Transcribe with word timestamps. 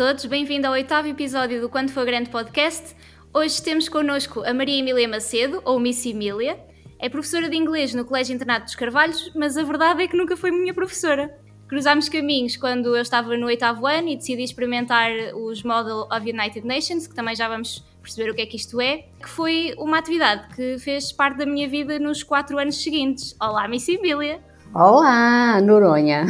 todos, 0.00 0.24
bem-vindo 0.24 0.66
ao 0.66 0.72
oitavo 0.72 1.08
episódio 1.08 1.60
do 1.60 1.68
Quando 1.68 1.90
For 1.90 2.06
Grande 2.06 2.30
Podcast. 2.30 2.96
Hoje 3.34 3.62
temos 3.62 3.86
connosco 3.86 4.42
a 4.46 4.54
Maria 4.54 4.78
Emília 4.78 5.06
Macedo, 5.06 5.60
ou 5.62 5.78
Miss 5.78 6.06
Emília. 6.06 6.58
É 6.98 7.10
professora 7.10 7.50
de 7.50 7.56
inglês 7.58 7.92
no 7.92 8.02
Colégio 8.06 8.34
Internato 8.34 8.64
dos 8.64 8.74
Carvalhos, 8.74 9.30
mas 9.34 9.58
a 9.58 9.62
verdade 9.62 10.02
é 10.02 10.08
que 10.08 10.16
nunca 10.16 10.38
foi 10.38 10.50
minha 10.52 10.72
professora. 10.72 11.38
Cruzámos 11.68 12.08
caminhos 12.08 12.56
quando 12.56 12.96
eu 12.96 13.02
estava 13.02 13.36
no 13.36 13.44
oitavo 13.44 13.86
ano 13.86 14.08
e 14.08 14.16
decidi 14.16 14.42
experimentar 14.42 15.10
os 15.34 15.62
Model 15.62 16.08
of 16.10 16.20
United 16.22 16.66
Nations, 16.66 17.06
que 17.06 17.14
também 17.14 17.36
já 17.36 17.46
vamos 17.46 17.84
perceber 18.00 18.30
o 18.30 18.34
que 18.34 18.40
é 18.40 18.46
que 18.46 18.56
isto 18.56 18.80
é, 18.80 19.04
que 19.22 19.28
foi 19.28 19.74
uma 19.76 19.98
atividade 19.98 20.48
que 20.56 20.78
fez 20.78 21.12
parte 21.12 21.36
da 21.36 21.44
minha 21.44 21.68
vida 21.68 21.98
nos 21.98 22.22
quatro 22.22 22.58
anos 22.58 22.82
seguintes. 22.82 23.36
Olá, 23.38 23.68
Miss 23.68 23.86
Emília! 23.86 24.40
Olá, 24.72 25.60
Noronha! 25.60 26.24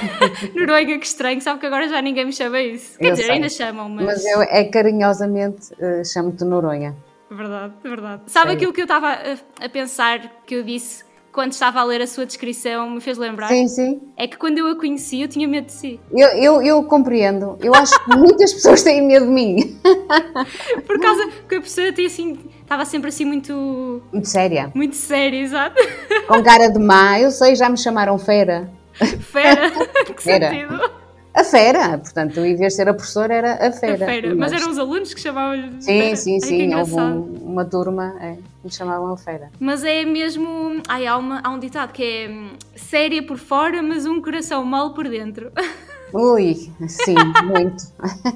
Noronha, 0.56 0.98
que 0.98 1.04
estranho, 1.04 1.42
sabe 1.42 1.60
que 1.60 1.66
agora 1.66 1.86
já 1.88 2.00
ninguém 2.00 2.24
me 2.24 2.32
chama 2.32 2.58
isso. 2.58 2.98
Quer 2.98 3.08
eu 3.08 3.10
dizer, 3.10 3.24
sei. 3.24 3.32
ainda 3.32 3.48
chamam, 3.50 3.86
mas. 3.86 4.06
Mas 4.06 4.24
eu 4.24 4.40
é 4.40 4.64
carinhosamente 4.64 5.74
uh, 5.74 6.02
chamo-te 6.02 6.42
Noronha. 6.42 6.96
Verdade, 7.30 7.74
verdade. 7.82 8.22
Sabe 8.26 8.52
aquilo 8.52 8.72
que 8.72 8.80
eu 8.80 8.86
estava 8.86 9.08
a, 9.08 9.64
a, 9.66 9.68
pensar, 9.68 10.20
que 10.46 10.54
eu 10.54 10.62
disse 10.62 11.04
quando 11.32 11.52
estava 11.52 11.80
a 11.80 11.84
ler 11.84 12.00
a 12.00 12.06
sua 12.06 12.24
descrição, 12.24 12.88
me 12.88 13.00
fez 13.00 13.18
lembrar? 13.18 13.48
Sim, 13.48 13.68
sim. 13.68 14.00
É 14.16 14.26
que 14.26 14.38
quando 14.38 14.56
eu 14.58 14.68
a 14.68 14.76
conheci, 14.76 15.20
eu 15.20 15.28
tinha 15.28 15.46
medo 15.46 15.66
de 15.66 15.72
si. 15.72 16.00
Eu, 16.10 16.28
eu, 16.28 16.62
eu 16.62 16.82
compreendo. 16.84 17.58
Eu 17.60 17.74
acho 17.74 17.92
que 18.04 18.16
muitas 18.16 18.52
pessoas 18.54 18.82
têm 18.82 19.06
medo 19.06 19.26
de 19.26 19.32
mim. 19.32 19.78
Por 20.86 20.98
causa 20.98 21.28
que 21.46 21.56
a 21.56 21.60
pessoa 21.60 21.92
tinha 21.92 22.06
assim, 22.06 22.38
estava 22.72 22.84
sempre 22.86 23.08
assim 23.10 23.24
muito. 23.24 24.02
Muito 24.10 24.28
séria. 24.28 24.70
Muito 24.74 24.96
séria, 24.96 25.36
exato. 25.36 25.76
Com 26.26 26.42
cara 26.42 26.68
de 26.68 26.78
má, 26.78 27.20
eu 27.20 27.30
sei, 27.30 27.54
já 27.54 27.68
me 27.68 27.76
chamaram 27.76 28.18
fera. 28.18 28.68
Fera? 29.20 29.70
que 30.16 30.22
fera. 30.22 30.50
sentido? 30.50 31.02
A 31.34 31.44
fera, 31.44 31.98
portanto, 31.98 32.40
em 32.40 32.56
vez 32.56 32.72
de 32.72 32.76
ser 32.76 32.88
a 32.88 32.94
professora, 32.94 33.34
era 33.34 33.54
a 33.54 33.72
fera. 33.72 34.04
A 34.04 34.08
fera. 34.08 34.34
Mas 34.34 34.52
eram 34.52 34.70
os 34.70 34.78
alunos 34.78 35.14
que 35.14 35.20
chamavam-lhe 35.20 35.82
Sim, 35.82 36.00
fera. 36.00 36.16
sim, 36.16 36.40
sim. 36.40 36.74
Houve 36.74 36.94
um, 36.94 37.22
uma 37.42 37.64
turma 37.64 38.14
é, 38.20 38.36
que 38.62 38.74
chamavam 38.74 39.12
a 39.12 39.16
fera. 39.16 39.50
Mas 39.58 39.82
é 39.84 40.04
mesmo. 40.04 40.82
Ai, 40.88 41.06
há, 41.06 41.16
uma, 41.16 41.40
há 41.42 41.50
um 41.50 41.58
ditado 41.58 41.92
que 41.92 42.02
é 42.02 42.28
hum, 42.28 42.52
séria 42.76 43.22
por 43.22 43.38
fora, 43.38 43.82
mas 43.82 44.06
um 44.06 44.20
coração 44.20 44.64
mal 44.64 44.94
por 44.94 45.08
dentro. 45.08 45.52
Ui, 46.12 46.70
sim, 46.88 47.14
muito. 47.44 47.84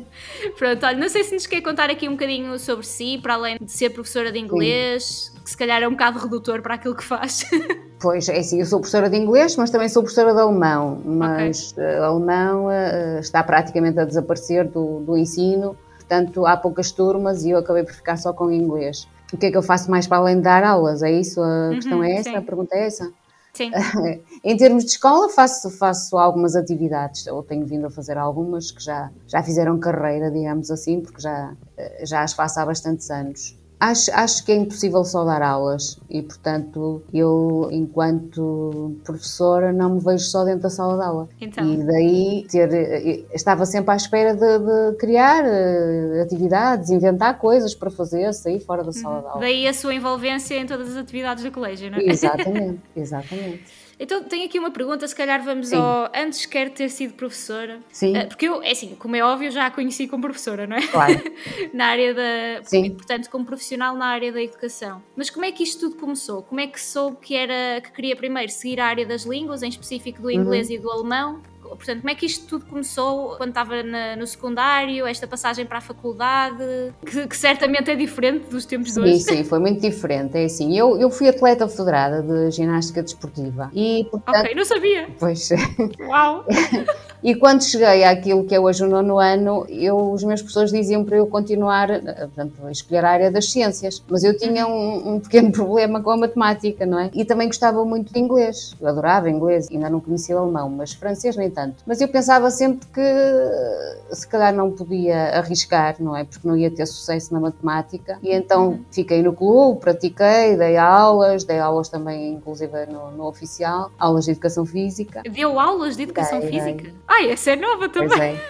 Pronto, 0.57 0.87
olha, 0.87 0.99
não 0.99 1.09
sei 1.09 1.25
se 1.25 1.35
nos 1.35 1.47
quer 1.47 1.61
contar 1.61 1.91
aqui 1.91 2.09
um 2.09 2.13
bocadinho 2.13 2.59
sobre 2.59 2.87
si, 2.87 3.19
para 3.19 3.35
além 3.35 3.59
de 3.61 3.71
ser 3.71 3.91
professora 3.91 4.33
de 4.33 4.39
inglês, 4.39 5.31
sim. 5.33 5.41
que 5.43 5.51
se 5.51 5.57
calhar 5.57 5.83
é 5.83 5.89
um 5.89 5.93
bocado 5.93 6.19
redutor 6.19 6.63
para 6.63 6.75
aquilo 6.75 6.95
que 6.95 7.05
faz. 7.05 7.45
Pois, 7.99 8.29
é 8.29 8.39
assim, 8.39 8.61
eu 8.61 8.67
sou 8.67 8.79
professora 8.79 9.09
de 9.09 9.17
inglês, 9.17 9.57
mas 9.57 9.71
também 9.71 9.89
sou 9.89 10.03
professora 10.03 10.35
de 10.35 10.39
alemão, 10.39 11.01
mas 11.03 11.73
okay. 11.73 11.83
Eh, 11.83 11.99
alemão 11.99 12.67
uh, 12.67 13.19
está 13.19 13.43
praticamente 13.43 13.99
a 13.99 14.05
desaparecer 14.05 14.69
do, 14.69 15.01
do 15.01 15.17
ensino, 15.17 15.75
portanto 15.97 16.45
há 16.45 16.59
poucas 16.59 16.93
turmas 16.93 17.43
e 17.45 17.51
eu 17.51 17.59
acabei 17.59 17.85
por 17.85 17.95
ficar 17.95 18.19
só 18.19 18.35
com 18.35 18.53
inglês. 18.53 19.09
O 19.33 19.39
que 19.39 19.47
é 19.47 19.51
que 19.51 19.57
eu 19.57 19.63
faço 19.63 19.91
mais 19.91 20.07
para 20.07 20.19
além 20.19 20.37
de 20.37 20.43
dar 20.43 20.63
aulas? 20.63 21.03
É 21.03 21.11
isso? 21.11 21.41
A 21.43 21.47
uhum, 21.47 21.75
questão 21.75 22.05
é 22.05 22.13
essa? 22.13 22.31
Sim. 22.31 22.37
A 22.37 22.43
pergunta 22.43 22.77
é 22.77 22.87
essa? 22.87 23.11
Sim. 23.57 23.71
em 24.45 24.57
termos 24.57 24.85
de 24.85 24.91
escola, 24.91 25.31
faço, 25.31 25.71
faço 25.71 26.19
algumas 26.19 26.55
atividades, 26.55 27.27
ou 27.27 27.43
tenho 27.43 27.65
vindo 27.67 27.87
a 27.87 27.91
fazer 27.91 28.19
algumas 28.19 28.71
que 28.71 28.83
já, 28.85 29.11
já 29.27 29.43
fizeram 29.43 29.79
carreira, 29.79 30.31
digamos 30.31 30.71
assim, 30.71 31.01
porque 31.01 31.23
já, 31.23 31.57
eh, 31.77 32.05
já 32.05 32.23
as 32.23 32.35
faço 32.35 32.61
há 32.61 32.67
bastantes 32.67 33.11
anos. 33.11 33.57
Acho, 33.79 34.11
acho 34.15 34.45
que 34.45 34.53
é 34.53 34.55
impossível 34.57 35.05
só 35.05 35.23
dar 35.25 35.43
aulas 35.43 35.99
e, 36.09 36.23
portanto, 36.23 37.03
eu, 37.13 37.69
enquanto 37.71 38.97
professora, 39.05 39.71
não 39.71 39.97
me 39.97 40.01
vejo 40.01 40.25
só 40.25 40.45
dentro 40.45 40.63
da 40.63 40.71
sala 40.71 40.97
de 40.97 41.05
aula. 41.05 41.29
Então. 41.39 41.65
E 41.65 41.77
daí 41.85 42.47
ter, 42.51 42.73
eh, 42.73 43.25
estava 43.35 43.67
sempre 43.67 43.93
à 43.93 43.97
espera 43.97 44.35
de, 44.35 44.59
de 44.59 44.97
criar 44.97 45.45
uh, 45.45 46.23
atividades, 46.23 46.89
inventar 46.89 47.39
coisas 47.39 47.75
para 47.75 47.91
fazer, 47.91 48.33
sair 48.33 48.61
fora 48.61 48.83
da 48.83 48.93
sala 48.93 49.21
de 49.21 49.27
aula. 49.27 49.41
Daí 49.41 49.69
a 49.69 49.75
sua 49.75 49.95
envolvência 49.95 50.55
em 50.59 50.65
todas 50.65 50.91
as 50.91 50.97
atividades 50.97 51.45
do 51.45 51.51
colégio, 51.51 51.91
não 51.91 51.99
é? 51.99 52.05
Exatamente, 52.05 52.81
exatamente. 52.97 53.86
Então 53.99 54.23
tenho 54.25 54.45
aqui 54.45 54.59
uma 54.59 54.71
pergunta, 54.71 55.07
se 55.09 55.15
calhar 55.15 55.43
vamos 55.43 55.69
Sim. 55.69 55.77
ao. 55.77 56.11
Antes 56.15 56.45
quer 56.45 56.71
ter 56.71 56.89
sido 56.91 57.15
professora. 57.15 57.81
Sim. 57.91 58.17
Uh, 58.17 58.29
porque 58.29 58.47
eu, 58.47 58.63
é 58.63 58.73
assim, 58.73 58.95
como 58.95 59.17
é 59.17 59.23
óbvio, 59.23 59.51
já 59.51 59.67
a 59.67 59.71
conheci 59.71 60.07
como 60.07 60.23
professora, 60.23 60.67
não 60.67 60.77
é? 60.77 60.87
Claro. 60.87 61.15
na 61.73 61.87
área 61.87 62.15
da. 62.15 62.63
Sim. 62.65 62.91
Portanto, 62.91 63.31
como 63.31 63.45
profissional 63.45 63.97
na 63.97 64.07
área 64.07 64.31
da 64.31 64.43
educação. 64.43 65.03
Mas 65.17 65.31
como 65.31 65.45
é 65.45 65.53
que 65.53 65.63
isto 65.63 65.89
tudo 65.89 66.01
começou? 66.01 66.43
Como 66.43 66.61
é 66.61 66.67
que 66.67 66.81
soube 66.81 67.17
que 67.21 67.35
era 67.35 67.81
que 67.81 67.91
queria 67.93 68.15
primeiro 68.15 68.53
seguir 68.53 68.81
a 68.81 68.87
área 68.87 69.07
das 69.07 69.25
línguas, 69.25 69.63
em 69.63 69.69
específico 69.69 70.21
do 70.21 70.31
inglês 70.31 70.69
uhum. 70.69 70.75
e 70.75 70.79
do 70.79 70.91
alemão? 70.91 71.43
Portanto, 71.69 72.01
como 72.01 72.11
é 72.11 72.15
que 72.15 72.27
isto 72.27 72.47
tudo 72.47 72.67
começou 72.67 73.37
quando 73.37 73.51
estava 73.51 73.83
na, 73.83 74.17
no 74.17 74.27
secundário, 74.27 75.07
esta 75.07 75.27
passagem 75.27 75.67
para 75.67 75.79
a 75.79 75.81
faculdade, 75.81 76.93
que, 77.05 77.27
que, 77.27 77.37
certamente 77.37 77.91
é 77.91 77.95
diferente 77.95 78.49
dos 78.49 78.65
tempos 78.65 78.93
sim, 78.93 79.03
de 79.03 79.09
hoje? 79.09 79.21
Sim, 79.21 79.37
sim, 79.37 79.45
foi 79.45 79.59
muito 79.59 79.81
diferente. 79.81 80.37
É 80.37 80.45
assim, 80.45 80.77
eu, 80.77 80.99
eu 80.99 81.11
fui 81.11 81.29
atleta 81.29 81.67
federada 81.69 82.23
de 82.23 82.51
ginástica 82.51 83.03
desportiva 83.03 83.71
e, 83.75 84.07
portanto... 84.11 84.37
Ok, 84.37 84.55
não 84.55 84.65
sabia. 84.65 85.09
Pois. 85.19 85.49
Uau! 86.09 86.45
E 87.27 87.35
quando 87.35 87.65
cheguei 87.65 88.05
àquilo 88.05 88.45
que 88.45 88.55
é 88.55 88.61
hoje 88.61 88.85
o 88.85 88.89
nono 88.89 89.19
ano, 89.19 89.67
eu, 89.69 90.13
os 90.13 90.23
meus 90.23 90.41
professores 90.41 90.71
diziam 90.71 91.05
para 91.05 91.17
eu 91.17 91.27
continuar, 91.27 91.89
portanto, 91.89 92.55
a 92.65 92.71
escolher 92.71 93.05
a 93.05 93.11
área 93.11 93.31
das 93.33 93.51
ciências. 93.51 94.01
Mas 94.09 94.23
eu 94.23 94.39
tinha 94.39 94.65
um, 94.65 95.15
um, 95.15 95.19
pequeno 95.19 95.51
problema 95.51 96.01
com 96.01 96.13
a 96.13 96.17
matemática, 96.17 96.87
não 96.87 97.01
é? 97.01 97.11
E 97.13 97.25
também 97.25 97.49
gostava 97.49 97.85
muito 97.85 98.13
de 98.13 98.21
inglês. 98.21 98.77
Eu 98.81 98.87
adorava 98.87 99.29
inglês, 99.29 99.67
ainda 99.73 99.91
não 99.91 99.99
conhecia 99.99 100.37
o 100.37 100.39
alemão, 100.39 100.71
mas 100.71 100.93
francês 100.93 101.35
nem 101.35 101.51
tanto. 101.51 101.83
Mas 101.85 102.01
eu 102.01 102.07
pensava 102.07 102.49
sempre 102.49 102.87
que 102.95 104.15
se 104.15 104.29
calhar 104.29 104.55
não 104.55 104.71
podia 104.71 105.37
arriscar, 105.37 105.97
não 105.99 106.17
é? 106.17 106.23
Porque 106.23 106.47
não 106.47 106.57
ia 106.57 106.71
ter 106.71 106.87
sucesso 106.87 107.35
na 107.35 107.41
matemática. 107.41 108.21
E 108.23 108.33
então 108.33 108.69
uhum. 108.69 108.85
fiquei 108.93 109.21
no 109.21 109.33
clube, 109.33 109.81
pratiquei, 109.81 110.57
dei 110.57 110.77
aulas, 110.77 111.43
dei 111.43 111.59
aulas 111.59 111.89
também, 111.89 112.35
inclusive 112.35 112.87
no, 112.87 113.11
no 113.11 113.27
oficial, 113.27 113.91
aulas 113.99 114.27
de 114.27 114.31
educação 114.31 114.65
física. 114.65 115.23
Deu 115.29 115.59
aulas 115.59 115.97
de 115.97 116.05
educação 116.05 116.39
dei, 116.39 116.51
física? 116.51 116.85
Dei. 116.85 116.95
Ai, 117.17 117.31
essa 117.31 117.53
é 117.53 117.57
nova 117.57 117.89
também. 117.89 118.35
É. 118.35 118.41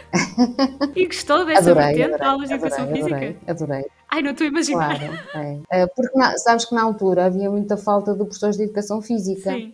e 0.97 1.07
gostou 1.07 1.45
dessa 1.45 1.71
adorei, 1.71 1.95
vertente 1.95 2.15
adorei, 2.15 2.27
aulas 2.27 2.49
de 2.49 2.55
educação 2.55 2.85
adorei, 2.85 3.03
física? 3.03 3.17
Adorei, 3.17 3.39
adorei. 3.47 3.87
Ai, 4.09 4.23
não 4.23 4.31
estou 4.33 4.45
a 4.45 4.49
imaginar. 4.49 4.99
Claro, 4.99 5.21
é. 5.71 5.81
é 5.83 5.87
porque 5.87 6.19
na, 6.19 6.37
sabes 6.39 6.65
que 6.65 6.75
na 6.75 6.83
altura 6.83 7.27
havia 7.27 7.49
muita 7.49 7.77
falta 7.77 8.13
de 8.13 8.19
professores 8.19 8.57
de 8.57 8.65
educação 8.65 9.01
física. 9.01 9.53
Sim. 9.53 9.73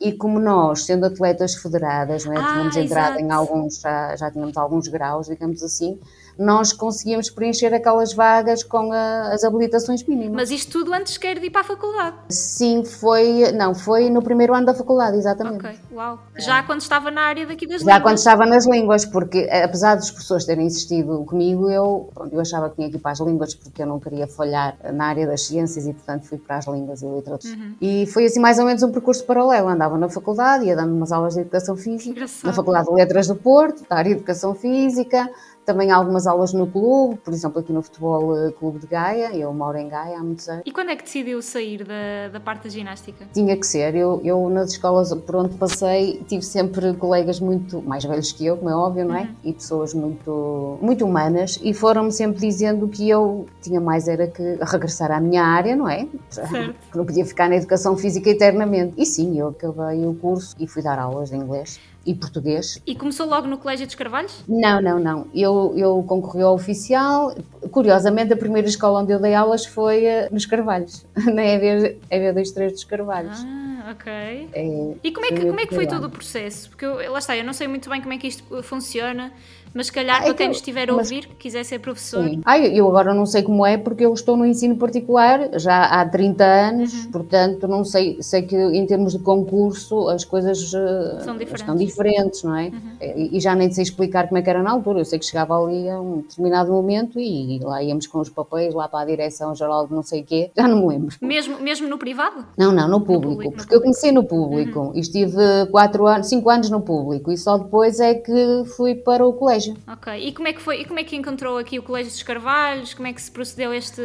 E 0.00 0.12
como 0.12 0.38
nós, 0.38 0.84
sendo 0.84 1.06
atletas 1.06 1.56
federadas, 1.56 2.24
não 2.24 2.32
é? 2.32 2.38
Ah, 2.38 2.52
tínhamos 2.52 2.76
entrado 2.76 3.18
em 3.18 3.32
alguns, 3.32 3.80
já, 3.80 4.14
já 4.14 4.30
tínhamos 4.30 4.56
alguns 4.56 4.86
graus, 4.86 5.26
digamos 5.26 5.60
assim, 5.60 5.98
nós 6.38 6.72
conseguíamos 6.72 7.30
preencher 7.30 7.74
aquelas 7.74 8.12
vagas 8.12 8.62
com 8.62 8.92
a, 8.92 9.32
as 9.32 9.42
habilitações 9.42 10.04
mínimas. 10.04 10.34
Mas 10.34 10.50
isto 10.50 10.78
tudo 10.78 10.92
antes 10.94 11.18
quer 11.18 11.38
de 11.38 11.46
ir 11.46 11.50
para 11.50 11.62
a 11.62 11.64
faculdade? 11.64 12.16
Sim, 12.28 12.84
foi, 12.84 13.50
não, 13.52 13.74
foi 13.74 14.08
no 14.08 14.22
primeiro 14.22 14.54
ano 14.54 14.66
da 14.66 14.74
faculdade, 14.74 15.16
exatamente. 15.16 15.66
Ok, 15.66 15.78
uau. 15.92 16.18
Já 16.36 16.62
quando 16.62 16.80
estava 16.80 17.10
na 17.10 17.22
área 17.22 17.46
daqui 17.46 17.66
das 17.66 17.80
Já 17.82 17.86
línguas? 17.86 17.94
Já 17.94 18.00
quando 18.00 18.18
estava 18.18 18.46
nas 18.46 18.66
línguas, 18.66 19.04
porque 19.04 19.48
apesar 19.50 19.96
dos 19.96 20.10
professores 20.10 20.44
terem 20.44 20.66
insistido 20.66 21.24
comigo, 21.24 21.68
eu, 21.68 22.10
eu 22.30 22.40
achava 22.40 22.70
que 22.70 22.76
tinha 22.76 22.88
que 22.88 22.96
ir 22.96 23.00
para 23.00 23.10
as 23.10 23.20
línguas 23.20 23.54
porque 23.54 23.82
eu 23.82 23.86
não 23.86 23.98
queria 23.98 24.28
falhar 24.28 24.76
na 24.92 25.06
área 25.06 25.26
das 25.26 25.42
ciências 25.42 25.86
e, 25.86 25.92
portanto, 25.92 26.26
fui 26.26 26.38
para 26.38 26.58
as 26.58 26.66
línguas 26.66 27.02
e 27.02 27.06
literatura. 27.06 27.54
Uhum. 27.54 27.74
E 27.80 28.06
foi 28.06 28.26
assim 28.26 28.40
mais 28.40 28.58
ou 28.58 28.64
menos 28.64 28.82
um 28.82 28.92
percurso 28.92 29.24
paralelo. 29.24 29.68
Andava 29.68 29.98
na 29.98 30.08
faculdade, 30.08 30.66
ia 30.66 30.76
dando 30.76 30.94
umas 30.94 31.10
aulas 31.10 31.34
de 31.34 31.40
educação 31.40 31.76
física, 31.76 32.26
na 32.44 32.52
Faculdade 32.52 32.86
de 32.86 32.94
Letras 32.94 33.26
do 33.26 33.34
Porto, 33.34 33.84
da 33.88 33.96
área 33.96 34.10
de 34.10 34.16
educação 34.16 34.54
física, 34.54 35.28
também 35.68 35.90
algumas 35.90 36.26
aulas 36.26 36.54
no 36.54 36.66
clube, 36.66 37.16
por 37.16 37.34
exemplo, 37.34 37.60
aqui 37.60 37.74
no 37.74 37.82
Futebol 37.82 38.34
eh, 38.34 38.52
Clube 38.52 38.78
de 38.78 38.86
Gaia, 38.86 39.36
eu 39.36 39.52
moro 39.52 39.76
em 39.76 39.86
Gaia 39.86 40.18
há 40.18 40.22
muitos 40.22 40.48
anos. 40.48 40.62
E 40.64 40.72
quando 40.72 40.88
é 40.88 40.96
que 40.96 41.02
decidiu 41.02 41.42
sair 41.42 41.84
da, 41.84 42.28
da 42.32 42.40
parte 42.40 42.62
da 42.62 42.70
ginástica? 42.70 43.26
Tinha 43.34 43.54
que 43.54 43.66
ser, 43.66 43.94
eu, 43.94 44.18
eu 44.24 44.48
nas 44.48 44.70
escolas 44.70 45.12
por 45.12 45.36
onde 45.36 45.54
passei 45.58 46.24
tive 46.26 46.42
sempre 46.42 46.94
colegas 46.94 47.38
muito 47.38 47.82
mais 47.82 48.02
velhos 48.02 48.32
que 48.32 48.46
eu, 48.46 48.56
como 48.56 48.70
é 48.70 48.74
óbvio, 48.74 49.04
não 49.04 49.14
é? 49.14 49.24
Uhum. 49.24 49.34
E 49.44 49.52
pessoas 49.52 49.92
muito, 49.92 50.78
muito 50.80 51.04
humanas 51.04 51.60
e 51.62 51.74
foram-me 51.74 52.12
sempre 52.12 52.40
dizendo 52.40 52.88
que 52.88 53.06
eu 53.06 53.44
tinha 53.60 53.78
mais 53.78 54.08
era 54.08 54.26
que 54.26 54.58
regressar 54.62 55.10
à 55.10 55.20
minha 55.20 55.44
área, 55.44 55.76
não 55.76 55.86
é? 55.86 56.08
Certo. 56.30 56.78
Que 56.88 56.96
não 56.96 57.04
podia 57.04 57.26
ficar 57.26 57.50
na 57.50 57.56
educação 57.56 57.94
física 57.94 58.30
eternamente. 58.30 58.94
E 58.96 59.04
sim, 59.04 59.38
eu 59.38 59.48
acabei 59.48 60.06
o 60.06 60.14
curso 60.14 60.56
e 60.58 60.66
fui 60.66 60.82
dar 60.82 60.98
aulas 60.98 61.28
de 61.28 61.36
inglês 61.36 61.78
e 62.04 62.14
português. 62.14 62.80
E 62.86 62.94
começou 62.94 63.26
logo 63.26 63.46
no 63.46 63.58
Colégio 63.58 63.86
dos 63.86 63.94
Carvalhos? 63.94 64.44
Não, 64.48 64.80
não, 64.80 64.98
não. 64.98 65.26
Eu, 65.34 65.74
eu 65.76 66.02
concorri 66.06 66.42
ao 66.42 66.54
oficial. 66.54 67.34
Curiosamente, 67.70 68.32
a 68.32 68.36
primeira 68.36 68.66
escola 68.66 69.00
onde 69.00 69.12
eu 69.12 69.20
dei 69.20 69.34
aulas 69.34 69.66
foi 69.66 70.04
uh, 70.04 70.32
nos 70.32 70.46
Carvalhos, 70.46 71.04
na 71.34 71.44
EV, 71.44 71.98
EV23 72.10 72.70
dos 72.70 72.84
Carvalhos. 72.84 73.38
Ah, 73.44 73.67
ok. 73.90 74.48
É, 74.52 74.94
e 75.02 75.12
como 75.12 75.26
é 75.26 75.28
que, 75.30 75.46
como 75.46 75.60
é 75.60 75.66
que 75.66 75.74
foi 75.74 75.86
todo 75.86 76.04
o 76.06 76.10
processo? 76.10 76.68
Porque 76.70 76.84
eu, 76.84 77.12
lá 77.12 77.18
está, 77.18 77.36
eu 77.36 77.44
não 77.44 77.52
sei 77.52 77.68
muito 77.68 77.88
bem 77.90 78.00
como 78.00 78.12
é 78.12 78.18
que 78.18 78.26
isto 78.26 78.62
funciona, 78.62 79.32
mas 79.74 79.86
se 79.86 79.92
calhar 79.92 80.16
Ah, 80.16 80.18
é 80.20 80.22
para 80.24 80.32
que 80.32 80.38
quem 80.38 80.48
nos 80.48 80.56
estiver 80.58 80.88
a 80.90 80.94
ouvir, 80.94 81.26
que 81.26 81.34
quiser 81.34 81.62
ser 81.64 81.78
professor, 81.78 82.24
Sim. 82.24 82.40
Ah, 82.44 82.58
eu 82.58 82.88
agora 82.88 83.12
não 83.12 83.26
sei 83.26 83.42
como 83.42 83.64
é 83.66 83.76
porque 83.76 84.04
eu 84.04 84.12
estou 84.14 84.36
no 84.36 84.46
ensino 84.46 84.76
particular 84.76 85.58
já 85.58 85.84
há 85.84 86.08
30 86.08 86.44
anos, 86.44 86.92
Uhum. 87.04 87.10
portanto 87.12 87.68
não 87.68 87.84
sei, 87.84 88.16
sei 88.22 88.42
que 88.42 88.56
em 88.56 88.86
termos 88.86 89.12
de 89.12 89.18
concurso 89.18 90.08
as 90.08 90.24
coisas 90.24 90.72
eh, 90.74 91.20
São 91.22 91.36
diferentes. 91.36 91.60
estão 91.60 91.76
diferentes, 91.76 92.42
não 92.42 92.56
é? 92.56 92.72
E, 93.00 93.36
e 93.36 93.40
já 93.40 93.54
nem 93.54 93.70
sei 93.70 93.82
explicar 93.82 94.26
como 94.28 94.38
é 94.38 94.42
que 94.42 94.48
era 94.50 94.62
na 94.62 94.70
altura, 94.70 95.00
eu 95.00 95.04
sei 95.04 95.18
que 95.18 95.24
chegava 95.26 95.54
ali 95.62 95.88
a 95.88 96.00
um 96.00 96.22
determinado 96.22 96.72
momento 96.72 97.20
e 97.20 97.58
lá 97.62 97.82
íamos 97.82 98.06
com 98.06 98.20
os 98.20 98.30
papéis 98.30 98.74
lá 98.74 98.88
para 98.88 99.00
a 99.00 99.04
direção-geral 99.04 99.86
de 99.86 99.92
não 99.94 100.02
sei 100.02 100.22
o 100.22 100.24
quê, 100.24 100.50
já 100.56 100.66
não 100.66 100.80
me 100.80 100.88
lembro. 100.94 101.14
mesmo, 101.20 101.60
mesmo 101.60 101.86
no 101.88 101.98
privado? 101.98 102.44
Não, 102.56 102.72
não, 102.72 102.88
no 102.88 103.00
público, 103.02 103.28
público, 103.34 103.50
no 103.52 103.56
porque 103.58 103.76
eu 103.78 103.82
comecei 103.82 104.12
no 104.12 104.24
público 104.24 104.92
e 104.94 105.00
estive 105.00 105.36
4 105.70 106.06
anos, 106.06 106.26
5 106.28 106.50
anos 106.50 106.70
no 106.70 106.80
público 106.80 107.32
e 107.32 107.36
só 107.38 107.56
depois 107.58 108.00
é 108.00 108.14
que 108.14 108.64
fui 108.76 108.94
para 108.94 109.26
o 109.26 109.32
colégio. 109.32 109.76
Ok. 109.90 110.12
E 110.18 110.32
como 110.32 110.48
é 110.48 110.52
que 110.52 110.60
foi? 110.60 110.80
E 110.80 110.84
como 110.84 110.98
é 111.00 111.04
que 111.04 111.16
encontrou 111.16 111.58
aqui 111.58 111.78
o 111.78 111.82
Colégio 111.82 112.10
dos 112.12 112.22
Carvalhos? 112.22 112.94
Como 112.94 113.06
é 113.08 113.12
que 113.12 113.22
se 113.22 113.30
procedeu 113.30 113.72
este. 113.72 114.02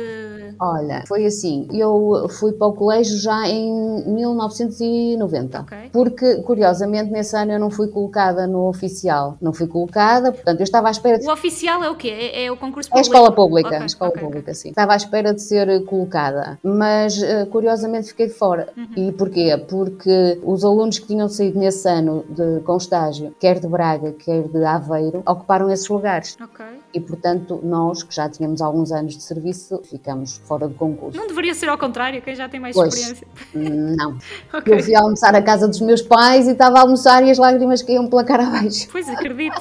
Olha, 0.60 1.04
foi 1.08 1.26
assim, 1.26 1.68
eu 1.74 2.28
fui 2.40 2.52
para 2.54 2.68
o 2.68 2.74
colégio 2.74 3.18
já 3.20 3.48
em 3.48 4.04
1990, 4.08 5.60
Ok. 5.62 5.78
porque 5.92 6.36
curiosamente 6.44 7.12
nesse 7.12 7.36
ano 7.36 7.52
eu 7.54 7.60
não 7.60 7.70
fui 7.70 7.88
colocada 7.88 8.48
no 8.48 8.68
oficial, 8.70 9.38
não 9.42 9.54
fui 9.54 9.68
colocada, 9.68 10.32
portanto 10.32 10.60
eu 10.60 10.64
estava 10.64 10.88
à 10.88 10.92
espera 10.92 11.20
de 11.20 11.28
O 11.28 11.32
oficial 11.32 11.84
é 11.84 11.90
o 11.90 11.96
quê? 11.96 12.10
É, 12.10 12.46
é 12.46 12.52
o 12.52 12.58
concurso 12.58 12.90
É 12.90 12.92
a 12.92 12.96
público? 13.02 13.16
escola 13.16 13.32
pública, 13.36 13.68
Ok, 13.70 13.80
a 13.80 13.86
escola 13.86 14.10
ok, 14.12 14.22
ok. 14.22 14.28
pública, 14.30 14.54
sim. 14.54 14.70
Estava 14.70 14.94
à 14.94 14.96
espera 14.96 15.34
de 15.34 15.42
ser 15.42 15.84
colocada, 15.86 16.60
mas 16.64 17.22
eh, 17.22 17.46
curiosamente 17.46 18.08
fiquei 18.10 18.30
fora. 18.30 18.68
Uhum. 18.78 18.88
E 19.10 19.12
porquê? 19.14 19.53
Porque 19.58 20.40
os 20.44 20.64
alunos 20.64 21.00
que 21.00 21.08
tinham 21.08 21.28
saído 21.30 21.60
nesse 21.60 21.88
ano 21.88 22.24
de, 22.30 22.62
com 22.62 22.78
estágio, 22.78 23.34
quer 23.40 23.60
de 23.60 23.68
Braga, 23.68 24.12
quer 24.14 24.44
de 24.48 24.64
Aveiro, 24.64 25.24
ocuparam 25.26 25.70
esses 25.72 25.88
lugares. 25.88 26.38
Ok. 26.42 26.66
E, 26.94 27.00
portanto, 27.00 27.60
nós, 27.64 28.04
que 28.04 28.14
já 28.14 28.30
tínhamos 28.30 28.62
alguns 28.62 28.92
anos 28.92 29.18
de 29.18 29.24
serviço, 29.24 29.82
ficamos 29.84 30.38
fora 30.46 30.68
do 30.68 30.76
concurso. 30.76 31.18
Não 31.18 31.28
deveria 31.28 31.54
ser 31.56 31.70
ao 31.70 31.78
contrário, 31.78 32.22
quem 32.22 32.36
já 32.36 32.48
tem 32.48 32.60
mais 32.60 32.76
Pois. 32.76 32.94
experiência. 32.94 33.28
Não. 33.54 34.18
Ok. 34.54 34.72
Eu 34.74 34.84
fui 34.84 34.96
almoçar 34.96 35.34
à 35.36 35.42
casa 35.42 35.68
dos 35.68 35.82
meus 35.82 36.02
pais 36.02 36.48
e 36.48 36.52
estava 36.52 36.78
a 36.78 36.82
almoçar 36.82 37.24
e 37.24 37.32
as 37.32 37.38
lágrimas 37.38 37.82
caíam 37.82 38.08
pela 38.08 38.24
cara 38.24 38.46
abaixo. 38.46 38.88
Pois 38.92 39.10
acredito. 39.10 39.60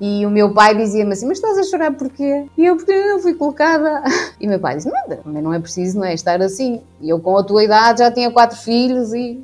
E 0.00 0.26
o 0.26 0.30
meu 0.30 0.52
pai 0.52 0.74
dizia-me 0.74 1.12
assim: 1.12 1.26
Mas 1.26 1.38
estás 1.38 1.56
a 1.58 1.62
chorar 1.62 1.92
porquê? 1.92 2.46
E 2.58 2.66
eu, 2.66 2.76
porque 2.76 2.90
eu 2.90 3.08
não 3.08 3.20
fui 3.20 3.34
colocada. 3.34 4.02
E 4.40 4.46
o 4.46 4.48
meu 4.48 4.58
pai 4.58 4.76
disse: 4.76 4.90
Nada, 4.90 5.20
não 5.24 5.54
é 5.54 5.60
preciso 5.60 5.98
não 5.98 6.04
é, 6.04 6.14
estar 6.14 6.40
assim. 6.42 6.80
E 7.00 7.08
eu, 7.08 7.20
com 7.20 7.38
a 7.38 7.44
tua 7.44 7.62
idade, 7.62 8.00
já 8.00 8.10
tinha 8.10 8.30
quatro 8.30 8.56
filhos 8.56 8.91
e. 9.14 9.40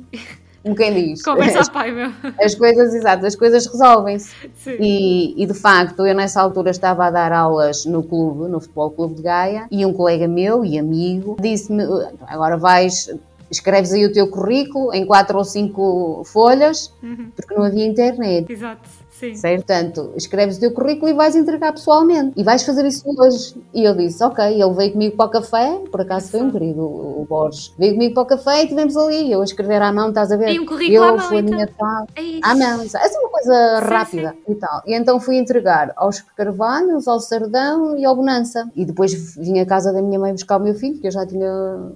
Como 0.61 0.75
quem 0.75 0.93
diz. 0.93 1.23
Conversa 1.23 1.59
As, 1.61 1.69
pai, 1.69 1.89
meu. 1.91 2.11
as 2.41 2.53
coisas, 2.53 2.93
exato, 2.93 3.25
as 3.25 3.33
coisas 3.35 3.65
resolvem-se. 3.65 4.29
E, 4.67 5.41
e, 5.41 5.45
de 5.45 5.53
facto, 5.53 6.05
eu 6.05 6.13
nessa 6.13 6.41
altura 6.41 6.69
estava 6.69 7.05
a 7.05 7.09
dar 7.09 7.31
aulas 7.31 7.85
no 7.85 8.03
clube, 8.03 8.49
no 8.51 8.59
Futebol 8.59 8.91
Clube 8.91 9.15
de 9.15 9.21
Gaia, 9.21 9.67
e 9.71 9.85
um 9.85 9.93
colega 9.93 10.27
meu 10.27 10.65
e 10.65 10.77
amigo 10.77 11.37
disse-me: 11.39 11.83
Agora 12.27 12.57
vais. 12.57 13.09
Escreves 13.49 13.91
aí 13.93 14.05
o 14.05 14.13
teu 14.13 14.27
currículo 14.29 14.93
em 14.93 15.03
quatro 15.07 15.35
ou 15.37 15.43
cinco 15.43 16.21
folhas, 16.25 16.93
Uhum. 17.01 17.31
porque 17.35 17.55
não 17.55 17.63
havia 17.63 17.83
internet. 17.87 18.51
Exato. 18.51 18.87
Sim. 19.19 19.35
Certo? 19.35 19.65
Portanto, 19.65 20.13
escreves 20.15 20.55
o 20.55 20.59
teu 20.61 20.71
currículo 20.71 21.11
e 21.11 21.13
vais 21.13 21.35
entregar 21.35 21.73
pessoalmente. 21.73 22.31
E 22.37 22.43
vais 22.43 22.63
fazer 22.63 22.85
isso 22.85 23.03
hoje. 23.05 23.55
E 23.73 23.83
eu 23.83 23.93
disse, 23.93 24.23
ok, 24.23 24.45
ele 24.45 24.73
veio 24.73 24.93
comigo 24.93 25.17
para 25.17 25.25
o 25.25 25.29
café, 25.29 25.81
por 25.91 26.01
acaso 26.01 26.29
foi 26.29 26.41
um 26.41 26.49
querido, 26.49 26.81
o 26.81 27.25
Borges. 27.27 27.73
Veio 27.77 27.93
comigo 27.93 28.13
para 28.13 28.23
o 28.23 28.25
café 28.25 28.63
e 28.63 28.67
tivemos 28.67 28.95
ali, 28.95 29.29
eu 29.29 29.41
a 29.41 29.43
escrever 29.43 29.81
à 29.81 29.91
mão, 29.91 30.09
estás 30.09 30.31
a 30.31 30.37
ver? 30.37 30.53
E 30.53 30.59
um 30.59 30.65
currículo 30.65 31.03
à 31.03 31.07
eu, 31.07 31.17
mão, 31.17 31.27
fulaninha 31.27 31.63
então. 31.63 31.75
tal. 31.77 32.07
É. 32.15 32.39
À 32.41 32.55
mão, 32.55 32.81
é 32.81 33.19
uma 33.19 33.29
coisa 33.29 33.79
Sim, 33.81 33.85
rápida 33.85 34.35
e 34.47 34.55
tal. 34.55 34.81
E 34.85 34.93
então 34.93 35.19
fui 35.19 35.37
entregar 35.37 35.91
aos 35.97 36.21
Carvalhos, 36.21 37.05
ao 37.05 37.19
Sardão 37.19 37.97
e 37.97 38.05
ao 38.05 38.15
Bonança. 38.15 38.69
E 38.73 38.85
depois 38.85 39.35
vim 39.35 39.59
à 39.59 39.65
casa 39.65 39.91
da 39.91 40.01
minha 40.01 40.17
mãe 40.19 40.31
buscar 40.31 40.57
o 40.57 40.63
meu 40.63 40.75
filho, 40.75 40.99
que 40.99 41.07
eu 41.07 41.11
já 41.11 41.25
tinha 41.25 41.49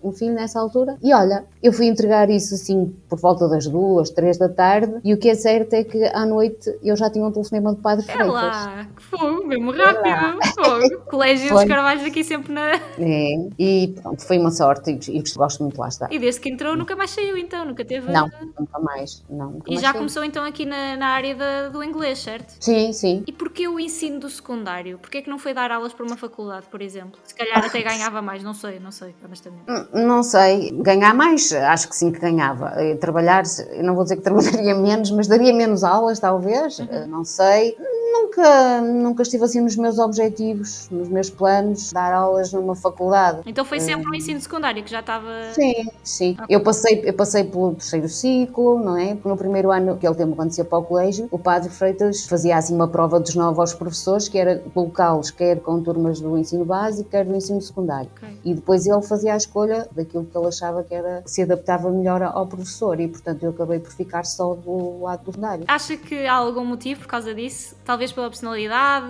um 0.03 0.11
filho 0.11 0.33
nessa 0.33 0.59
altura. 0.59 0.97
E 1.01 1.13
olha, 1.13 1.45
eu 1.61 1.71
fui 1.71 1.87
entregar 1.87 2.29
isso 2.29 2.53
assim 2.55 2.93
por 3.07 3.19
volta 3.19 3.47
das 3.47 3.65
duas, 3.65 4.09
três 4.09 4.37
da 4.37 4.49
tarde. 4.49 4.95
E 5.03 5.13
o 5.13 5.17
que 5.17 5.29
é 5.29 5.35
certo 5.35 5.73
é 5.73 5.83
que 5.83 6.03
à 6.05 6.25
noite 6.25 6.77
eu 6.83 6.95
já 6.95 7.09
tinha 7.13 7.25
um 7.25 7.31
telefonema 7.31 7.73
do 7.73 7.81
Padre 7.81 8.05
É 8.09 8.11
Freitas. 8.11 8.33
lá, 8.33 8.87
que 8.95 9.03
fogo, 9.03 9.47
mesmo 9.47 9.71
rápido. 9.71 10.39
Fogo. 10.55 11.03
Colégio 11.09 11.49
dos 11.49 11.59
Foi. 11.61 11.67
Carvalhos 11.69 12.03
aqui 12.03 12.23
sempre 12.23 12.51
na. 12.53 12.73
É, 12.99 13.33
e 13.57 13.95
pronto, 14.01 14.25
foi 14.25 14.37
uma 14.39 14.51
sorte 14.51 14.91
e, 14.91 15.17
e 15.19 15.23
gosto 15.35 15.63
muito 15.63 15.79
lá 15.79 15.87
estar. 15.87 16.11
E 16.11 16.19
desde 16.19 16.41
que 16.41 16.49
entrou 16.49 16.75
nunca 16.75 16.95
mais 16.95 17.11
saiu, 17.11 17.37
então, 17.37 17.63
nunca 17.65 17.85
teve. 17.85 18.11
Não, 18.11 18.27
nunca 18.59 18.79
mais. 18.79 19.23
Não, 19.29 19.51
nunca 19.51 19.69
E 19.69 19.75
mais 19.75 19.81
já 19.81 19.91
fui. 19.91 19.99
começou 19.99 20.23
então 20.23 20.43
aqui 20.43 20.65
na, 20.65 20.97
na 20.97 21.07
área 21.07 21.35
da- 21.35 21.69
do 21.69 21.83
inglês, 21.83 22.19
certo? 22.19 22.55
Sim, 22.59 22.91
sim. 22.93 23.23
E 23.27 23.31
porquê 23.31 23.67
o 23.67 23.79
ensino 23.79 24.19
do 24.19 24.29
secundário? 24.29 24.97
Porquê 24.97 25.21
que 25.21 25.29
não 25.29 25.37
foi 25.39 25.53
dar 25.53 25.71
aulas 25.71 25.93
para 25.93 26.05
uma 26.05 26.17
faculdade, 26.17 26.65
por 26.69 26.81
exemplo? 26.81 27.19
Se 27.23 27.35
calhar 27.35 27.63
até 27.63 27.81
ganhava 27.81 28.21
mais, 28.21 28.43
não 28.43 28.53
sei, 28.53 28.79
não 28.79 28.91
sei, 28.91 29.15
honestamente. 29.23 29.63
Hum, 29.69 29.85
Não 30.07 30.23
sei, 30.23 30.71
ganhar 30.81 31.13
mais, 31.13 31.51
acho 31.53 31.87
que 31.89 31.95
sim 31.95 32.11
que 32.11 32.19
ganhava. 32.19 32.73
Eh, 32.77 32.95
Trabalhar, 32.95 33.43
eu 33.71 33.83
não 33.83 33.95
vou 33.95 34.03
dizer 34.03 34.17
que 34.17 34.23
trabalharia 34.23 34.75
menos, 34.75 35.11
mas 35.11 35.27
daria 35.27 35.53
menos 35.53 35.83
aulas, 35.83 36.19
talvez, 36.19 36.79
não 37.07 37.23
sei. 37.23 37.75
Nunca, 38.13 38.81
nunca 38.81 39.23
estive 39.23 39.43
assim 39.43 39.61
nos 39.61 39.75
meus 39.75 39.97
objetivos, 39.97 40.87
nos 40.89 41.09
meus 41.09 41.29
planos, 41.29 41.91
dar 41.91 42.13
aulas 42.13 42.53
numa 42.53 42.75
faculdade. 42.75 43.41
Então 43.45 43.65
foi 43.65 43.79
sempre 43.79 44.09
o 44.09 44.15
ensino 44.15 44.39
secundário 44.39 44.83
que 44.83 44.91
já 44.91 44.99
estava. 44.99 45.29
Sim, 45.53 45.87
sim. 46.03 46.37
Eu 46.47 46.61
passei, 46.61 47.01
eu 47.05 47.13
passei 47.13 47.43
pelo 47.43 47.73
terceiro 47.73 48.07
ciclo, 48.07 48.79
não 48.79 48.97
é? 48.97 49.17
No 49.23 49.37
primeiro 49.37 49.71
ano, 49.71 49.97
que 49.97 50.05
é 50.05 50.09
o 50.09 50.15
tempo 50.15 50.35
quando 50.35 50.51
se 50.51 50.61
ia 50.61 50.65
para 50.65 50.77
o 50.77 50.83
colégio, 50.83 51.27
o 51.31 51.39
padre 51.39 51.69
Freitas 51.69 52.25
fazia 52.25 52.57
assim 52.57 52.75
uma 52.75 52.87
prova 52.87 53.19
dos 53.19 53.35
novos 53.35 53.59
aos 53.59 53.73
professores, 53.73 54.27
que 54.27 54.37
era 54.37 54.59
colocá-los 54.73 55.31
quer 55.31 55.59
com 55.59 55.81
turmas 55.81 56.19
do 56.19 56.37
ensino 56.37 56.65
básico, 56.65 57.09
quer 57.09 57.25
do 57.25 57.35
ensino 57.35 57.61
secundário. 57.61 58.09
Ok. 58.15 58.39
E 58.43 58.53
depois 58.53 58.85
ele 58.85 59.01
fazia 59.01 59.33
a 59.33 59.37
escolha 59.37 59.87
daquilo 59.91 60.25
que 60.25 60.37
ele 60.37 60.47
achava 60.47 60.83
que 60.83 60.93
era 60.93 61.23
se 61.25 61.41
adaptava 61.41 61.89
melhor 61.89 62.21
ao 62.21 62.47
professor 62.47 62.99
e, 62.99 63.07
portanto, 63.07 63.43
eu 63.43 63.49
acabei 63.49 63.79
por 63.79 63.91
ficar 63.91 64.25
só 64.25 64.53
do 64.53 65.01
lado 65.01 65.23
do 65.23 65.31
secundário. 65.31 65.65
Acha 65.67 65.97
que 65.97 66.25
há 66.25 66.33
algum 66.33 66.63
motivo 66.63 66.92
por 66.95 67.07
causa 67.07 67.33
disso? 67.33 67.75
Talvez 67.85 68.11
pela 68.11 68.29
personalidade, 68.29 69.07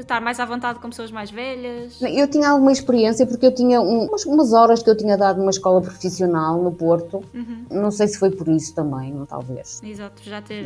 estar 0.00 0.20
mais 0.20 0.38
à 0.40 0.44
vontade 0.44 0.78
com 0.78 0.88
pessoas 0.88 1.10
mais 1.10 1.30
velhas? 1.30 2.00
Eu 2.02 2.28
tinha 2.28 2.50
alguma 2.50 2.72
experiência 2.72 3.26
porque 3.26 3.46
eu 3.46 3.54
tinha 3.54 3.80
um- 3.80 4.06
umas, 4.26 4.52
horas 4.52 4.82
que 4.82 4.90
eu 4.90 4.96
tinha 4.96 5.16
dado 5.16 5.38
numa 5.38 5.50
escola 5.50 5.80
profissional 5.80 6.62
no 6.62 6.72
Porto. 6.72 7.22
Uhum. 7.34 7.64
Não 7.70 7.90
sei 7.90 8.08
se 8.08 8.18
foi 8.18 8.30
por 8.30 8.48
isso 8.48 8.74
também, 8.74 9.14
talvez. 9.28 9.82
Exato, 9.82 10.22
já 10.22 10.40
ter. 10.42 10.64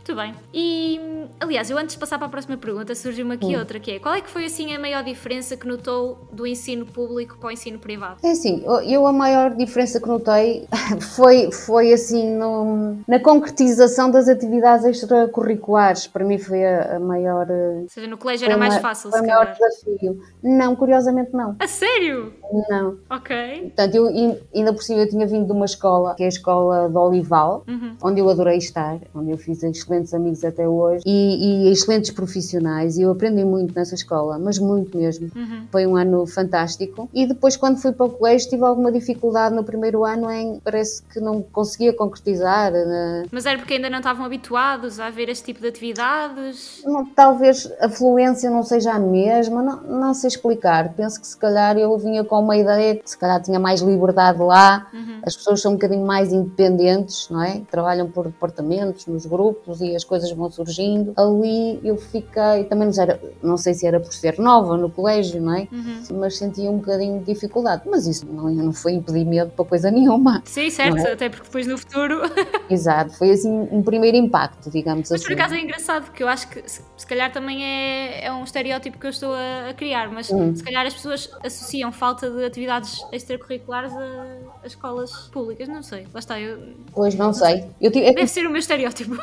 Muito 0.00 0.16
bem. 0.16 0.34
E, 0.52 0.98
aliás, 1.38 1.68
eu 1.70 1.76
antes 1.76 1.94
de 1.94 2.00
passar 2.00 2.16
para 2.18 2.26
a 2.26 2.30
próxima 2.30 2.56
pergunta, 2.56 2.94
surgiu-me 2.94 3.34
aqui 3.34 3.54
Hum. 3.54 3.58
outra 3.58 3.78
que 3.78 3.92
é: 3.92 3.98
qual 3.98 4.14
é 4.14 4.20
que 4.22 4.30
foi 4.30 4.46
assim 4.46 4.74
a 4.74 4.78
maior 4.78 5.04
diferença 5.04 5.56
que 5.58 5.66
notou 5.68 6.26
do 6.32 6.46
ensino 6.46 6.86
público 6.86 7.36
para 7.38 7.48
o 7.48 7.50
ensino 7.52 7.78
privado? 7.78 8.16
É 8.24 8.30
assim, 8.30 8.64
eu- 8.66 9.06
a 9.06 9.12
maior 9.12 9.54
diferença 9.54 10.00
que 10.00 10.08
notei 10.08 10.66
foi, 11.14 11.52
foi 11.52 11.92
assim 11.92 12.34
no- 12.34 12.96
na 13.06 13.20
concretização 13.20 14.10
das 14.10 14.26
atividades 14.26 14.84
extracurriculares. 14.86 16.06
Para 16.06 16.24
mim 16.24 16.38
foi 16.38 16.64
a, 16.64 16.96
a 16.96 16.98
maior. 17.00 17.46
eh, 17.50 17.80
Ou 17.82 17.88
seja, 17.90 18.06
no 18.06 18.16
colégio 18.16 18.46
era 18.46 18.56
mais 18.56 18.78
fácil, 18.78 19.10
foi 19.10 19.18
se 19.20 19.24
o 19.24 19.28
maior 19.28 19.46
calhar. 19.54 19.58
desafio. 19.58 20.22
Não, 20.42 20.74
curiosamente 20.74 21.32
não. 21.34 21.56
A 21.60 21.68
sério? 21.68 22.32
Não. 22.70 22.96
Ok. 23.10 23.36
Portanto, 23.76 23.94
eu 23.94 24.10
in- 24.10 24.38
ainda 24.54 24.72
por 24.72 24.82
cima 24.82 25.00
eu 25.02 25.08
tinha 25.08 25.26
vindo 25.26 25.46
de 25.46 25.52
uma 25.52 25.66
escola, 25.66 26.14
que 26.16 26.22
é 26.22 26.26
a 26.26 26.30
escola 26.30 26.88
de 26.88 26.96
Olival, 26.96 27.64
Uhum. 27.68 27.96
onde 28.02 28.20
eu 28.20 28.28
adorei 28.30 28.56
estar, 28.56 28.98
onde 29.14 29.30
eu 29.30 29.36
fiz 29.38 29.62
excelentes 29.90 30.14
amigos 30.14 30.44
até 30.44 30.68
hoje 30.68 31.02
e, 31.06 31.66
e 31.68 31.72
excelentes 31.72 32.10
profissionais. 32.10 32.96
E 32.96 33.02
eu 33.02 33.10
aprendi 33.10 33.44
muito 33.44 33.74
nessa 33.74 33.94
escola, 33.94 34.38
mas 34.38 34.58
muito 34.58 34.96
mesmo. 34.96 35.30
Uhum. 35.34 35.62
Foi 35.70 35.86
um 35.86 35.96
ano 35.96 36.26
fantástico. 36.26 37.08
E 37.12 37.26
depois, 37.26 37.56
quando 37.56 37.78
fui 37.78 37.92
para 37.92 38.06
o 38.06 38.10
colégio, 38.10 38.48
tive 38.50 38.64
alguma 38.64 38.92
dificuldade 38.92 39.54
no 39.54 39.64
primeiro 39.64 40.04
ano 40.04 40.30
em 40.30 40.60
parece 40.62 41.02
que 41.12 41.20
não 41.20 41.42
conseguia 41.42 41.92
concretizar. 41.92 42.72
né? 42.72 43.24
Mas 43.30 43.46
era 43.46 43.58
porque 43.58 43.74
ainda 43.74 43.90
não 43.90 43.98
estavam 43.98 44.24
habituados 44.24 45.00
a 45.00 45.10
ver 45.10 45.28
este 45.28 45.44
tipo 45.46 45.60
de 45.60 45.68
atividades? 45.68 46.82
Não, 46.84 47.04
talvez 47.04 47.70
a 47.80 47.88
fluência 47.88 48.50
não 48.50 48.62
seja 48.62 48.92
a 48.92 48.98
mesma, 48.98 49.62
não, 49.62 49.82
não 49.82 50.14
sei 50.14 50.28
explicar. 50.28 50.92
Penso 50.94 51.20
que 51.20 51.26
se 51.26 51.36
calhar 51.36 51.76
eu 51.76 51.96
vinha 51.98 52.24
com 52.24 52.38
uma 52.40 52.56
ideia 52.56 52.96
que 52.96 53.08
se 53.10 53.18
calhar 53.18 53.42
tinha 53.42 53.58
mais 53.58 53.80
liberdade 53.80 54.38
lá, 54.40 54.88
Uhum. 54.92 55.20
as 55.24 55.36
pessoas 55.36 55.60
são 55.60 55.72
um 55.72 55.74
bocadinho 55.74 56.04
mais 56.06 56.32
independentes, 56.32 57.28
não 57.30 57.42
é? 57.42 57.62
Trabalham 57.70 58.08
por 58.10 58.26
departamentos, 58.26 59.06
nos 59.06 59.24
grupos 59.26 59.79
e 59.80 59.94
as 59.96 60.04
coisas 60.04 60.30
vão 60.32 60.50
surgindo. 60.50 61.12
Ali 61.16 61.80
eu 61.84 61.96
fiquei, 61.96 62.64
também 62.68 62.86
não 62.86 62.92
sei, 62.92 63.02
era- 63.04 63.20
não 63.42 63.56
sei 63.56 63.74
se 63.74 63.86
era 63.86 63.98
por 64.00 64.12
ser 64.12 64.38
nova 64.38 64.76
no 64.76 64.90
colégio, 64.90 65.40
não 65.40 65.54
é? 65.54 65.68
Uhum. 65.72 66.02
Mas 66.18 66.36
sentia 66.38 66.70
um 66.70 66.78
bocadinho 66.78 67.18
de 67.20 67.32
dificuldade. 67.32 67.82
Mas 67.86 68.06
isso 68.06 68.26
não, 68.26 68.50
não 68.50 68.72
foi 68.72 68.92
impedimento 68.92 69.52
para 69.52 69.64
coisa 69.64 69.90
nenhuma. 69.90 70.42
Sim, 70.44 70.70
certo, 70.70 70.96
Não 70.96 71.06
é? 71.06 71.12
até 71.12 71.28
porque 71.28 71.44
depois 71.44 71.66
no 71.66 71.76
futuro. 71.78 72.20
Exato, 72.70 73.12
foi 73.16 73.30
assim 73.30 73.50
um 73.70 73.82
primeiro 73.82 74.16
impacto, 74.16 74.70
digamos 74.70 75.10
Mas 75.10 75.20
assim. 75.20 75.24
por 75.34 75.38
acaso 75.40 75.54
é 75.54 75.60
engraçado, 75.60 76.04
porque 76.04 76.22
eu 76.22 76.28
acho 76.28 76.48
que 76.48 76.62
se, 76.68 76.82
se 76.96 77.06
calhar 77.06 77.32
também 77.32 77.64
é, 77.64 78.24
é 78.26 78.32
um 78.32 78.44
estereótipo 78.44 78.98
que 78.98 79.06
eu 79.06 79.10
estou 79.10 79.32
a, 79.34 79.70
a 79.70 79.74
criar, 79.74 80.10
mas 80.10 80.30
Hum. 80.30 80.54
se 80.54 80.62
calhar 80.62 80.86
as 80.86 80.94
pessoas 80.94 81.28
associam 81.44 81.90
falta 81.92 82.30
de 82.30 82.44
atividades 82.44 83.04
extracurriculares 83.12 83.92
a, 83.92 84.36
a 84.62 84.66
escolas 84.66 85.10
públicas, 85.32 85.68
não 85.68 85.82
sei. 85.82 86.06
Lá 86.12 86.20
está, 86.20 86.40
eu, 86.40 86.58
Pois 86.92 87.14
não 87.14 87.32
sei. 87.32 87.64
Eu 87.80 87.90
tive, 87.90 88.06
é 88.06 88.12
deve 88.12 88.26
ser 88.28 88.46
o 88.46 88.50
meu 88.50 88.58
estereótipo. 88.58 89.14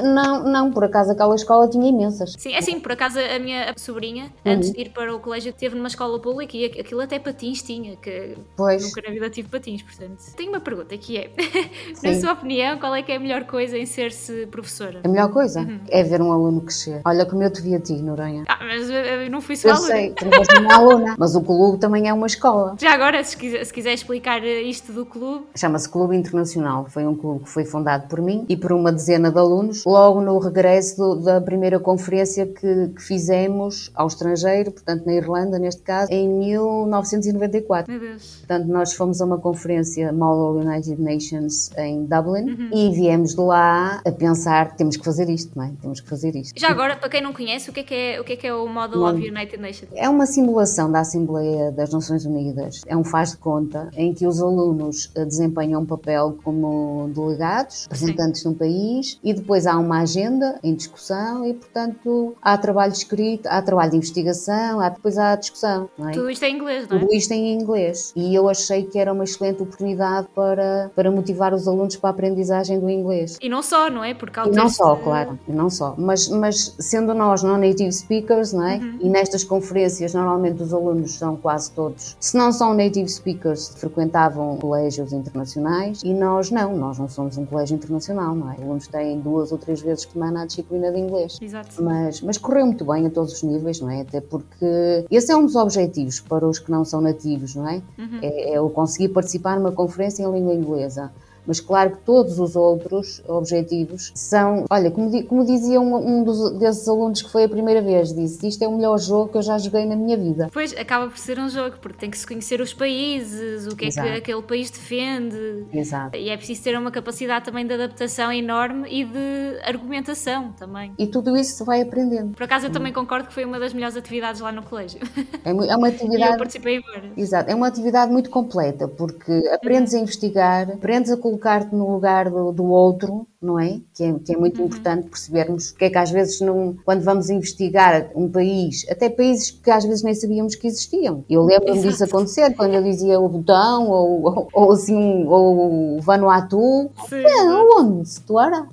Ah, 0.00 0.02
não, 0.02 0.44
não, 0.44 0.70
por 0.70 0.84
acaso 0.84 1.12
aquela 1.12 1.34
escola 1.34 1.68
tinha 1.68 1.88
imensas. 1.88 2.34
Sim, 2.38 2.52
é 2.52 2.58
assim, 2.58 2.80
por 2.80 2.92
acaso 2.92 3.18
a 3.18 3.38
minha 3.38 3.72
sobrinha, 3.76 4.24
uhum. 4.44 4.52
antes 4.52 4.72
de 4.72 4.80
ir 4.80 4.90
para 4.90 5.14
o 5.14 5.20
colégio, 5.20 5.52
teve 5.52 5.76
numa 5.76 5.88
escola 5.88 6.18
pública 6.18 6.56
e 6.56 6.64
aquilo 6.64 7.00
até 7.00 7.18
patins 7.18 7.62
tinha, 7.62 7.96
que 7.96 8.36
pois. 8.56 8.82
nunca 8.82 9.02
na 9.02 9.10
vida 9.10 9.30
tive 9.30 9.48
patins, 9.48 9.82
portanto. 9.82 10.22
Tenho 10.36 10.50
uma 10.50 10.60
pergunta 10.60 10.96
que 10.96 11.16
é, 11.16 11.30
na 12.02 12.14
sua 12.14 12.32
opinião, 12.32 12.78
qual 12.78 12.94
é 12.94 13.02
que 13.02 13.12
é 13.12 13.16
a 13.16 13.20
melhor 13.20 13.44
coisa 13.44 13.76
em 13.76 13.86
ser-se 13.86 14.46
professora? 14.46 15.00
A 15.04 15.08
melhor 15.08 15.30
coisa 15.30 15.60
uhum. 15.60 15.80
é 15.88 16.02
ver 16.02 16.20
um 16.20 16.32
aluno 16.32 16.60
crescer. 16.62 17.02
Olha 17.04 17.26
como 17.26 17.42
eu 17.42 17.52
te 17.52 17.60
vi 17.60 17.74
a 17.74 17.80
ti, 17.80 17.94
Noronha. 17.94 18.44
Ah, 18.48 18.58
mas 18.60 18.88
eu 18.88 19.30
não 19.30 19.40
fui 19.40 19.56
só 19.56 19.68
eu 19.68 19.74
aluna. 19.74 19.88
sei, 19.88 20.10
tu 20.14 20.24
não 20.24 20.60
uma 20.60 20.74
aluna, 20.74 21.14
mas 21.18 21.34
o 21.34 21.42
clube 21.42 21.78
também 21.78 22.08
é 22.08 22.12
uma 22.12 22.26
escola. 22.26 22.76
Já 22.80 22.92
agora, 22.92 23.22
se 23.22 23.36
quiser, 23.36 23.64
se 23.64 23.72
quiser 23.72 23.92
explicar 23.92 24.44
isto 24.44 24.92
do 24.92 25.04
clube. 25.04 25.46
Chama-se 25.56 25.88
Clube 25.88 26.16
Internacional, 26.16 26.86
foi 26.88 27.06
um 27.06 27.14
clube 27.14 27.44
que 27.44 27.50
foi 27.50 27.64
fundado 27.64 28.08
por 28.08 28.20
mim 28.20 28.44
e 28.48 28.56
por 28.56 28.72
uma 28.72 28.92
dezena 28.92 29.30
de 29.30 29.38
alunos, 29.38 29.84
logo 29.90 30.20
no 30.20 30.38
regresso 30.38 30.96
do, 30.96 31.16
da 31.16 31.40
primeira 31.40 31.78
conferência 31.78 32.46
que, 32.46 32.88
que, 32.88 33.02
fizemos 33.02 33.90
ao 33.94 34.06
estrangeiro, 34.06 34.70
portanto 34.70 35.04
na 35.04 35.14
Irlanda, 35.14 35.58
neste 35.58 35.82
caso, 35.82 36.12
em 36.12 36.28
1994. 36.28 37.90
Meu 37.90 38.00
Deus. 38.00 38.36
Portanto, 38.38 38.66
nós 38.66 38.92
fomos 38.92 39.20
a 39.20 39.24
uma 39.24 39.38
conferência 39.38 40.12
Model 40.12 40.62
United 40.66 41.00
Nations 41.00 41.70
em 41.76 42.04
Dublin 42.04 42.50
uhum. 42.50 42.70
e 42.72 42.90
viemos 42.94 43.34
de 43.34 43.40
lá 43.40 44.00
a 44.06 44.12
pensar, 44.12 44.76
temos 44.76 44.96
que 44.96 45.04
fazer 45.04 45.28
isto, 45.28 45.52
não 45.56 45.64
é? 45.64 45.72
Temos 45.80 46.00
que 46.00 46.08
fazer 46.08 46.34
isto. 46.36 46.58
Já 46.58 46.68
agora, 46.68 46.96
para 46.96 47.08
quem 47.08 47.22
não 47.22 47.32
conhece, 47.32 47.70
o 47.70 47.72
que 47.72 47.80
é 47.80 47.82
que 47.82 47.94
é 47.94 48.20
o, 48.20 48.24
que 48.24 48.32
é, 48.34 48.36
que 48.36 48.46
é 48.46 48.54
o 48.54 48.68
Model 48.68 49.02
of 49.02 49.16
United 49.16 49.58
Nations? 49.58 49.90
É 49.94 50.08
uma 50.08 50.26
simulação 50.26 50.90
da 50.90 51.00
Assembleia 51.00 51.72
das 51.72 51.92
Nações 51.92 52.24
Unidas. 52.24 52.82
É 52.86 52.96
um 52.96 53.04
faz 53.04 53.32
de 53.32 53.38
conta 53.38 53.90
em 53.96 54.14
que 54.14 54.26
os 54.26 54.40
alunos 54.40 55.10
desempenham 55.14 55.82
um 55.82 55.86
papel 55.86 56.38
como 56.44 57.10
delegados, 57.14 57.86
representantes 57.90 58.42
de 58.42 58.48
um 58.48 58.54
país, 58.54 59.18
e 59.22 59.32
depois 59.32 59.66
há 59.66 59.78
uma 59.80 60.00
agenda 60.02 60.58
em 60.62 60.74
discussão 60.74 61.44
e, 61.44 61.54
portanto, 61.54 62.34
há 62.40 62.56
trabalho 62.56 62.92
escrito, 62.92 63.46
há 63.46 63.60
trabalho 63.62 63.90
de 63.90 63.96
investigação, 63.96 64.80
há, 64.80 64.88
depois 64.88 65.18
há 65.18 65.34
discussão. 65.36 65.88
É? 65.98 66.12
Tudo 66.12 66.30
isto 66.30 66.42
em 66.44 66.54
inglês, 66.54 66.88
não 66.88 66.96
é? 66.96 67.00
Tudo 67.00 67.14
isto 67.14 67.32
em 67.32 67.54
inglês. 67.54 68.12
E 68.14 68.34
eu 68.34 68.48
achei 68.48 68.84
que 68.84 68.98
era 68.98 69.12
uma 69.12 69.24
excelente 69.24 69.62
oportunidade 69.62 70.28
para, 70.34 70.90
para 70.94 71.10
motivar 71.10 71.54
os 71.54 71.66
alunos 71.66 71.96
para 71.96 72.10
a 72.10 72.12
aprendizagem 72.12 72.78
do 72.78 72.88
inglês. 72.88 73.38
E 73.40 73.48
não 73.48 73.62
só, 73.62 73.90
não 73.90 74.04
é? 74.04 74.14
Porque 74.14 74.38
e 74.40 74.50
não 74.50 74.68
só, 74.68 74.96
claro, 74.96 75.38
e 75.48 75.52
não 75.52 75.70
só. 75.70 75.94
Mas, 75.96 76.28
mas 76.28 76.76
sendo 76.78 77.14
nós 77.14 77.42
não 77.42 77.56
native 77.56 77.92
speakers, 77.92 78.52
não 78.52 78.66
é? 78.66 78.76
Uhum. 78.76 78.98
E 79.00 79.08
nestas 79.08 79.44
conferências, 79.44 80.14
normalmente 80.14 80.62
os 80.62 80.72
alunos 80.72 81.12
são 81.12 81.36
quase 81.36 81.70
todos, 81.72 82.16
se 82.18 82.36
não 82.36 82.52
são 82.52 82.74
native 82.74 83.08
speakers, 83.08 83.68
frequentavam 83.76 84.56
colégios 84.56 85.12
internacionais 85.12 86.02
e 86.02 86.12
nós 86.12 86.50
não, 86.50 86.76
nós 86.76 86.98
não 86.98 87.08
somos 87.08 87.36
um 87.36 87.44
colégio 87.44 87.76
internacional, 87.76 88.34
não 88.34 88.50
é? 88.50 88.54
Os 88.54 88.62
alunos 88.62 88.86
têm 88.88 89.20
duas 89.20 89.52
ou 89.52 89.58
três 89.58 89.69
vezes 89.78 90.06
por 90.06 90.14
semana 90.14 90.42
a 90.42 90.46
disciplina 90.46 90.90
de 90.90 90.98
inglês. 90.98 91.38
Exato. 91.40 91.82
Mas, 91.82 92.22
mas 92.22 92.38
correu 92.38 92.64
muito 92.64 92.84
bem 92.84 93.06
a 93.06 93.10
todos 93.10 93.34
os 93.34 93.42
níveis, 93.42 93.78
não 93.80 93.90
é? 93.90 94.00
Até 94.00 94.22
porque 94.22 95.04
esse 95.10 95.30
é 95.30 95.36
um 95.36 95.44
dos 95.44 95.54
objetivos 95.54 96.20
para 96.20 96.48
os 96.48 96.58
que 96.58 96.70
não 96.70 96.82
são 96.84 97.02
nativos, 97.02 97.54
não 97.54 97.68
é? 97.68 97.82
Uhum. 97.98 98.18
É, 98.22 98.54
é 98.54 98.60
o 98.60 98.70
conseguir 98.70 99.10
participar 99.10 99.58
numa 99.58 99.72
conferência 99.72 100.22
em 100.22 100.32
língua 100.32 100.54
inglesa. 100.54 101.12
Mas 101.50 101.58
claro 101.58 101.90
que 101.90 101.98
todos 102.04 102.38
os 102.38 102.54
outros 102.54 103.20
objetivos 103.26 104.12
são, 104.14 104.66
olha, 104.70 104.88
como, 104.88 105.24
como 105.24 105.44
dizia 105.44 105.80
um, 105.80 105.96
um 105.96 106.22
dos, 106.22 106.56
desses 106.60 106.86
alunos 106.86 107.22
que 107.22 107.28
foi 107.28 107.42
a 107.42 107.48
primeira 107.48 107.82
vez, 107.82 108.14
disse, 108.14 108.46
isto 108.46 108.62
é 108.62 108.68
o 108.68 108.76
melhor 108.76 108.96
jogo 109.00 109.32
que 109.32 109.38
eu 109.38 109.42
já 109.42 109.58
joguei 109.58 109.84
na 109.84 109.96
minha 109.96 110.16
vida. 110.16 110.48
Pois, 110.52 110.72
acaba 110.76 111.08
por 111.08 111.18
ser 111.18 111.40
um 111.40 111.48
jogo, 111.48 111.74
porque 111.82 111.98
tem 111.98 112.08
que 112.08 112.16
se 112.16 112.24
conhecer 112.24 112.60
os 112.60 112.72
países, 112.72 113.66
o 113.66 113.74
que 113.74 113.86
Exato. 113.86 114.06
é 114.06 114.12
que 114.12 114.18
aquele 114.18 114.42
país 114.42 114.70
defende. 114.70 115.66
Exato. 115.72 116.16
E 116.16 116.30
é 116.30 116.36
preciso 116.36 116.62
ter 116.62 116.78
uma 116.78 116.92
capacidade 116.92 117.46
também 117.46 117.66
de 117.66 117.74
adaptação 117.74 118.32
enorme 118.32 118.88
e 118.88 119.04
de 119.04 119.60
argumentação 119.64 120.52
também. 120.52 120.92
E 120.96 121.08
tudo 121.08 121.36
isso 121.36 121.56
se 121.56 121.64
vai 121.64 121.80
aprendendo. 121.80 122.36
Por 122.36 122.44
acaso 122.44 122.66
eu 122.66 122.70
também 122.70 122.92
concordo 122.92 123.26
que 123.26 123.34
foi 123.34 123.44
uma 123.44 123.58
das 123.58 123.72
melhores 123.72 123.96
atividades 123.96 124.40
lá 124.40 124.52
no 124.52 124.62
colégio. 124.62 125.00
É, 125.44 125.50
é 125.50 125.76
uma 125.76 125.88
atividade... 125.90 126.32
Eu 126.34 126.38
participei 126.38 126.76
em 126.76 126.80
várias. 126.80 127.18
Exato, 127.18 127.50
é 127.50 127.54
uma 127.56 127.66
atividade 127.66 128.12
muito 128.12 128.30
completa, 128.30 128.86
porque 128.86 129.50
aprendes 129.52 129.94
uhum. 129.94 129.98
a 129.98 130.02
investigar, 130.02 130.70
aprendes 130.70 131.10
a 131.10 131.16
colocar-te 131.40 131.74
no 131.74 131.90
lugar 131.90 132.30
do, 132.30 132.52
do, 132.52 132.64
outro, 132.64 133.26
não 133.40 133.58
é? 133.58 133.80
Que, 133.94 134.04
é? 134.04 134.14
que 134.24 134.34
é, 134.34 134.36
muito 134.36 134.60
uhum. 134.60 134.66
importante 134.66 135.08
percebermos 135.08 135.72
que 135.72 135.86
é 135.86 135.90
que 135.90 135.98
às 135.98 136.10
vezes, 136.10 136.40
não, 136.40 136.76
quando 136.84 137.02
vamos 137.02 137.30
investigar 137.30 138.10
um 138.14 138.30
país, 138.30 138.86
até 138.88 139.08
países 139.08 139.50
que 139.50 139.70
às 139.70 139.84
vezes 139.84 140.02
nem 140.02 140.14
sabíamos 140.14 140.54
que 140.54 140.66
existiam. 140.66 141.24
Eu 141.28 141.42
lembro-me 141.42 141.80
disso 141.80 142.04
acontecer, 142.04 142.54
quando 142.54 142.74
eu 142.74 142.82
dizia 142.82 143.18
o 143.18 143.28
Botão, 143.28 143.88
ou, 143.88 144.22
ou, 144.22 144.48
ou 144.52 144.72
assim, 144.72 145.26
ou 145.26 145.96
o 145.96 146.00
Vanuatu. 146.02 146.90
Sim. 147.08 147.24
É, 147.24 147.44
onde? 147.76 148.08
Situara? 148.08 148.68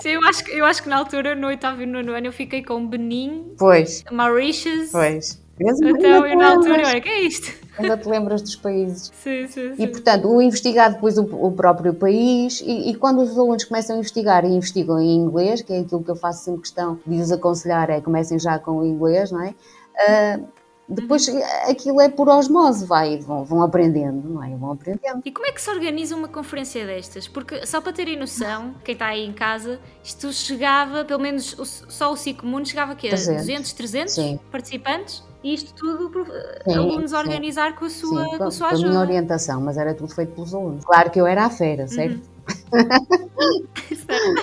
Sim, 0.00 0.10
eu 0.10 0.24
acho, 0.24 0.50
eu 0.50 0.64
acho 0.64 0.82
que 0.82 0.88
na 0.88 0.96
altura, 0.96 1.34
no 1.34 1.46
oitavo 1.46 1.82
e 1.82 1.86
no 1.86 1.98
ano, 1.98 2.26
eu 2.26 2.32
fiquei 2.32 2.62
com 2.62 2.86
Benin, 2.86 3.54
pois. 3.58 4.04
Mauritius. 4.10 4.90
Pois. 4.90 5.39
Então, 5.60 6.26
eu 6.26 6.38
na 6.38 6.52
altura, 6.52 6.86
olha, 6.86 7.00
que 7.00 7.08
é 7.08 7.22
isto? 7.22 7.52
Ainda 7.78 7.96
te 7.96 8.08
lembras 8.08 8.42
dos 8.42 8.56
países. 8.56 9.12
Sim, 9.22 9.46
sim, 9.46 9.74
sim. 9.74 9.82
E, 9.82 9.86
portanto, 9.86 10.28
o 10.28 10.40
investigar 10.40 10.92
depois 10.92 11.18
o, 11.18 11.22
o 11.22 11.52
próprio 11.52 11.94
país 11.94 12.60
e, 12.60 12.90
e, 12.90 12.94
quando 12.94 13.22
os 13.22 13.38
alunos 13.38 13.64
começam 13.64 13.96
a 13.96 13.98
investigar 13.98 14.44
e 14.44 14.48
investigam 14.48 15.00
em 15.00 15.16
inglês, 15.16 15.62
que 15.62 15.72
é 15.72 15.80
aquilo 15.80 16.02
que 16.02 16.10
eu 16.10 16.16
faço 16.16 16.44
sempre 16.44 16.62
questão 16.62 16.98
de 17.06 17.20
os 17.20 17.30
aconselhar, 17.30 17.90
é 17.90 18.00
comecem 18.00 18.38
já 18.38 18.58
com 18.58 18.78
o 18.78 18.86
inglês, 18.86 19.30
não 19.30 19.42
é? 19.42 19.50
Uh, 19.50 20.44
depois 20.90 21.28
uhum. 21.28 21.40
aquilo 21.68 22.00
é 22.00 22.08
por 22.08 22.28
osmose, 22.28 22.84
vai, 22.84 23.18
vão, 23.18 23.44
vão 23.44 23.62
aprendendo, 23.62 24.28
não 24.28 24.42
é? 24.42 24.56
Vão 24.56 24.72
aprendendo. 24.72 25.22
E 25.24 25.30
como 25.30 25.46
é 25.46 25.52
que 25.52 25.62
se 25.62 25.70
organiza 25.70 26.16
uma 26.16 26.26
conferência 26.26 26.84
destas? 26.84 27.28
Porque, 27.28 27.64
só 27.64 27.80
para 27.80 27.92
terem 27.92 28.18
noção, 28.18 28.74
quem 28.84 28.94
está 28.94 29.06
aí 29.06 29.24
em 29.24 29.32
casa, 29.32 29.78
isto 30.02 30.32
chegava, 30.32 31.04
pelo 31.04 31.20
menos 31.20 31.56
só 31.88 32.12
o 32.12 32.16
Cico 32.16 32.44
Mundo 32.44 32.68
chegava 32.68 32.92
a 32.92 32.96
200, 32.96 33.72
300 33.72 34.14
Sim. 34.14 34.40
participantes? 34.50 35.22
E 35.42 35.54
isto 35.54 35.72
tudo 35.72 36.10
por 36.10 36.26
sim, 36.26 36.74
alunos 36.74 37.12
sim. 37.12 37.16
organizar 37.16 37.74
com 37.74 37.86
a 37.86 37.90
sua, 37.90 38.24
sim, 38.24 38.36
com 38.36 38.44
a 38.44 38.50
sua 38.50 38.68
ajuda. 38.68 38.88
a 38.88 38.90
minha 38.90 39.00
orientação, 39.00 39.60
mas 39.60 39.78
era 39.78 39.94
tudo 39.94 40.14
feito 40.14 40.34
pelos 40.34 40.54
alunos. 40.54 40.84
Claro 40.84 41.10
que 41.10 41.18
eu 41.18 41.26
era 41.26 41.46
à 41.46 41.50
feira, 41.50 41.86
certo? 41.86 42.20
Uhum. 42.72 44.34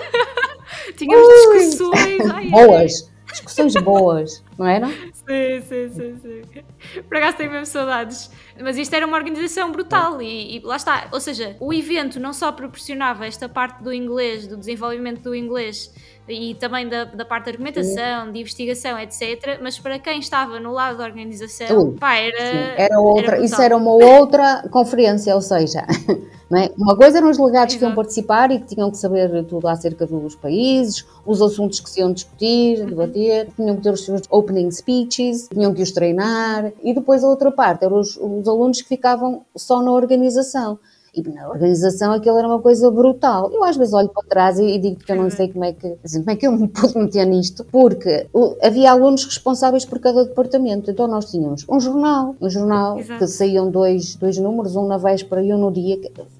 Tínhamos 0.96 1.28
Ui, 1.28 1.58
discussões. 1.58 2.30
Ai, 2.30 2.48
boas, 2.48 3.10
discussões 3.30 3.74
boas, 3.74 4.42
não 4.58 4.66
eram? 4.66 4.88
Sim, 4.88 5.62
sim, 5.62 5.88
sim, 5.88 6.16
sim. 6.20 7.02
Por 7.02 7.16
acaso 7.16 7.36
tenho 7.36 7.50
mesmo 7.50 7.66
saudades. 7.66 8.30
Mas 8.60 8.76
isto 8.76 8.92
era 8.92 9.06
uma 9.06 9.16
organização 9.16 9.70
brutal 9.70 10.20
e, 10.20 10.56
e, 10.56 10.60
lá 10.60 10.76
está. 10.76 11.08
Ou 11.12 11.20
seja, 11.20 11.56
o 11.60 11.72
evento 11.72 12.18
não 12.18 12.32
só 12.32 12.50
proporcionava 12.50 13.24
esta 13.24 13.48
parte 13.48 13.82
do 13.82 13.92
inglês, 13.92 14.48
do 14.48 14.56
desenvolvimento 14.56 15.22
do 15.22 15.34
inglês 15.34 15.94
e 16.28 16.54
também 16.56 16.88
da, 16.88 17.04
da 17.04 17.24
parte 17.24 17.46
da 17.46 17.52
argumentação, 17.52 18.30
de 18.32 18.40
investigação, 18.40 18.98
etc. 18.98 19.58
Mas 19.62 19.78
para 19.78 19.98
quem 19.98 20.18
estava 20.18 20.58
no 20.60 20.72
lado 20.72 20.98
da 20.98 21.04
organização, 21.04 21.90
uh, 21.90 21.92
pá, 21.92 22.16
era, 22.16 22.42
era 22.76 23.00
outra. 23.00 23.36
Era 23.36 23.44
isso 23.44 23.62
era 23.62 23.76
uma 23.76 23.92
outra 23.92 24.68
conferência, 24.70 25.34
ou 25.34 25.40
seja. 25.40 25.86
É? 26.50 26.72
Uma 26.78 26.96
coisa 26.96 27.18
eram 27.18 27.28
os 27.28 27.36
delegados 27.36 27.74
Exato. 27.74 27.78
que 27.78 27.84
iam 27.84 27.94
participar 27.94 28.50
e 28.50 28.58
que 28.58 28.74
tinham 28.74 28.90
que 28.90 28.96
saber 28.96 29.44
tudo 29.44 29.68
acerca 29.68 30.06
dos 30.06 30.34
países, 30.34 31.04
os 31.26 31.42
assuntos 31.42 31.78
que 31.78 31.90
se 31.90 32.00
iam 32.00 32.10
discutir, 32.10 32.80
uhum. 32.80 32.86
debater, 32.86 33.48
tinham 33.54 33.76
que 33.76 33.82
ter 33.82 33.90
os 33.90 34.02
seus 34.02 34.22
opening 34.48 34.70
speeches, 34.70 35.48
tinham 35.48 35.74
que 35.74 35.82
os 35.82 35.92
treinar, 35.92 36.72
e 36.82 36.94
depois 36.94 37.22
a 37.22 37.28
outra 37.28 37.52
parte 37.52 37.84
eram 37.84 38.00
os, 38.00 38.16
os 38.16 38.48
alunos 38.48 38.80
que 38.80 38.88
ficavam 38.88 39.42
só 39.54 39.82
na 39.82 39.92
organização. 39.92 40.78
E 41.14 41.22
na 41.22 41.48
organização 41.48 42.12
aquilo 42.12 42.38
era 42.38 42.46
uma 42.46 42.60
coisa 42.60 42.90
brutal. 42.90 43.50
Eu 43.52 43.64
às 43.64 43.76
vezes 43.76 43.94
olho 43.94 44.08
para 44.10 44.28
trás 44.28 44.58
e, 44.58 44.78
digo 44.78 44.96
que 44.96 45.10
eu 45.10 45.16
não 45.16 45.30
sei 45.30 45.48
como 45.48 45.64
é 45.64 45.72
que, 45.72 45.96
assim, 46.04 46.20
como 46.20 46.30
é 46.30 46.36
que 46.36 46.46
eu 46.46 46.52
me 46.52 46.68
pude 46.68 46.96
meter 46.96 47.26
nisto, 47.26 47.64
porque 47.64 48.28
havia 48.62 48.92
alunos 48.92 49.24
responsáveis 49.24 49.84
por 49.84 49.98
cada 49.98 50.24
departamento. 50.24 50.90
Então 50.90 51.08
nós 51.08 51.30
tínhamos 51.30 51.64
um 51.68 51.80
jornal, 51.80 52.36
um 52.40 52.48
jornal 52.48 52.98
Exato. 52.98 53.18
que 53.18 53.26
saíam 53.26 53.70
dois, 53.70 54.14
dois 54.16 54.38
números, 54.38 54.76
um 54.76 54.86
na 54.86 54.98
véspera 54.98 55.42
e 55.42 55.52
um 55.52 55.58
no 55.58 55.72
dia, 55.72 55.98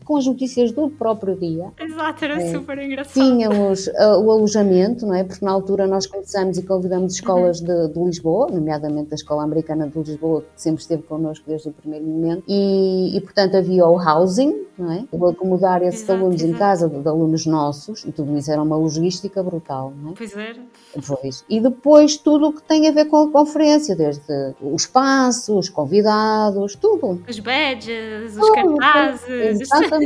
com 0.08 0.16
as 0.16 0.24
notícias 0.24 0.72
do 0.72 0.88
próprio 0.88 1.36
dia. 1.36 1.70
Exato, 1.78 2.24
era 2.24 2.40
é. 2.40 2.50
super 2.50 2.78
engraçado. 2.78 3.12
Tínhamos 3.12 3.88
uh, 3.88 4.18
o 4.24 4.30
alojamento, 4.30 5.04
não 5.06 5.14
é? 5.14 5.22
Porque 5.22 5.44
na 5.44 5.50
altura 5.50 5.86
nós 5.86 6.06
começamos 6.06 6.56
e 6.56 6.62
convidamos 6.62 7.12
escolas 7.16 7.60
uhum. 7.60 7.66
de, 7.66 7.92
de, 7.92 8.04
Lisboa, 8.04 8.46
nomeadamente 8.50 9.12
a 9.12 9.14
Escola 9.16 9.42
Americana 9.42 9.86
de 9.86 9.98
Lisboa, 9.98 10.40
que 10.40 10.62
sempre 10.62 10.80
esteve 10.80 11.02
connosco 11.02 11.44
desde 11.46 11.68
o 11.68 11.72
primeiro 11.72 12.06
momento, 12.06 12.42
e, 12.48 13.18
e 13.18 13.20
portanto 13.20 13.58
havia 13.58 13.84
o 13.84 14.00
housing, 14.00 14.64
não 14.78 14.92
é? 14.92 15.04
O 15.12 15.26
acomodar 15.26 15.82
esses 15.82 16.04
exato, 16.04 16.20
alunos 16.20 16.40
exato. 16.40 16.54
em 16.54 16.58
casa 16.58 16.88
de, 16.88 17.00
de, 17.02 17.08
alunos 17.08 17.44
nossos, 17.44 18.02
e 18.06 18.10
tudo 18.10 18.34
isso 18.38 18.50
era 18.50 18.62
uma 18.62 18.76
logística 18.76 19.42
brutal, 19.42 19.92
não 20.00 20.12
é? 20.12 20.14
Pois 20.16 20.34
era. 20.34 20.58
Pois. 21.06 21.44
E 21.50 21.60
depois 21.60 22.16
tudo 22.16 22.48
o 22.48 22.52
que 22.54 22.62
tem 22.62 22.88
a 22.88 22.92
ver 22.92 23.04
com 23.06 23.16
a 23.16 23.30
conferência, 23.30 23.94
desde 23.94 24.22
o 24.62 24.74
espaço, 24.74 25.58
os 25.58 25.68
convidados, 25.68 26.76
tudo. 26.76 27.22
Os 27.28 27.38
badges, 27.40 28.36
os 28.36 28.50
cartazes. 28.50 29.60
Exatamente, 29.60 29.97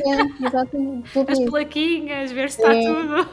exatamente. 0.45 1.19
As 1.29 1.39
isso. 1.39 1.51
plaquinhas, 1.51 2.33
ver 2.33 2.51
se 2.51 2.61
está 2.61 2.75
é. 2.75 2.85
tudo. 2.85 3.29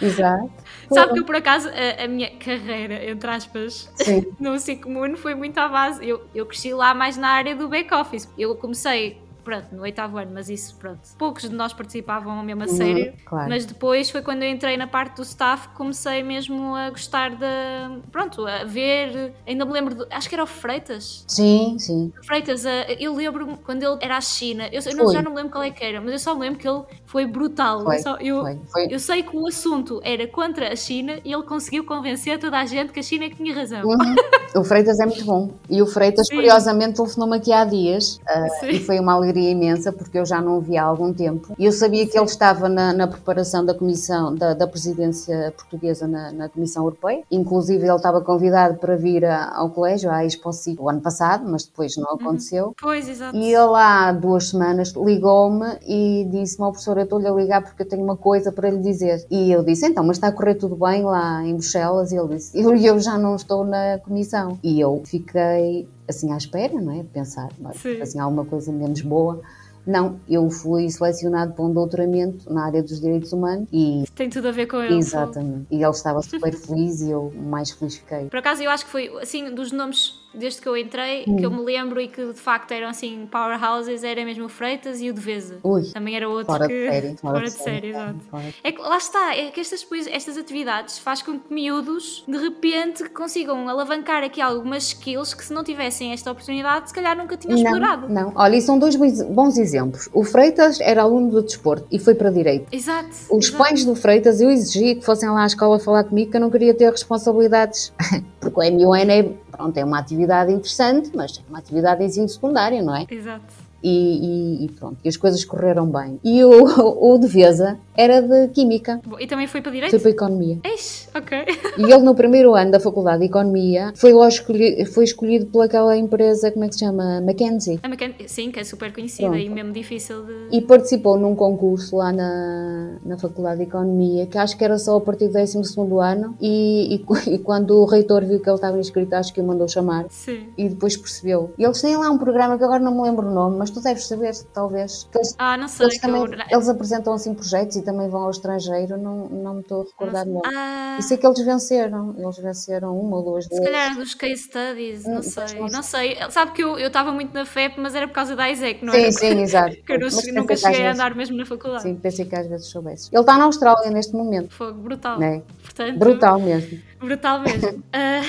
Exato. 0.00 0.50
Sabe 0.92 1.12
que 1.14 1.18
eu, 1.20 1.24
por 1.24 1.36
acaso, 1.36 1.68
a, 1.68 2.04
a, 2.04 2.08
minha 2.08 2.30
carreira, 2.36 3.04
entre 3.08 3.30
aspas, 3.30 3.90
no 4.38 4.58
Cicomuno 4.58 5.16
foi 5.16 5.34
muito 5.34 5.58
à 5.58 5.68
base. 5.68 6.06
Eu, 6.06 6.24
eu 6.34 6.46
cresci 6.46 6.74
lá 6.74 6.94
mais 6.94 7.16
na 7.16 7.28
área 7.28 7.54
do 7.54 7.68
back-office. 7.68 8.28
Eu 8.36 8.54
comecei 8.56 9.18
pronto, 9.44 9.66
no 9.72 9.82
oitavo 9.82 10.16
ano, 10.18 10.30
mas 10.34 10.48
isso, 10.48 10.74
pronto. 10.76 11.00
Poucos 11.18 11.42
de 11.48 11.54
nós 11.54 11.72
participavam 11.72 12.42
mesmo 12.42 12.62
a 12.64 12.68
sério. 12.68 13.06
Uhum, 13.06 13.12
claro. 13.24 13.48
Mas 13.50 13.64
depois 13.66 14.10
foi 14.10 14.22
quando 14.22 14.42
eu 14.42 14.48
entrei 14.50 14.76
na 14.76 14.86
parte 14.86 15.16
do 15.16 15.22
staff 15.22 15.68
que 15.68 15.74
comecei 15.74 16.22
mesmo 16.22 16.74
a 16.74 16.90
gostar 16.90 17.30
de. 17.30 18.00
Pronto, 18.10 18.46
a 18.46 18.64
ver. 18.64 19.32
Ainda 19.46 19.64
me 19.64 19.72
lembro, 19.72 19.94
de, 19.94 20.06
acho 20.10 20.28
que 20.28 20.34
era 20.34 20.42
o 20.44 20.46
Freitas. 20.46 21.24
Sim, 21.28 21.76
sim. 21.78 22.12
Freitas, 22.26 22.64
a- 22.66 22.92
eu 22.98 23.14
lembro 23.14 23.58
quando 23.64 23.82
ele 23.82 23.98
era 24.00 24.16
à 24.16 24.20
China, 24.20 24.68
eu, 24.72 24.80
eu 24.84 24.96
não- 24.96 25.12
já 25.12 25.22
não 25.22 25.30
me 25.30 25.36
lembro 25.36 25.52
qual 25.52 25.62
é 25.64 25.70
que 25.70 25.84
era, 25.84 26.00
mas 26.00 26.12
eu 26.12 26.18
só 26.18 26.34
me 26.34 26.40
lembro 26.40 26.58
que 26.58 26.68
ele 26.68 26.82
foi 27.04 27.26
brutal. 27.26 27.82
Foi, 27.84 27.96
eu, 27.96 28.00
só- 28.02 28.16
eu- 28.16 28.40
foi, 28.42 28.60
foi. 28.72 28.88
eu 28.90 28.98
sei 28.98 29.22
que 29.22 29.36
o 29.36 29.46
assunto 29.46 30.00
era 30.02 30.26
contra 30.26 30.72
a 30.72 30.76
China 30.76 31.18
e 31.24 31.32
ele 31.32 31.42
conseguiu 31.42 31.84
convencer 31.84 32.38
toda 32.38 32.58
a 32.58 32.64
gente 32.66 32.92
que 32.92 33.00
a 33.00 33.02
China 33.02 33.24
é 33.24 33.28
que 33.30 33.36
tinha 33.36 33.54
razão. 33.54 33.82
Uhum. 33.84 33.96
O 34.54 34.62
Freitas 34.62 35.00
é 35.00 35.04
muito 35.06 35.24
bom. 35.24 35.50
E 35.68 35.82
o 35.82 35.86
Freitas, 35.86 36.28
Sim. 36.28 36.36
curiosamente, 36.36 36.94
telefonou-me 36.94 37.36
aqui 37.38 37.52
há 37.52 37.64
dias 37.64 38.20
Sim. 38.60 38.68
e 38.68 38.78
foi 38.78 39.00
uma 39.00 39.12
alegria 39.14 39.33
imensa 39.40 39.92
porque 39.92 40.18
eu 40.18 40.24
já 40.26 40.40
não 40.40 40.58
o 40.58 40.60
via 40.60 40.82
há 40.82 40.86
algum 40.86 41.12
tempo. 41.12 41.54
E 41.58 41.64
eu 41.64 41.72
sabia 41.72 42.06
que 42.06 42.16
ele 42.16 42.26
estava 42.26 42.68
na, 42.68 42.92
na 42.92 43.06
preparação 43.06 43.64
da 43.64 43.74
comissão, 43.74 44.34
da, 44.34 44.54
da 44.54 44.66
presidência 44.66 45.52
portuguesa 45.56 46.06
na, 46.06 46.32
na 46.32 46.48
Comissão 46.48 46.84
Europeia. 46.84 47.22
Inclusive, 47.30 47.84
ele 47.86 47.96
estava 47.96 48.20
convidado 48.20 48.78
para 48.78 48.96
vir 48.96 49.24
a- 49.24 49.52
ao 49.54 49.70
colégio, 49.70 50.10
à 50.10 50.24
Expo 50.24 50.52
Cic, 50.52 50.80
o 50.80 50.88
ano 50.88 51.00
passado, 51.00 51.44
mas 51.48 51.64
depois 51.64 51.96
não 51.96 52.12
aconteceu. 52.14 52.74
Pois, 52.80 53.08
exato. 53.08 53.36
E 53.36 53.46
ele 53.46 53.74
há 53.76 54.12
duas 54.12 54.48
semanas 54.50 54.92
ligou-me 54.96 55.66
e 55.86 56.26
disse-me 56.30 56.68
professor, 56.68 56.96
eu 56.98 57.04
estou-lhe 57.04 57.26
a 57.26 57.32
ligar 57.32 57.62
porque 57.62 57.82
eu 57.82 57.88
tenho 57.88 58.02
uma 58.04 58.16
coisa 58.16 58.50
para 58.52 58.70
lhe 58.70 58.78
dizer. 58.78 59.24
E 59.30 59.50
eu 59.52 59.62
disse, 59.64 59.86
então, 59.86 60.04
mas 60.04 60.16
está 60.16 60.28
a 60.28 60.32
correr 60.32 60.54
tudo 60.54 60.76
bem 60.76 61.02
lá 61.02 61.42
em 61.44 61.54
Bruxelas? 61.54 62.12
E 62.12 62.16
ele 62.16 62.36
disse, 62.36 62.58
eu, 62.60 62.74
eu 62.76 62.98
já 63.00 63.16
não 63.18 63.34
estou 63.36 63.64
na 63.64 63.98
comissão. 64.04 64.58
E 64.62 64.80
eu 64.80 65.02
fiquei 65.04 65.88
assim 66.08 66.32
à 66.32 66.36
espera, 66.36 66.80
não 66.80 66.92
é? 66.92 67.02
Pensar, 67.04 67.48
"Bem, 67.58 67.72
Sim. 67.74 68.00
assim, 68.00 68.18
alguma 68.18 68.44
coisa 68.44 68.70
menos 68.72 69.00
boa. 69.02 69.40
Não, 69.86 70.18
eu 70.26 70.48
fui 70.50 70.88
selecionado 70.88 71.52
para 71.52 71.62
um 71.62 71.70
doutoramento 71.72 72.50
na 72.50 72.64
área 72.64 72.82
dos 72.82 73.00
direitos 73.00 73.32
humanos 73.34 73.68
e 73.70 74.04
Tem 74.14 74.30
tudo 74.30 74.48
a 74.48 74.50
ver 74.50 74.66
com 74.66 74.78
ele. 74.78 74.94
exatamente. 74.96 75.66
E 75.70 75.76
ele 75.82 75.90
estava 75.90 76.22
super 76.24 76.54
feliz 76.54 77.02
e 77.02 77.10
eu 77.10 77.30
mais 77.36 77.70
feliz 77.70 77.96
fiquei. 77.96 78.26
Por 78.30 78.38
acaso 78.38 78.62
eu 78.62 78.70
acho 78.70 78.86
que 78.86 78.90
foi 78.90 79.08
assim 79.20 79.54
dos 79.54 79.72
nomes 79.72 80.14
desde 80.34 80.60
que 80.60 80.68
eu 80.68 80.76
entrei 80.76 81.24
Hum. 81.26 81.36
que 81.36 81.46
eu 81.46 81.50
me 81.50 81.62
lembro 81.62 82.00
e 82.00 82.08
que 82.08 82.24
de 82.32 82.40
facto 82.40 82.72
eram 82.72 82.88
assim 82.88 83.26
powerhouses 83.30 84.02
era 84.04 84.24
mesmo 84.24 84.44
o 84.46 84.48
Freitas 84.48 85.00
e 85.00 85.10
o 85.10 85.14
Devesa. 85.14 85.58
Ui, 85.62 85.82
Também 85.92 86.16
era 86.16 86.28
outro 86.28 86.46
fora 86.52 86.66
que 86.66 86.74
de 86.74 86.90
série. 86.90 87.16
fora 87.16 87.44
de 87.44 87.50
série, 87.50 87.88
exato. 87.90 88.18
É 88.62 88.72
lá 88.78 88.96
está, 88.96 89.34
é 89.36 89.50
que 89.50 89.60
estas, 89.60 89.86
estas 90.10 90.36
atividades 90.36 90.98
faz 90.98 91.22
com 91.22 91.38
que 91.38 91.52
miúdos 91.52 92.24
de 92.26 92.36
repente 92.38 93.08
consigam 93.10 93.68
alavancar 93.68 94.22
aqui 94.24 94.40
algumas 94.40 94.84
skills 94.88 95.34
que 95.34 95.44
se 95.44 95.52
não 95.52 95.62
tivessem 95.64 96.12
esta 96.12 96.30
oportunidade 96.30 96.88
se 96.88 96.94
calhar 96.94 97.16
nunca 97.16 97.36
tinham 97.36 97.56
explorado. 97.56 98.08
Não. 98.08 98.32
Olha, 98.34 98.56
e 98.56 98.60
são 98.60 98.78
dois 98.78 98.96
bons- 98.96 99.22
bons 99.22 99.56
exemplos. 99.58 100.08
O 100.12 100.24
Freitas 100.24 100.80
era 100.80 101.02
aluno 101.02 101.30
do 101.30 101.42
desporto 101.42 101.86
e 101.90 101.98
foi 101.98 102.14
para 102.14 102.30
direito. 102.30 102.66
Exato. 102.72 103.08
Os 103.30 103.46
exato. 103.48 103.58
pais 103.62 103.84
do 103.84 103.94
Freitas, 103.94 104.40
eu 104.40 104.50
exigia 104.50 104.94
que 104.94 105.04
fossem 105.04 105.28
lá 105.28 105.42
à 105.42 105.46
escola 105.46 105.78
falar 105.78 106.04
comigo, 106.04 106.30
que 106.30 106.36
eu 106.36 106.40
não 106.40 106.50
queria 106.50 106.74
ter 106.74 106.90
responsabilidades. 106.90 107.92
Porque 108.40 108.60
o 108.60 108.72
MUN 108.72 108.94
é, 108.96 109.22
pronto, 109.50 109.76
é 109.78 109.84
uma 109.84 109.98
atividade 109.98 110.23
interessante, 110.52 111.10
mas 111.14 111.38
é 111.38 111.42
uma 111.48 111.58
atividade 111.58 112.00
de 112.00 112.06
ensino 112.06 112.28
secundário, 112.28 112.82
não 112.82 112.94
é? 112.94 113.06
Exato. 113.10 113.63
E, 113.84 114.62
e- 114.62 114.64
e 114.64 114.68
pronto, 114.72 114.96
e 115.04 115.08
as 115.08 115.16
coisas 115.16 115.44
correram 115.44 115.86
bem. 115.86 116.18
E 116.24 116.42
o, 116.42 116.50
o 117.14 117.18
Devesa 117.18 117.78
era 117.94 118.22
de 118.22 118.48
Química, 118.48 119.00
e 119.20 119.26
também 119.26 119.46
foi 119.46 119.60
para 119.60 119.70
direito? 119.70 119.90
foi 119.90 120.00
para 120.00 120.10
Economia. 120.10 120.58
Eish, 120.64 121.08
ok. 121.14 121.38
E 121.78 121.82
ele, 121.82 121.98
no 122.02 122.14
primeiro 122.14 122.54
ano 122.54 122.70
da 122.70 122.80
Faculdade 122.80 123.18
de 123.20 123.26
Economia, 123.26 123.92
foi, 123.94 124.12
escolhi- 124.26 124.84
foi 124.86 125.04
escolhido 125.04 125.46
pelaquela 125.46 125.94
empresa, 125.96 126.50
como 126.50 126.64
é 126.64 126.68
que 126.68 126.74
se 126.74 126.80
chama? 126.80 127.20
Mackenzie. 127.20 127.78
A 127.82 127.88
Sim, 128.26 128.50
que 128.50 128.58
é 128.58 128.64
super 128.64 128.92
conhecida 128.92 129.28
Pronto. 129.28 129.42
e 129.44 129.48
mesmo 129.50 129.72
difícil 129.72 130.24
de. 130.24 130.56
E 130.56 130.60
participou 130.62 131.18
num 131.18 131.34
concurso 131.36 131.96
lá 131.96 132.10
na, 132.12 132.96
na 133.04 133.18
Faculdade 133.18 133.58
de 133.58 133.64
Economia, 133.64 134.26
que 134.26 134.38
acho 134.38 134.56
que 134.56 134.64
era 134.64 134.78
só 134.78 134.96
a 134.96 135.00
partir 135.00 135.28
do 135.28 135.34
12 135.34 135.58
ano, 136.00 136.34
e, 136.40 136.96
e, 136.96 137.04
e 137.34 137.38
quando 137.38 137.72
o 137.80 137.84
reitor 137.84 138.24
viu 138.24 138.40
que 138.40 138.48
ele 138.48 138.56
estava 138.56 138.78
inscrito, 138.78 139.14
acho 139.14 139.32
que 139.32 139.40
o 139.40 139.44
mandou 139.44 139.68
chamar. 139.68 140.06
Sim. 140.08 140.48
E 140.56 140.68
depois 140.68 140.96
percebeu. 140.96 141.52
E 141.58 141.64
eles 141.64 141.80
têm 141.82 141.96
lá 141.96 142.10
um 142.10 142.18
programa 142.18 142.56
que 142.56 142.64
agora 142.64 142.80
não 142.82 142.94
me 142.94 143.02
lembro 143.02 143.26
o 143.28 143.32
nome, 143.34 143.56
mas 143.58 143.70
tu 143.74 143.80
deves 143.82 144.06
saber, 144.06 144.32
talvez. 144.54 145.06
Eles, 145.14 145.34
Ah, 145.38 145.56
não 145.56 145.68
sei. 145.68 145.86
eles, 145.86 145.98
que 145.98 146.06
eu- 146.06 146.26
também, 146.28 146.46
eles 146.50 146.68
apresentam 146.68 147.12
assim 147.12 147.34
projetos 147.34 147.76
e 147.76 147.82
também 147.82 148.08
vão 148.08 148.22
ao 148.22 148.30
estrangeiro, 148.30 148.96
não, 148.96 149.28
não 149.28 149.54
me 149.54 149.60
estou 149.60 149.82
a 149.82 149.84
recordar 149.84 150.26
o 150.26 150.30
nome. 150.30 150.42
Ah, 150.46 150.96
E 150.98 151.02
sei 151.02 151.16
que 151.18 151.26
eles 151.26 151.44
venceram, 151.44 152.14
eles 152.16 152.36
venceram 152.38 152.98
uma 152.98 153.16
ou 153.16 153.22
duas 153.24 153.44
se 153.44 153.50
vezes. 153.50 153.64
calhar 153.64 153.94
dos 153.96 154.14
case 154.14 154.42
studies, 154.44 155.04
não 155.04 155.18
Hum, 155.18 155.22
sei. 155.22 155.58
não 155.60 155.66
Não 155.68 155.82
sei. 155.82 156.16
Sabe 156.30 156.52
que 156.52 156.62
eu 156.62 156.78
eu 156.78 156.86
estava 156.88 157.10
muito 157.12 157.34
na 157.34 157.44
FEP, 157.44 157.80
mas 157.80 157.94
era 157.94 158.06
por 158.06 158.14
causa 158.14 158.36
da 158.36 158.48
Isaac, 158.50 158.84
não 158.84 158.92
Sim, 158.92 159.00
era? 159.00 159.12
sim, 159.12 159.40
exato. 159.42 159.76
Que 159.84 159.92
eu 159.92 159.98
não- 159.98 160.08
nunca 160.42 160.56
cheguei 160.56 160.80
a 160.80 160.84
vezes- 160.84 161.00
andar 161.00 161.14
mesmo 161.16 161.36
na 161.36 161.44
faculdade. 161.44 161.82
Sim, 161.82 161.96
pensei 161.96 162.24
que 162.24 162.36
às 162.36 162.46
vezes 162.46 162.66
soubesse. 162.68 163.08
Ele 163.12 163.20
está 163.20 163.36
na 163.36 163.44
Austrália 163.44 163.90
neste 163.90 164.12
momento, 164.14 164.52
Fogo, 164.54 164.80
brutal. 164.80 165.18
né? 165.18 165.42
Portanto, 165.62 165.98
Brutal 165.98 166.38
mesmo. 166.40 166.78
Brutal 167.04 167.40
mesmo. 167.40 167.82
Ah, 167.96 168.22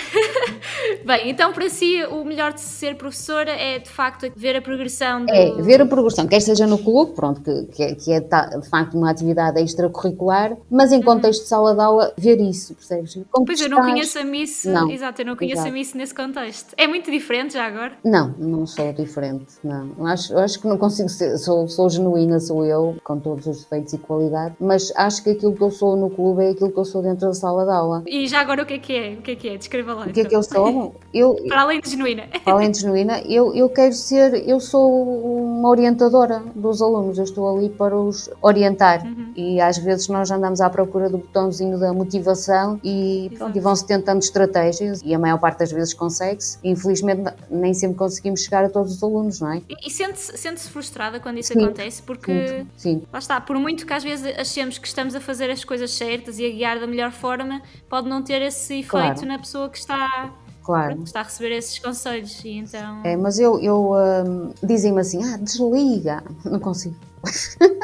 Bem, 1.06 1.30
então 1.30 1.52
para 1.52 1.68
si 1.70 2.04
o 2.06 2.24
melhor 2.24 2.54
de 2.54 2.62
ser 2.62 2.96
professora 2.96 3.50
é 3.52 3.80
de 3.80 3.90
facto 3.90 4.32
ver 4.36 4.56
a 4.56 4.62
progressão 4.62 5.26
do... 5.26 5.34
É, 5.34 5.52
ver 5.62 5.82
a 5.82 5.86
progressão, 5.86 6.28
quer 6.28 6.40
seja 6.40 6.68
no 6.68 6.78
clube, 6.78 7.14
pronto, 7.14 7.42
que, 7.42 7.96
que 7.96 8.12
é, 8.12 8.16
é 8.18 8.22
ta- 8.22 8.46
de 8.58 8.68
facto 8.70 8.96
uma 8.96 9.10
atividade 9.10 9.60
extracurricular, 9.62 10.56
mas 10.70 10.92
em 10.92 11.02
contexto 11.02 11.42
de 11.44 11.48
sala 11.48 11.74
de 11.74 11.82
aula, 11.82 12.14
ver 12.18 12.40
isso, 12.42 12.76
percebes? 12.76 13.14
Como 13.14 13.26
Uhum. 13.40 13.46
Pois 13.46 13.62
eu 13.62 13.70
não 13.70 13.82
conheço 13.82 14.18
a 14.20 14.24
Miss, 14.24 14.66
Não, 14.66 14.90
exato, 14.90 15.22
eu 15.22 15.26
não 15.26 15.36
conheço 15.36 15.56
exato. 15.62 15.70
a 15.70 15.74
Miss 15.74 15.94
nesse 15.94 16.14
contexto. 16.14 16.74
É 16.78 16.88
muito 16.88 17.10
diferente 17.12 17.54
já 17.54 17.66
agora. 17.66 17.94
Não, 18.04 18.34
não 18.38 18.66
sou 18.66 18.92
diferente, 18.94 19.46
não. 19.64 19.92
Eu 19.98 20.06
Acho, 20.08 20.38
acho 20.38 20.60
que 20.60 20.68
não 20.68 20.78
consigo 20.78 21.10
ser, 21.10 21.38
sou, 21.38 21.68
sou 21.68 21.90
genuína, 21.90 22.40
sou 22.40 22.66
eu, 22.66 22.96
com 23.04 23.20
todos 23.20 23.46
os 23.48 23.64
defeitos 23.64 23.94
e 23.94 23.98
qualidade, 23.98 24.56
mas 24.60 24.92
acho 24.96 25.24
que 25.24 25.32
aquilo 25.32 25.54
que 25.56 25.62
eu 25.62 25.72
sou 25.72 25.96
no 25.96 26.10
clube 26.10 26.44
é 26.44 26.50
aquilo 26.52 26.72
que 26.72 26.80
eu 26.80 26.86
sou 26.86 27.02
dentro 27.02 27.28
da 27.28 27.34
sala 27.34 27.64
de 27.66 27.72
aula. 27.72 28.04
E 28.08 28.28
já 28.28 28.40
agora 28.42 28.65
o 28.66 28.68
que 28.68 28.74
é 28.74 28.80
que 28.80 28.94
é? 28.96 29.14
O 29.14 29.22
que 29.22 29.32
é 29.32 29.36
que 29.36 29.50
é? 29.50 29.58
Descreva 29.58 29.94
lá. 29.94 30.06
O 30.06 30.12
que 30.12 30.20
é 30.20 30.24
então. 30.24 30.30
que 30.30 30.36
eu 30.36 30.44
sou? 30.44 30.96
Eu, 31.14 31.36
Para 31.48 31.62
além 31.62 31.80
de 31.80 31.90
genuína. 31.92 32.24
além 32.46 32.72
de 32.72 32.80
genuína, 32.82 33.22
eu, 33.22 33.54
eu 33.56 33.70
quero 33.70 33.94
ser, 33.94 34.48
eu 34.48 34.60
sou 34.60 35.56
uma 35.58 35.70
orientadora 35.70 36.44
dos 36.56 36.82
alunos, 36.82 37.18
eu 37.18 37.24
estou 37.24 37.58
ali 37.58 37.70
para 37.70 37.96
os 37.96 38.30
orientar 38.42 39.06
Uhum. 39.06 39.32
e 39.36 39.62
às 39.62 39.78
vezes 39.78 40.08
nós 40.08 40.32
andamos 40.32 40.62
à 40.62 40.70
procura 40.70 41.10
do 41.10 41.18
botãozinho 41.20 41.78
da 41.80 41.94
motivação 41.94 42.80
e, 42.84 43.32
pronto, 43.38 43.56
e 43.58 43.60
vão-se 43.62 43.86
tentando 43.86 44.22
estratégias 44.22 45.02
e 45.04 45.14
a 45.14 45.20
maior 45.20 45.38
parte 45.38 45.60
das 45.60 45.72
vezes 45.72 45.94
consegue-se. 45.94 46.58
Infelizmente 46.64 47.22
nem 47.50 47.74
sempre 47.74 47.98
conseguimos 47.98 48.42
chegar 48.42 48.64
a 48.66 48.70
todos 48.70 48.96
os 48.96 49.04
alunos, 49.04 49.40
não 49.40 49.52
é? 49.54 49.62
E, 49.70 49.88
e 49.88 49.92
sente-se 49.92 50.36
sente-se 50.38 50.70
frustrada 50.70 51.20
quando 51.20 51.38
isso 51.40 51.54
Sim. 51.54 51.64
acontece? 51.64 52.02
Porque 52.02 52.66
Sim, 52.78 53.04
Lá 53.12 53.20
está, 53.20 53.40
por 53.40 53.58
muito 53.60 53.86
que 53.86 53.94
às 53.94 54.04
vezes 54.04 54.34
achemos 54.38 54.78
que 54.78 54.88
estamos 54.88 55.14
a 55.16 55.20
fazer 55.22 55.50
as 55.50 55.64
coisas 55.64 55.92
certas 55.92 56.40
e 56.40 56.46
a 56.46 56.50
guiar 56.50 56.80
da 56.80 56.88
melhor 56.88 57.12
forma, 57.12 57.62
pode 57.90 58.08
não 58.08 58.22
ter 58.22 58.42
esse 58.46 58.74
efeito 58.80 58.90
Claro. 58.90 59.26
na 59.26 59.40
pessoa 59.40 59.70
que 59.70 59.78
está, 59.78 60.32
claro. 60.64 61.04
está 61.04 61.20
a 61.22 61.24
receber 61.24 61.56
esses 61.56 61.80
conselhos. 61.80 62.44
E 62.44 62.58
então. 62.58 63.02
É, 63.04 63.16
mas 63.18 63.40
eu, 63.40 63.60
eu 63.60 63.92
hum, 64.26 64.52
dizem-me 64.64 65.02
assim, 65.02 65.24
ah, 65.24 65.38
desliga. 65.38 66.24
Não 66.44 66.60
consigo. 66.60 66.96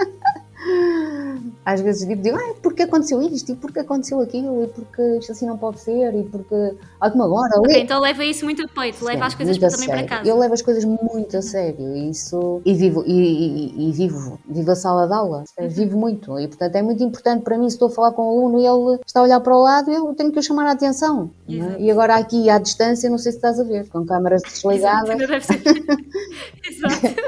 Às 1.66 1.82
vezes 1.82 2.08
digo, 2.08 2.22
digo, 2.22 2.38
ah, 2.38 2.54
porque 2.62 2.84
aconteceu 2.84 3.22
isto, 3.22 3.52
e 3.52 3.56
porque 3.56 3.80
aconteceu 3.80 4.20
aquilo, 4.20 4.64
e 4.64 4.68
porque 4.68 5.02
isto 5.18 5.32
assim 5.32 5.46
não 5.48 5.58
pode 5.58 5.80
ser, 5.80 6.14
e 6.16 6.24
porque. 6.24 6.76
Ah, 7.00 7.10
como 7.10 7.24
agora, 7.24 7.60
Ok, 7.60 7.82
então 7.82 8.00
leva 8.00 8.24
isso 8.24 8.46
muito 8.46 8.64
a 8.64 8.68
peito, 8.68 9.04
leva 9.04 9.26
as 9.26 9.34
coisas 9.36 9.58
também 9.58 9.72
para 9.88 9.96
sério. 9.98 10.08
casa. 10.10 10.30
Eu 10.30 10.38
levo 10.38 10.54
as 10.54 10.62
coisas 10.62 10.86
muito 10.86 11.36
a 11.38 11.42
sério 11.42 11.96
e 11.98 12.10
isso 12.12 12.62
e 12.64 12.74
vivo 12.76 13.04
e, 13.08 13.12
e- 13.12 13.90
e 13.90 13.92
vivo 13.92 14.40
vivo 14.48 14.72
a 14.72 14.76
sala 14.76 15.08
de 15.08 15.14
aula 15.14 15.44
Uhum. 15.60 15.68
vivo 15.70 15.98
muito 15.98 16.40
e 16.40 16.48
portanto 16.48 16.76
é 16.76 16.82
muito 16.82 17.04
importante 17.04 17.44
para 17.44 17.58
mim 17.58 17.68
se 17.70 17.76
estou 17.76 17.88
a 17.88 17.92
falar 17.92 18.12
com 18.12 18.24
um 18.24 18.30
aluno 18.40 18.60
e 18.60 18.66
ele 18.66 19.00
está 19.06 19.20
a 19.20 19.24
olhar 19.24 19.40
para 19.40 19.56
o 19.56 19.62
lado 19.64 19.92
eu 19.92 20.14
tenho 20.14 20.32
que 20.32 20.38
o 20.40 20.44
chamar 20.44 20.68
a 20.68 20.72
atenção 20.72 21.32
é? 21.50 21.54
Exato. 21.54 21.82
e 21.82 21.92
agora 21.92 22.16
aqui 22.18 22.50
à 22.50 22.60
distância 22.60 23.10
não 23.10 23.18
sei 23.18 23.32
se 23.32 23.38
estás 23.40 23.60
a 23.60 23.64
ver 23.64 23.88
com 23.90 24.06
câmaras 24.06 24.42
Exato, 24.44 25.08
desligadas 25.08 25.46
ser. 25.46 25.62
Exato. 26.70 27.22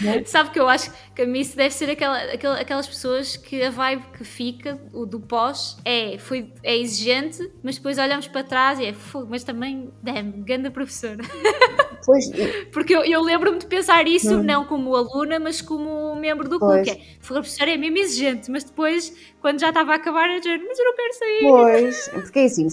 Né? 0.00 0.22
Sabe 0.26 0.50
que 0.50 0.60
eu 0.60 0.68
acho 0.68 0.90
que 1.16 1.22
a 1.22 1.26
Miss 1.26 1.54
deve 1.54 1.72
ser 1.74 1.88
aquela, 1.90 2.18
aquela- 2.24 2.60
aquelas 2.60 2.86
pessoas 2.86 3.36
que 3.38 3.62
a 3.62 3.70
vibe 3.70 4.02
que 4.18 4.22
fica, 4.22 4.78
o 4.92 5.06
do 5.06 5.18
pós, 5.18 5.78
é, 5.82 6.18
foi, 6.18 6.52
é 6.62 6.76
exigente, 6.76 7.50
mas 7.62 7.76
depois 7.76 7.96
olhamos 7.96 8.28
para 8.28 8.44
trás 8.44 8.78
e 8.78 8.84
é 8.84 8.92
fogo, 8.92 9.26
mas 9.30 9.42
também, 9.42 9.90
damn, 10.02 10.44
ganda 10.44 10.70
professora. 10.70 11.16
pois 12.04 12.30
Porque 12.70 12.94
eu, 12.94 13.02
eu 13.04 13.22
lembro-me 13.22 13.58
de 13.58 13.66
pensar 13.66 14.06
isso, 14.06 14.42
não 14.42 14.66
como 14.66 14.94
aluna, 14.94 15.38
mas 15.40 15.62
como 15.62 16.14
membro 16.16 16.48
do 16.48 16.58
clube, 16.58 16.74
Pois. 16.74 16.84
que 16.84 16.90
é, 16.90 17.00
foi 17.20 17.38
a 17.38 17.40
professora 17.40 17.70
é 17.72 17.76
mesmo 17.78 17.96
exigente, 17.96 18.50
mas 18.50 18.62
depois, 18.64 19.12
quando 19.40 19.58
já 19.58 19.68
estava 19.70 19.92
a 19.92 19.94
acabar, 19.96 20.28
eu 20.28 20.36
dizia, 20.38 20.58
mas 20.68 20.78
eu 20.78 20.84
não 20.84 20.94
quero 20.96 21.14
sair. 21.14 21.40
Pois, 21.48 22.08
porque 22.22 22.38
é 22.40 22.44
assim, 22.44 22.68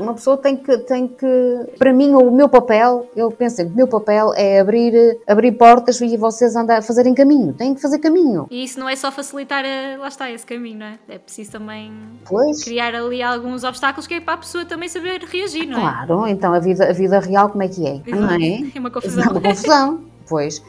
uma 0.00 0.12
pessoa 0.14 0.36
tem 0.36 0.54
que, 0.56 0.76
tem 0.78 1.08
que, 1.08 1.26
para 1.78 1.92
mim, 1.94 2.12
o 2.14 2.30
meu 2.30 2.48
papel, 2.48 3.10
eu 3.16 3.30
penso 3.30 3.56
sempre, 3.56 3.72
o 3.72 3.76
meu 3.76 3.88
papel 3.88 4.34
é 4.34 4.60
abrir, 4.60 5.18
abrir 5.26 5.52
portas 5.52 5.98
e 6.00 6.14
vocês 6.18 6.54
andar, 6.54 6.82
fazerem 6.82 7.14
caminho, 7.14 7.54
têm 7.54 7.74
que 7.74 7.80
fazer 7.86 7.98
caminho. 7.98 8.46
E 8.50 8.64
isso 8.64 8.78
não 8.78 8.88
é 8.88 8.94
só 8.96 9.10
facilitar, 9.10 9.64
a- 9.64 9.98
lá 9.98 10.08
está, 10.08 10.30
esse 10.30 10.44
caminho, 10.46 10.78
não 10.80 10.86
é? 10.86 10.98
É 11.08 11.18
preciso 11.18 11.52
também 11.52 11.92
Pois, 12.28 12.62
criar 12.64 12.94
ali 12.94 13.22
alguns 13.22 13.64
obstáculos 13.64 14.06
que 14.06 14.14
é 14.14 14.20
para 14.20 14.34
a 14.34 14.38
pessoa 14.38 14.64
também 14.64 14.88
saber 14.88 15.22
reagir, 15.22 15.66
não 15.66 15.78
é? 15.78 15.80
claro, 15.80 16.26
então 16.28 16.52
a 16.52 16.58
vida, 16.58 16.88
a 16.88 16.92
vida 16.92 17.18
real 17.20 17.48
como 17.48 17.62
é 17.62 17.68
que 17.68 17.86
é? 17.86 18.00
Não 18.14 18.30
é? 18.30 18.62
É 18.74 18.78
uma 18.80 18.88
É 18.88 18.92
confusão. 18.92 19.30
uma 19.32 19.40
confusão. 19.40 20.04
Pois. 20.28 20.60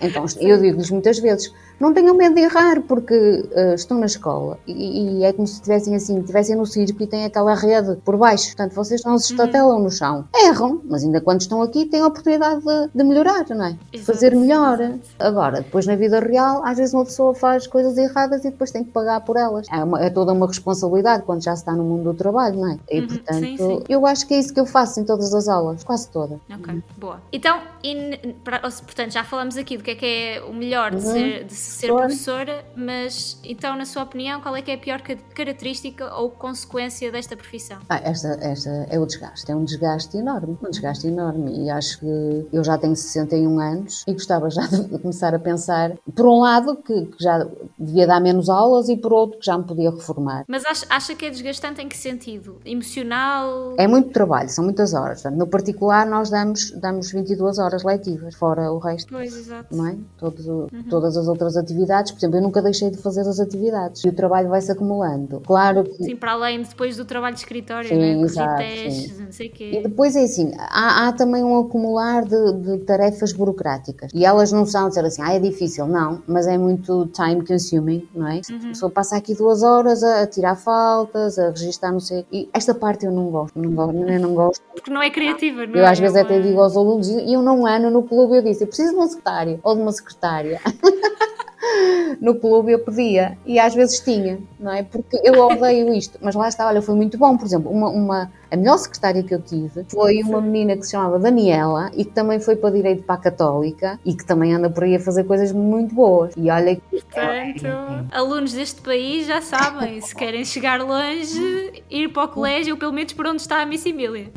Então, 0.00 0.24
eu 0.40 0.60
digo-lhes 0.60 0.90
muitas 0.90 1.18
vezes, 1.18 1.52
não 1.80 1.92
tenham 1.92 2.14
medo 2.14 2.34
de 2.34 2.42
errar, 2.42 2.80
porque 2.82 3.14
uh, 3.14 3.74
estão 3.74 3.98
na 3.98 4.06
escola 4.06 4.58
e, 4.66 5.18
e, 5.18 5.24
é 5.24 5.32
como 5.32 5.48
se 5.48 5.54
estivessem 5.54 5.94
assim, 5.94 6.20
estivessem 6.20 6.54
no 6.54 6.64
circo 6.64 7.02
e 7.02 7.06
têm 7.06 7.24
aquela 7.24 7.54
rede 7.54 7.96
por 8.04 8.16
baixo. 8.16 8.46
Portanto, 8.48 8.74
vocês 8.74 9.02
não 9.02 9.18
se 9.18 9.32
estatelam 9.32 9.78
uhum. 9.78 9.84
no 9.84 9.90
chão. 9.90 10.24
Erram, 10.46 10.80
mas 10.84 11.02
ainda 11.02 11.20
quando 11.20 11.40
estão 11.40 11.60
aqui 11.62 11.86
têm 11.86 12.00
a 12.00 12.06
oportunidade 12.06 12.60
de, 12.60 12.90
de 12.94 13.04
melhorar, 13.04 13.44
não 13.50 13.64
é? 13.64 13.76
De 13.90 13.98
fazer 13.98 14.34
melhor. 14.34 14.78
Agora, 15.18 15.60
depois 15.60 15.86
na 15.86 15.96
vida 15.96 16.20
real, 16.20 16.64
às 16.64 16.76
vezes 16.76 16.94
uma 16.94 17.04
pessoa 17.04 17.34
faz 17.34 17.66
coisas 17.66 17.96
erradas 17.96 18.44
e 18.44 18.50
depois 18.50 18.70
tem 18.70 18.84
que 18.84 18.90
pagar 18.90 19.20
por 19.22 19.36
elas. 19.36 19.66
É, 19.72 19.82
uma, 19.82 20.00
é 20.00 20.08
toda 20.08 20.32
uma 20.32 20.46
responsabilidade 20.46 21.24
quando 21.24 21.42
já 21.42 21.54
está 21.54 21.72
no 21.72 21.82
mundo 21.82 22.12
do 22.12 22.14
trabalho, 22.14 22.60
não 22.60 22.72
é? 22.72 22.78
E 22.90 23.00
uhum, 23.00 23.06
portanto, 23.08 23.40
sim, 23.40 23.56
sim. 23.56 23.82
eu 23.88 24.06
acho 24.06 24.26
que 24.26 24.34
é 24.34 24.38
isso 24.38 24.54
que 24.54 24.60
eu 24.60 24.66
faço 24.66 25.00
em 25.00 25.04
todas 25.04 25.34
as 25.34 25.48
aulas, 25.48 25.82
quase 25.82 26.08
todas. 26.08 26.38
Ok, 26.48 26.74
uhum. 26.74 26.82
boa. 26.96 27.20
Então, 27.32 27.60
in, 27.82 28.34
pra, 28.44 28.60
portanto, 28.60 29.10
já 29.10 29.24
falamos 29.24 29.56
aqui 29.56 29.61
do 29.64 29.82
que 29.82 29.90
é 29.90 29.94
que 29.94 30.06
é 30.06 30.42
o 30.42 30.52
melhor 30.52 30.90
de, 30.90 30.96
uhum. 30.96 31.12
ser, 31.12 31.44
de 31.44 31.54
ser 31.54 31.86
professora, 31.88 32.64
mas 32.76 33.38
então, 33.44 33.76
na 33.76 33.84
sua 33.84 34.02
opinião, 34.02 34.40
qual 34.40 34.56
é 34.56 34.62
que 34.62 34.70
é 34.70 34.74
a 34.74 34.78
pior 34.78 35.00
característica 35.34 36.14
ou 36.14 36.30
consequência 36.30 37.10
desta 37.10 37.36
profissão? 37.36 37.78
Ah, 37.88 38.00
esta, 38.02 38.38
esta 38.40 38.70
é 38.90 38.98
o 38.98 39.06
desgaste, 39.06 39.50
é 39.50 39.54
um 39.54 39.64
desgaste 39.64 40.16
enorme, 40.16 40.58
um 40.62 40.70
desgaste 40.70 41.06
enorme 41.06 41.64
e 41.64 41.70
acho 41.70 42.00
que 42.00 42.48
eu 42.52 42.64
já 42.64 42.76
tenho 42.78 42.96
61 42.96 43.58
anos 43.60 44.04
e 44.06 44.12
gostava 44.12 44.50
já 44.50 44.66
de 44.66 44.88
começar 44.98 45.34
a 45.34 45.38
pensar, 45.38 45.92
por 46.14 46.26
um 46.26 46.40
lado, 46.40 46.76
que, 46.76 47.06
que 47.06 47.22
já 47.22 47.46
devia 47.78 48.06
dar 48.06 48.20
menos 48.20 48.48
aulas 48.48 48.88
e 48.88 48.96
por 48.96 49.12
outro 49.12 49.38
que 49.38 49.46
já 49.46 49.56
me 49.56 49.64
podia 49.64 49.90
reformar. 49.90 50.44
Mas 50.48 50.64
acha, 50.64 50.86
acha 50.88 51.14
que 51.14 51.26
é 51.26 51.30
desgastante 51.30 51.80
em 51.80 51.88
que 51.88 51.96
sentido? 51.96 52.60
Emocional? 52.64 53.74
É 53.78 53.86
muito 53.86 54.10
trabalho, 54.10 54.48
são 54.48 54.64
muitas 54.64 54.94
horas. 54.94 55.24
No 55.24 55.46
particular, 55.46 56.06
nós 56.06 56.30
damos, 56.30 56.70
damos 56.72 57.10
22 57.10 57.58
horas 57.58 57.82
letivas, 57.82 58.34
fora 58.34 58.72
o 58.72 58.78
resto. 58.78 59.12
Pois, 59.12 59.50
exato. 59.52 59.76
Não 59.76 59.86
é? 59.86 59.96
Todo, 60.18 60.68
uhum. 60.72 60.82
Todas 60.88 61.16
as 61.16 61.28
outras 61.28 61.56
atividades, 61.56 62.12
por 62.12 62.18
exemplo, 62.18 62.38
eu 62.38 62.42
nunca 62.42 62.62
deixei 62.62 62.90
de 62.90 62.96
fazer 62.96 63.20
as 63.20 63.38
atividades 63.38 64.04
e 64.04 64.08
o 64.08 64.12
trabalho 64.12 64.48
vai-se 64.48 64.72
acumulando. 64.72 65.40
Claro 65.40 65.84
que. 65.84 66.04
Sim, 66.04 66.16
para 66.16 66.32
além 66.32 66.62
depois 66.62 66.96
do 66.96 67.04
trabalho 67.04 67.34
de 67.34 67.40
escritório, 67.40 67.88
sim, 67.88 67.96
né? 67.96 68.20
exato, 68.20 68.56
testes, 68.56 69.12
sim. 69.12 69.22
não 69.22 69.32
sei 69.32 69.48
o 69.48 69.52
quê. 69.52 69.70
E 69.74 69.82
depois 69.82 70.16
é 70.16 70.24
assim, 70.24 70.52
há, 70.58 71.08
há 71.08 71.12
também 71.12 71.44
um 71.44 71.58
acumular 71.58 72.24
de, 72.24 72.52
de, 72.52 72.78
tarefas 72.84 73.32
burocráticas 73.32 74.10
e 74.14 74.24
elas 74.24 74.50
não 74.52 74.64
são 74.64 74.88
dizer 74.88 75.04
assim, 75.04 75.22
ah, 75.22 75.34
é 75.34 75.38
difícil, 75.38 75.86
não, 75.86 76.22
mas 76.26 76.46
é 76.46 76.56
muito 76.56 77.06
time 77.08 77.44
consuming, 77.44 78.08
não 78.14 78.28
é? 78.28 78.40
Uhum. 78.50 78.56
A 78.56 78.68
pessoa 78.68 78.90
passa 78.90 79.16
aqui 79.16 79.34
duas 79.34 79.62
horas 79.62 80.02
a, 80.02 80.22
a 80.22 80.26
tirar 80.26 80.56
faltas, 80.56 81.38
a 81.38 81.50
registrar, 81.50 81.92
não 81.92 82.00
sei. 82.00 82.24
E 82.32 82.48
esta 82.52 82.74
parte 82.74 83.04
eu 83.04 83.12
não 83.12 83.26
gosto, 83.30 83.58
não 83.58 83.72
gosto, 83.72 83.96
eu 83.96 84.20
não 84.20 84.34
gosto. 84.34 84.62
Porque 84.74 84.90
não 84.90 85.02
é 85.02 85.10
criativa, 85.10 85.66
não 85.66 85.76
eu, 85.76 85.84
é? 85.84 85.88
às 85.88 85.98
vezes 85.98 86.16
até 86.16 86.40
digo 86.40 86.60
aos 86.60 86.76
alunos, 86.76 87.08
e 87.08 87.32
eu 87.32 87.42
não 87.42 87.66
ano 87.66 87.90
no 87.90 88.02
clube, 88.02 88.36
eu 88.36 88.42
disse, 88.42 88.64
eu 88.64 88.68
preciso 88.68 88.92
de 88.92 88.96
um 88.96 89.06
secretário 89.06 89.41
ou 89.62 89.74
de 89.74 89.82
uma 89.82 89.92
secretária. 89.92 90.60
no 92.20 92.34
clube 92.34 92.72
eu 92.72 92.78
pedia 92.78 93.38
e 93.46 93.58
às 93.58 93.74
vezes 93.74 94.00
tinha, 94.00 94.38
não 94.58 94.72
é? 94.72 94.82
Porque 94.82 95.20
eu 95.24 95.40
odeio 95.40 95.92
isto, 95.94 96.18
mas 96.20 96.34
lá 96.34 96.48
está, 96.48 96.66
olha, 96.66 96.82
foi 96.82 96.94
muito 96.94 97.16
bom, 97.16 97.36
por 97.36 97.46
exemplo, 97.46 97.70
uma, 97.70 97.88
uma 97.88 98.32
a 98.52 98.56
melhor 98.56 98.76
secretária 98.76 99.22
que 99.22 99.34
eu 99.34 99.40
tive 99.40 99.86
foi 99.88 100.22
uma 100.22 100.38
menina 100.38 100.76
que 100.76 100.84
se 100.84 100.90
chamava 100.90 101.18
Daniela 101.18 101.90
e 101.94 102.04
que 102.04 102.10
também 102.12 102.38
foi 102.38 102.54
para 102.54 102.68
Direito 102.70 103.02
para 103.02 103.14
a 103.14 103.18
Católica 103.18 103.98
e 104.04 104.14
que 104.14 104.26
também 104.26 104.52
anda 104.52 104.68
por 104.68 104.84
aí 104.84 104.94
a 104.94 105.00
fazer 105.00 105.24
coisas 105.24 105.52
muito 105.52 105.94
boas. 105.94 106.34
E 106.36 106.50
olha 106.50 106.76
que. 106.76 106.82
Portanto, 106.90 107.66
alunos 108.12 108.52
deste 108.52 108.82
país 108.82 109.26
já 109.26 109.40
sabem, 109.40 109.98
se 110.02 110.14
querem 110.14 110.44
chegar 110.44 110.82
longe, 110.82 111.82
ir 111.90 112.12
para 112.12 112.24
o 112.24 112.28
colégio 112.28 112.74
ou 112.74 112.78
pelo 112.78 112.92
menos 112.92 113.14
por 113.14 113.26
onde 113.26 113.40
está 113.40 113.62
a 113.62 113.66
Miss 113.66 113.86
Emília. 113.86 114.30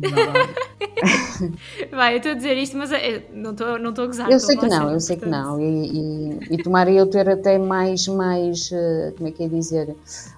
Vai, 1.92 2.14
eu 2.14 2.16
estou 2.16 2.32
a 2.32 2.34
dizer 2.34 2.56
isto, 2.56 2.78
mas 2.78 2.90
é, 2.92 3.22
não 3.34 3.50
estou 3.50 3.78
não 3.78 3.90
a 3.90 4.06
gozar. 4.06 4.30
Eu 4.30 4.40
sei 4.40 4.56
que 4.56 4.66
não, 4.66 4.90
eu 4.90 5.00
sei 5.00 5.16
que 5.18 5.26
não. 5.26 5.60
E, 5.60 5.90
e, 5.92 6.54
e 6.54 6.62
tomara 6.62 6.90
eu 6.90 7.06
ter 7.06 7.28
até 7.28 7.58
mais, 7.58 8.08
mais, 8.08 8.70
eh, 8.72 9.12
como 9.14 9.28
é 9.28 9.32
que 9.32 9.44
é 9.44 9.48
dizer? 9.48 9.94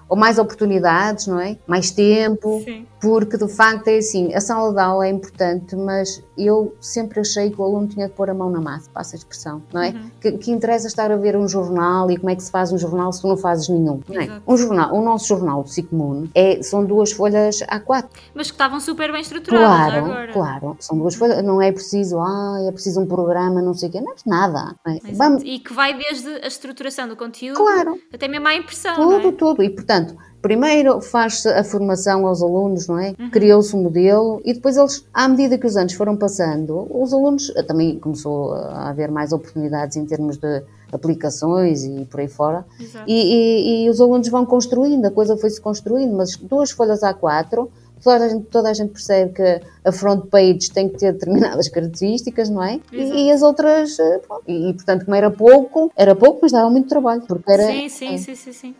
Ou 0.09 0.17
mais 0.17 0.39
oportunidades, 0.39 1.27
não 1.27 1.39
é? 1.39 1.55
Mais 1.67 1.91
tempo, 1.91 2.61
Sim. 2.65 2.85
porque 2.99 3.37
de 3.37 3.47
facto 3.47 3.87
é 3.87 3.99
assim, 3.99 4.33
a 4.33 4.41
sala 4.41 4.73
de 4.73 4.79
aula 4.79 5.05
é 5.05 5.09
importante, 5.09 5.75
mas 5.75 6.23
eu 6.35 6.75
sempre 6.81 7.19
achei 7.19 7.51
que 7.51 7.61
o 7.61 7.63
aluno 7.63 7.87
tinha 7.87 8.07
de 8.07 8.13
pôr 8.13 8.29
a 8.29 8.33
mão 8.33 8.49
na 8.49 8.59
massa, 8.59 8.89
passa 8.91 9.15
a 9.15 9.17
expressão, 9.17 9.61
não 9.71 9.83
é? 9.83 9.89
Uhum. 9.89 10.11
Que, 10.19 10.31
que, 10.33 10.51
interessa 10.51 10.87
estar 10.87 11.11
a 11.11 11.15
ver 11.15 11.37
um 11.37 11.47
jornal 11.47 12.09
e 12.09 12.17
como 12.17 12.31
é 12.31 12.35
que 12.35 12.41
se 12.41 12.49
faz 12.49 12.71
um 12.71 12.77
jornal 12.77 13.13
se 13.13 13.21
tu 13.21 13.27
não 13.27 13.37
fazes 13.37 13.69
nenhum, 13.69 14.01
não 14.09 14.19
é? 14.19 14.41
Um 14.47 14.57
jornal, 14.57 14.95
o 14.95 15.01
nosso 15.03 15.27
jornal, 15.27 15.61
do 15.61 15.69
Cicomune, 15.69 16.31
é, 16.33 16.61
são 16.63 16.83
duas 16.83 17.11
folhas 17.11 17.59
A4. 17.59 18.09
Mas 18.33 18.47
que 18.47 18.55
estavam 18.55 18.79
super 18.79 19.11
bem 19.11 19.21
estruturadas 19.21 19.91
claro, 19.91 20.05
agora. 20.05 20.33
Claro, 20.33 20.77
são 20.79 20.97
duas 20.97 21.13
folhas, 21.13 21.43
não 21.43 21.61
é 21.61 21.71
preciso, 21.71 22.19
ah, 22.19 22.57
é 22.67 22.71
preciso 22.71 22.99
um 22.99 23.05
programa, 23.05 23.61
não 23.61 23.75
sei 23.75 23.89
o 23.89 23.91
quê, 23.91 24.01
não 24.01 24.13
é 24.13 24.15
nada. 24.25 24.75
É? 24.87 25.11
Vamos... 25.13 25.43
E 25.45 25.59
que 25.59 25.71
vai 25.71 25.95
desde 25.95 26.29
a 26.43 26.47
estruturação 26.47 27.07
do 27.07 27.15
conteúdo 27.15 27.57
claro. 27.57 27.99
até 28.11 28.27
mesmo 28.27 28.47
à 28.47 28.55
impressão, 28.55 28.95
Tudo, 28.95 29.27
é? 29.27 29.31
tudo, 29.33 29.63
e 29.63 29.69
portanto 29.69 29.98
Primeiro 30.41 31.01
faz-se 31.01 31.49
a 31.49 31.63
formação 31.65 32.25
aos 32.25 32.41
alunos, 32.41 32.87
não 32.87 32.97
é? 32.97 33.13
Uhum. 33.19 33.29
Criou-se 33.29 33.75
um 33.75 33.83
modelo 33.83 34.41
e 34.45 34.53
depois 34.53 34.77
eles, 34.77 35.05
à 35.13 35.27
medida 35.27 35.57
que 35.57 35.67
os 35.67 35.75
anos 35.75 35.93
foram 35.93 36.15
passando, 36.15 36.87
os 36.89 37.13
alunos 37.13 37.51
eh, 37.55 37.63
também 37.63 37.99
começou 37.99 38.53
a 38.53 38.89
haver 38.89 39.11
mais 39.11 39.33
oportunidades 39.33 39.97
em 39.97 40.05
termos 40.05 40.37
de 40.37 40.63
aplicações 40.93 41.83
e 41.83 42.05
por 42.05 42.21
aí 42.21 42.29
fora. 42.29 42.65
E, 43.05 43.13
e, 43.13 43.85
e, 43.85 43.89
os 43.89 43.99
alunos 43.99 44.29
vão 44.29 44.45
construindo, 44.45 45.05
a 45.05 45.11
coisa 45.11 45.35
foi-se 45.35 45.59
construindo, 45.59 46.15
mas 46.15 46.37
duas 46.37 46.71
folhas 46.71 47.01
A4, 47.01 47.67
toda 48.01 48.25
a, 48.25 48.29
gente, 48.29 48.45
toda 48.45 48.69
a 48.69 48.73
gente 48.73 48.93
percebe 48.93 49.33
que 49.33 49.61
a 49.83 49.91
front 49.91 50.27
page 50.27 50.71
tem 50.73 50.87
que 50.87 50.97
ter 50.97 51.11
determinadas 51.11 51.67
características, 51.69 52.49
não 52.49 52.63
é? 52.63 52.79
E, 52.93 53.25
e, 53.27 53.31
as 53.31 53.41
outras, 53.41 53.99
eh, 53.99 54.21
e, 54.47 54.73
portanto, 54.73 55.03
como 55.03 55.15
era 55.15 55.29
pouco, 55.29 55.91
era 55.97 56.15
pouco, 56.15 56.39
mas 56.43 56.53
dava 56.53 56.69
muito 56.69 56.87
trabalho. 56.87 57.23
Porque 57.27 57.51
era, 57.51 57.67
sim, 57.67 57.89
sim, 57.89 58.13
é, 58.13 58.17
sim, 58.17 58.35
sim, 58.35 58.53
sim 58.53 58.75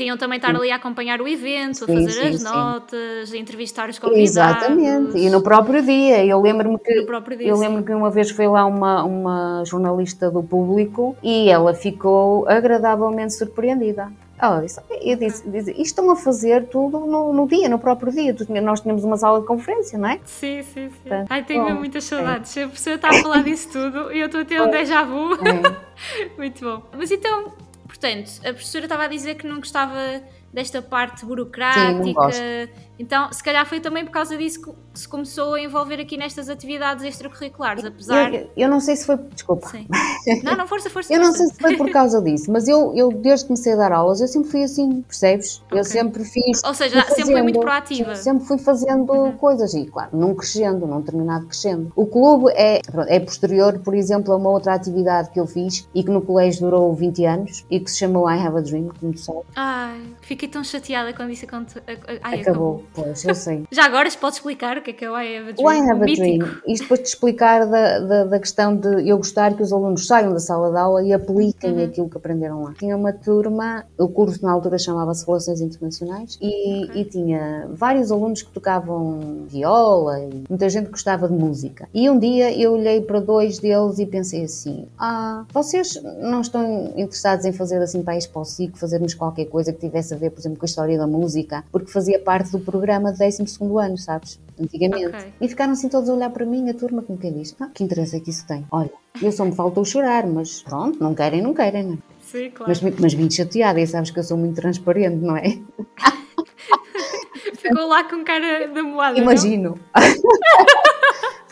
tinham 0.00 0.16
também 0.16 0.38
estar 0.38 0.56
ali 0.56 0.70
a 0.70 0.76
acompanhar 0.76 1.20
o 1.20 1.28
evento, 1.28 1.84
sim, 1.84 1.92
a 1.92 2.00
fazer 2.00 2.12
sim, 2.12 2.28
as 2.28 2.36
sim. 2.36 2.44
notas, 2.44 3.32
a 3.32 3.36
entrevistar 3.36 3.90
os 3.90 3.98
convidados. 3.98 4.30
Exatamente, 4.30 5.18
e 5.18 5.28
no 5.28 5.42
próprio 5.42 5.82
dia. 5.82 6.24
Eu 6.24 6.40
lembro-me 6.40 6.78
que, 6.78 7.04
dia, 7.36 7.48
eu 7.48 7.58
lembro 7.58 7.82
que 7.82 7.92
uma 7.92 8.10
vez 8.10 8.30
foi 8.30 8.48
lá 8.48 8.64
uma, 8.64 9.04
uma 9.04 9.62
jornalista 9.66 10.30
do 10.30 10.42
público 10.42 11.14
e 11.22 11.50
ela 11.50 11.74
ficou 11.74 12.48
agradavelmente 12.48 13.34
surpreendida. 13.34 14.10
Oh, 14.42 14.64
isso, 14.64 14.80
eu 15.02 15.16
disse, 15.18 15.46
disse, 15.50 15.70
isto 15.72 15.82
estão 15.82 16.10
a 16.10 16.16
fazer 16.16 16.68
tudo 16.68 17.00
no, 17.00 17.30
no, 17.34 17.46
dia, 17.46 17.68
no 17.68 17.78
próprio 17.78 18.10
dia. 18.10 18.34
Nós 18.62 18.80
tínhamos 18.80 19.04
uma 19.04 19.18
sala 19.18 19.40
de 19.40 19.46
conferência, 19.46 19.98
não 19.98 20.08
é? 20.08 20.18
Sim, 20.24 20.62
sim, 20.62 20.88
sim. 20.88 20.88
Portanto, 20.88 21.26
Ai, 21.28 21.44
tenho 21.44 21.66
bom, 21.66 21.74
muitas 21.74 22.04
saudades. 22.04 22.56
É. 22.56 22.64
A 22.64 22.68
pessoa 22.68 22.96
está 22.96 23.10
a 23.10 23.14
falar 23.20 23.42
disso 23.42 23.68
tudo 23.70 24.10
e 24.10 24.18
eu 24.18 24.26
estou 24.26 24.40
a 24.40 24.44
ter 24.46 24.62
um 24.62 24.70
déjà 24.70 25.04
vu. 25.04 25.34
É. 25.34 25.76
Muito 26.38 26.64
bom. 26.64 26.82
Mas 26.96 27.10
então, 27.10 27.52
Portanto, 28.00 28.40
a 28.40 28.54
professora 28.54 28.86
estava 28.86 29.04
a 29.04 29.08
dizer 29.08 29.34
que 29.34 29.46
não 29.46 29.56
gostava 29.56 30.22
desta 30.50 30.80
parte 30.80 31.24
burocrática. 31.26 32.32
Sim, 32.32 32.68
então, 33.00 33.32
se 33.32 33.42
calhar 33.42 33.64
foi 33.64 33.80
também 33.80 34.04
por 34.04 34.10
causa 34.10 34.36
disso 34.36 34.60
que 34.60 34.70
se 34.92 35.08
começou 35.08 35.54
a 35.54 35.60
envolver 35.60 35.98
aqui 35.98 36.18
nestas 36.18 36.50
atividades 36.50 37.02
extracurriculares, 37.02 37.82
apesar... 37.82 38.34
Eu, 38.34 38.50
eu 38.54 38.68
não 38.68 38.78
sei 38.78 38.94
se 38.94 39.06
foi... 39.06 39.16
Desculpa. 39.16 39.68
Sim. 39.68 39.86
Não, 40.44 40.56
não, 40.56 40.66
força, 40.66 40.90
força. 40.90 41.12
eu 41.12 41.18
não 41.18 41.32
sei 41.32 41.46
se 41.46 41.54
foi 41.54 41.76
por 41.76 41.90
causa 41.90 42.20
disso, 42.20 42.50
mas 42.52 42.68
eu, 42.68 42.94
eu 42.94 43.10
desde 43.10 43.44
que 43.44 43.48
comecei 43.48 43.72
a 43.72 43.76
dar 43.76 43.92
aulas, 43.92 44.20
eu 44.20 44.28
sempre 44.28 44.50
fui 44.50 44.62
assim, 44.62 45.02
percebes? 45.02 45.62
Okay. 45.66 45.78
Eu 45.78 45.84
sempre 45.84 46.24
fiz... 46.24 46.62
Ou 46.64 46.74
seja, 46.74 47.00
sempre 47.00 47.08
fazendo, 47.08 47.32
foi 47.32 47.42
muito 47.42 47.60
proativa. 47.60 48.14
Sempre 48.16 48.46
fui 48.46 48.58
fazendo 48.58 49.10
uhum. 49.10 49.32
coisas 49.32 49.72
e, 49.72 49.86
claro, 49.86 50.10
não 50.12 50.34
crescendo, 50.34 50.86
não 50.86 51.00
terminado 51.00 51.46
crescendo. 51.46 51.90
O 51.96 52.06
clube 52.06 52.52
é, 52.54 52.80
é 53.08 53.20
posterior, 53.20 53.78
por 53.78 53.94
exemplo, 53.94 54.32
a 54.32 54.36
uma 54.36 54.50
outra 54.50 54.74
atividade 54.74 55.30
que 55.30 55.40
eu 55.40 55.46
fiz 55.46 55.88
e 55.94 56.04
que 56.04 56.10
no 56.10 56.20
colégio 56.20 56.62
durou 56.62 56.94
20 56.94 57.24
anos 57.24 57.64
e 57.70 57.80
que 57.80 57.90
se 57.90 57.98
chamou 57.98 58.30
I 58.30 58.38
Have 58.38 58.58
a 58.58 58.60
Dream, 58.60 58.90
como 59.00 59.12
tu 59.12 59.20
sabes. 59.20 59.44
Ai, 59.56 60.02
fiquei 60.20 60.48
tão 60.48 60.62
chateada 60.62 61.12
quando 61.14 61.30
isso 61.30 61.46
aconteceu. 61.46 61.82
Ai, 62.22 62.40
acabou. 62.40 62.84
acabou. 62.84 62.89
Pois, 62.94 63.24
eu 63.24 63.34
sei. 63.34 63.64
Já 63.70 63.84
agora 63.84 64.08
podes 64.20 64.38
explicar 64.38 64.76
o 64.76 64.82
que 64.82 64.90
é 64.90 64.92
que 64.92 65.04
é 65.04 65.10
o 65.10 65.18
I 65.18 65.36
Have 65.36 65.50
a 65.50 65.52
Dream? 65.52 65.66
O 65.66 65.72
I 65.72 65.90
Have 65.90 66.02
a 66.02 66.14
Dream. 66.14 66.60
Isto 66.66 66.82
depois 66.82 67.00
de 67.00 67.08
explicar 67.08 67.66
da, 67.66 67.98
da, 68.00 68.24
da, 68.24 68.38
questão 68.38 68.76
de 68.76 69.08
eu 69.08 69.16
gostar 69.16 69.54
que 69.54 69.62
os 69.62 69.72
alunos 69.72 70.06
saiam 70.06 70.32
da 70.32 70.40
sala 70.40 70.70
de 70.70 70.76
aula 70.76 71.02
e 71.02 71.12
apliquem 71.12 71.72
uhum. 71.72 71.84
aquilo 71.84 72.10
que 72.10 72.16
aprenderam 72.16 72.62
lá. 72.62 72.74
Tinha 72.78 72.96
uma 72.96 73.12
turma, 73.12 73.84
o 73.96 74.08
curso 74.08 74.42
na 74.42 74.52
altura 74.52 74.78
chamava-se 74.78 75.24
Relações 75.24 75.60
Internacionais 75.60 76.38
e, 76.40 76.84
okay. 76.84 77.02
e, 77.02 77.04
tinha 77.04 77.68
vários 77.70 78.10
alunos 78.10 78.42
que 78.42 78.50
tocavam 78.50 79.44
viola 79.46 80.20
e 80.20 80.44
muita 80.48 80.68
gente 80.68 80.86
que 80.86 80.92
gostava 80.92 81.28
de 81.28 81.34
música. 81.34 81.88
E 81.94 82.10
um 82.10 82.18
dia 82.18 82.52
eu 82.58 82.72
olhei 82.72 83.00
para 83.00 83.20
dois 83.20 83.58
deles 83.58 83.98
e 83.98 84.06
pensei 84.06 84.44
assim: 84.44 84.86
ah, 84.98 85.44
vocês 85.52 86.00
não 86.20 86.40
estão 86.40 86.92
interessados 86.96 87.44
em 87.44 87.52
fazer 87.52 87.80
assim 87.80 88.02
para 88.02 88.14
a 88.14 88.16
Expo 88.16 88.40
fazermos 88.74 89.14
qualquer 89.14 89.44
coisa 89.46 89.72
que 89.72 89.78
tivesse 89.78 90.14
a 90.14 90.16
ver, 90.16 90.30
por 90.30 90.40
exemplo, 90.40 90.58
com 90.58 90.64
a 90.64 90.66
história 90.66 90.98
da 90.98 91.06
música, 91.06 91.62
porque 91.70 91.90
fazia 91.90 92.18
parte 92.18 92.50
do 92.50 92.58
programa 92.58 92.79
de 92.80 93.18
12 93.18 93.44
ano, 93.78 93.98
sabes? 93.98 94.40
Antigamente. 94.58 95.06
Okay. 95.06 95.32
E 95.40 95.48
ficaram 95.48 95.72
assim 95.72 95.88
todos 95.88 96.08
a 96.08 96.14
olhar 96.14 96.30
para 96.30 96.44
mim, 96.44 96.68
a 96.68 96.74
turma, 96.74 97.02
como 97.02 97.18
quem 97.18 97.32
diz: 97.32 97.54
ah, 97.60 97.68
que 97.72 97.82
interesse 97.84 98.16
é 98.16 98.20
que 98.20 98.30
isso 98.30 98.46
tem? 98.46 98.66
Olha, 98.70 98.90
eu 99.22 99.32
só 99.32 99.44
me 99.44 99.52
faltou 99.52 99.84
chorar, 99.84 100.26
mas 100.26 100.62
pronto, 100.62 101.02
não 101.02 101.14
querem, 101.14 101.42
não 101.42 101.54
querem, 101.54 101.84
não 101.84 101.94
é? 101.94 101.98
Sim, 102.20 102.50
claro. 102.50 102.70
Mas, 102.70 103.00
mas 103.00 103.14
vim 103.14 103.30
chateada 103.30 103.80
e 103.80 103.86
sabes 103.86 104.10
que 104.10 104.18
eu 104.18 104.24
sou 104.24 104.36
muito 104.36 104.56
transparente, 104.56 105.16
não 105.16 105.36
é? 105.36 105.58
Ficou 107.56 107.86
lá 107.86 108.04
com 108.04 108.24
cara 108.24 108.68
da 108.68 108.82
moada. 108.82 109.18
Imagino. 109.18 109.78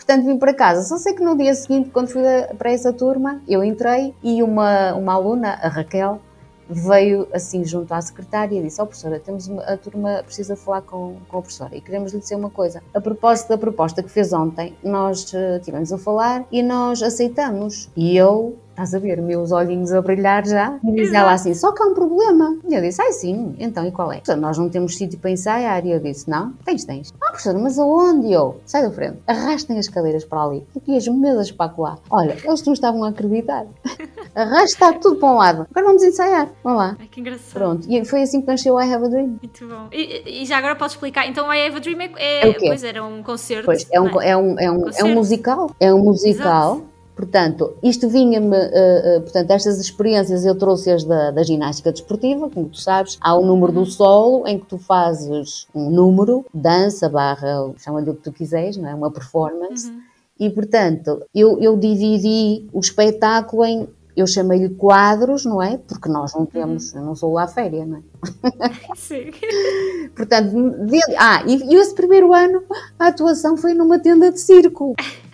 portanto 0.08 0.24
vim 0.24 0.38
para 0.38 0.54
casa. 0.54 0.82
Só 0.82 0.96
sei 0.96 1.12
que 1.12 1.22
no 1.22 1.36
dia 1.36 1.54
seguinte, 1.54 1.90
quando 1.90 2.08
fui 2.08 2.22
para 2.56 2.72
essa 2.72 2.92
turma, 2.92 3.42
eu 3.46 3.62
entrei 3.62 4.14
e 4.22 4.42
uma, 4.42 4.94
uma 4.94 5.12
aluna, 5.12 5.58
a 5.62 5.68
Raquel, 5.68 6.20
veio 6.68 7.26
assim 7.32 7.64
junto 7.64 7.92
à 7.92 8.00
secretária 8.00 8.58
e 8.58 8.62
disse: 8.62 8.80
Ó 8.80 8.84
oh, 8.84 8.86
professora, 8.86 9.18
temos 9.18 9.48
uma, 9.48 9.62
a 9.62 9.76
turma 9.76 10.22
precisa 10.24 10.56
falar 10.56 10.82
com, 10.82 11.16
com 11.28 11.38
a 11.38 11.42
professora 11.42 11.76
e 11.76 11.80
queremos 11.80 12.12
lhe 12.12 12.20
dizer 12.20 12.36
uma 12.36 12.50
coisa. 12.50 12.82
A 12.94 13.00
propósito 13.00 13.48
da 13.48 13.58
proposta 13.58 14.02
que 14.02 14.10
fez 14.10 14.32
ontem, 14.32 14.74
nós 14.82 15.32
uh, 15.32 15.60
tivemos 15.62 15.92
a 15.92 15.98
falar 15.98 16.44
e 16.52 16.62
nós 16.62 17.02
aceitamos. 17.02 17.88
E 17.96 18.16
eu 18.16 18.56
estás 18.78 18.94
a 18.94 18.98
ver, 19.00 19.20
meus 19.20 19.50
olhinhos 19.50 19.92
a 19.92 20.00
brilhar 20.00 20.46
já. 20.46 20.78
E 20.84 20.92
diz 20.92 21.12
ela 21.12 21.32
assim, 21.32 21.52
só 21.52 21.72
que 21.72 21.82
há 21.82 21.86
um 21.86 21.94
problema. 21.94 22.56
E 22.68 22.74
eu 22.74 22.80
disse, 22.80 23.02
ai 23.02 23.12
sim, 23.12 23.56
então 23.58 23.84
e 23.84 23.90
qual 23.90 24.12
é? 24.12 24.22
Nós 24.36 24.56
não 24.56 24.68
temos 24.68 24.96
sítio 24.96 25.18
para 25.18 25.30
ensaiar. 25.30 25.84
E 25.84 25.90
eu 25.90 25.98
disse, 25.98 26.30
não, 26.30 26.52
tens, 26.64 26.84
tens. 26.84 27.12
Ah, 27.20 27.30
professora, 27.30 27.58
mas 27.58 27.78
aonde? 27.78 28.32
eu, 28.32 28.60
sai 28.64 28.82
da 28.82 28.90
frente, 28.90 29.18
arrastem 29.26 29.78
as 29.78 29.88
cadeiras 29.88 30.24
para 30.24 30.44
ali, 30.44 30.64
aqui 30.76 30.96
as 30.96 31.08
mesas 31.08 31.50
para 31.50 31.72
lá. 31.76 31.98
Olha, 32.10 32.36
eles 32.44 32.62
não 32.62 32.72
estavam 32.72 33.02
a 33.04 33.08
acreditar. 33.08 33.66
Arrasta 34.34 34.92
tudo 34.92 35.16
para 35.16 35.28
um 35.28 35.36
lado. 35.36 35.66
Agora 35.70 35.86
vamos 35.86 36.02
ensaiar. 36.02 36.48
Vamos 36.62 36.78
lá. 36.78 36.96
Ai, 37.00 37.08
que 37.08 37.20
engraçado. 37.20 37.52
Pronto. 37.54 37.86
E 37.90 38.04
foi 38.04 38.22
assim 38.22 38.40
que 38.40 38.46
nasceu 38.46 38.80
I 38.80 38.92
Have 38.92 39.06
a 39.06 39.08
Dream. 39.08 39.38
Muito 39.42 39.66
bom. 39.66 39.88
E, 39.90 40.42
e 40.42 40.46
já 40.46 40.58
agora 40.58 40.76
podes 40.76 40.94
explicar. 40.94 41.26
Então 41.26 41.52
I 41.52 41.66
Have 41.66 41.76
a 41.76 41.80
Dream 41.80 42.00
é, 42.00 42.12
é, 42.16 42.48
é 42.48 42.52
pois 42.52 42.84
era 42.84 43.02
um 43.02 43.22
concerto. 43.22 43.64
Pois, 43.64 43.86
é 43.90 44.00
um, 44.00 44.20
é? 44.20 44.30
é 44.30 44.36
um, 44.36 44.60
é 44.60 44.70
um, 44.70 44.88
é 44.88 45.04
um 45.04 45.14
musical. 45.14 45.70
É 45.80 45.92
um 45.92 46.04
musical. 46.04 46.76
Exato 46.76 46.97
Portanto, 47.18 47.74
isto 47.82 48.08
vinha-me, 48.08 48.56
uh, 48.56 49.18
uh, 49.18 49.20
portanto, 49.22 49.50
estas 49.50 49.80
experiências 49.80 50.44
eu 50.44 50.54
trouxe-as 50.54 51.02
da, 51.02 51.32
da, 51.32 51.42
ginástica 51.42 51.90
desportiva, 51.90 52.48
como 52.48 52.68
tu 52.68 52.80
sabes, 52.80 53.18
há 53.20 53.34
o 53.34 53.44
número 53.44 53.72
do 53.72 53.84
solo, 53.84 54.46
em 54.46 54.56
que 54.56 54.66
tu 54.66 54.78
fazes 54.78 55.66
um 55.74 55.90
número, 55.90 56.46
dança, 56.54 57.08
barra, 57.08 57.72
chama-lhe 57.78 58.08
o 58.08 58.14
que 58.14 58.22
tu 58.22 58.32
quiseres, 58.32 58.76
não 58.76 58.88
é? 58.88 58.94
Uma 58.94 59.10
performance. 59.10 59.90
Uhum. 59.90 60.00
E, 60.38 60.48
portanto, 60.48 61.24
eu, 61.34 61.58
eu 61.58 61.76
dividi 61.76 62.68
o 62.72 62.78
espetáculo 62.78 63.64
em 63.64 63.88
eu 64.16 64.26
chamei-lhe 64.26 64.70
quadros, 64.70 65.44
não 65.44 65.62
é? 65.62 65.78
Porque 65.78 66.08
nós 66.08 66.34
não 66.34 66.44
temos, 66.44 66.92
uhum. 66.92 67.00
eu 67.00 67.06
não 67.06 67.14
sou 67.16 67.32
lá 67.32 67.44
à 67.44 67.48
férias, 67.48 67.86
não 67.86 67.98
é? 67.98 68.02
Sim. 68.96 69.30
Portanto, 70.14 70.50
de, 70.86 71.00
ah, 71.16 71.42
e, 71.46 71.72
e 71.72 71.76
esse 71.76 71.94
primeiro 71.94 72.32
ano 72.32 72.62
a 72.96 73.08
atuação 73.08 73.56
foi 73.56 73.74
numa 73.74 73.98
tenda 73.98 74.30
de 74.30 74.40
circo. 74.40 74.94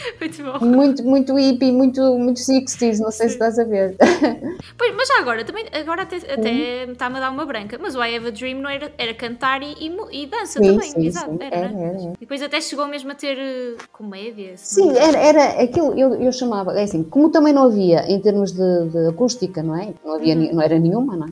Muito 0.20 0.42
bom. 0.42 0.66
Muito, 0.66 1.04
muito 1.04 1.34
hippie, 1.34 1.72
muito, 1.72 2.00
muito 2.18 2.40
60s, 2.40 2.98
não 2.98 3.10
sei 3.10 3.28
se 3.28 3.34
estás 3.34 3.58
a 3.58 3.64
ver. 3.64 3.96
Pois, 4.76 4.94
mas 4.94 5.08
já 5.08 5.18
agora, 5.18 5.44
também, 5.44 5.66
agora 5.72 6.02
até, 6.02 6.16
até 6.16 6.84
uhum. 6.86 6.92
está-me 6.92 7.16
a 7.16 7.20
dar 7.20 7.30
uma 7.30 7.44
branca, 7.44 7.78
mas 7.80 7.94
o 7.94 8.02
I 8.02 8.16
Have 8.16 8.28
a 8.28 8.30
Dream 8.30 8.60
não 8.60 8.70
era, 8.70 8.92
era 8.96 9.14
cantar 9.14 9.62
e, 9.62 9.74
e, 9.78 10.22
e 10.22 10.26
dança 10.26 10.58
sim, 10.58 10.66
também, 10.66 10.90
sim, 10.90 11.06
exato, 11.06 11.30
sim. 11.30 11.38
Era, 11.40 11.56
era, 11.56 11.66
era, 11.66 11.82
era, 11.82 12.12
E 12.14 12.20
depois 12.20 12.42
até 12.42 12.60
chegou 12.60 12.86
mesmo 12.86 13.10
a 13.10 13.14
ter 13.14 13.36
uh, 13.36 13.88
comédia. 13.92 14.52
Sim, 14.56 14.96
era, 14.96 15.18
era 15.18 15.62
aquilo, 15.62 15.98
eu, 15.98 16.14
eu 16.14 16.32
chamava, 16.32 16.78
é 16.78 16.84
assim, 16.84 17.02
como 17.02 17.30
também 17.30 17.52
não 17.52 17.64
havia 17.64 18.10
em 18.10 18.20
termos 18.20 18.52
de, 18.52 18.88
de 18.88 19.08
acústica, 19.08 19.62
não 19.62 19.76
é? 19.76 19.92
Não, 20.04 20.14
havia, 20.14 20.36
uhum. 20.36 20.54
não 20.54 20.62
era 20.62 20.78
nenhuma, 20.78 21.16
não 21.16 21.26
é? 21.26 21.30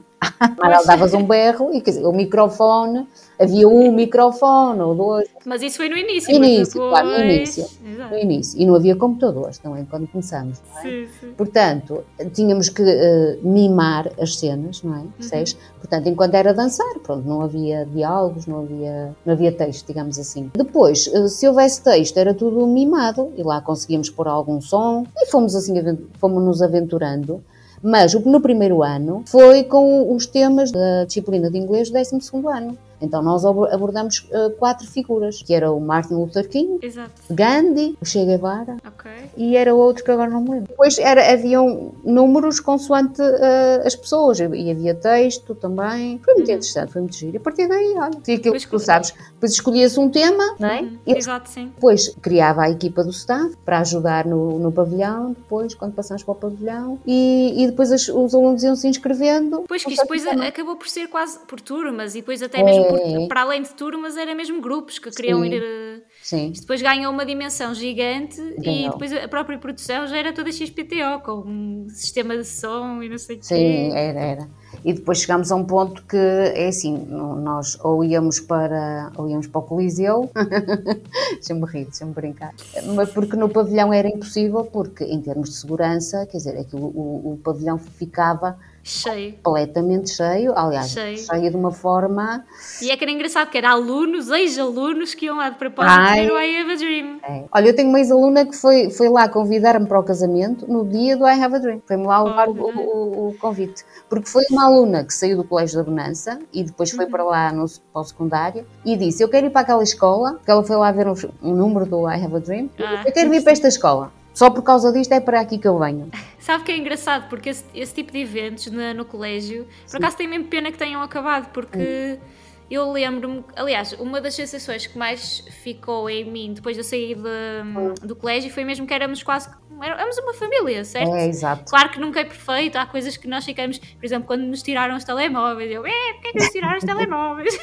Mas 0.58 0.86
davas 0.86 1.14
um 1.14 1.24
berro 1.24 1.72
e 1.72 1.80
dizer, 1.80 2.04
o 2.04 2.12
microfone, 2.12 3.06
havia 3.38 3.68
um 3.68 3.92
microfone 3.92 4.80
ou 4.80 4.94
dois. 4.94 5.28
Mas 5.44 5.62
isso 5.62 5.76
foi 5.76 5.88
no 5.88 5.96
início. 5.96 6.34
Início, 6.34 6.74
depois... 6.74 6.90
claro, 6.90 7.08
no 7.08 7.24
início. 7.24 7.66
Exato. 7.86 8.10
No 8.10 8.18
início. 8.18 8.60
E 8.60 8.66
não 8.66 8.74
havia 8.74 8.96
computadores 8.96 9.58
também 9.58 9.84
quando 9.84 10.06
começamos. 10.08 10.60
É? 10.76 10.82
Sim, 10.82 11.08
sim. 11.20 11.32
Portanto, 11.36 12.04
tínhamos 12.32 12.68
que 12.68 12.82
uh, 12.82 13.38
mimar 13.42 14.10
as 14.20 14.36
cenas, 14.36 14.82
não 14.82 14.94
é? 14.94 14.98
Uhum. 14.98 15.44
Portanto, 15.78 16.08
enquanto 16.08 16.34
era 16.34 16.52
dançar, 16.52 16.98
pronto, 17.02 17.26
não 17.26 17.42
havia 17.42 17.86
diálogos, 17.86 18.46
não 18.46 18.60
havia, 18.60 19.16
não 19.24 19.32
havia 19.34 19.52
texto, 19.52 19.86
digamos 19.86 20.18
assim. 20.18 20.50
Depois, 20.54 21.06
uh, 21.06 21.28
se 21.28 21.46
houvesse 21.46 21.82
texto, 21.82 22.16
era 22.16 22.34
tudo 22.34 22.66
mimado 22.66 23.32
e 23.36 23.42
lá 23.42 23.60
conseguíamos 23.60 24.10
pôr 24.10 24.26
algum 24.26 24.60
som 24.60 25.06
e 25.16 25.26
fomos 25.26 25.54
assim, 25.54 25.74
fomos 26.18 26.42
nos 26.42 26.60
aventurando. 26.60 27.42
Mas 27.82 28.14
no 28.14 28.40
primeiro 28.40 28.82
ano 28.82 29.22
foi 29.26 29.64
com 29.64 30.14
os 30.14 30.26
temas 30.26 30.70
da 30.72 31.04
disciplina 31.04 31.50
de 31.50 31.58
inglês 31.58 31.90
do 31.90 31.94
12 31.94 32.18
ano. 32.46 32.76
Então 33.00 33.22
nós 33.22 33.44
abordamos 33.44 34.28
uh, 34.30 34.50
quatro 34.58 34.86
figuras, 34.86 35.42
que 35.42 35.54
era 35.54 35.70
o 35.70 35.80
Martin 35.80 36.14
Luther 36.14 36.48
King, 36.48 36.78
Exato. 36.84 37.12
Gandhi, 37.30 37.96
o 38.00 38.04
Che 38.04 38.24
Guevara 38.24 38.76
okay. 38.86 39.30
e 39.36 39.56
era 39.56 39.74
outro 39.74 40.04
que 40.04 40.10
agora 40.10 40.30
não 40.30 40.40
me 40.40 40.50
lembro. 40.50 40.68
Depois 40.68 40.98
era, 40.98 41.32
haviam 41.32 41.92
números 42.04 42.60
consoante 42.60 43.20
uh, 43.20 43.86
as 43.86 43.94
pessoas 43.94 44.38
e 44.40 44.70
havia 44.70 44.94
texto 44.94 45.54
também. 45.54 46.18
Foi 46.24 46.34
muito 46.34 46.48
uhum. 46.48 46.54
interessante, 46.54 46.92
foi 46.92 47.02
muito 47.02 47.16
giro. 47.16 47.34
E 47.34 47.36
a 47.36 47.40
partir 47.40 47.68
daí, 47.68 47.94
olha, 47.96 48.20
tinha 48.22 48.36
aquilo 48.36 48.56
que 48.56 48.68
tu 48.68 48.78
sabes. 48.78 49.14
Depois 49.32 49.52
escolhia-se 49.52 49.98
um 49.98 50.08
tema, 50.08 50.56
não 50.58 50.68
é? 50.68 50.82
Uhum. 50.82 50.98
Exato, 51.06 51.48
sim. 51.48 51.72
Depois 51.74 52.14
criava 52.20 52.62
a 52.62 52.70
equipa 52.70 53.04
do 53.04 53.10
staff 53.10 53.56
para 53.64 53.80
ajudar 53.80 54.26
no, 54.26 54.58
no 54.58 54.72
pavilhão, 54.72 55.32
depois, 55.32 55.74
quando 55.74 55.94
passamos 55.94 56.22
para 56.22 56.32
o 56.32 56.34
pavilhão, 56.34 56.98
e, 57.06 57.62
e 57.62 57.66
depois 57.66 57.92
as, 57.92 58.08
os 58.08 58.34
alunos 58.34 58.62
iam 58.62 58.76
se 58.76 58.88
inscrevendo. 58.88 59.64
Pois 59.68 59.84
que 59.84 59.92
isto 59.92 60.02
depois 60.02 60.26
acabou 60.26 60.76
por 60.76 60.88
ser 60.88 61.08
quase 61.08 61.38
por 61.40 61.60
turmas 61.60 62.14
e 62.14 62.20
depois 62.20 62.42
até 62.42 62.62
mesmo 62.62 62.87
por, 62.88 63.28
para 63.28 63.42
além 63.42 63.62
de 63.62 63.70
turmas, 63.70 64.16
era 64.16 64.34
mesmo 64.34 64.60
grupos 64.60 64.98
que 64.98 65.10
queriam 65.10 65.42
Sim. 65.42 65.48
ir. 65.48 65.62
Eh, 65.62 66.02
Sim. 66.22 66.50
Isto 66.50 66.62
depois 66.62 66.82
ganhou 66.82 67.12
uma 67.12 67.24
dimensão 67.24 67.74
gigante 67.74 68.36
ganhou. 68.58 68.88
e 68.88 68.90
depois 68.90 69.12
a 69.12 69.28
própria 69.28 69.58
produção 69.58 70.06
já 70.06 70.16
era 70.16 70.32
toda 70.32 70.52
XPTO, 70.52 71.22
com 71.24 71.42
um 71.46 71.86
sistema 71.88 72.36
de 72.36 72.44
som 72.44 73.02
e 73.02 73.08
não 73.08 73.18
sei 73.18 73.36
o 73.36 73.38
quê. 73.38 73.44
Sim, 73.44 73.92
era, 73.92 74.20
era. 74.20 74.48
E 74.84 74.92
depois 74.92 75.20
chegámos 75.20 75.50
a 75.50 75.56
um 75.56 75.64
ponto 75.64 76.02
que 76.04 76.16
é 76.16 76.68
assim, 76.68 77.06
nós 77.06 77.78
ou 77.82 78.04
íamos 78.04 78.40
para, 78.40 79.10
ou 79.16 79.28
íamos 79.28 79.46
para 79.46 79.58
o 79.60 79.62
Coliseu, 79.62 80.30
deixa-me 81.32 81.64
rir, 81.66 81.84
deixa-me 81.84 82.12
brincar, 82.12 82.54
mas 82.94 83.10
porque 83.10 83.36
no 83.36 83.48
pavilhão 83.48 83.92
era 83.92 84.08
impossível, 84.08 84.64
porque 84.64 85.04
em 85.04 85.20
termos 85.20 85.50
de 85.50 85.56
segurança, 85.56 86.26
quer 86.26 86.36
dizer, 86.36 86.58
aquilo, 86.58 86.86
o, 86.86 87.32
o 87.32 87.40
pavilhão 87.42 87.78
ficava 87.78 88.58
Cheio. 88.88 89.34
Completamente 89.42 90.10
cheio, 90.10 90.56
aliás, 90.56 90.92
cheio. 90.92 91.18
cheio 91.18 91.50
de 91.50 91.56
uma 91.56 91.70
forma. 91.70 92.42
E 92.80 92.90
é 92.90 92.96
que 92.96 93.04
era 93.04 93.10
engraçado 93.10 93.50
que 93.50 93.58
era 93.58 93.70
alunos, 93.70 94.30
ex-alunos 94.30 95.12
que 95.12 95.26
iam 95.26 95.36
lá 95.36 95.50
de 95.50 95.58
propósito 95.58 95.94
Ai, 95.94 96.30
o 96.30 96.40
I 96.40 96.56
Have 96.56 96.72
a 96.72 96.76
Dream. 96.76 97.20
É. 97.22 97.44
Olha, 97.52 97.68
eu 97.68 97.76
tenho 97.76 97.90
uma 97.90 97.98
ex-aluna 97.98 98.46
que 98.46 98.56
foi, 98.56 98.88
foi 98.88 99.10
lá 99.10 99.28
convidar-me 99.28 99.86
para 99.86 100.00
o 100.00 100.02
casamento 100.02 100.66
no 100.66 100.86
dia 100.86 101.18
do 101.18 101.26
I 101.26 101.32
Have 101.32 101.56
a 101.56 101.58
Dream. 101.58 101.82
Foi-me 101.86 102.06
lá 102.06 102.22
levar 102.22 102.48
oh, 102.48 102.52
o, 102.52 102.56
o, 102.56 103.28
o, 103.28 103.34
convite. 103.38 103.84
Porque 104.08 104.26
foi 104.26 104.44
uma 104.50 104.64
aluna 104.64 105.04
que 105.04 105.12
saiu 105.12 105.36
do 105.36 105.44
Colégio 105.44 105.76
da 105.76 105.84
Bonança 105.84 106.38
e 106.50 106.64
depois 106.64 106.90
foi 106.90 107.04
uhum. 107.04 107.10
para 107.10 107.24
lá 107.24 107.52
no, 107.52 107.66
para 107.92 108.00
o 108.00 108.04
secundário 108.04 108.66
e 108.86 108.96
disse: 108.96 109.22
Eu 109.22 109.28
quero 109.28 109.48
ir 109.48 109.50
para 109.50 109.60
aquela 109.60 109.82
escola, 109.82 110.32
porque 110.32 110.50
ela 110.50 110.64
foi 110.64 110.76
lá 110.76 110.90
ver 110.90 111.08
um, 111.08 111.14
um 111.42 111.54
número 111.54 111.84
do 111.84 112.08
I 112.08 112.24
Have 112.24 112.36
a 112.36 112.38
Dream. 112.38 112.70
Ah, 112.78 113.02
eu 113.04 113.12
quero 113.12 113.34
ir 113.34 113.42
para 113.42 113.52
esta 113.52 113.68
escola. 113.68 114.10
Só 114.38 114.50
por 114.50 114.62
causa 114.62 114.92
disto 114.92 115.10
é 115.10 115.18
para 115.18 115.40
aqui 115.40 115.58
que 115.58 115.66
eu 115.66 115.76
venho. 115.80 116.12
Sabe 116.38 116.62
que 116.62 116.70
é 116.70 116.76
engraçado? 116.76 117.28
Porque 117.28 117.48
esse, 117.48 117.64
esse 117.74 117.92
tipo 117.92 118.12
de 118.12 118.20
eventos 118.20 118.70
na, 118.70 118.94
no 118.94 119.04
colégio, 119.04 119.66
Sim. 119.84 119.90
por 119.90 119.96
acaso 119.96 120.16
tem 120.16 120.28
mesmo 120.28 120.44
pena 120.44 120.70
que 120.70 120.78
tenham 120.78 121.02
acabado, 121.02 121.50
porque. 121.52 122.18
Hum. 122.22 122.38
Eu 122.70 122.92
lembro-me, 122.92 123.42
aliás, 123.56 123.94
uma 123.94 124.20
das 124.20 124.34
sensações 124.34 124.86
que 124.86 124.98
mais 124.98 125.42
ficou 125.62 126.10
em 126.10 126.30
mim 126.30 126.52
depois 126.52 126.76
de 126.76 126.80
eu 126.80 126.84
sair 126.84 127.14
de, 127.14 127.22
hum. 127.64 127.94
do 128.02 128.14
colégio 128.14 128.52
foi 128.52 128.62
mesmo 128.62 128.86
que 128.86 128.92
éramos 128.92 129.22
quase 129.22 129.48
éramos 129.80 130.18
uma 130.18 130.34
família, 130.34 130.84
certo? 130.84 131.14
É, 131.14 131.28
exato. 131.28 131.64
Claro 131.64 131.88
que 131.88 131.98
nunca 131.98 132.20
é 132.20 132.24
perfeito, 132.24 132.76
há 132.76 132.84
coisas 132.84 133.16
que 133.16 133.26
nós 133.26 133.42
ficamos, 133.46 133.78
por 133.78 134.04
exemplo, 134.04 134.26
quando 134.26 134.42
nos 134.42 134.62
tiraram 134.62 134.96
os 134.96 135.04
telemóveis, 135.04 135.70
eu, 135.70 135.86
é, 135.86 136.12
porquê 136.12 136.28
é 136.28 136.32
que 136.32 136.38
nos 136.40 136.48
tiraram 136.50 136.76
os 136.76 136.84
telemóveis? 136.84 137.58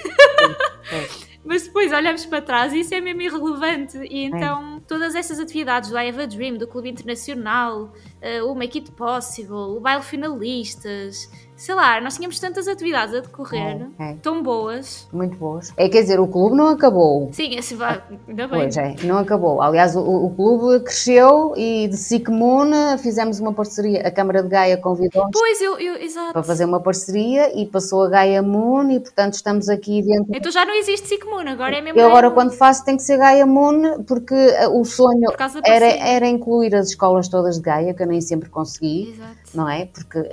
Mas 1.46 1.64
depois 1.64 1.94
olhamos 1.94 2.26
para 2.26 2.42
trás 2.42 2.74
e 2.74 2.80
isso 2.80 2.94
é 2.94 3.00
mesmo 3.00 3.22
irrelevante. 3.22 3.98
E 3.98 4.24
é. 4.24 4.26
então, 4.26 4.82
todas 4.88 5.14
essas 5.14 5.40
atividades 5.40 5.92
do 5.92 5.98
I 5.98 6.10
Have 6.10 6.22
a 6.24 6.26
Dream, 6.26 6.58
do 6.58 6.68
Clube 6.68 6.90
Internacional, 6.90 7.94
uh, 8.22 8.52
o 8.52 8.56
Make 8.56 8.80
It 8.80 8.92
Possible, 8.92 9.54
o 9.54 9.80
baile 9.80 10.04
finalistas, 10.04 11.30
sei 11.56 11.76
lá, 11.76 12.02
nós 12.02 12.16
tínhamos 12.16 12.40
tantas 12.40 12.68
atividades 12.68 13.16
a 13.16 13.20
decorrer, 13.20 13.88
é, 13.98 14.12
é. 14.12 14.16
tão 14.22 14.44
boas. 14.44 15.08
Muito 15.12 15.38
boas. 15.38 15.74
É, 15.78 15.88
quer 15.88 16.02
dizer, 16.02 16.20
o 16.20 16.28
clube 16.28 16.56
não 16.56 16.68
acabou. 16.68 17.30
Sim, 17.32 17.56
esse 17.56 17.76
vai, 17.76 18.02
ainda 18.28 18.48
bem. 18.48 18.62
Pois 18.62 18.78
é, 18.78 18.96
não 19.04 19.18
acabou. 19.18 19.62
Aliás, 19.62 19.96
o, 19.96 20.02
o 20.02 20.30
clube 20.36 20.84
cresceu 20.84 21.54
e 21.56 21.88
de 21.88 21.98
SICMUN 21.98 22.98
fizemos 22.98 23.40
uma 23.40 23.54
parceria, 23.54 24.02
a 24.02 24.12
Câmara 24.12 24.44
de 24.44 24.50
Gaia 24.50 24.78
convidou-nos 24.78 25.32
pois, 25.34 25.62
eu, 25.62 25.80
eu, 25.80 25.96
exato. 25.96 26.34
para 26.34 26.44
fazer 26.44 26.66
uma 26.66 26.80
parceria 26.80 27.58
e 27.60 27.66
passou 27.66 28.04
a 28.04 28.10
Gaia 28.10 28.42
Moon 28.42 28.90
e, 28.92 29.00
portanto, 29.00 29.34
estamos 29.34 29.70
aqui 29.70 30.02
dentro... 30.02 30.32
Então 30.36 30.52
já 30.52 30.66
não 30.66 30.74
existe 30.74 31.08
SICMUN, 31.08 31.48
agora 31.48 31.78
é 31.78 31.82
mesmo... 31.82 32.00
Eu 32.00 32.08
agora, 32.08 32.32
quando 32.32 32.52
faço, 32.52 32.84
tem 32.84 32.98
que 32.98 33.04
ser 33.04 33.18
Gaia 33.18 33.46
Moon, 33.46 34.04
porque 34.04 34.34
eh, 34.34 34.68
o 34.68 34.84
sonho 34.84 35.32
era, 35.64 35.86
era 35.86 36.28
incluir 36.28 36.76
as 36.76 36.90
escolas 36.90 37.28
todas 37.28 37.56
de 37.56 37.62
Gaia, 37.62 37.94
que 37.94 38.04
eu 38.04 38.08
nem 38.08 38.22
sempre 38.22 38.50
consegui, 38.50 39.12
exato. 39.12 39.45
Não 39.56 39.70
é? 39.70 39.86
Porque 39.86 40.20
uh, 40.20 40.26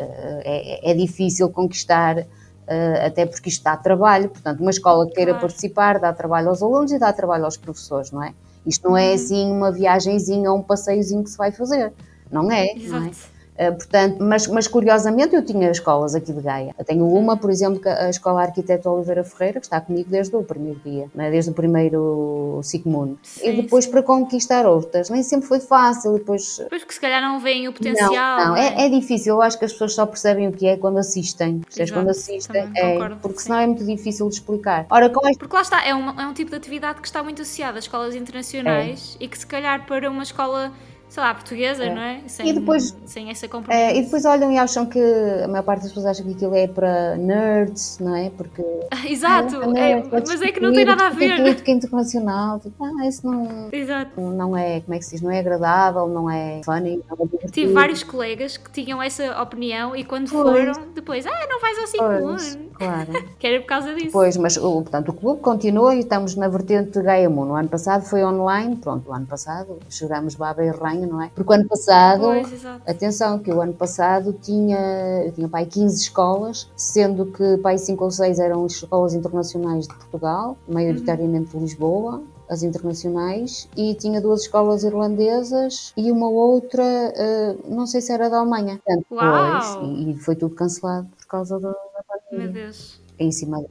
é, 0.45 0.91
é 0.91 0.95
difícil 0.95 1.49
conquistar, 1.51 2.19
uh, 2.19 3.07
até 3.07 3.25
porque 3.25 3.49
isto 3.49 3.63
dá 3.63 3.77
trabalho. 3.77 4.29
Portanto, 4.29 4.61
uma 4.61 4.71
escola 4.71 5.07
que 5.07 5.15
queira 5.15 5.33
claro. 5.33 5.47
participar 5.47 5.99
dá 5.99 6.13
trabalho 6.13 6.49
aos 6.49 6.63
alunos 6.63 6.93
e 6.93 6.99
dá 6.99 7.13
trabalho 7.13 7.45
aos 7.45 7.57
professores, 7.57 8.11
não 8.11 8.23
é? 8.23 8.35
Isto 8.67 8.89
não 8.89 8.97
é 8.97 9.09
uhum. 9.09 9.15
assim 9.15 9.51
uma 9.51 9.73
viagemzinha 9.73 10.51
ou 10.51 10.59
um 10.59 10.63
passeiozinho 10.63 11.25
que 11.25 11.31
se 11.31 11.37
vai 11.37 11.51
fazer. 11.51 11.93
Não 12.31 12.51
é, 12.51 12.73
Exato. 12.75 13.01
não 13.01 13.09
é? 13.09 13.11
Uh, 13.53 13.75
portanto, 13.75 14.17
mas, 14.21 14.47
mas 14.47 14.67
curiosamente 14.67 15.35
eu 15.35 15.45
tinha 15.45 15.71
escolas 15.71 16.15
aqui 16.15 16.33
de 16.33 16.41
Gaia. 16.41 16.75
Eu 16.79 16.85
tenho 16.85 17.07
uma, 17.07 17.37
por 17.37 17.51
exemplo, 17.51 17.81
a 17.85 18.09
Escola 18.09 18.43
Arquiteto 18.43 18.89
Oliveira 18.89 19.23
Ferreira, 19.25 19.61
que 19.61 19.67
está 19.67 19.81
comigo 19.81 20.09
desde 20.11 20.35
o 20.35 20.43
primeiro 20.43 20.81
dia, 20.85 21.07
né? 21.15 21.31
desde 21.31 21.51
o 21.51 21.55
primeiro 21.55 22.61
Sigmundo. 22.63 23.19
E 23.43 23.53
depois 23.53 23.85
sim. 23.85 23.91
para 23.91 24.03
conquistar 24.03 24.67
outras, 24.67 25.11
nem 25.11 25.23
sempre 25.23 25.47
foi 25.47 25.61
fácil. 25.61 26.15
Depois, 26.15 26.59
depois 26.59 26.83
porque 26.83 26.95
se 26.95 27.01
calhar 27.01 27.21
não 27.21 27.41
veem 27.41 27.69
o 27.69 27.73
potencial. 27.73 28.11
Não, 28.11 28.49
não 28.49 28.57
é? 28.57 28.83
É, 28.83 28.87
é? 28.87 28.89
difícil. 28.89 29.35
Eu 29.35 29.43
acho 29.43 29.59
que 29.59 29.65
as 29.65 29.73
pessoas 29.73 29.95
só 29.95 30.07
percebem 30.07 30.49
o 30.49 30.53
que 30.53 30.67
é 30.67 30.77
quando 30.77 30.99
assistem. 30.99 31.61
Exato, 31.77 31.93
quando 31.93 32.09
assistem, 32.09 32.71
é, 32.75 32.93
concordo, 32.93 33.17
porque 33.17 33.39
sim. 33.39 33.45
senão 33.45 33.59
é 33.59 33.67
muito 33.67 33.85
difícil 33.85 34.29
de 34.29 34.35
explicar. 34.35 34.87
Ora, 34.89 35.11
com 35.11 35.27
este... 35.29 35.39
Porque 35.39 35.55
lá 35.55 35.63
está, 35.63 35.85
é 35.85 35.95
um, 35.95 36.09
é 36.21 36.27
um 36.27 36.33
tipo 36.33 36.51
de 36.51 36.57
atividade 36.57 37.01
que 37.01 37.07
está 37.07 37.23
muito 37.23 37.43
associada 37.43 37.79
às 37.79 37.85
escolas 37.85 38.15
internacionais 38.15 39.17
é. 39.21 39.25
e 39.25 39.29
que 39.29 39.39
se 39.39 39.47
calhar 39.47 39.87
para 39.87 40.11
uma 40.11 40.23
escola 40.23 40.73
sei 41.13 41.23
lá, 41.23 41.35
portuguesa, 41.35 41.85
é. 41.85 41.95
não 41.95 42.01
é? 42.01 42.23
Sem, 42.27 42.49
e 42.49 42.53
depois, 42.55 42.97
sem 43.05 43.29
essa 43.29 43.47
compreensão. 43.47 43.87
É, 43.87 43.99
e 43.99 44.03
depois 44.03 44.25
olham 44.25 44.51
e 44.51 44.57
acham 44.57 44.87
que 44.87 44.99
a 45.45 45.47
maior 45.47 45.63
parte 45.63 45.83
das 45.83 45.91
pessoas 45.91 46.07
acham 46.07 46.25
que 46.25 46.33
aquilo 46.33 46.55
é 46.55 46.67
para 46.67 47.17
nerds, 47.19 47.99
não 48.01 48.17
é? 48.17 48.31
Porque. 48.31 48.65
Exato, 49.07 49.57
é, 49.77 49.93
é, 49.93 50.05
mas 50.11 50.41
é 50.41 50.51
que 50.51 50.59
não 50.59 50.73
tem 50.73 50.87
nada 50.87 51.09
a 51.09 51.11
ver. 51.11 51.37
Política 51.37 51.71
internacional, 51.71 52.59
tipo, 52.61 52.83
ah, 52.83 53.07
isso 53.07 53.27
não. 53.27 53.69
Exato. 53.71 54.19
Não 54.23 54.57
é, 54.57 54.81
como 54.81 54.95
é 54.95 54.99
que 54.99 55.05
se 55.05 55.11
diz? 55.11 55.21
Não 55.21 55.31
é 55.31 55.41
agradável, 55.41 56.09
não 56.09 56.31
é 56.31 56.63
funny. 56.65 57.03
Não 57.11 57.29
é 57.45 57.49
Tive 57.49 57.75
vários 57.75 58.03
colegas 58.03 58.57
que 58.57 58.71
tinham 58.71 59.03
essa 59.03 59.39
opinião 59.43 59.95
e 59.95 60.05
quando 60.05 60.31
pois. 60.31 60.43
foram, 60.43 60.89
depois, 60.95 61.27
ah, 61.27 61.47
não 61.47 61.61
vais 61.61 61.79
ao 61.79 61.87
5 61.89 62.05
pois, 62.23 62.59
Claro. 62.73 63.13
que 63.39 63.47
era 63.47 63.61
por 63.61 63.67
causa 63.67 63.95
disso. 63.95 64.13
Pois, 64.13 64.39
mas 64.39 64.57
portanto, 64.57 65.11
o 65.11 65.13
clube 65.13 65.43
continua 65.43 65.95
e 65.95 65.99
estamos 65.99 66.37
na 66.37 66.49
vertente 66.49 66.93
de 66.93 67.03
Gaia 67.03 67.29
Moon. 67.29 67.45
No 67.45 67.55
ano 67.55 67.69
passado 67.69 68.03
foi 68.07 68.25
online, 68.25 68.77
pronto, 68.77 69.11
o 69.11 69.13
ano 69.13 69.27
passado 69.27 69.79
chorámos 69.91 70.37
baba 70.37 70.65
e 70.65 70.71
ranho 71.03 71.13
não 71.13 71.23
é? 71.23 71.31
Porque 71.35 71.51
o 71.51 71.55
ano 71.55 71.69
passado, 71.69 72.23
pois, 72.23 72.65
atenção, 72.87 73.39
que 73.39 73.53
o 73.53 73.61
ano 73.61 73.73
passado 73.73 74.33
tinha, 74.33 75.31
tinha 75.35 75.49
pai 75.49 75.67
15 75.67 76.03
escolas, 76.03 76.71
sendo 76.77 77.27
que 77.27 77.59
pai 77.59 77.79
5 77.79 78.05
ou 78.05 78.11
6 78.11 78.39
eram 78.39 78.67
escolas 78.67 79.15
internacionais 79.15 79.87
de 79.87 79.95
Portugal, 79.95 80.57
maioritariamente 80.69 81.51
de 81.51 81.59
Lisboa, 81.59 82.23
as 82.49 82.63
internacionais, 82.63 83.69
e 83.77 83.95
tinha 83.95 84.21
duas 84.21 84.43
escolas 84.43 84.85
irlandesas 84.85 85.93
e 85.97 86.13
uma 86.13 86.29
outra, 86.29 86.83
uh, 86.85 87.75
não 87.75 87.87
sei 87.87 88.01
se 88.01 88.13
era 88.13 88.29
da 88.29 88.41
Alemanha. 88.41 88.79
Portanto, 88.85 89.07
Uau. 89.11 89.85
e, 89.85 90.11
e, 90.11 90.17
foi 90.19 90.37
tudo 90.37 90.55
cancelado 90.55 91.09
por 91.17 91.27
causa 91.27 91.59
da, 91.59 91.71
da 91.71 92.05
pandemia. 92.07 92.53
Meu 92.53 92.53
Deus. 92.53 93.01
Em 93.19 93.31
cima 93.31 93.65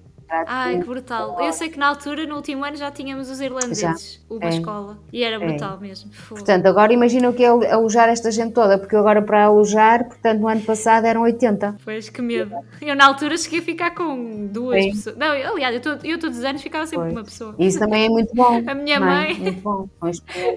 Ai, 0.47 0.79
que 0.79 0.85
brutal. 0.85 1.37
Eu 1.41 1.51
sei 1.51 1.69
que 1.69 1.77
na 1.77 1.87
altura, 1.87 2.25
no 2.25 2.35
último 2.35 2.63
ano, 2.63 2.77
já 2.77 2.89
tínhamos 2.89 3.29
os 3.29 3.41
irlandeses, 3.41 3.81
já. 3.81 4.35
uma 4.35 4.45
é. 4.45 4.49
escola. 4.49 4.97
E 5.11 5.23
era 5.23 5.35
é. 5.35 5.39
brutal 5.39 5.77
é. 5.77 5.81
mesmo. 5.81 6.11
Portanto, 6.29 6.65
agora 6.65 6.93
imagina 6.93 7.29
o 7.29 7.33
que 7.33 7.43
é 7.43 7.47
alojar 7.47 8.09
esta 8.09 8.31
gente 8.31 8.53
toda, 8.53 8.77
porque 8.77 8.95
agora 8.95 9.21
para 9.21 9.45
alojar, 9.45 10.07
portanto, 10.07 10.39
no 10.39 10.47
ano 10.47 10.61
passado 10.61 11.05
eram 11.05 11.21
80. 11.21 11.77
Pois, 11.83 12.09
que 12.09 12.21
medo. 12.21 12.55
Eu 12.81 12.95
na 12.95 13.05
altura 13.05 13.37
cheguei 13.37 13.59
a 13.59 13.63
ficar 13.63 13.91
com 13.91 14.47
duas 14.47 14.83
Sim. 14.83 14.91
pessoas. 14.91 15.17
Não, 15.17 15.27
aliás, 15.27 15.75
eu, 15.75 15.81
todo, 15.81 16.05
eu 16.05 16.19
todos 16.19 16.37
os 16.37 16.43
anos 16.43 16.61
ficava 16.61 16.85
sempre 16.85 17.03
pois. 17.03 17.13
com 17.13 17.19
uma 17.19 17.25
pessoa. 17.25 17.55
Isso 17.59 17.79
também 17.79 18.05
é 18.05 18.09
muito 18.09 18.33
bom. 18.33 18.61
A 18.65 18.73
minha 18.73 18.99
mãe. 18.99 19.37
Muito 19.37 19.61
bom. 19.61 19.89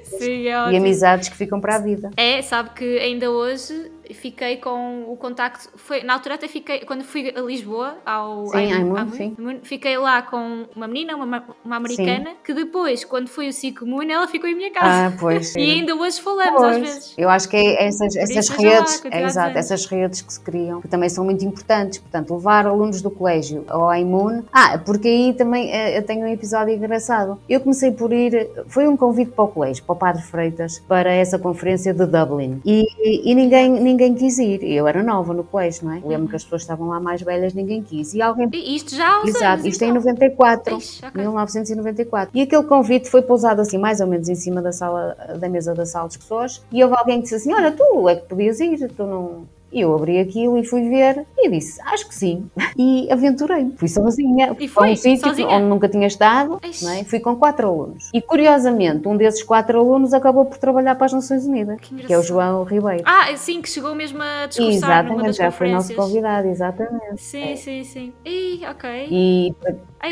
Sim, 0.04 0.46
é 0.46 0.72
e 0.72 0.76
amizades 0.76 1.28
que 1.28 1.36
ficam 1.36 1.60
para 1.60 1.76
a 1.76 1.78
vida. 1.78 2.10
É, 2.16 2.40
sabe 2.42 2.70
que 2.70 2.98
ainda 2.98 3.30
hoje 3.30 3.90
fiquei 4.12 4.56
com 4.58 5.04
o 5.08 5.16
contacto. 5.16 5.70
Foi, 5.76 6.02
na 6.02 6.14
altura 6.14 6.34
até 6.34 6.48
fiquei, 6.48 6.80
quando 6.80 7.04
fui 7.04 7.32
a 7.34 7.40
Lisboa, 7.40 7.96
ao. 8.04 8.46
Sim, 8.48 8.72
ao, 8.72 9.08
sim. 9.10 9.36
Fiquei 9.62 9.96
lá 9.96 10.22
com 10.22 10.66
uma 10.74 10.86
menina, 10.86 11.16
uma, 11.16 11.44
uma 11.64 11.76
americana, 11.76 12.30
sim. 12.30 12.36
que 12.44 12.52
depois, 12.52 13.04
quando 13.04 13.28
foi 13.28 13.48
o 13.48 13.52
Cico 13.52 13.86
Moon, 13.86 14.02
ela 14.02 14.26
ficou 14.26 14.48
em 14.48 14.54
minha 14.54 14.70
casa. 14.70 15.06
Ah, 15.06 15.16
pois. 15.18 15.54
e 15.54 15.60
ainda 15.60 15.94
hoje 15.94 16.20
falamos 16.20 16.60
pois. 16.60 16.76
às 16.76 16.82
vezes. 16.82 17.14
Eu 17.16 17.28
acho 17.30 17.48
que 17.48 17.56
é 17.56 17.86
essas, 17.86 18.16
essas 18.16 18.48
redes, 18.48 19.02
lá, 19.04 19.10
é, 19.10 19.22
exato, 19.22 19.58
essas 19.58 19.86
redes 19.86 20.20
que 20.20 20.32
se 20.32 20.40
criam, 20.40 20.80
que 20.80 20.88
também 20.88 21.08
são 21.08 21.24
muito 21.24 21.44
importantes. 21.44 21.98
Portanto, 21.98 22.34
levar 22.34 22.66
alunos 22.66 23.00
do 23.00 23.10
colégio 23.10 23.64
ao 23.68 23.94
iMoon. 23.94 24.42
Ah, 24.52 24.78
porque 24.84 25.08
aí 25.08 25.34
também 25.34 25.70
eh, 25.70 25.98
eu 25.98 26.02
tenho 26.02 26.22
um 26.22 26.28
episódio 26.28 26.74
engraçado. 26.74 27.38
Eu 27.48 27.60
comecei 27.60 27.92
por 27.92 28.12
ir, 28.12 28.50
foi 28.66 28.88
um 28.88 28.96
convite 28.96 29.32
para 29.32 29.44
o 29.44 29.48
colégio, 29.48 29.84
para 29.84 29.92
o 29.92 29.96
Padre 29.96 30.22
Freitas, 30.22 30.82
para 30.86 31.12
essa 31.12 31.38
conferência 31.38 31.92
de 31.92 32.06
Dublin. 32.06 32.60
E, 32.64 33.30
e 33.30 33.34
ninguém, 33.34 33.68
ninguém 33.68 34.03
ninguém 34.04 34.14
quis 34.14 34.38
ir. 34.38 34.62
Eu 34.62 34.86
era 34.86 35.02
nova 35.02 35.32
no 35.32 35.42
colégio, 35.44 35.86
não 35.86 35.92
é? 35.94 36.02
Lembro 36.04 36.28
que 36.28 36.36
as 36.36 36.44
pessoas 36.44 36.62
estavam 36.62 36.88
lá 36.88 37.00
mais 37.00 37.22
velhas, 37.22 37.54
ninguém 37.54 37.82
quis. 37.82 38.14
E 38.14 38.22
alguém. 38.22 38.48
E 38.52 38.76
isto 38.76 38.94
já 38.94 39.16
aos 39.16 39.28
Exato, 39.28 39.44
anos, 39.44 39.64
isto 39.66 39.82
então. 39.82 39.96
em 39.96 39.98
94, 39.98 40.76
Ixi, 40.78 41.06
okay. 41.06 41.20
1994. 41.20 42.30
E 42.34 42.42
aquele 42.42 42.64
convite 42.64 43.08
foi 43.08 43.22
pousado 43.22 43.60
assim, 43.60 43.78
mais 43.78 44.00
ou 44.00 44.06
menos 44.06 44.28
em 44.28 44.34
cima 44.34 44.60
da 44.60 44.72
sala, 44.72 45.16
da 45.38 45.48
mesa 45.48 45.74
da 45.74 45.86
sala 45.86 46.08
de 46.08 46.18
pessoas. 46.18 46.62
E 46.70 46.82
houve 46.82 46.96
alguém 46.96 47.16
que 47.18 47.22
disse 47.24 47.36
assim: 47.36 47.52
Olha, 47.52 47.72
tu 47.72 48.08
é 48.08 48.16
que 48.16 48.26
podias 48.26 48.60
ir, 48.60 48.88
tu 48.90 49.04
não 49.04 49.46
eu 49.80 49.94
abri 49.94 50.18
aquilo 50.18 50.58
e 50.58 50.64
fui 50.64 50.88
ver 50.88 51.24
e 51.36 51.50
disse, 51.50 51.80
acho 51.82 52.08
que 52.08 52.14
sim. 52.14 52.48
E 52.76 53.10
aventurei. 53.10 53.72
Fui 53.76 53.88
sozinha. 53.88 54.54
E 54.58 54.66
foi, 54.66 54.92
um 54.92 54.96
sítio 54.96 55.30
onde 55.48 55.64
nunca 55.66 55.88
tinha 55.88 56.08
estado. 56.08 56.60
É? 56.64 57.04
Fui 57.04 57.20
com 57.20 57.36
quatro 57.36 57.68
alunos. 57.68 58.10
E 58.12 58.20
curiosamente, 58.20 59.06
um 59.06 59.16
desses 59.16 59.42
quatro 59.44 59.78
alunos 59.78 60.12
acabou 60.12 60.44
por 60.44 60.58
trabalhar 60.58 60.96
para 60.96 61.06
as 61.06 61.12
Nações 61.12 61.46
Unidas, 61.46 61.78
que, 61.80 61.94
que 61.94 62.12
é 62.12 62.18
o 62.18 62.22
João 62.22 62.64
Ribeiro. 62.64 63.04
Ah, 63.06 63.34
sim, 63.36 63.62
que 63.62 63.68
chegou 63.68 63.94
mesmo 63.94 64.20
a 64.20 64.46
discursar 64.46 65.04
Exatamente, 65.04 65.36
já 65.36 65.50
foi 65.50 65.70
nosso 65.70 65.94
convidado, 65.94 66.48
exatamente. 66.48 67.22
Sim, 67.22 67.52
é. 67.52 67.56
sim, 67.56 67.84
sim. 67.84 68.12
E, 68.24 68.60
ok. 68.68 69.08
E 69.10 69.54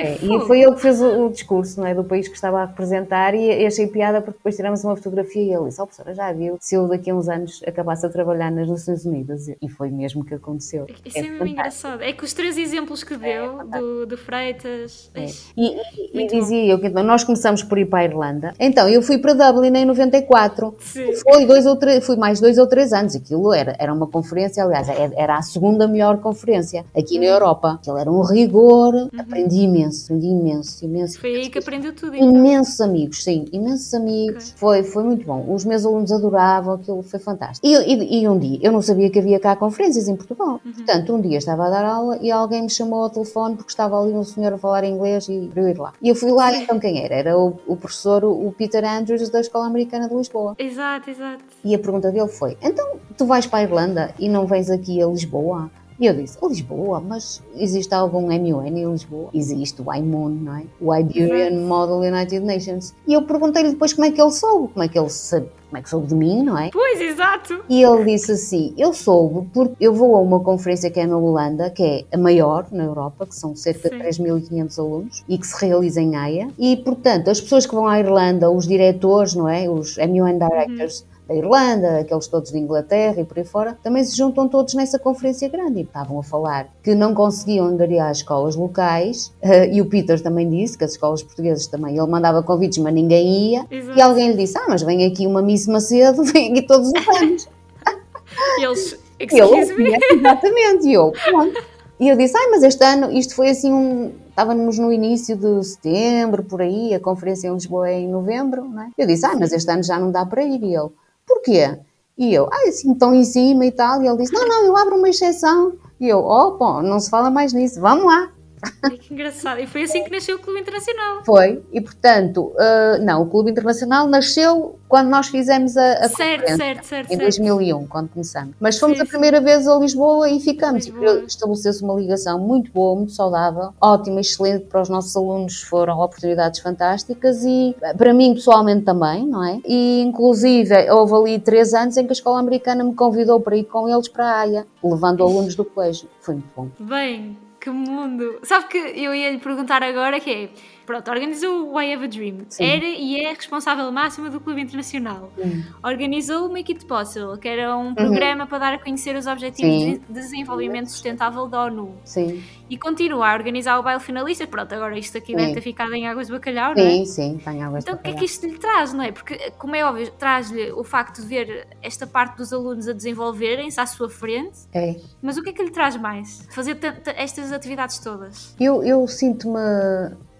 é, 0.01 0.19
e 0.23 0.47
foi 0.47 0.61
ele 0.61 0.75
que 0.75 0.81
fez 0.81 1.01
o, 1.01 1.27
o, 1.27 1.31
discurso 1.31 1.81
não 1.81 1.87
é, 1.87 1.95
do 1.95 2.05
país 2.05 2.29
que 2.29 2.35
estava 2.35 2.63
a 2.63 2.67
representar 2.67 3.35
e 3.35 3.67
achei 3.67 3.87
piada 3.87 4.21
porque 4.21 4.39
depois 4.39 4.55
tiramos 4.55 4.85
uma 4.85 4.97
fotografia 4.97 5.43
e 5.43 5.53
ele 5.53 5.65
disse, 5.65 5.81
oh 5.81 5.87
professora, 5.87 6.15
já 6.15 6.33
viu 6.33 6.57
se 6.61 6.75
eu 6.75 6.87
daqui 6.87 7.11
a 7.11 7.15
uns 7.15 7.29
anos 7.29 7.61
acabasse 7.67 8.07
a 8.07 8.09
trabalhar 8.09 8.51
nas 8.51 8.69
Nações 8.69 9.05
Unidas 9.05 9.49
e 9.49 9.69
foi 9.69 9.91
mesmo 9.91 10.25
que 10.25 10.35
aconteceu. 10.35 10.87
Isso 11.05 11.19
é, 11.19 11.21
é 11.21 11.31
mesmo 11.31 11.47
engraçado. 11.47 12.03
É 12.03 12.13
que 12.13 12.25
os 12.25 12.33
três 12.33 12.57
exemplos 12.57 13.03
que 13.03 13.17
deu 13.17 13.61
é, 13.61 13.65
do, 13.65 14.07
do 14.07 14.17
Freitas... 14.17 15.11
É. 15.15 15.27
E, 15.57 15.77
e, 16.15 16.23
e 16.23 16.27
dizia 16.29 16.65
eu 16.65 16.79
que 16.79 16.87
então, 16.87 17.03
nós 17.03 17.25
começamos 17.25 17.63
por 17.63 17.79
ir 17.79 17.87
para 17.87 18.01
a 18.01 18.05
Irlanda. 18.05 18.55
Então, 18.59 18.89
eu 18.89 19.03
fui 19.03 19.19
para 19.19 19.33
Dublin 19.33 19.77
em 19.77 19.85
94. 19.85 20.77
Sim. 20.79 21.13
Foi 21.17 21.45
dois 21.47 21.67
ou 21.67 21.77
três, 21.77 22.05
fui 22.05 22.17
mais 22.17 22.41
dois 22.41 22.59
ou 22.59 22.67
três 22.67 22.93
anos. 22.93 23.17
Aquilo 23.17 23.53
era, 23.53 23.75
era 23.79 23.93
uma 23.93 24.07
conferência, 24.07 24.63
aliás, 24.63 24.89
é, 24.89 25.11
era 25.17 25.37
a 25.37 25.43
segunda 25.43 25.89
melhor 25.89 26.19
conferência 26.19 26.85
aqui 26.97 27.19
na. 27.19 27.33
Europa. 27.33 27.73
Aquilo 27.73 27.99
era 27.99 28.11
um 28.11 28.23
rigor, 28.23 28.95
uhum. 28.95 29.09
aprendi 29.19 29.63
imenso 29.63 29.82
imenso, 29.83 30.13
imenso, 30.13 30.85
imenso. 30.85 31.21
Foi 31.21 31.35
aí 31.35 31.51
que 31.51 31.59
aprendeu 31.59 31.95
tudo. 31.95 32.15
Então. 32.15 32.31
Imensos 32.31 32.81
amigos, 32.81 33.25
sim, 33.25 33.47
imensos 33.53 33.93
amigos. 33.95 34.49
Okay. 34.49 34.59
Foi, 34.59 34.83
foi 34.83 35.05
muito 35.05 35.27
bom. 35.27 35.53
Os 35.53 35.65
meus 35.65 35.85
alunos 35.85 36.13
adoravam, 36.13 36.75
aquilo 36.75 37.03
foi 37.03 37.19
fantástico. 37.19 37.67
E, 37.67 37.75
e, 37.75 38.23
e, 38.23 38.29
um 38.29 38.39
dia, 38.39 38.59
eu 38.63 38.73
não 38.73 38.83
sabia 38.83 39.11
que 39.11 39.19
havia 39.19 39.39
cá 39.41 39.57
conferências 39.57 40.09
em 40.09 40.17
Portugal. 40.17 40.61
Uhum. 40.65 40.73
Portanto, 40.73 41.15
um 41.15 41.21
dia 41.21 41.39
estava 41.39 41.67
a 41.67 41.71
dar 41.71 41.85
aula 41.85 42.19
e 42.21 42.31
alguém 42.31 42.63
me 42.63 42.71
chamou 42.71 43.03
ao 43.03 43.11
telefone 43.11 43.57
porque 43.57 43.71
estava 43.71 44.01
ali 44.01 44.13
um 44.13 44.25
senhor 44.25 44.53
a 44.53 44.59
falar 44.59 44.85
inglês 44.85 45.29
e 45.29 45.49
para 45.53 45.63
eu 45.63 45.69
ir 45.69 45.79
lá. 45.79 45.93
E 46.01 46.09
eu 46.09 46.15
fui 46.15 46.31
lá, 46.31 46.55
então 46.55 46.79
quem 46.79 47.03
era? 47.05 47.15
Era 47.15 47.39
o, 47.39 47.59
o 47.67 47.77
professor, 47.77 48.25
o 48.25 48.53
Peter 48.57 48.85
Andrews 48.85 49.29
da 49.31 49.41
Escola 49.41 49.67
Americana 49.67 50.09
de 50.09 50.15
Lisboa. 50.15 50.55
Exato, 50.59 51.11
exato. 51.11 51.45
E 51.65 51.75
a 51.75 51.79
pergunta 51.79 52.11
dele 52.11 52.29
foi: 52.29 52.57
então 52.63 52.97
tu 53.17 53.27
vais 53.27 53.47
para 53.47 53.61
a 53.61 53.63
Irlanda 53.63 54.15
e 54.19 54.29
não 54.29 54.47
vens 54.47 54.71
aqui 54.71 55.03
a 55.03 55.07
Lisboa? 55.07 55.71
E 56.03 56.07
eu 56.07 56.15
disse, 56.15 56.37
Lisboa, 56.43 57.01
mas 57.01 57.41
existe 57.55 57.95
algum 57.95 58.23
MUN 58.23 58.67
em 58.67 58.91
Lisboa? 58.91 59.31
Existe 59.33 59.81
o 59.81 59.95
IMON, 59.95 60.31
não 60.31 60.57
é? 60.57 60.65
O 60.81 60.93
Iberian 60.93 61.61
Model 61.61 61.99
United 61.99 62.41
Nations. 62.41 62.93
E 63.07 63.13
eu 63.13 63.23
perguntei-lhe 63.23 63.71
depois 63.71 63.93
como 63.93 64.09
é 64.09 64.11
que 64.11 64.21
ele 64.21 64.33
soube, 64.33 64.73
como 64.73 64.83
é 64.83 64.89
que 64.89 64.99
ele 64.99 65.09
sabe, 65.09 65.47
como 65.69 65.79
é 65.79 65.81
que 65.81 65.89
soube 65.89 66.09
de 66.09 66.17
mim, 66.17 66.43
não 66.43 66.59
é? 66.59 66.71
Pois, 66.73 67.01
exato. 67.01 67.63
E 67.69 67.85
ele 67.85 68.05
disse 68.05 68.33
assim, 68.33 68.75
eu 68.77 68.93
soube 68.93 69.49
porque 69.55 69.77
eu 69.79 69.95
vou 69.95 70.17
a 70.17 70.21
uma 70.21 70.41
conferência 70.41 70.91
que 70.91 70.99
é 70.99 71.07
na 71.07 71.17
Holanda, 71.17 71.71
que 71.71 71.85
é 71.85 72.05
a 72.13 72.19
maior 72.19 72.67
na 72.73 72.83
Europa, 72.83 73.25
que 73.25 73.37
são 73.37 73.55
cerca 73.55 73.89
Sim. 73.89 73.99
de 73.99 74.05
3.500 74.05 74.79
alunos, 74.81 75.25
e 75.29 75.39
que 75.39 75.47
se 75.47 75.65
realiza 75.65 76.01
em 76.01 76.17
Haia. 76.17 76.49
E, 76.59 76.79
portanto, 76.79 77.31
as 77.31 77.41
pessoas 77.41 77.65
que 77.65 77.77
vão 77.77 77.87
à 77.87 78.01
Irlanda, 78.01 78.51
os 78.51 78.67
diretores, 78.67 79.37
não 79.37 79.49
é? 79.49 79.71
Os 79.71 79.99
MUN 79.99 80.37
Directors, 80.37 81.03
uhum 81.03 81.12
da 81.27 81.35
Irlanda, 81.35 82.01
aqueles 82.01 82.27
todos 82.27 82.51
de 82.51 82.59
Inglaterra 82.59 83.21
e 83.21 83.25
por 83.25 83.39
aí 83.39 83.45
fora, 83.45 83.79
também 83.83 84.03
se 84.05 84.17
juntam 84.17 84.49
todos 84.49 84.75
nessa 84.75 84.99
conferência 84.99 85.49
grande 85.49 85.81
e 85.81 85.83
estavam 85.83 86.19
a 86.19 86.23
falar 86.23 86.69
que 86.83 86.95
não 86.95 87.15
conseguiam 87.15 87.67
angariar 87.67 88.11
as 88.11 88.19
escolas 88.19 88.57
locais 88.57 89.33
uh, 89.43 89.73
e 89.73 89.81
o 89.81 89.87
Peter 89.87 90.21
também 90.21 90.49
disse 90.49 90.77
que 90.77 90.85
as 90.85 90.93
escolas 90.93 91.23
portuguesas 91.23 91.67
também, 91.67 91.97
ele 91.97 92.07
mandava 92.07 92.43
convites 92.43 92.79
mas 92.79 92.93
ninguém 92.93 93.53
ia 93.53 93.67
Exato. 93.71 93.99
e 93.99 94.03
alguém 94.03 94.31
lhe 94.31 94.37
disse, 94.37 94.59
ah 94.59 94.67
mas 94.69 94.83
vem 94.83 95.07
aqui 95.07 95.27
uma 95.27 95.43
Miss 95.43 95.67
Macedo, 95.67 96.23
vem 96.33 96.53
aqui 96.53 96.63
todos 96.63 96.89
os 96.89 97.09
anos. 97.21 97.49
e 98.59 98.65
eles, 98.65 98.99
excuse 99.19 99.75
me. 99.77 99.97
Exatamente, 100.13 100.89
e 100.89 100.95
eu, 100.95 101.13
pronto. 101.13 101.73
E 102.01 102.09
eu 102.09 102.17
disse, 102.17 102.37
ai, 102.37 102.49
mas 102.49 102.65
este 102.65 102.85
ano, 102.85 103.13
isto 103.13 103.35
foi 103.37 103.51
assim 103.51 103.73
um, 103.73 104.13
estávamos 104.33 104.79
no 104.79 104.93
início 104.93 105.37
de 105.37 105.63
setembro, 105.63 106.43
por 106.43 106.61
aí, 106.61 106.93
a 106.95 106.99
conferência 106.99 107.47
em 107.47 107.55
Lisboa 107.55 107.89
é 107.89 108.01
em 108.01 108.09
novembro, 108.09 108.65
não 108.65 108.83
é? 108.83 108.91
Eu 108.99 109.07
disse, 109.07 109.25
ah, 109.25 109.37
mas 109.39 109.53
este 109.53 109.71
ano 109.71 109.83
já 109.83 109.99
não 110.01 110.11
dá 110.11 110.27
para 110.27 110.43
ir. 110.43 110.61
E 110.63 110.75
ele, 110.75 110.89
porquê? 111.27 111.79
E 112.17 112.33
eu, 112.35 112.47
ah, 112.53 112.69
assim, 112.69 112.93
estão 112.93 113.15
em 113.15 113.25
cima 113.25 113.67
e 113.67 113.73
tal. 113.73 114.03
E 114.03 114.07
ele 114.07 114.19
disse, 114.19 114.33
não, 114.33 114.47
não, 114.47 114.65
eu 114.65 114.77
abro 114.77 114.97
uma 114.97 115.09
exceção. 115.09 115.73
E 115.99 116.09
eu, 116.09 116.19
oh, 116.19 116.57
bom, 116.57 116.83
não 116.83 117.01
se 117.01 117.11
fala 117.11 117.31
mais 117.31 117.53
nisso, 117.53 117.81
vamos 117.81 118.05
lá. 118.05 118.33
Ai, 118.83 118.97
que 118.97 119.13
engraçado. 119.13 119.61
E 119.61 119.67
foi 119.67 119.83
assim 119.83 120.05
que 120.05 120.11
nasceu 120.11 120.37
o 120.37 120.39
Clube 120.39 120.61
Internacional. 120.61 121.25
Foi, 121.25 121.63
e 121.73 121.81
portanto, 121.81 122.53
uh, 122.55 123.03
não, 123.03 123.23
o 123.23 123.27
Clube 123.27 123.51
Internacional 123.51 124.07
nasceu 124.07 124.79
quando 124.89 125.09
nós 125.09 125.29
fizemos 125.29 125.77
a, 125.77 125.93
a 125.95 126.09
certo, 126.09 126.55
certo, 126.55 126.85
certo, 126.85 127.07
em 127.07 127.17
certo. 127.17 127.23
2001, 127.23 127.87
quando 127.87 128.11
começamos. 128.11 128.55
Mas 128.61 128.79
fomos 128.79 129.01
a 129.01 129.07
primeira 129.07 129.41
vez 129.41 129.67
a 129.67 129.77
Lisboa 129.77 130.29
e 130.29 130.39
ficamos. 130.39 130.87
Lisboa. 130.87 131.21
E 131.21 131.27
Estabeleceu-se 131.27 131.83
uma 131.83 131.95
ligação 131.95 132.39
muito 132.39 132.71
boa, 132.73 132.97
muito 132.97 133.13
saudável, 133.13 133.73
ótima, 133.81 134.21
excelente 134.21 134.67
para 134.67 134.83
os 134.83 134.89
nossos 134.89 135.17
alunos, 135.17 135.63
foram 135.63 135.99
oportunidades 135.99 136.61
fantásticas 136.61 137.43
e 137.45 137.75
eh, 137.83 137.95
para 137.95 138.13
mim 138.13 138.35
pessoalmente 138.35 138.85
também, 138.85 139.27
não 139.27 139.43
é? 139.45 139.61
E 139.67 140.03
inclusive 140.03 140.91
houve 140.91 141.15
ali 141.15 141.39
três 141.39 141.73
anos 141.75 141.97
em 141.97 142.05
que 142.05 142.11
a 142.11 142.13
escola 142.13 142.39
americana 142.39 142.85
me 142.85 142.95
convidou 142.95 143.41
para 143.41 143.57
ir 143.57 143.65
com 143.65 143.89
eles 143.89 144.09
para 144.09 144.27
a 144.27 144.41
AIA, 144.41 144.67
levando 144.85 145.23
alunos 145.23 145.55
do 145.55 145.65
colégio. 145.65 146.09
Foi 146.21 146.35
muito 146.35 146.51
bom. 146.55 146.69
Bem, 146.79 147.37
que 147.63 147.71
mundo. 147.71 148.41
Sabe 148.43 148.67
que 148.67 148.77
eu 148.77 149.15
ia 149.15 149.31
lhe 149.31 149.39
perguntar 149.39 149.83
agora 149.85 150.19
que 150.19 150.31
é. 150.31 150.49
Pronto, 150.85 151.09
organizou 151.13 151.73
o 151.73 151.81
I 151.81 151.93
Have 151.95 152.05
a 152.05 152.09
Dream. 152.09 152.39
Sim. 152.49 152.65
Era 152.65 152.85
e 152.85 153.21
é 153.21 153.29
responsável 153.33 153.91
máxima 153.93 154.29
do 154.29 154.41
Clube 154.41 154.61
Internacional. 154.61 155.33
Hum. 155.39 155.63
Organizou 155.81 156.49
o 156.49 156.53
Make 156.53 156.73
It 156.73 156.85
Possible, 156.87 157.39
que 157.41 157.47
era 157.47 157.77
um 157.77 157.95
programa 157.95 158.49
para 158.49 158.59
dar 158.59 158.75
a 158.75 158.79
conhecer 158.81 159.15
os 159.15 159.27
Objetivos 159.29 159.73
Uhum. 159.73 159.93
Sim. 159.93 160.01
de 160.09 160.13
Desenvolvimento 160.13 160.91
Sustentável 160.91 161.47
da 161.47 161.67
ONU. 161.67 161.95
Sim, 162.05 162.43
E 162.73 162.79
continua 162.79 163.29
a 163.29 163.35
organizar 163.35 163.79
o 163.79 163.83
baile 163.83 164.01
finalista. 164.01 164.47
Pronto, 164.47 164.75
agora 164.75 164.99
isto 164.99 165.19
aqui 165.19 165.33
Sim. 165.33 165.37
deve 165.37 165.53
ter 165.53 165.61
ficado 165.61 165.93
em 165.93 166.09
águas 166.09 166.29
de 166.29 166.33
bacalhau, 166.33 166.75
não 166.75 166.83
é? 166.83 166.91
sim, 166.91 167.05
sim, 167.05 167.41
tenho 167.45 167.67
água 167.67 167.79
Então 167.81 167.97
o 167.97 167.99
que 167.99 168.09
é 168.09 168.15
que 168.15 168.25
isto 168.25 168.47
lhe 168.47 168.57
traz, 168.57 168.95
não 168.95 169.05
é? 169.05 169.13
Porque, 169.13 169.53
como 169.59 169.77
é 169.77 169.85
óbvio, 169.85 170.11
traz-lhe 170.13 170.73
o 170.73 170.83
facto 170.83 171.21
de 171.21 171.29
ver 171.29 171.67
esta 171.83 172.07
parte 172.07 172.39
dos 172.39 172.51
alunos 172.51 172.89
a 172.89 172.95
desenvolverem-se 172.95 173.79
à 173.79 173.85
sua 173.85 174.09
frente, 174.09 174.61
É. 174.73 174.97
mas 175.21 175.37
o 175.37 175.43
que 175.43 175.51
é 175.51 175.53
que 175.53 175.63
lhe 175.63 175.71
traz 175.71 175.99
mais? 175.99 176.49
Fazer 176.51 176.79
estas 177.15 177.53
atividades 177.53 177.99
todas? 177.99 178.57
Eu, 178.59 178.83
eu 178.83 179.07
sinto-me 179.07 179.59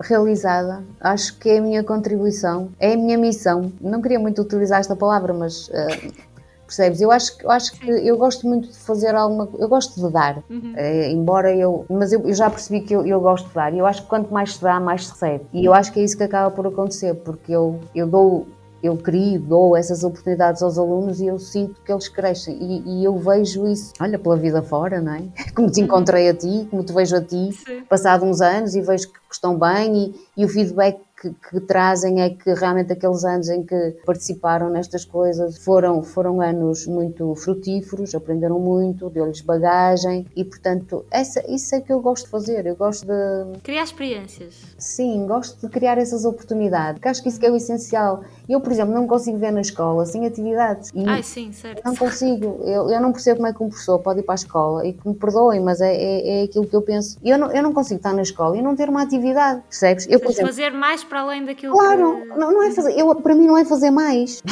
realizada, 0.01 0.83
acho 1.03 1.39
que 1.39 1.51
é 1.51 1.59
a 1.59 1.61
minha 1.61 1.85
contribuição, 1.85 2.71
é 2.81 2.95
a 2.95 2.97
minha 2.97 3.19
missão. 3.19 3.71
Não 3.79 4.01
queria 4.01 4.19
muito 4.19 4.41
utilizar 4.41 4.81
esta 4.81 4.97
palavra, 4.97 5.35
mas 5.35 5.69
eh, 5.71 6.11
percebes? 6.77 7.01
Eu 7.01 7.11
acho, 7.11 7.37
que- 7.37 7.45
eu 7.45 7.51
acho 7.51 7.73
que 7.73 7.91
eu 7.91 8.17
gosto 8.17 8.47
muito 8.47 8.69
de 8.69 8.77
fazer 8.79 9.15
alguma 9.15 9.49
eu 9.59 9.69
gosto 9.69 10.01
de 10.01 10.13
dar, 10.13 10.43
Uhum. 10.49 10.73
Eh, 10.75 11.11
embora 11.11 11.55
eu, 11.55 11.85
mas 11.91 12.13
eu, 12.13 12.21
eu 12.27 12.35
já 12.35 12.49
percebi 12.49 12.81
que 12.81 12.95
eu, 12.95 13.07
eu 13.07 13.21
gosto 13.21 13.49
de 13.49 13.55
dar 13.55 13.73
e 13.75 13.79
eu 13.79 13.87
acho 13.87 14.03
que 14.03 14.09
quanto 14.09 14.33
mais 14.33 14.55
se 14.55 14.63
dá, 14.63 14.81
mais 14.81 15.07
se 15.07 15.13
recebe. 15.13 15.45
E 15.53 15.65
eu 15.65 15.75
acho 15.75 15.93
que 15.93 16.01
é 16.01 16.05
isso 16.05 16.17
que 16.17 16.23
acaba 16.23 16.51
por 16.51 16.67
acontecer, 16.67 17.15
porque 17.15 17.53
eu, 17.53 17.79
eu 17.95 18.07
dou. 18.07 18.47
Eu 18.83 18.97
crio, 18.97 19.39
dou 19.39 19.77
essas 19.77 20.03
oportunidades 20.03 20.61
aos 20.61 20.77
alunos 20.77 21.21
e 21.21 21.27
eu 21.27 21.39
sinto 21.39 21.81
que 21.87 21.93
eles 21.93 22.09
crescem 22.09 22.57
e, 22.61 22.83
e 23.03 23.05
eu 23.05 23.17
vejo 23.17 23.65
isso, 23.69 23.93
olha, 24.01 24.19
pela 24.19 24.37
vida 24.37 24.61
fora, 24.61 25.01
não 25.01 25.15
é? 25.15 25.23
Como 25.55 25.71
te 25.71 25.81
encontrei 25.81 26.29
a 26.29 26.35
ti, 26.35 26.67
como 26.69 26.83
te 26.83 26.93
vejo 26.93 27.15
a 27.15 27.21
ti, 27.21 27.53
Sim. 27.53 27.85
passado 27.89 28.25
uns 28.25 28.41
anos 28.41 28.75
e 28.75 28.81
vejo 28.81 29.07
que 29.07 29.21
estão 29.33 29.57
bem 29.57 29.97
e, 30.37 30.43
e 30.43 30.45
o 30.45 30.49
feedback 30.49 30.99
que, 31.23 31.31
que 31.31 31.61
trazem 31.61 32.21
é 32.21 32.31
que 32.31 32.53
realmente 32.53 32.93
aqueles 32.93 33.25
anos 33.25 33.49
em 33.49 33.63
que 33.63 33.97
participaram 34.05 34.69
nestas 34.69 35.05
coisas 35.05 35.57
foram, 35.59 36.03
foram 36.03 36.41
anos 36.41 36.85
muito 36.87 37.33
frutíferos, 37.37 38.13
aprenderam 38.13 38.59
muito, 38.59 39.09
deu-lhes 39.09 39.41
bagagem 39.41 40.27
e, 40.35 40.45
portanto, 40.45 41.05
essa, 41.11 41.41
isso 41.49 41.77
é 41.77 41.81
que 41.81 41.93
eu 41.93 42.01
gosto 42.01 42.25
de 42.25 42.31
fazer. 42.31 42.67
Eu 42.67 42.75
gosto 42.75 43.07
de, 43.07 43.61
Criar 43.63 43.85
experiências. 43.85 44.55
sim, 44.77 45.25
gosto 45.27 45.61
de 45.61 45.73
criar 45.73 45.97
essas 45.99 46.25
oportunidades, 46.25 46.95
porque 46.95 47.09
acho 47.09 47.23
que 47.23 47.29
isso 47.29 47.39
que 47.39 47.47
é 47.47 47.51
o 47.51 47.57
essencial. 47.57 48.25
Eu, 48.49 48.61
por 48.61 48.73
exemplo, 48.73 48.93
não 48.93 49.07
consigo 49.07 49.39
ver 49.39 49.53
na 49.53 49.61
escola 49.61 50.05
sem 50.05 50.27
atividades. 50.27 50.91
E, 50.93 51.09
Ai, 51.09 51.23
sim, 51.23 51.53
certo. 51.53 51.83
não 51.85 51.95
consigo, 51.95 52.61
eu, 52.65 52.91
eu 52.91 53.01
não 53.01 53.13
percebo 53.13 53.37
como 53.37 53.49
é 53.49 53.53
que 53.53 53.63
um 53.63 53.69
professor 53.69 53.99
pode 54.01 54.21
ir 54.21 54.23
para 54.25 54.35
a 54.35 54.37
escola 54.37 54.85
e 54.87 54.93
que 54.93 55.07
me 55.09 55.15
perdoem, 55.15 55.61
mas 55.61 55.81
é, 55.81 55.95
é, 55.95 56.41
é 56.41 56.43
aquilo 56.45 56.67
que 56.67 56.75
eu 56.75 56.83
penso. 56.83 57.19
Eu 57.23 57.39
não, 57.39 57.53
eu 57.53 57.63
não 57.63 57.73
consigo 57.73 57.99
estar 57.99 58.13
na 58.13 58.23
escola 58.23 58.57
e 58.57 58.63
não 58.63 58.75
ter 58.75 58.89
uma 58.89 59.03
atividade, 59.03 59.63
percebes? 59.69 60.07
Eu, 60.09 60.19
por 60.19 60.31
exemplo, 60.31 60.49
fazer 60.49 60.71
mais 60.73 61.05
para 61.13 61.21
além 61.21 61.45
daquilo 61.45 61.75
claro, 61.75 62.23
que... 62.23 62.29
não, 62.39 62.53
não 62.53 62.63
é 62.63 62.71
fazer, 62.71 62.99
eu, 62.99 63.15
para 63.15 63.35
mim 63.35 63.47
não 63.47 63.59
é 63.59 63.67
fazer 63.67 63.91
mais. 63.91 64.43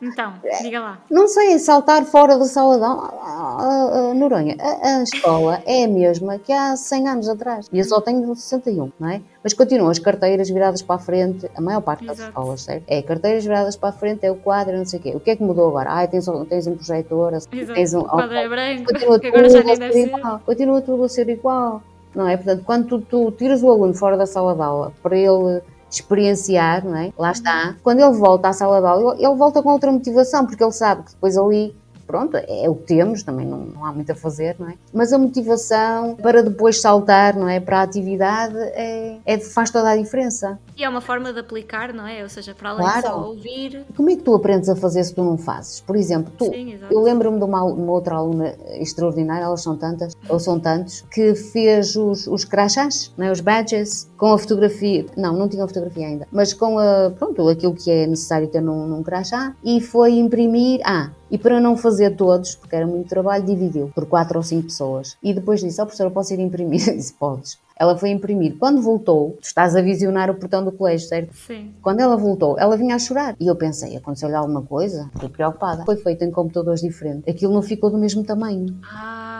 Então, 0.00 0.32
diga 0.62 0.80
lá. 0.80 0.98
Não 1.10 1.28
sei, 1.28 1.52
é 1.52 1.58
saltar 1.58 2.02
fora 2.06 2.38
da 2.38 2.46
sala 2.46 2.78
de 2.78 2.84
aula. 2.84 3.12
Ah, 3.22 3.56
ah, 3.60 3.90
ah, 3.92 4.14
Noronha, 4.14 4.56
a, 4.58 5.00
a 5.00 5.02
escola 5.02 5.62
é 5.66 5.84
a 5.84 5.88
mesma 5.88 6.38
que 6.38 6.50
há 6.50 6.74
100 6.74 7.08
anos 7.08 7.28
atrás. 7.28 7.68
E 7.70 7.78
eu 7.78 7.84
só 7.84 8.00
tenho 8.00 8.34
61, 8.34 8.90
não 8.98 9.10
é? 9.10 9.20
Mas 9.44 9.52
continuam 9.52 9.90
as 9.90 9.98
carteiras 9.98 10.48
viradas 10.48 10.80
para 10.80 10.96
a 10.96 10.98
frente, 10.98 11.46
a 11.54 11.60
maior 11.60 11.82
parte 11.82 12.06
das 12.06 12.16
Exato. 12.16 12.30
escolas, 12.30 12.62
certo? 12.62 12.84
É 12.86 13.02
carteiras 13.02 13.44
viradas 13.44 13.76
para 13.76 13.90
a 13.90 13.92
frente, 13.92 14.24
é 14.24 14.30
o 14.30 14.36
quadro, 14.36 14.78
não 14.78 14.86
sei 14.86 15.00
o 15.00 15.02
quê. 15.02 15.12
O 15.14 15.20
que 15.20 15.32
é 15.32 15.36
que 15.36 15.42
mudou 15.42 15.68
agora? 15.68 15.90
Ah, 15.90 16.06
tens, 16.06 16.26
um- 16.26 16.46
tens 16.46 16.66
um 16.66 16.74
projetor, 16.74 17.34
Exato. 17.34 17.74
tens 17.74 17.92
um. 17.92 18.00
O 18.00 18.04
quadro 18.08 18.34
é 18.34 18.48
branco, 18.48 18.94
continua 18.94 19.20
que 19.20 19.26
agora 19.26 19.50
já 19.50 19.58
tudo 19.58 19.66
nem 19.66 19.76
a 19.76 19.78
deve 19.78 19.92
ser 19.92 20.08
ser. 20.08 20.16
igual. 20.18 20.40
Continua 20.46 20.80
tudo 20.80 21.04
a 21.04 21.08
ser 21.10 21.28
igual. 21.28 21.82
Não 22.14 22.26
é? 22.26 22.34
Portanto, 22.38 22.62
quando 22.64 22.86
tu, 22.86 23.00
tu 23.02 23.30
tiras 23.32 23.62
o 23.62 23.70
aluno 23.70 23.92
fora 23.92 24.16
da 24.16 24.24
sala 24.24 24.54
de 24.54 24.62
aula 24.62 24.92
para 25.02 25.14
ele 25.14 25.60
experienciar, 25.90 26.84
não 26.84 26.96
é? 26.96 27.12
Lá 27.18 27.32
está. 27.32 27.76
Quando 27.82 28.00
ele 28.00 28.16
volta 28.16 28.48
à 28.48 28.52
sala 28.52 28.80
de 28.80 28.86
aula, 28.86 29.14
ele, 29.18 29.34
volta 29.34 29.62
com 29.62 29.70
outra 29.70 29.90
motivação, 29.92 30.46
porque 30.46 30.62
ele 30.62 30.72
sabe 30.72 31.02
que 31.04 31.10
depois 31.12 31.36
ali 31.36 31.74
pronto, 32.08 32.38
é 32.38 32.66
o 32.70 32.74
que 32.74 32.84
temos, 32.84 33.22
também 33.22 33.46
não, 33.46 33.58
não 33.58 33.84
há 33.84 33.92
muito 33.92 34.10
a 34.10 34.14
fazer, 34.14 34.56
não 34.58 34.66
é? 34.70 34.74
Mas 34.94 35.12
a 35.12 35.18
motivação 35.18 36.16
para 36.16 36.42
depois 36.42 36.80
saltar, 36.80 37.36
não 37.36 37.46
é? 37.46 37.60
Para 37.60 37.80
a 37.80 37.82
atividade 37.82 38.56
é, 38.56 39.18
é- 39.26 39.38
faz 39.38 39.70
toda 39.70 39.90
a 39.90 39.96
diferença. 39.96 40.58
E 40.74 40.82
é 40.82 40.88
uma 40.88 41.02
forma 41.02 41.34
de 41.34 41.40
aplicar, 41.40 41.92
não 41.92 42.06
é? 42.06 42.22
Ou 42.22 42.28
seja, 42.30 42.54
para 42.54 42.70
além 42.70 42.82
Claro. 42.82 43.02
de 43.02 43.08
só 43.08 43.28
ouvir. 43.28 43.84
Como 43.94 44.08
é 44.08 44.16
que 44.16 44.22
tu 44.22 44.34
aprendes 44.34 44.70
a 44.70 44.74
fazer 44.74 45.04
se 45.04 45.14
tu 45.14 45.22
não 45.22 45.36
fazes? 45.36 45.80
Por 45.82 45.96
exemplo, 45.96 46.32
tu, 46.38 46.46
Sim, 46.46 46.78
eu 46.90 47.02
lembro-me 47.02 47.36
de 47.36 47.44
uma, 47.44 47.62
uma 47.62 47.92
outra 47.92 48.14
aluna 48.16 48.54
extraordinária, 48.80 49.44
elas 49.44 49.60
são 49.60 49.76
tantas, 49.76 50.16
ou 50.30 50.40
são 50.40 50.58
tantos, 50.58 51.02
que 51.12 51.34
fez 51.34 51.94
os, 51.94 52.26
os 52.26 52.42
crachás, 52.42 53.12
não 53.18 53.26
é? 53.26 53.30
os 53.32 53.40
badges, 53.42 54.07
com 54.18 54.32
a 54.32 54.38
fotografia, 54.38 55.06
não, 55.16 55.32
não 55.34 55.48
tinha 55.48 55.66
fotografia 55.66 56.06
ainda, 56.06 56.26
mas 56.32 56.52
com 56.52 56.78
a, 56.78 57.10
pronto, 57.16 57.48
aquilo 57.48 57.72
que 57.72 57.88
é 57.88 58.06
necessário 58.06 58.48
ter 58.48 58.60
num, 58.60 58.86
num 58.86 59.02
crachá, 59.02 59.54
e 59.64 59.80
foi 59.80 60.18
imprimir, 60.18 60.80
ah, 60.84 61.10
e 61.30 61.38
para 61.38 61.60
não 61.60 61.76
fazer 61.76 62.16
todos, 62.16 62.56
porque 62.56 62.74
era 62.74 62.86
muito 62.86 63.08
trabalho, 63.08 63.44
dividiu 63.44 63.92
por 63.94 64.06
quatro 64.06 64.38
ou 64.38 64.42
cinco 64.42 64.64
pessoas. 64.64 65.16
E 65.22 65.32
depois 65.32 65.60
disse, 65.60 65.80
ó 65.80 65.84
professora, 65.84 66.10
posso 66.10 66.34
ir 66.34 66.40
imprimir? 66.40 66.82
Eu 66.88 66.96
disse, 66.96 67.12
podes. 67.12 67.58
Ela 67.78 67.96
foi 67.96 68.10
imprimir. 68.10 68.56
Quando 68.58 68.82
voltou, 68.82 69.36
tu 69.40 69.44
estás 69.44 69.76
a 69.76 69.80
visionar 69.80 70.28
o 70.28 70.34
portão 70.34 70.64
do 70.64 70.72
colégio, 70.72 71.06
certo? 71.06 71.32
Sim. 71.32 71.72
Quando 71.80 72.00
ela 72.00 72.16
voltou, 72.16 72.58
ela 72.58 72.76
vinha 72.76 72.96
a 72.96 72.98
chorar. 72.98 73.36
E 73.38 73.46
eu 73.46 73.54
pensei, 73.54 73.96
aconteceu-lhe 73.96 74.34
alguma 74.34 74.62
coisa? 74.62 75.08
Fiquei 75.12 75.28
preocupada. 75.28 75.84
Foi 75.84 75.94
feito 75.96 76.24
em 76.24 76.30
computadores 76.32 76.80
diferentes. 76.80 77.22
Aquilo 77.28 77.54
não 77.54 77.62
ficou 77.62 77.88
do 77.88 77.96
mesmo 77.96 78.24
tamanho. 78.24 78.76
Ah, 78.82 79.37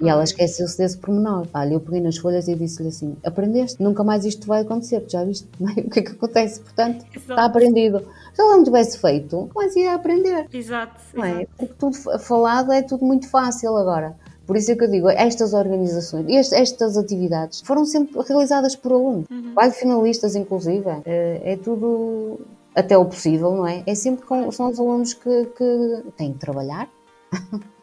E 0.00 0.08
ela 0.08 0.24
esqueceu-se 0.24 0.76
desse 0.76 0.98
pormenor. 0.98 1.46
Olha, 1.54 1.74
eu 1.74 1.80
peguei 1.80 2.00
nas 2.00 2.16
folhas 2.16 2.48
e 2.48 2.54
disse-lhe 2.54 2.88
assim: 2.88 3.16
Aprendeste? 3.24 3.82
Nunca 3.82 4.02
mais 4.02 4.24
isto 4.24 4.46
vai 4.46 4.62
acontecer, 4.62 5.04
já 5.08 5.24
viste 5.24 5.48
o 5.60 5.90
que 5.90 6.00
é 6.00 6.02
que 6.02 6.12
acontece. 6.12 6.60
Portanto, 6.60 7.04
está 7.14 7.34
Exato. 7.34 7.40
aprendido. 7.40 8.00
Se 8.34 8.40
ela 8.42 8.56
não 8.56 8.64
tivesse 8.64 8.98
feito, 8.98 9.48
mais 9.54 9.76
ia 9.76 9.94
aprender. 9.94 10.46
Exato. 10.52 11.00
Não 11.14 11.24
é? 11.24 11.46
Porque 11.56 11.74
tudo 11.78 11.96
fa- 11.96 12.18
falado 12.18 12.72
é 12.72 12.82
tudo 12.82 13.04
muito 13.04 13.28
fácil 13.28 13.76
agora. 13.76 14.16
Por 14.46 14.56
isso 14.56 14.72
é 14.72 14.74
que 14.76 14.84
eu 14.84 14.90
digo, 14.90 15.08
estas 15.08 15.54
organizações, 15.54 16.26
est- 16.28 16.52
estas 16.52 16.98
atividades 16.98 17.62
foram 17.64 17.86
sempre 17.86 18.20
realizadas 18.20 18.76
por 18.76 18.92
alunos. 18.92 19.26
Vai 19.54 19.70
finalistas, 19.70 20.34
inclusive. 20.36 20.84
É, 21.06 21.52
é 21.52 21.56
tudo 21.56 22.40
até 22.74 22.98
o 22.98 23.04
possível, 23.06 23.52
não 23.54 23.66
é? 23.66 23.82
É 23.86 23.94
sempre 23.94 24.26
com, 24.26 24.50
são 24.50 24.68
os 24.68 24.78
alunos 24.78 25.14
que, 25.14 25.46
que 25.56 26.02
têm 26.16 26.32
que 26.32 26.38
trabalhar. 26.40 26.88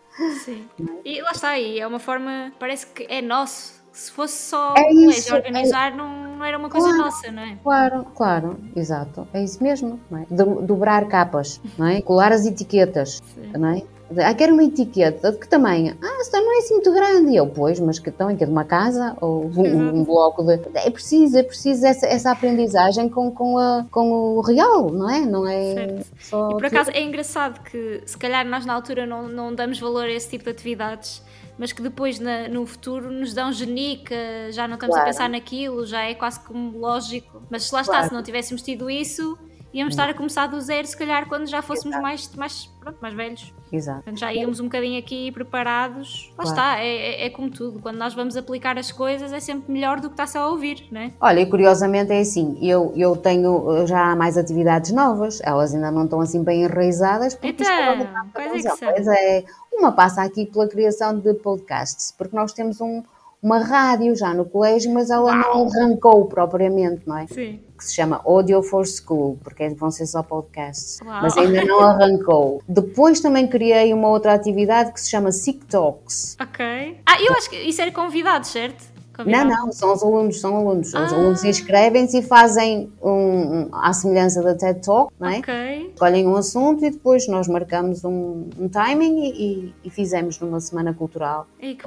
Sim. 0.44 0.66
E 1.06 1.22
lá 1.22 1.32
está, 1.32 1.58
e 1.58 1.80
é 1.80 1.88
uma 1.88 2.00
forma, 2.00 2.52
parece 2.60 2.86
que 2.88 3.06
é 3.10 3.22
nosso. 3.22 3.82
Se 3.92 4.10
fosse 4.10 4.50
só 4.50 4.74
É 4.78 4.90
isso, 4.94 5.36
organizar, 5.36 5.94
não, 5.94 6.38
não 6.38 6.46
era 6.46 6.58
uma 6.58 6.70
coisa 6.70 6.88
Claro. 6.88 7.04
nossa, 7.04 7.30
não 7.30 7.44
é? 7.44 7.58
Claro, 7.62 8.06
claro, 8.16 8.60
exato. 8.74 9.28
É 9.34 9.44
isso 9.44 9.62
mesmo, 9.62 10.00
não 10.10 10.20
é? 10.20 10.26
Do- 10.30 10.62
dobrar 10.62 11.06
capas, 11.10 11.60
não 11.78 11.88
é? 11.88 12.02
Colar 12.02 12.32
as 12.32 12.46
etiquetas, 12.46 13.22
Sim. 13.36 13.52
não 13.58 13.68
é? 13.68 13.84
Ah, 14.18 14.34
quero 14.34 14.53
uma 14.53 14.64
etiqueta. 14.64 15.32
De 15.32 15.38
que 15.38 15.47
tamanho? 15.47 15.95
Ah, 16.01 16.18
esta 16.22 16.39
não 16.41 16.53
é 16.55 16.59
assim 16.59 16.74
muito 16.76 16.91
grande. 16.93 17.32
E 17.32 17.36
eu, 17.38 17.47
pois, 17.47 17.80
mas 17.80 17.99
que 17.99 18.09
tamanho? 18.12 18.38
Que 18.38 18.43
é 18.43 18.47
de 18.47 18.51
uma 18.51 18.66
casa? 18.66 19.16
Ou 19.22 19.45
um, 19.45 19.99
um 19.99 20.03
bloco 20.03 20.43
de... 20.43 20.59
É 20.76 20.89
preciso, 20.89 21.38
é 21.38 21.43
preciso 21.43 21.86
essa, 21.86 22.05
essa 22.07 22.32
aprendizagem 22.32 23.07
com, 23.09 23.32
com, 23.32 23.57
a, 23.57 23.86
com 23.91 24.12
o 24.38 24.41
real, 24.41 24.89
não 24.91 25.09
é? 25.09 25.20
Não 25.22 25.47
é 25.47 25.74
Certo. 25.74 26.05
só... 26.20 26.49
E 26.49 26.53
por 26.55 26.66
acaso 26.66 26.91
é 26.91 27.01
engraçado 27.01 27.62
que 27.64 28.01
se 28.05 28.18
calhar 28.18 28.45
nós 28.47 28.66
na 28.66 28.74
altura 28.74 29.05
não, 29.05 29.28
não 29.28 29.53
damos 29.53 29.80
valor 29.80 30.05
a 30.05 30.12
esse 30.12 30.30
tipo 30.30 30.43
de 30.45 30.49
atividades, 30.51 31.22
mas 31.57 31.72
que 31.72 31.82
depois 31.82 32.20
na- 32.20 32.47
no 32.47 32.66
futuro 32.66 33.12
nos 33.12 33.34
dão 33.34 33.51
genica, 33.51 34.16
já 34.51 34.68
não 34.68 34.76
estamos 34.76 34.95
Claro. 34.95 35.09
a 35.09 35.12
pensar 35.14 35.30
naquilo, 35.30 35.86
já 35.86 36.03
é 36.03 36.14
quase 36.16 36.39
como 36.39 36.78
lógico. 36.78 37.41
Mas 37.49 37.64
se 37.64 37.74
lá 37.74 37.82
está, 37.82 37.93
Claro. 37.93 38.07
se 38.09 38.14
não 38.14 38.24
tivéssemos 38.24 38.62
tido 38.62 38.89
isso, 38.89 39.38
íamos 39.74 39.94
estar 39.94 40.10
a 40.10 40.14
começar 40.14 40.48
do 40.48 40.60
zero, 40.60 40.86
se 40.88 40.98
calhar 40.98 41.28
quando 41.28 41.48
já 41.48 41.62
fôssemos 41.62 41.98
mais, 42.02 42.30
mais, 42.36 42.70
pronto, 42.80 42.98
mais 43.02 43.14
velhos. 43.14 43.54
Exato. 43.72 44.00
Portanto, 44.04 44.20
já 44.20 44.34
íamos 44.34 44.60
um 44.60 44.66
bocadinho 44.66 45.00
aqui 45.00 45.32
preparados. 45.32 46.30
Lá 46.38 46.44
Claro. 46.44 46.50
está, 46.50 46.80
é, 46.80 46.88
é- 47.24 47.26
é 47.26 47.30
como 47.30 47.50
tudo. 47.50 47.80
Quando 47.80 47.98
nós 47.98 48.14
vamos 48.14 48.36
aplicar 48.36 48.78
as 48.78 48.92
coisas 48.92 49.32
é 49.32 49.40
sempre 49.40 49.72
melhor 49.72 50.00
do 50.02 50.10
que 50.10 50.14
estar 50.14 50.28
só 50.28 50.40
a 50.40 50.50
ouvir, 50.50 50.86
não 50.92 51.02
é? 51.02 51.12
Olha, 51.22 51.40
e 51.40 51.46
curiosamente 51.46 52.12
é 52.12 52.20
assim, 52.20 52.58
eu, 52.62 52.92
eu 52.96 53.16
tenho 53.16 53.86
já 53.88 54.12
há 54.12 54.16
mais 54.16 54.38
atividades 54.38 54.92
novas, 54.92 55.40
elas 55.44 55.74
ainda 55.74 55.90
não 55.90 56.04
estão 56.04 56.20
assim 56.20 56.44
bem 56.44 56.64
enraizadas, 56.64 57.34
porque 57.36 57.64
Então, 57.64 57.72
é 57.72 57.92
uma 57.94 58.26
quais 58.34 58.66
é 58.66 58.70
pois 58.76 59.08
é, 59.08 59.44
uma 59.72 59.92
passa 59.94 60.22
aqui 60.24 60.46
pela 60.46 60.68
criação 60.68 61.18
de 61.18 61.34
podcasts, 61.36 62.14
porque 62.18 62.36
nós 62.36 62.52
temos 62.52 62.82
um, 62.82 63.02
uma 63.42 63.60
rádio 63.60 64.16
já 64.16 64.34
no 64.34 64.44
colégio, 64.46 64.94
mas 64.94 65.10
ela 65.10 65.34
não 65.36 65.68
arrancou 65.68 66.26
propriamente, 66.26 67.04
não 67.08 67.18
é? 67.18 67.28
Sim. 67.28 67.60
Que 67.82 67.88
se 67.88 67.96
chama 67.96 68.22
Audio 68.24 68.62
for 68.62 68.86
School, 68.86 69.40
porque 69.44 69.68
vão 69.70 69.90
ser 69.90 70.06
só 70.06 70.22
podcasts, 70.22 71.00
Uau. 71.04 71.20
mas 71.24 71.36
ainda 71.36 71.66
não 71.66 71.80
arrancou. 71.82 72.62
Depois 72.70 73.20
também 73.20 73.48
criei 73.48 73.92
uma 73.92 74.08
outra 74.10 74.36
atividade 74.36 74.92
que 74.94 75.02
se 75.02 75.10
chama 75.10 75.32
Sick 75.32 75.66
Talks. 75.66 76.38
Ok. 76.40 76.64
Ah, 77.08 77.20
eu 77.20 77.34
acho 77.34 77.50
que 77.50 77.56
isso 77.56 77.82
era 77.82 77.92
convidado, 77.92 78.46
certo? 78.46 78.92
Não, 79.26 79.46
não, 79.46 79.72
são 79.72 79.94
os 79.94 80.04
alunos, 80.04 80.40
são 80.40 80.56
alunos. 80.58 80.90
Os 80.90 80.96
Ah. 80.96 81.16
alunos 81.16 81.44
inscrevem-se 81.44 82.20
e 82.20 82.22
fazem 82.22 82.92
um, 83.02 83.10
um, 83.12 83.70
à 83.76 83.92
semelhança 83.94 84.44
da 84.44 84.54
TED 84.56 84.80
Talk, 84.86 85.12
não 85.20 85.30
é? 85.30 85.40
Ok. 85.40 85.90
Escolhem 85.94 86.28
um 86.28 86.36
assunto 86.36 86.86
e 86.86 86.92
depois 86.92 87.28
nós 87.28 87.48
marcamos 87.48 88.04
um, 88.04 88.48
um 88.60 88.70
timing 88.70 89.24
e, 89.24 89.30
e- 89.32 89.76
e 89.86 89.90
fizemos 89.90 90.40
numa 90.40 90.60
semana 90.60 90.94
cultural. 90.94 91.48
Ei, 91.60 91.74
que 91.76 91.84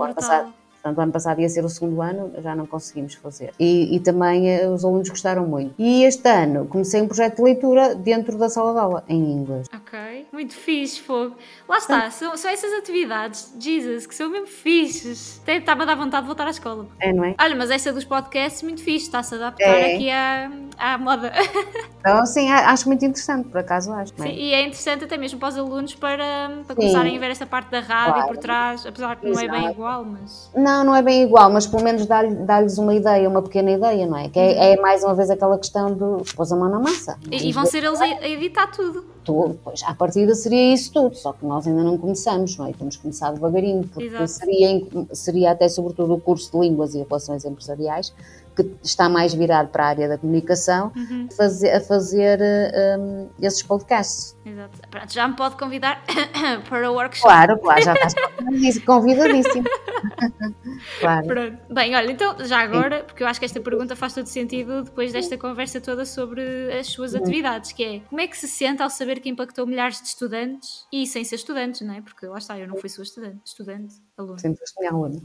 Portanto, 0.85 0.99
o 0.99 1.01
ano 1.01 1.13
passado 1.13 1.41
ia 1.41 1.49
ser 1.49 1.65
o 1.65 1.69
segundo 1.71 2.03
ano, 2.03 2.31
já 2.43 2.55
não 2.55 2.67
conseguimos 2.67 3.15
fazer. 3.15 3.55
E, 3.59 3.97
e 3.97 4.01
também 4.01 4.51
eh, 4.51 4.69
os 4.69 4.85
alunos 4.85 5.09
gostaram 5.09 5.47
muito. 5.47 5.75
E 5.79 6.05
este 6.05 6.29
ano 6.29 6.67
comecei 6.67 7.01
um 7.01 7.07
projeto 7.07 7.37
de 7.37 7.43
leitura 7.43 7.95
dentro 7.95 8.37
da 8.37 8.51
sala 8.51 8.75
de 8.75 8.79
aula, 8.81 9.05
em 9.09 9.19
inglês. 9.33 9.67
Ok. 9.75 10.27
Muito 10.31 10.53
fixe, 10.53 11.01
fogo. 11.01 11.37
Lá 11.67 11.79
está, 11.79 12.11
são, 12.11 12.37
são 12.37 12.51
essas 12.51 12.71
atividades, 12.75 13.51
Jesus, 13.59 14.07
que 14.07 14.15
são 14.15 14.29
mesmo 14.29 14.47
fixes. 14.47 15.41
Até 15.43 15.57
está-me 15.57 15.83
a 15.83 15.85
dar 15.87 15.95
vontade 15.95 16.25
de 16.25 16.27
voltar 16.27 16.47
à 16.47 16.51
escola. 16.51 16.87
É, 17.01 17.15
não 17.15 17.25
é? 17.25 17.35
Olha, 17.41 17.57
mas 17.57 17.71
essa 17.71 17.91
dos 17.91 18.05
podcasts, 18.05 18.63
muito 18.63 18.83
fixe, 18.83 19.07
está-se 19.07 19.33
a 19.37 19.39
adaptar 19.39 19.65
É. 19.65 19.95
aqui 19.95 20.11
à, 20.11 20.51
à 20.77 20.99
moda. 20.99 21.33
Então, 22.07 22.27
sim, 22.27 22.51
acho 22.51 22.87
muito 22.87 23.03
interessante, 23.03 23.49
por 23.49 23.57
acaso 23.61 23.91
acho. 23.95 24.13
é? 24.19 24.23
Sim, 24.25 24.29
e 24.35 24.53
é 24.53 24.61
interessante 24.61 25.05
até 25.05 25.17
mesmo 25.17 25.39
para 25.41 25.49
os 25.49 25.57
alunos 25.57 25.95
para, 25.95 26.51
para 26.67 26.77
começarem 26.77 27.17
a 27.17 27.19
ver 27.19 27.31
essa 27.31 27.47
parte 27.47 27.71
da 27.71 27.81
rádio 27.81 28.13
Claro. 28.13 28.29
por 28.29 28.37
trás, 28.37 28.85
apesar 28.85 29.17
que 29.17 29.27
não 29.27 29.41
é 29.41 29.49
bem 29.49 29.61
Exato. 29.61 29.73
igual, 29.73 30.05
mas. 30.05 30.51
Não, 30.55 30.74
não 30.83 30.97
é 30.97 31.03
bem 31.03 31.23
igual, 31.23 31.53
mas 31.53 31.67
pelo 31.67 31.85
menos 31.85 32.07
dá-lhe- 32.07 32.35
dá-lhes 32.35 32.79
uma 32.79 32.95
ideia, 32.95 33.29
uma 33.29 33.43
pequena 33.43 33.71
ideia, 33.71 34.07
não 34.07 34.17
é? 34.17 34.29
Que 34.31 34.39
é, 34.39 34.73
é 34.73 34.81
mais 34.81 35.05
uma 35.05 35.15
vez 35.15 35.29
aquela 35.31 35.59
questão 35.59 35.93
do 35.93 36.23
pôs 36.35 36.51
a 36.51 36.57
mão 36.57 36.69
na 36.71 36.81
massa. 36.81 37.19
E, 37.31 37.49
e 37.49 37.53
vão 37.53 37.67
ser 37.67 37.85
eles 37.85 38.01
a, 38.01 38.05
a 38.05 38.29
editar 38.29 38.67
tudo. 38.69 39.05
tudo. 39.23 39.59
Pois, 39.63 39.83
à 39.85 39.95
partida 39.95 40.35
seria 40.35 40.73
isso 40.75 40.91
tudo, 40.93 41.15
só 41.15 41.33
que 41.35 41.45
nós 41.47 41.67
ainda 41.67 41.83
não 41.85 41.99
começamos, 41.99 42.57
não 42.57 42.67
é? 42.67 42.73
Temos 42.73 42.97
que 42.97 43.03
começar 43.03 43.31
devagarinho, 43.33 43.87
porque 43.87 44.09
Exato. 44.09 44.27
seria, 44.29 44.83
seria 45.13 45.51
até 45.53 45.69
sobretudo 45.69 46.15
o 46.15 46.21
curso 46.21 46.51
de 46.51 46.59
Línguas 46.59 46.95
e 46.95 47.03
Relações 47.03 47.45
Empresariais, 47.45 48.13
que 48.57 48.71
está 48.83 49.09
mais 49.09 49.35
virado 49.35 49.69
para 49.69 49.85
a 49.85 49.89
área 49.89 50.09
da 50.09 50.17
comunicação, 50.17 50.91
Uhum. 50.97 51.29
fazer, 51.37 51.71
a 51.73 51.81
fazer 51.81 52.39
eh, 52.41 52.97
um, 52.99 53.27
esses 53.43 53.63
podcasts. 53.63 54.34
Exato. 54.45 54.79
Pronto, 54.91 55.13
já 55.13 55.29
me 55.29 55.37
pode 55.37 55.57
convidar 55.57 56.03
para 56.69 56.91
o 56.91 56.95
workshop. 56.95 57.27
Claro, 57.27 57.59
claro, 57.59 57.83
já 57.83 57.95
estás 57.95 58.79
convidadíssimo. 58.85 59.65
claro. 61.01 61.27
Pronto. 61.27 61.59
Bem, 61.71 61.95
olha, 61.95 62.11
então 62.11 62.37
já 62.45 62.61
agora, 62.61 63.05
porque 63.05 63.23
eu 63.23 63.27
acho 63.27 63.39
que 63.39 63.47
esta 63.47 63.61
pergunta 63.61 63.97
faz 63.97 64.15
todo 64.15 64.27
sentido 64.27 64.85
depois 64.85 65.13
desta 65.13 65.37
conversa 65.37 65.81
toda 65.81 66.05
sobre 66.05 66.73
as 66.79 66.89
suas 66.89 67.15
atividades, 67.15 67.73
que 67.73 67.85
é 67.85 68.01
como 68.01 68.21
é 68.21 68.27
que 68.27 68.37
se 68.37 68.49
sente 68.49 68.83
ao 68.83 68.91
saber 68.91 69.21
que 69.21 69.29
impactou 69.29 69.67
milhares 69.67 70.01
de 70.01 70.09
estudantes 70.09 70.87
e 70.93 71.07
sem 71.07 71.25
ser 71.25 71.37
estudantes, 71.37 71.81
não 71.81 71.95
é? 71.95 72.01
Porque 72.01 72.27
lá 72.27 72.39
está, 72.39 72.59
eu 72.59 72.69
não 72.69 72.77
fui 72.77 72.89
sua 72.89 73.05
estudante, 73.05 73.41
estudante, 73.45 73.95
aluno. 74.17 74.39
Sempre 74.39 74.61
foste 74.61 74.79
minha 74.79 74.93
aluna. 74.93 75.21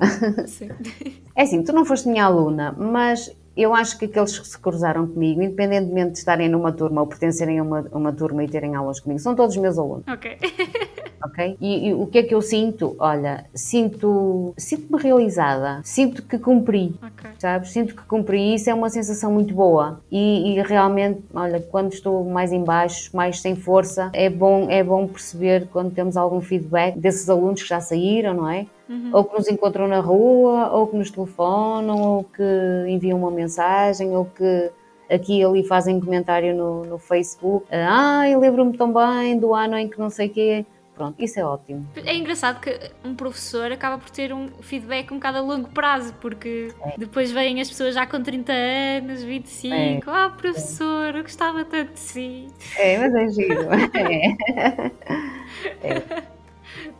Sim. 0.47 0.69
É 1.35 1.43
assim, 1.43 1.63
tu 1.63 1.71
não 1.71 1.85
foste 1.85 2.09
minha 2.09 2.25
aluna, 2.25 2.73
mas 2.73 3.33
eu 3.61 3.73
acho 3.73 3.97
que 3.97 4.05
aqueles 4.05 4.37
que 4.37 4.47
se 4.47 4.57
cruzaram 4.57 5.07
comigo, 5.07 5.41
independentemente 5.41 6.11
de 6.13 6.17
estarem 6.19 6.49
numa 6.49 6.71
turma 6.71 7.01
ou 7.01 7.07
pertencerem 7.07 7.59
a 7.59 7.63
uma, 7.63 7.81
uma 7.91 8.13
turma 8.13 8.43
e 8.43 8.47
terem 8.47 8.75
aulas 8.75 8.99
comigo, 8.99 9.19
são 9.19 9.35
todos 9.35 9.55
meus 9.57 9.77
alunos. 9.77 10.03
ok. 10.07 10.37
ok? 11.23 11.57
E, 11.59 11.89
e 11.89 11.93
o 11.93 12.07
que 12.07 12.19
é 12.19 12.23
que 12.23 12.33
eu 12.33 12.41
sinto? 12.41 12.95
Olha, 12.99 13.45
sinto, 13.53 14.53
sinto-me 14.57 15.01
realizada, 15.01 15.81
sinto 15.83 16.23
que 16.23 16.37
cumpri, 16.37 16.95
Ok. 17.03 17.29
sabes? 17.37 17.71
Sinto 17.71 17.95
que 17.95 18.03
cumpri, 18.03 18.55
isso 18.55 18.69
é 18.69 18.73
uma 18.73 18.89
sensação 18.89 19.31
muito 19.31 19.53
boa 19.53 20.01
e, 20.11 20.53
e 20.53 20.61
realmente, 20.61 21.21
olha, 21.33 21.59
quando 21.59 21.91
estou 21.93 22.23
mais 22.25 22.51
em 22.51 22.63
baixo, 22.63 23.15
mais 23.15 23.41
sem 23.41 23.55
força, 23.55 24.09
é 24.13 24.29
bom, 24.29 24.67
é 24.69 24.83
bom 24.83 25.07
perceber 25.07 25.67
quando 25.71 25.91
temos 25.93 26.15
algum 26.15 26.39
feedback 26.41 26.97
desses 26.97 27.29
alunos 27.29 27.61
que 27.61 27.69
já 27.69 27.81
saíram, 27.81 28.33
não 28.33 28.49
é? 28.49 28.65
Uhum. 28.89 29.11
Ou 29.13 29.23
que 29.23 29.37
nos 29.37 29.47
encontram 29.47 29.87
na 29.87 29.99
rua, 29.99 30.71
ou 30.71 30.87
que 30.87 30.97
nos 30.97 31.11
telefonam, 31.11 32.01
ou 32.01 32.23
que 32.23 32.43
enviam 32.87 33.19
uma 33.19 33.29
mensagem, 33.29 34.15
ou 34.15 34.25
que 34.25 34.71
aqui 35.09 35.39
e 35.39 35.43
ali 35.43 35.63
fazem 35.63 35.99
comentário 35.99 36.55
no, 36.55 36.85
no 36.85 36.97
Facebook. 36.97 37.67
Ah, 37.71 38.27
eu 38.27 38.39
lembro-me 38.39 38.75
tão 38.75 38.91
bem 38.91 39.37
do 39.37 39.53
ano 39.53 39.77
em 39.77 39.87
que 39.87 39.99
não 39.99 40.09
sei 40.09 40.27
o 40.27 40.29
quê. 40.31 40.65
Pronto, 40.99 41.15
isso 41.23 41.39
é 41.39 41.45
ótimo. 41.45 41.87
É 42.05 42.13
engraçado 42.13 42.59
que 42.59 42.77
um 43.05 43.15
professor 43.15 43.71
acaba 43.71 43.97
por 43.97 44.09
ter 44.09 44.33
um 44.33 44.49
feedback 44.59 45.11
um 45.11 45.15
bocado 45.15 45.37
a 45.37 45.41
longo 45.41 45.69
prazo, 45.69 46.13
porque 46.19 46.73
depois 46.97 47.31
vêm 47.31 47.61
as 47.61 47.69
pessoas 47.69 47.95
já 47.95 48.05
com 48.05 48.21
30 48.21 48.51
anos, 48.51 49.23
25. 49.23 50.09
Ah, 50.11 50.29
professor, 50.29 51.15
eu 51.15 51.23
gostava 51.23 51.63
tanto 51.63 51.93
de 51.93 51.99
si. 51.99 52.47
É, 52.77 52.97
mas 52.97 53.15
é 53.15 53.27
giro. 53.29 53.69
É. 55.83 56.23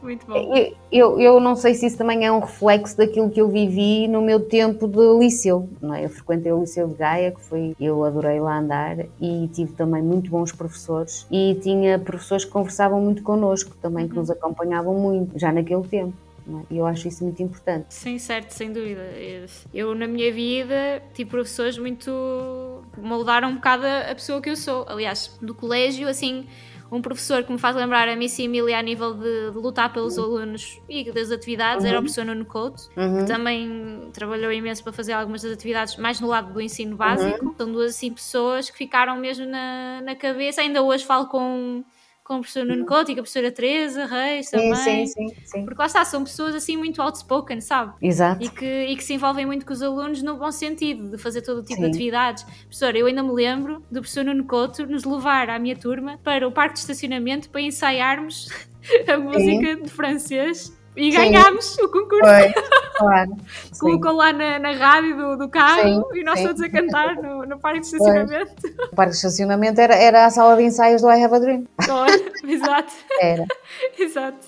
Muito 0.02 0.26
bom. 0.26 0.56
Eu, 0.56 0.76
eu, 0.92 1.20
eu 1.20 1.40
não 1.40 1.56
sei 1.56 1.74
se 1.74 1.86
isso 1.86 1.98
também 1.98 2.26
é 2.26 2.32
um 2.32 2.40
reflexo 2.40 2.96
daquilo 2.98 3.30
que 3.30 3.42
eu 3.42 3.50
vivi 3.50 4.08
no 4.08 4.22
meu 4.22 4.40
tempo 4.40 4.88
de 4.88 5.20
liceu. 5.20 5.68
Não 5.82 5.94
é? 5.94 6.06
Eu 6.06 6.10
frequentei 6.10 6.52
o 6.52 6.62
Liceu 6.62 6.88
de 6.88 6.96
Gaia, 6.96 7.32
que 7.32 7.42
foi. 7.42 7.76
Eu 7.80 8.04
adorei 8.04 8.40
lá 8.40 8.60
andar 8.60 8.98
e 9.20 9.50
tive 9.54 9.74
também 9.74 10.02
muito 10.02 10.30
bons 10.30 10.52
professores. 10.52 11.28
E 11.30 11.56
tinha 11.62 12.00
professores 12.00 12.46
que 12.46 12.52
conversavam 12.52 13.02
muito 13.02 13.22
connosco 13.24 13.76
também, 13.82 14.08
que 14.08 14.16
nos 14.16 14.30
acompanhavam 14.30 14.94
muito, 14.94 15.38
já 15.38 15.52
naquele 15.52 15.84
tempo. 15.84 16.14
é? 16.48 16.74
E 16.74 16.78
eu 16.78 16.86
acho 16.86 17.08
isso 17.08 17.24
muito 17.24 17.44
importante. 17.44 17.88
Sim, 17.90 18.18
certo, 18.18 18.52
sem 18.52 18.72
dúvida. 18.72 19.02
Eu, 19.74 19.94
na 19.94 20.08
minha 20.08 20.32
vida, 20.32 21.04
tive 21.14 21.30
professores 21.30 21.78
muito. 21.78 22.82
moldaram 22.98 23.50
um 23.50 23.56
bocado 23.56 23.86
a 23.86 24.16
pessoa 24.16 24.42
que 24.42 24.50
eu 24.50 24.56
sou. 24.56 24.86
Aliás, 24.88 25.38
do 25.42 25.54
colégio, 25.54 26.08
assim, 26.08 26.46
um 26.92 27.02
professor 27.02 27.44
que 27.44 27.52
me 27.52 27.58
faz 27.60 27.76
lembrar 27.76 28.08
a 28.10 28.16
Miss 28.16 28.38
Emília 28.40 28.80
a 28.80 28.82
nível 28.82 29.14
de, 29.14 29.52
de 29.52 29.58
lutar 29.58 29.94
pelos 29.94 30.18
alunos 30.18 30.82
e 30.90 31.12
das 31.12 31.32
atividades 31.32 31.86
era 31.86 31.98
o 31.98 32.02
professor 32.02 32.26
Nuno 32.26 32.46
Couto, 32.46 32.84
Uhum. 32.98 33.20
que 33.20 33.26
também 33.32 34.10
trabalhou 34.14 34.52
imenso 34.52 34.84
para 34.84 34.92
fazer 34.92 35.14
algumas 35.14 35.42
das 35.44 35.52
atividades, 35.54 35.98
mais 35.98 36.20
no 36.20 36.28
lado 36.28 36.52
do 36.54 36.60
ensino 36.62 36.96
básico. 36.96 37.54
São 37.58 37.72
duas 37.72 37.92
assim, 37.92 38.12
pessoas 38.12 38.70
que 38.70 38.78
ficaram 38.78 39.16
mesmo 39.18 39.46
na, 39.46 40.02
na 40.04 40.16
cabeça. 40.16 40.62
Ainda 40.62 40.82
hoje 40.82 41.06
falo 41.06 41.28
com, 41.28 41.84
com 42.30 42.36
o 42.36 42.40
professor 42.42 42.64
Nuno 42.64 42.86
Couto 42.86 43.10
e 43.12 43.16
com 43.16 43.22
a 43.22 43.24
professora 43.24 43.52
Teresa 43.52 44.06
Reis 44.06 44.50
Sim, 44.50 44.58
também. 44.58 45.08
sim, 45.08 45.08
sim, 45.08 45.36
sim. 45.44 45.66
Porque 45.66 45.82
lá 45.82 45.88
está, 45.88 46.06
são 46.06 46.24
pessoas 46.24 46.54
assim 46.54 46.78
muito 46.78 47.02
outspoken, 47.02 47.60
sabe? 47.60 47.94
Exato. 48.00 48.46
E 48.46 48.50
que, 48.50 48.66
e 48.66 48.96
que 48.96 49.04
se 49.04 49.16
envolvem 49.16 49.48
muito 49.48 49.66
com 49.66 49.74
os 49.74 49.82
alunos 49.82 50.22
no 50.22 50.38
bom 50.38 50.52
sentido, 50.52 51.10
de 51.10 51.18
fazer 51.18 51.42
todo 51.42 51.58
o 51.58 51.64
tipo 51.64 51.78
Sim. 51.78 51.82
de 51.82 51.88
atividades. 51.88 52.44
Professor, 52.44 52.96
eu 52.96 53.08
ainda 53.08 53.24
me 53.24 53.32
lembro 53.32 53.84
do 53.90 54.00
professor 54.02 54.24
Nuno 54.24 54.44
Couto 54.44 54.86
nos 54.86 55.06
levar 55.06 55.50
à 55.50 55.58
minha 55.58 55.76
turma 55.76 56.20
para 56.24 56.48
o 56.48 56.52
parque 56.52 56.76
de 56.76 56.82
estacionamento 56.82 57.50
para 57.50 57.62
ensaiarmos 57.62 58.48
a 59.12 59.18
música 59.18 59.78
de 59.78 59.90
francês 59.90 60.79
e 61.00 61.12
Sim. 61.12 61.18
ganhámos 61.18 61.78
o 61.78 61.88
concurso. 61.88 62.26
Foi, 62.26 62.54
claro. 63.00 63.32
Colocou 63.80 64.12
lá 64.12 64.34
na, 64.34 64.60
na 64.60 64.72
rádio 64.74 65.16
do, 65.16 65.38
do 65.38 65.50
carro 65.50 65.82
Sim, 65.82 66.20
e 66.20 66.24
nós 66.24 66.40
sim. 66.40 66.48
todos 66.48 66.62
a 66.62 66.70
cantar 66.70 67.16
no, 67.16 67.46
no 67.46 67.58
parque 67.58 67.80
de 67.80 67.86
estacionamento. 67.86 68.68
O 68.92 68.96
parque 68.96 69.12
de 69.12 69.16
estacionamento 69.16 69.80
era, 69.80 69.96
era 69.96 70.26
a 70.26 70.30
sala 70.30 70.58
de 70.58 70.64
ensaios 70.64 71.02
do 71.02 71.10
I 71.10 71.24
Have 71.24 71.36
a 71.36 71.40
Dream. 71.40 71.68
Exato. 72.44 72.94
Era. 73.22 73.46
Exato. 73.98 74.48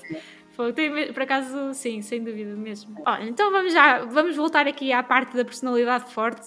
Foi, 0.54 0.74
tem 0.74 1.12
por 1.12 1.22
acaso, 1.22 1.72
sim, 1.72 2.02
sem 2.02 2.22
dúvida 2.22 2.54
mesmo. 2.54 3.00
Olha, 3.06 3.24
então 3.24 3.50
vamos 3.50 3.72
já, 3.72 4.04
vamos 4.04 4.36
voltar 4.36 4.66
aqui 4.68 4.92
à 4.92 5.02
parte 5.02 5.34
da 5.34 5.46
personalidade 5.46 6.12
forte, 6.12 6.46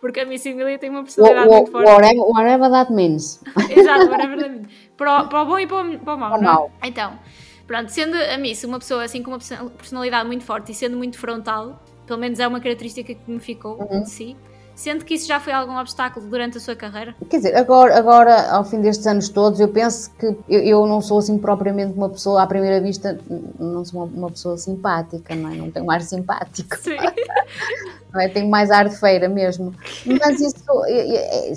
porque 0.00 0.20
a 0.20 0.24
Miss 0.24 0.46
Emília 0.46 0.78
tem 0.78 0.90
uma 0.90 1.02
personalidade 1.02 1.48
muito 1.48 1.72
forte. 1.72 1.90
Whatever, 1.90 2.22
whatever 2.22 2.70
that 2.70 2.92
means. 2.92 3.42
Exato, 3.68 4.08
whatever. 4.08 4.60
para, 4.96 5.22
o, 5.22 5.28
para 5.28 5.42
o 5.42 5.46
bom 5.46 5.58
e 5.58 5.66
para 5.66 5.82
o, 5.82 5.98
para 5.98 6.14
o 6.14 6.18
mau. 6.18 6.30
Para 6.30 6.38
o 6.38 6.42
é? 6.42 6.44
mau. 6.44 6.70
Então, 6.84 7.18
pronto, 7.66 7.88
sendo 7.90 8.14
a 8.16 8.36
Miss 8.38 8.62
uma 8.64 8.78
pessoa 8.78 9.04
assim 9.04 9.22
com 9.22 9.30
uma 9.30 9.38
perso- 9.38 9.70
personalidade 9.70 10.26
muito 10.26 10.44
forte 10.44 10.72
e 10.72 10.74
sendo 10.74 10.96
muito 10.96 11.18
frontal, 11.18 11.82
pelo 12.06 12.18
menos 12.20 12.38
é 12.38 12.46
uma 12.46 12.60
característica 12.60 13.14
que 13.14 13.30
me 13.30 13.40
ficou 13.40 13.78
Uhum. 13.80 14.02
de 14.02 14.10
si, 14.10 14.36
sendo 14.74 15.04
que 15.04 15.14
isso 15.14 15.26
já 15.28 15.38
foi 15.38 15.52
algum 15.52 15.78
obstáculo 15.78 16.26
durante 16.26 16.58
a 16.58 16.60
sua 16.60 16.74
carreira? 16.74 17.14
Quer 17.30 17.36
dizer, 17.36 17.56
agora, 17.56 17.96
agora, 17.96 18.50
ao 18.50 18.64
fim 18.64 18.80
destes 18.80 19.06
anos 19.06 19.28
todos, 19.28 19.60
eu 19.60 19.68
penso 19.68 20.10
que 20.18 20.26
eu, 20.26 20.60
eu 20.60 20.86
não 20.86 21.00
sou 21.00 21.18
assim 21.18 21.38
propriamente 21.38 21.94
uma 21.96 22.08
pessoa, 22.10 22.42
à 22.42 22.46
primeira 22.46 22.80
vista, 22.80 23.18
não 23.58 23.84
sou 23.84 24.00
uma, 24.04 24.12
uma 24.18 24.30
pessoa 24.30 24.56
simpática, 24.58 25.34
não 25.34 25.50
é? 25.50 25.54
Não 25.56 25.70
tenho 25.70 25.86
um 25.86 25.90
ar 25.90 26.02
simpático, 26.02 26.76
Sim. 26.76 26.96
não 28.12 28.20
é? 28.20 28.28
Tenho 28.28 28.48
mais 28.50 28.70
ar 28.70 28.88
de 28.88 28.96
feira 28.98 29.28
mesmo. 29.28 29.72
Mas 30.04 30.40
isso, 30.40 30.84
é, 30.86 31.48
é- 31.48 31.52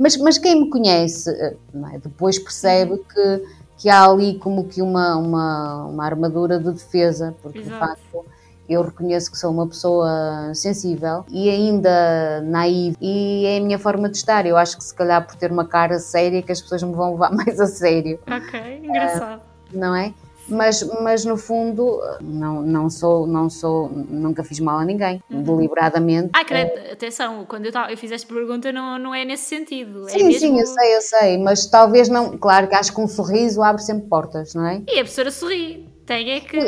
mas, 0.00 0.16
mas 0.16 0.38
quem 0.38 0.62
me 0.62 0.70
conhece, 0.70 1.30
não 1.74 1.88
é? 1.90 1.98
depois 1.98 2.38
percebe 2.38 2.98
que, 3.12 3.44
que 3.76 3.88
há 3.90 4.04
ali 4.06 4.38
como 4.38 4.64
que 4.64 4.80
uma, 4.80 5.16
uma, 5.16 5.84
uma 5.84 6.04
armadura 6.06 6.58
de 6.58 6.72
defesa, 6.72 7.34
porque 7.42 7.60
de 7.60 7.66
Exato. 7.66 7.86
facto 7.86 8.24
eu 8.66 8.82
reconheço 8.82 9.30
que 9.30 9.36
sou 9.36 9.50
uma 9.50 9.66
pessoa 9.66 10.08
sensível 10.54 11.24
e 11.28 11.50
ainda 11.50 12.40
naiva 12.42 12.96
e 13.00 13.44
é 13.44 13.58
a 13.58 13.60
minha 13.60 13.78
forma 13.78 14.08
de 14.08 14.16
estar. 14.16 14.46
Eu 14.46 14.56
acho 14.56 14.78
que 14.78 14.84
se 14.84 14.94
calhar 14.94 15.26
por 15.26 15.34
ter 15.36 15.50
uma 15.52 15.66
cara 15.66 15.98
séria 15.98 16.40
que 16.40 16.52
as 16.52 16.60
pessoas 16.62 16.82
me 16.82 16.94
vão 16.94 17.12
levar 17.12 17.30
mais 17.34 17.60
a 17.60 17.66
sério, 17.66 18.18
Ok, 18.26 18.78
engraçado. 18.82 19.42
não 19.72 19.94
é? 19.94 20.14
Mas, 20.50 20.82
mas 21.00 21.24
no 21.24 21.36
fundo, 21.36 22.00
não, 22.20 22.62
não 22.62 22.90
sou, 22.90 23.26
não 23.26 23.48
sou, 23.48 23.88
nunca 23.88 24.42
fiz 24.42 24.58
mal 24.60 24.78
a 24.78 24.84
ninguém, 24.84 25.22
uhum. 25.30 25.42
deliberadamente. 25.42 26.30
Ah, 26.32 26.44
credo, 26.44 26.72
atenção, 26.92 27.44
quando 27.46 27.66
eu, 27.66 27.72
eu 27.88 27.96
fiz 27.96 28.10
esta 28.10 28.32
pergunta 28.32 28.72
não, 28.72 28.98
não 28.98 29.14
é 29.14 29.24
nesse 29.24 29.44
sentido. 29.44 30.08
É 30.08 30.12
sim, 30.12 30.20
é 30.20 30.24
mesmo... 30.24 30.40
sim, 30.40 30.60
eu 30.60 30.66
sei, 30.66 30.96
eu 30.96 31.00
sei, 31.00 31.38
mas 31.38 31.66
talvez 31.66 32.08
não, 32.08 32.36
claro 32.36 32.68
que 32.68 32.74
acho 32.74 32.92
que 32.92 33.00
um 33.00 33.08
sorriso 33.08 33.62
abre 33.62 33.82
sempre 33.82 34.08
portas, 34.08 34.54
não 34.54 34.66
é? 34.66 34.82
E 34.88 34.98
a 34.98 35.02
professora 35.02 35.30
sorri, 35.30 35.88
tem 36.04 36.30
é 36.30 36.40
que... 36.40 36.58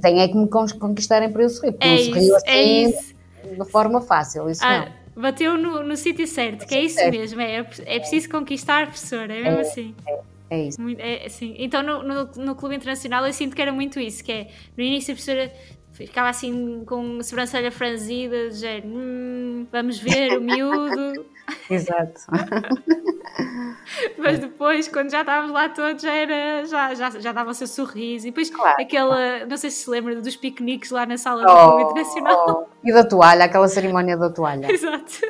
Tem 0.00 0.20
é 0.20 0.28
que 0.28 0.36
me 0.36 0.48
conquistarem 0.48 1.30
para 1.30 1.42
eu 1.42 1.50
sorrir, 1.50 1.72
porque 1.72 1.86
é 1.86 1.90
não 1.90 2.04
sorrio 2.04 2.34
é 2.34 2.36
assim 2.36 2.48
é 2.48 2.82
isso. 2.88 3.14
de 3.44 3.70
forma 3.70 4.00
fácil, 4.00 4.48
isso 4.48 4.64
ah, 4.64 4.86
não 4.86 4.98
bateu 5.18 5.58
no, 5.58 5.82
no 5.82 5.96
sítio 5.96 6.26
certo, 6.26 6.64
que 6.66 6.74
é 6.74 6.82
isso 6.82 7.00
mesmo, 7.10 7.40
é, 7.40 7.66
é 7.86 7.98
preciso 7.98 8.30
conquistar 8.30 8.84
a 8.84 8.86
professora, 8.86 9.34
é 9.34 9.42
mesmo 9.42 9.58
é, 9.58 9.60
assim. 9.62 9.94
É, 10.50 10.66
isso. 10.66 10.78
É, 10.98 11.26
assim. 11.26 11.54
Então 11.58 11.82
no, 11.82 12.02
no, 12.02 12.24
no, 12.36 12.54
Clube 12.54 12.74
Internacional 12.74 13.26
eu 13.26 13.32
sinto 13.32 13.54
que 13.54 13.62
era 13.62 13.72
muito 13.72 14.00
isso, 14.00 14.24
que 14.24 14.32
é 14.32 14.48
no 14.76 14.82
início 14.82 15.12
a 15.12 15.14
professora 15.14 15.52
ficava 15.92 16.28
assim 16.28 16.84
com 16.84 17.18
a 17.18 17.22
sobrancelha 17.22 17.72
franzida, 17.72 18.50
de 18.50 18.56
género, 18.56 18.86
hum, 18.88 19.66
vamos 19.70 19.98
ver 19.98 20.38
o 20.38 20.40
miúdo. 20.40 21.26
Exato. 21.68 22.20
Mas 24.18 24.38
depois, 24.38 24.86
quando 24.86 25.10
já 25.10 25.20
estávamos 25.20 25.50
lá 25.50 25.68
todos, 25.68 26.02
já, 26.02 26.12
era, 26.12 26.64
já, 26.66 26.94
já, 26.94 27.10
já 27.10 27.32
dava 27.32 27.50
o 27.50 27.54
seu 27.54 27.66
sorriso. 27.66 28.26
E 28.26 28.30
depois, 28.30 28.50
claro. 28.50 28.80
aquela, 28.80 29.46
não 29.46 29.56
sei 29.56 29.70
se 29.70 29.84
se 29.84 29.90
lembra 29.90 30.14
dos 30.20 30.36
piqueniques 30.36 30.90
lá 30.90 31.06
na 31.06 31.16
sala 31.16 31.42
oh, 31.42 31.46
do 31.46 31.68
Clube 31.68 31.82
Internacional. 31.82 32.68
Oh. 32.72 32.78
E 32.84 32.92
da 32.92 33.04
toalha, 33.04 33.44
aquela 33.44 33.66
cerimónia 33.66 34.16
da 34.16 34.30
toalha. 34.30 34.70
Exato. 34.70 35.20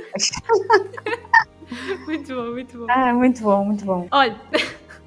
muito 2.06 2.34
bom, 2.34 2.50
muito 2.52 2.78
bom. 2.78 2.86
Ah, 2.88 3.12
muito 3.14 3.42
bom, 3.42 3.64
muito 3.64 3.84
bom. 3.84 4.06
Olha. 4.10 4.36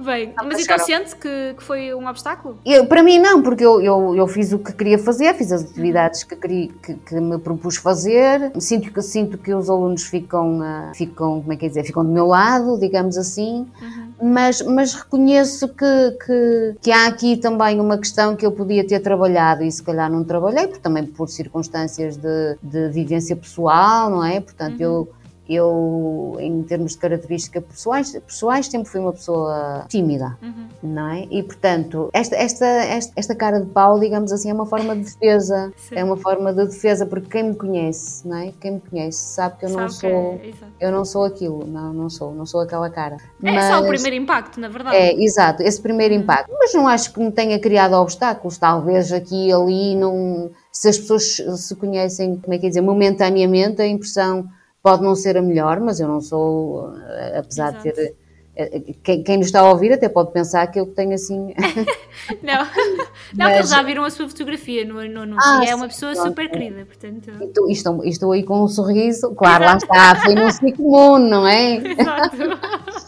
Bem, 0.04 0.34
mas 0.44 0.62
então 0.62 0.80
sente 0.80 1.16
que, 1.16 1.54
que 1.56 1.64
foi 1.64 1.94
um 1.94 2.08
obstáculo? 2.08 2.58
Eu, 2.66 2.86
para 2.88 3.04
mim 3.04 3.20
não, 3.20 3.42
porque 3.42 3.64
eu, 3.64 3.82
eu, 3.82 4.16
eu 4.16 4.28
fiz 4.28 4.52
o 4.52 4.60
que 4.60 4.74
queria 4.74 4.98
fazer, 4.98 5.34
fiz 5.36 5.52
as 5.52 5.64
atividades 5.64 6.24
que, 6.24 6.36
queria, 6.36 6.70
que, 6.82 6.94
que 6.96 7.20
me 7.20 7.38
propus 7.38 7.78
fazer, 7.78 8.52
sinto 8.60 8.92
que, 8.92 9.02
sinto 9.02 9.38
que 9.38 9.54
os 9.54 9.70
alunos 9.70 10.04
ficam, 10.04 10.60
uh, 10.60 10.96
ficam, 10.96 11.42
como 11.42 11.54
é 11.54 11.56
que 11.56 11.66
é 11.66 11.70
dizer, 11.70 11.84
ficam 11.84 12.04
do 12.04 12.12
meu 12.12 12.26
lado, 12.26 12.80
digamos 12.80 13.18
assim, 13.18 13.68
uhum. 13.82 14.32
mas, 14.32 14.62
mas 14.64 14.94
reconheço 14.94 15.68
que, 15.70 16.18
que, 16.26 16.76
que 16.82 16.92
há 16.92 17.08
aqui 17.08 17.38
também 17.38 17.80
uma 17.80 17.98
questão 17.98 18.36
que 18.36 18.46
eu 18.46 18.52
podia 18.52 18.86
ter 18.86 19.00
trabalhado 19.00 19.64
e 19.64 19.72
se 19.72 19.84
calhar 19.84 20.12
não 20.12 20.24
trabalhei, 20.24 20.68
porque 20.68 20.82
também 20.82 21.06
por 21.06 21.30
circunstâncias 21.30 22.18
de, 22.18 22.58
de 22.64 22.90
vivência 22.90 23.36
pessoal, 23.36 24.10
não 24.10 24.24
é? 24.24 24.40
Portanto, 24.40 24.80
uhum. 24.80 24.86
eu 24.86 25.10
eu, 25.56 26.38
em 26.40 26.64
termos 26.64 26.94
de 26.94 26.98
características 26.98 27.64
pessoais, 27.64 28.12
pessoais 28.26 28.68
sempre 28.68 28.90
fui 28.90 29.00
uma 29.00 29.12
pessoa 29.12 29.86
tímida, 29.90 30.38
uhum. 30.42 30.68
não 30.82 31.08
é? 31.10 31.28
E, 31.30 31.44
portanto, 31.44 32.10
esta, 32.14 32.36
esta, 32.36 32.66
esta, 32.66 33.14
esta, 33.16 33.36
cara 33.36 33.60
de 33.60 33.68
pau, 33.68 34.00
digamos 34.00 34.32
assim, 34.32 34.50
é 34.50 34.54
uma 34.54 34.66
forma 34.66 34.96
de 34.96 35.04
defesa. 35.04 35.74
Sim. 35.76 35.96
É 35.96 36.04
uma 36.04 36.18
forma 36.18 36.54
de 36.54 36.66
defesa, 36.68 37.06
porque 37.06 37.28
quem 37.30 37.44
me 37.50 37.56
conhece, 37.56 38.28
não 38.28 38.38
é? 38.38 38.54
Quem 38.60 38.74
me 38.74 38.80
conhece 38.82 39.18
sabe 39.18 39.58
que 39.58 39.66
eu 39.66 39.70
não 39.70 39.90
sabe 39.90 40.14
sou... 40.14 40.42
É, 40.80 40.88
eu 40.88 40.92
não 40.92 41.06
sou 41.06 41.26
aquilo, 41.26 41.66
não, 41.66 41.94
não 41.94 42.10
sou, 42.10 42.34
não 42.34 42.46
sou 42.46 42.62
aquela 42.62 42.90
cara. 42.90 43.18
É 43.44 43.52
Mas, 43.52 43.66
só 43.66 43.82
o 43.82 43.88
primeiro 43.88 44.16
impacto, 44.16 44.60
na 44.60 44.70
verdade. 44.70 44.96
É, 44.96 45.14
exato, 45.24 45.62
esse 45.64 45.82
primeiro 45.82 46.14
uhum. 46.14 46.22
impacto. 46.22 46.52
Mas 46.58 46.74
não 46.74 46.88
acho 46.88 47.14
que 47.14 47.20
me 47.20 47.32
tenha 47.32 47.60
criado 47.60 47.94
obstáculos, 47.94 48.58
talvez 48.58 49.12
aqui 49.12 49.48
e 49.48 49.54
ali 49.54 49.96
não... 49.96 50.50
Se 50.72 50.88
as 50.88 50.98
pessoas 50.98 51.36
se 51.58 51.76
conhecem, 51.76 52.38
como 52.38 52.54
é 52.54 52.58
que 52.58 52.66
é 52.66 52.70
dizer, 52.70 52.82
momentaneamente, 52.82 53.82
a 53.82 53.88
impressão 53.88 54.48
Pode 54.84 55.04
não 55.04 55.16
ser 55.16 55.38
a 55.38 55.42
melhor, 55.42 55.80
mas 55.80 56.00
eu 56.00 56.08
não 56.08 56.20
sou, 56.20 56.92
eh, 56.96 57.38
apesar 57.38 57.70
Exato. 57.70 57.84
de 57.84 57.94
ter. 57.94 58.16
Eh, 58.56 58.94
quem, 59.04 59.24
quem 59.24 59.38
nos 59.38 59.46
está 59.46 59.62
a 59.62 59.70
ouvir 59.70 59.94
até 59.94 60.10
pode 60.10 60.32
pensar 60.32 60.66
que 60.68 60.80
eu 60.80 60.88
tenho 60.88 61.14
assim. 61.14 61.54
não, 62.42 62.66
não 63.38 63.46
mas... 63.46 63.58
eles 63.58 63.70
já 63.70 63.84
viram 63.84 64.04
a 64.04 64.10
sua 64.10 64.28
fotografia 64.28 64.84
no, 64.84 64.98
anúncio 64.98 65.40
ah, 65.40 65.62
e 65.64 65.70
é 65.70 65.76
uma 65.76 65.88
pessoa 65.88 66.14
pronto. 66.14 66.28
super 66.30 66.50
querida, 66.50 66.84
portanto. 66.84 67.30
Estou, 67.44 67.70
estou, 67.70 68.06
estou 68.06 68.32
aí 68.32 68.42
com 68.42 68.64
um 68.64 68.68
sorriso, 68.68 69.34
claro, 69.38 69.66
lá 69.66 69.78
está, 69.78 70.16
foi 70.16 70.34
num 70.34 70.76
comum, 70.76 71.20
não 71.20 71.48
é? 71.48 71.76
Exato. 71.76 72.38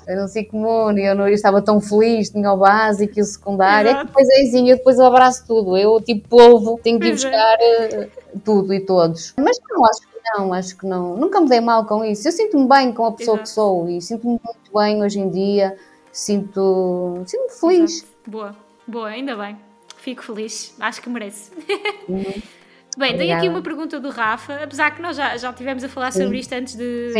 Foi 0.05 0.15
num 0.15 0.45
comum 0.51 0.91
e 0.97 1.07
eu, 1.07 1.15
não, 1.15 1.27
eu 1.27 1.33
estava 1.33 1.59
tão 1.59 1.81
feliz, 1.81 2.29
tinha 2.29 2.53
o 2.53 2.57
básico 2.57 3.17
e 3.17 3.21
o 3.21 3.25
secundário, 3.25 3.89
Exato. 3.89 4.01
é 4.01 4.05
que 4.05 4.07
depois 4.07 4.29
é 4.29 4.41
assim, 4.43 4.69
eu 4.69 4.77
depois 4.77 4.99
eu 4.99 5.05
abraço 5.05 5.43
tudo, 5.47 5.75
eu 5.75 5.99
tipo 5.99 6.29
povo, 6.29 6.79
tenho 6.83 6.99
que 6.99 7.07
ir 7.07 7.09
é. 7.09 7.13
buscar 7.13 7.57
é. 7.59 8.09
tudo 8.45 8.71
e 8.73 8.79
todos. 8.79 9.33
Mas 9.37 9.57
não, 9.67 9.83
acho 9.85 10.12
não, 10.25 10.53
acho 10.53 10.77
que 10.77 10.85
não. 10.85 11.15
Nunca 11.17 11.39
me 11.41 11.49
dei 11.49 11.59
mal 11.61 11.85
com 11.85 12.03
isso. 12.03 12.27
Eu 12.27 12.31
sinto-me 12.31 12.67
bem 12.67 12.91
com 12.93 13.05
a 13.05 13.11
pessoa 13.11 13.35
Exato. 13.35 13.49
que 13.49 13.53
sou 13.53 13.89
e 13.89 14.01
sinto-me 14.01 14.39
muito 14.43 14.77
bem 14.77 15.03
hoje 15.03 15.19
em 15.19 15.29
dia. 15.29 15.77
Sinto-me 16.11 17.27
sinto 17.27 17.51
feliz. 17.59 17.97
Exato. 17.97 18.13
Boa, 18.27 18.55
boa, 18.87 19.09
ainda 19.09 19.35
bem. 19.35 19.57
Fico 19.97 20.23
feliz. 20.23 20.75
Acho 20.79 21.01
que 21.01 21.09
merece. 21.09 21.51
Uhum. 22.07 22.23
Bem, 22.97 23.17
tenho 23.17 23.35
aqui 23.35 23.49
uma 23.49 23.61
pergunta 23.61 23.99
do 23.99 24.09
Rafa, 24.09 24.63
apesar 24.63 24.91
que 24.91 25.01
nós 25.01 25.17
já, 25.17 25.35
já 25.35 25.51
tivemos 25.51 25.83
a 25.83 25.89
falar 25.89 26.11
Sim. 26.11 26.23
sobre 26.23 26.37
isto 26.37 26.53
antes 26.53 26.75
de, 26.75 27.11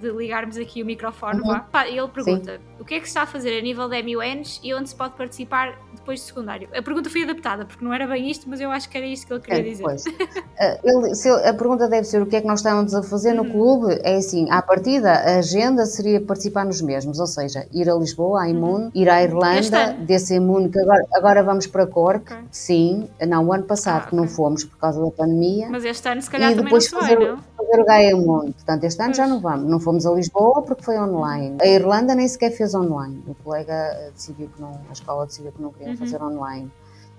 de 0.00 0.10
ligarmos 0.10 0.56
aqui 0.56 0.82
o 0.82 0.86
microfone. 0.86 1.40
Uhum. 1.40 1.60
Ele 1.86 2.08
pergunta: 2.08 2.56
Sim. 2.56 2.75
O 2.86 2.88
que 2.88 2.94
é 2.94 3.00
que 3.00 3.06
se 3.06 3.10
está 3.10 3.22
a 3.22 3.26
fazer 3.26 3.58
a 3.58 3.60
nível 3.60 3.88
de 3.88 4.00
MUNs 4.00 4.60
e 4.62 4.72
onde 4.72 4.88
se 4.88 4.94
pode 4.94 5.14
participar 5.14 5.76
depois 5.92 6.20
de 6.20 6.26
secundário? 6.26 6.68
A 6.72 6.80
pergunta 6.80 7.10
foi 7.10 7.24
adaptada, 7.24 7.64
porque 7.64 7.84
não 7.84 7.92
era 7.92 8.06
bem 8.06 8.30
isto, 8.30 8.48
mas 8.48 8.60
eu 8.60 8.70
acho 8.70 8.88
que 8.88 8.96
era 8.96 9.04
isto 9.04 9.26
que 9.26 9.32
ele 9.32 9.40
queria 9.40 9.58
é, 9.58 9.62
dizer. 9.62 9.82
Pois. 9.82 10.04
Eh, 10.58 10.80
ele, 10.84 11.14
se, 11.14 11.28
a 11.28 11.52
pergunta 11.52 11.86
deve 11.86 12.04
ser 12.04 12.22
o 12.22 12.24
que 12.24 12.34
é 12.34 12.40
que 12.40 12.46
nós 12.46 12.60
estamos 12.60 12.94
a 12.94 13.02
fazer 13.02 13.34
no 13.34 13.42
uhum. 13.42 13.50
clube. 13.50 14.00
É 14.02 14.16
assim: 14.16 14.48
à 14.50 14.62
partida, 14.62 15.12
a 15.12 15.38
agenda 15.38 15.84
seria 15.84 16.18
participar 16.18 16.64
nos 16.64 16.80
mesmos, 16.80 17.20
ou 17.20 17.26
seja, 17.26 17.66
ir 17.74 17.90
a 17.90 17.94
Lisboa, 17.94 18.44
à 18.44 18.48
Imun, 18.48 18.84
uhum. 18.84 18.90
ir 18.94 19.06
à 19.06 19.22
Irlanda, 19.22 19.92
desse 19.98 20.34
Imun, 20.36 20.70
que 20.70 20.78
agora, 20.78 21.04
agora 21.12 21.42
vamos 21.42 21.66
para 21.66 21.86
Cork. 21.86 22.32
Okay. 22.32 22.44
Sim, 22.50 23.06
não, 23.28 23.44
o 23.44 23.52
ano 23.52 23.64
passado 23.64 23.96
ah, 23.96 23.98
okay. 23.98 24.10
que 24.10 24.16
não 24.16 24.26
fomos 24.26 24.64
por 24.64 24.78
causa 24.78 24.98
da 24.98 25.10
pandemia. 25.10 25.68
Mas 25.68 25.84
este 25.84 26.08
ano, 26.08 26.22
se 26.22 26.30
calhar, 26.30 26.52
e 26.52 26.54
depois 26.54 26.86
também 26.86 27.02
não 27.02 27.18
fazer, 27.18 27.32
não? 27.32 27.42
fazer 27.66 27.82
o 27.82 27.84
Gaia 27.84 28.16
Mundo. 28.16 28.54
Portanto, 28.54 28.84
este 28.84 29.00
ano 29.00 29.08
pois. 29.08 29.16
já 29.18 29.26
não 29.26 29.40
vamos. 29.40 29.70
Não 29.70 29.78
fomos 29.78 30.06
a 30.06 30.12
Lisboa 30.12 30.62
porque 30.62 30.82
foi 30.82 30.98
online. 30.98 31.58
A 31.60 31.66
Irlanda 31.66 32.14
nem 32.14 32.26
sequer 32.26 32.50
fez 32.52 32.74
online. 32.76 33.22
O 33.26 33.34
colega 33.34 34.10
decidiu 34.14 34.48
que 34.48 34.60
não, 34.60 34.80
a 34.88 34.92
escola 34.92 35.26
decidiu 35.26 35.52
que 35.52 35.62
não 35.62 35.72
queria 35.72 35.90
uhum. 35.92 35.96
fazer 35.96 36.22
online. 36.22 36.70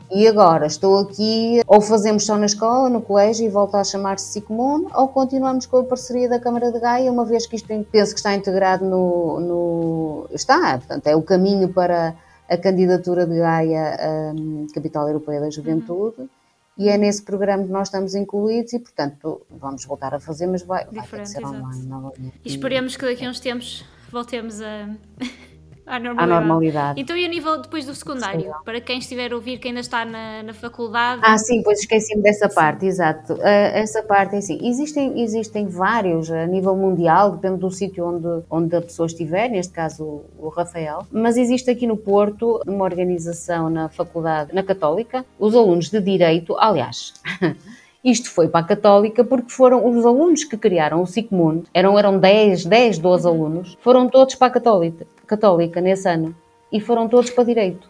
E 0.10 0.26
agora 0.26 0.66
estou 0.66 1.00
aqui, 1.00 1.62
ou 1.68 1.82
fazemos 1.82 2.26
só 2.26 2.38
na 2.38 2.46
escola, 2.46 2.90
no 2.90 3.02
colégio 3.02 3.46
e 3.46 3.50
volta 3.50 3.78
a 3.78 3.84
chamar-se 3.84 4.32
Sicomune, 4.32 4.88
ou 4.94 5.10
continuamos 5.10 5.66
com 5.66 5.80
a 5.80 5.84
parceria 5.84 6.30
da 6.30 6.40
Câmara 6.40 6.72
de 6.72 6.80
Gaia, 6.80 7.12
uma 7.12 7.26
vez 7.26 7.46
que 7.46 7.58
isto 7.58 7.68
penso 7.68 8.14
que 8.14 8.20
está 8.20 8.34
integrado 8.34 8.86
no, 8.86 9.40
no. 9.40 10.28
Está, 10.32 10.78
portanto, 10.78 11.08
é 11.08 11.16
o 11.16 11.22
caminho 11.22 11.74
para 11.74 12.16
a 12.50 12.58
candidatura 12.58 13.26
de 13.26 13.38
Gaia 13.38 14.34
um, 14.34 14.68
Capital 14.74 15.08
Europeia 15.08 15.42
da 15.42 15.50
Juventude. 15.50 16.22
Uhum 16.22 16.30
e 16.78 16.90
é 16.90 16.98
nesse 16.98 17.24
programa 17.24 17.64
que 17.64 17.72
nós 17.72 17.88
estamos 17.88 18.14
incluídos 18.14 18.72
e, 18.74 18.80
portanto, 18.80 19.42
vamos 19.50 19.84
voltar 19.84 20.14
a 20.14 20.20
fazer, 20.20 20.46
mas 20.46 20.62
vai, 20.62 20.86
vai 20.86 21.26
ser 21.26 21.44
online 21.44 21.88
novamente. 21.88 22.40
E 22.46 22.50
esperemos 22.50 22.96
que 22.96 23.04
daqui 23.04 23.26
a 23.26 23.30
uns 23.30 23.40
tempos 23.40 23.84
voltemos 24.12 24.62
a, 24.62 24.90
à 25.88 26.00
normalidade. 26.00 26.20
À 26.20 26.26
normalidade. 26.28 27.02
Então, 27.02 27.16
e 27.16 27.26
a 27.26 27.28
nível 27.28 27.62
depois 27.62 27.86
do 27.86 27.96
secundário? 27.96 28.42
Sim. 28.42 28.52
Para 28.66 28.82
quem 28.82 29.00
estiver 29.00 29.32
a 29.32 29.36
ouvir, 29.36 29.58
que 29.58 29.68
ainda 29.70 29.80
está 29.80 30.04
na, 30.04 30.44
na 30.44 30.54
faculdade. 30.54 31.22
Ah, 31.24 31.38
sim, 31.38 31.64
pois 31.64 31.80
esqueci-me 31.80 32.22
dessa 32.22 32.50
parte, 32.50 32.86
exato. 32.86 33.34
Uh, 33.34 33.42
essa 33.42 34.04
parte 34.04 34.36
é 34.36 34.40
assim: 34.40 34.60
existem, 34.68 35.22
existem 35.22 35.68
vários 35.68 36.30
a 36.30 36.46
nível 36.46 36.76
mundial, 36.76 37.32
depende 37.32 37.60
do 37.60 37.72
sítio 37.72 38.06
onde, 38.06 38.46
onde 38.50 38.76
a 38.76 38.82
pessoa 38.82 39.08
estiver, 39.08 39.50
neste 39.50 39.74
caso 39.74 40.04
o, 40.04 40.26
o 40.38 40.50
Rafael, 40.50 41.08
mas 41.12 41.38
existe 41.38 41.72
aqui 41.72 41.88
no 41.88 41.98
Porto 41.98 42.62
uma 42.68 42.84
organização 42.84 43.70
na 43.70 43.90
faculdade, 43.90 44.54
na 44.54 44.64
Católica, 44.64 45.26
os 45.40 45.56
alunos 45.56 45.90
de 45.90 46.02
Direito, 46.02 46.58
aliás. 46.58 47.14
Isto 48.08 48.32
foi 48.32 48.48
para 48.48 48.62
a 48.62 48.64
Católica 48.64 49.22
porque 49.22 49.52
foram 49.52 49.86
os 49.86 50.06
alunos 50.06 50.46
que 50.46 50.56
criaram 50.56 51.02
o 51.02 51.06
SICMUND, 51.06 51.66
eram, 51.74 52.00
eram 52.00 52.18
10, 52.18 52.64
10, 52.64 53.00
12 53.00 53.28
alunos, 53.28 53.78
foram 53.82 54.08
todos 54.08 54.34
para 54.34 54.48
a 54.48 54.50
Católica, 54.50 55.06
Católica 55.26 55.82
nesse 55.82 56.08
ano 56.08 56.34
e 56.72 56.80
foram 56.80 57.10
todos 57.10 57.30
para 57.32 57.44
Direito. 57.44 57.90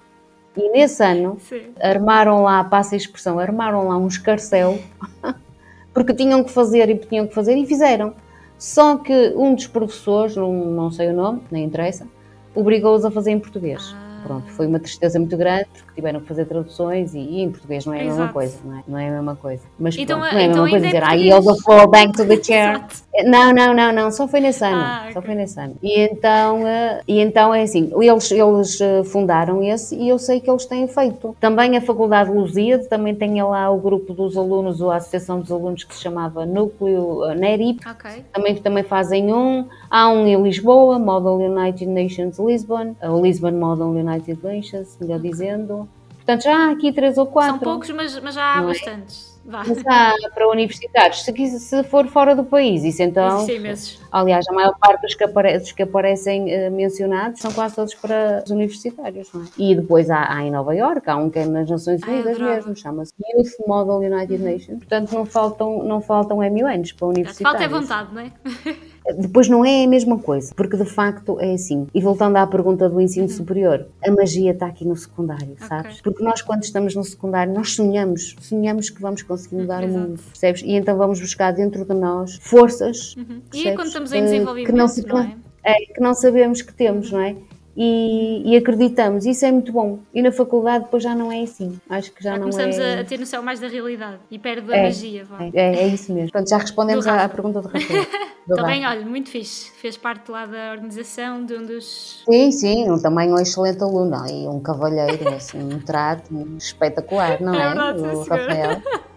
E 0.56 0.72
nesse 0.72 1.04
ano 1.04 1.38
Sim. 1.40 1.62
armaram 1.80 2.42
lá, 2.42 2.64
passa 2.64 2.96
a 2.96 2.98
expressão, 2.98 3.38
armaram 3.38 3.90
lá 3.90 3.96
um 3.96 4.08
escarcel 4.08 4.80
porque 5.94 6.16
tinham 6.16 6.44
que 6.44 6.50
fazer 6.50 6.90
e 6.90 6.98
tinham 6.98 7.28
que 7.28 7.36
fazer 7.36 7.56
e 7.56 7.68
fizeram. 7.68 8.16
Só 8.58 8.98
que 8.98 9.34
um 9.36 9.54
dos 9.54 9.68
professores, 9.68 10.36
não, 10.36 10.52
não 10.52 10.90
sei 10.90 11.10
o 11.10 11.14
nome, 11.14 11.44
nem 11.52 11.64
interessa, 11.64 12.08
obrigou-os 12.56 13.06
a 13.06 13.12
fazer 13.12 13.30
em 13.30 13.40
português. 13.40 13.96
Ah. 14.28 14.38
Pronto, 14.38 14.52
foi 14.52 14.68
uma 14.68 14.80
tristeza 14.80 15.18
muito 15.18 15.38
grande 15.38 15.68
porque 15.74 15.94
tiveram 15.96 16.20
que 16.20 16.28
fazer 16.28 16.46
traduções 16.46 17.14
e, 17.14 17.20
e 17.20 17.42
em 17.42 17.50
português 17.50 17.86
não 17.86 17.94
é 17.94 18.00
a 18.00 18.04
Exato. 18.04 18.18
mesma 18.18 18.34
coisa, 18.34 18.58
não 18.64 18.78
é? 18.78 18.84
Não 18.88 18.98
é 18.98 19.08
a 19.08 19.12
mesma 19.12 19.36
coisa. 19.36 19.64
Mas 19.80 19.98
então, 19.98 20.20
pronto, 20.20 20.34
não 20.34 20.40
é 20.40 20.44
a 20.44 20.48
então 20.48 20.64
mesma 20.64 20.80
coisa 20.80 20.98
é 20.98 21.16
dizer, 21.16 21.28
I 21.28 21.46
the 21.46 21.62
floor 21.64 21.88
back 21.90 22.14
to 22.14 22.26
the 22.26 22.44
chair. 22.44 22.76
Exato. 22.76 23.08
Não, 23.26 23.52
não, 23.52 23.74
não, 23.74 23.92
não, 23.92 24.12
só 24.12 24.28
foi 24.28 24.40
nesse 24.40 24.64
ano. 24.64 24.78
Ah, 24.80 25.10
só 25.12 25.20
okay. 25.20 25.22
foi 25.22 25.36
nesse 25.36 25.60
ano. 25.60 25.76
E 25.82 26.00
então, 26.02 26.62
uh, 26.62 27.02
e 27.08 27.20
então 27.20 27.54
é 27.54 27.64
assim, 27.64 27.92
eles, 28.00 28.32
eles 28.32 28.80
uh, 28.80 29.04
fundaram 29.06 29.64
esse 29.64 29.96
e 29.96 30.08
eu 30.10 30.20
sei 30.20 30.40
que 30.40 30.50
eles 30.50 30.66
têm 30.66 30.88
feito. 30.88 31.36
Também 31.40 31.76
a 31.76 31.82
Faculdade 31.82 32.30
Lusíade 32.30 32.88
também 32.88 33.16
tem 33.16 33.42
lá 33.42 33.70
o 33.72 33.78
grupo 33.80 34.14
dos 34.14 34.38
alunos, 34.38 34.82
ou 34.82 34.92
a 34.92 34.98
Associação 34.98 35.40
dos 35.40 35.52
Alunos 35.52 35.84
que 35.84 35.96
se 35.96 36.02
chamava 36.02 36.46
Núcleo 36.46 37.24
uh, 37.24 37.34
NERIP. 37.34 37.80
Okay. 37.90 38.24
Também, 38.32 38.56
também 38.56 38.84
fazem 38.84 39.34
um. 39.34 39.66
Há 39.90 40.10
um 40.10 40.28
em 40.28 40.42
Lisboa, 40.42 41.00
Model 41.00 41.36
United 41.36 41.88
Nations 41.88 42.38
Lisbon, 42.38 42.96
o 43.02 43.22
Lisbon 43.22 43.52
Model 43.52 43.88
United 43.88 44.17
Nations, 44.44 44.98
melhor 45.00 45.20
dizendo. 45.20 45.88
Portanto, 46.18 46.44
já 46.44 46.68
há 46.68 46.72
aqui 46.72 46.92
três 46.92 47.18
ou 47.18 47.26
quatro. 47.26 47.52
São 47.52 47.60
poucos, 47.60 47.90
mas, 47.92 48.20
mas 48.20 48.36
já 48.36 48.54
há 48.54 48.58
Não 48.58 48.66
é? 48.70 48.74
bastantes. 48.74 49.38
Vá. 49.46 49.64
Mas 49.66 49.78
há 49.88 50.14
para 50.36 50.50
universitários. 50.50 51.24
Se, 51.24 51.60
se 51.60 51.84
for 51.86 52.06
fora 52.08 52.36
do 52.36 52.44
país, 52.44 52.84
isso 52.84 53.02
então. 53.02 53.48
Imensos. 53.48 54.02
Aliás, 54.12 54.46
a 54.50 54.52
maior 54.52 54.78
parte 54.78 55.04
dos 55.04 55.16
que, 55.16 55.24
apare- 55.24 55.58
dos 55.58 55.72
que 55.72 55.84
aparecem 55.84 56.52
eh, 56.52 56.70
mencionados 56.70 57.40
são 57.40 57.50
quase 57.54 57.76
todos 57.76 57.96
para 57.96 58.44
os 58.44 58.52
universitários, 58.52 59.30
não 59.34 59.44
é? 59.44 59.46
E 59.58 59.74
depois 59.74 60.10
há, 60.10 60.34
há 60.34 60.44
em 60.44 60.52
Nova 60.52 60.76
Iorque, 60.76 61.10
há 61.10 61.16
um 61.16 61.30
que 61.30 61.40
é 61.40 61.46
nas 61.46 61.70
Nações 61.70 62.02
Ai, 62.04 62.16
Unidas 62.16 62.36
adorava. 62.36 62.56
mesmo, 62.58 62.76
chama-se 62.76 63.14
Youth 63.38 63.66
Model 63.66 64.12
United 64.12 64.44
Nations. 64.44 64.80
Portanto, 64.80 65.14
não 65.14 65.26
faltam, 65.26 65.82
não 65.82 66.02
faltam 66.02 66.40
MUNs 66.40 66.92
para 66.92 67.08
Falta 67.08 67.20
é 67.20 67.22
universitários. 67.22 67.72
vontade, 67.72 68.14
não 68.14 68.22
é? 68.22 68.32
Depois 69.16 69.48
não 69.48 69.64
é 69.64 69.84
a 69.84 69.88
mesma 69.88 70.18
coisa, 70.20 70.54
porque 70.56 70.76
de 70.76 70.86
facto 70.86 71.40
é 71.40 71.54
assim. 71.54 71.88
E 71.94 72.02
voltando 72.02 72.36
à 72.38 72.46
pergunta 72.48 72.90
do 72.90 73.00
ensino 73.00 73.30
superior, 73.30 73.88
a 74.06 74.12
magia 74.12 74.52
está 74.52 74.66
aqui 74.68 74.86
no 74.86 74.96
secundário, 74.96 75.56
sabes? 75.68 76.02
Porque 76.02 76.24
nós, 76.24 76.42
quando 76.42 76.64
estamos 76.64 76.94
no 76.96 77.04
secundário, 77.04 77.54
nós 77.54 77.74
sonhamos, 77.76 78.36
sonhamos 78.42 78.90
que 78.90 79.02
vamos 79.02 79.22
conseguir 79.22 79.56
mudar 79.58 79.84
o 79.84 79.88
mundo, 79.88 80.20
percebes? 80.32 80.62
E 80.64 80.72
então 80.74 80.98
vamos 80.98 81.20
buscar 81.20 81.52
dentro 81.54 81.86
de 81.86 81.94
nós 81.94 82.36
forças. 82.42 83.16
Uhum. 83.16 83.42
E 83.54 83.72
quando 83.74 83.88
estamos 83.88 84.12
em 84.12 84.18
Eh, 84.20 84.24
desenvolvimento, 84.24 84.66
que 84.72 84.78
não, 84.78 84.88
se- 84.88 85.06
não 85.08 85.20
é? 85.20 85.36
é, 85.64 85.74
que 85.94 86.02
não 86.02 86.14
sabemos 86.14 86.62
que 86.62 86.74
temos, 86.74 87.12
não 87.12 87.20
é? 87.22 87.36
E, 87.80 88.42
e 88.44 88.58
acreditamos, 88.58 89.24
isso 89.28 89.46
é 89.46 89.52
muito 89.52 89.72
bom. 89.72 90.00
E 90.12 90.22
na 90.24 90.32
faculdade 90.32 90.86
depois 90.86 91.04
já 91.04 91.14
não 91.14 91.32
é 91.32 91.42
assim. 91.44 91.80
Acho 91.88 92.12
que 92.12 92.24
já, 92.24 92.32
Já 92.32 92.36
não 92.38 92.50
começamos 92.50 92.80
é. 92.80 92.98
a, 92.98 93.02
a 93.02 93.04
ter 93.04 93.20
noção 93.20 93.44
mais 93.44 93.60
da 93.60 93.68
realidade 93.68 94.18
e 94.32 94.40
perde 94.40 94.74
a 94.74 94.78
É, 94.78 94.84
magia. 94.84 95.24
Vá. 95.26 95.38
É, 95.54 95.84
é, 95.84 95.88
isso 95.88 96.12
mesmo. 96.12 96.32
Portanto, 96.32 96.50
já 96.50 96.58
respondemos 96.58 97.06
à, 97.06 97.24
à 97.24 97.30
pergunta 97.30 97.62
do 97.62 97.68
Rafael. 97.68 98.06
Do 98.48 98.56
Também, 98.56 98.82
Rafa. 98.82 98.96
olha, 98.96 99.06
muito 99.06 99.30
fixe. 99.30 99.70
Fez 99.74 99.98
parte 99.98 100.32
lá 100.32 100.46
da 100.46 100.72
organização 100.72 101.46
de 101.46 101.54
um 101.54 101.66
dos. 101.66 102.24
Sim, 102.30 102.50
sim, 102.52 102.90
um, 102.90 102.98
também 102.98 103.30
um 103.32 103.38
excelente 103.38 103.84
aluno 103.84 104.26
e 104.26 104.48
um 104.48 104.62
cavalheiro, 104.62 105.28
assim, 105.36 105.60
um 105.62 105.80
trato 105.80 106.34
espetacular, 106.58 107.42
não 107.42 107.54
É 107.54 107.62
é? 107.62 107.68
verdade, 107.68 108.00
o. 108.00 108.20
Rafael. 108.24 108.82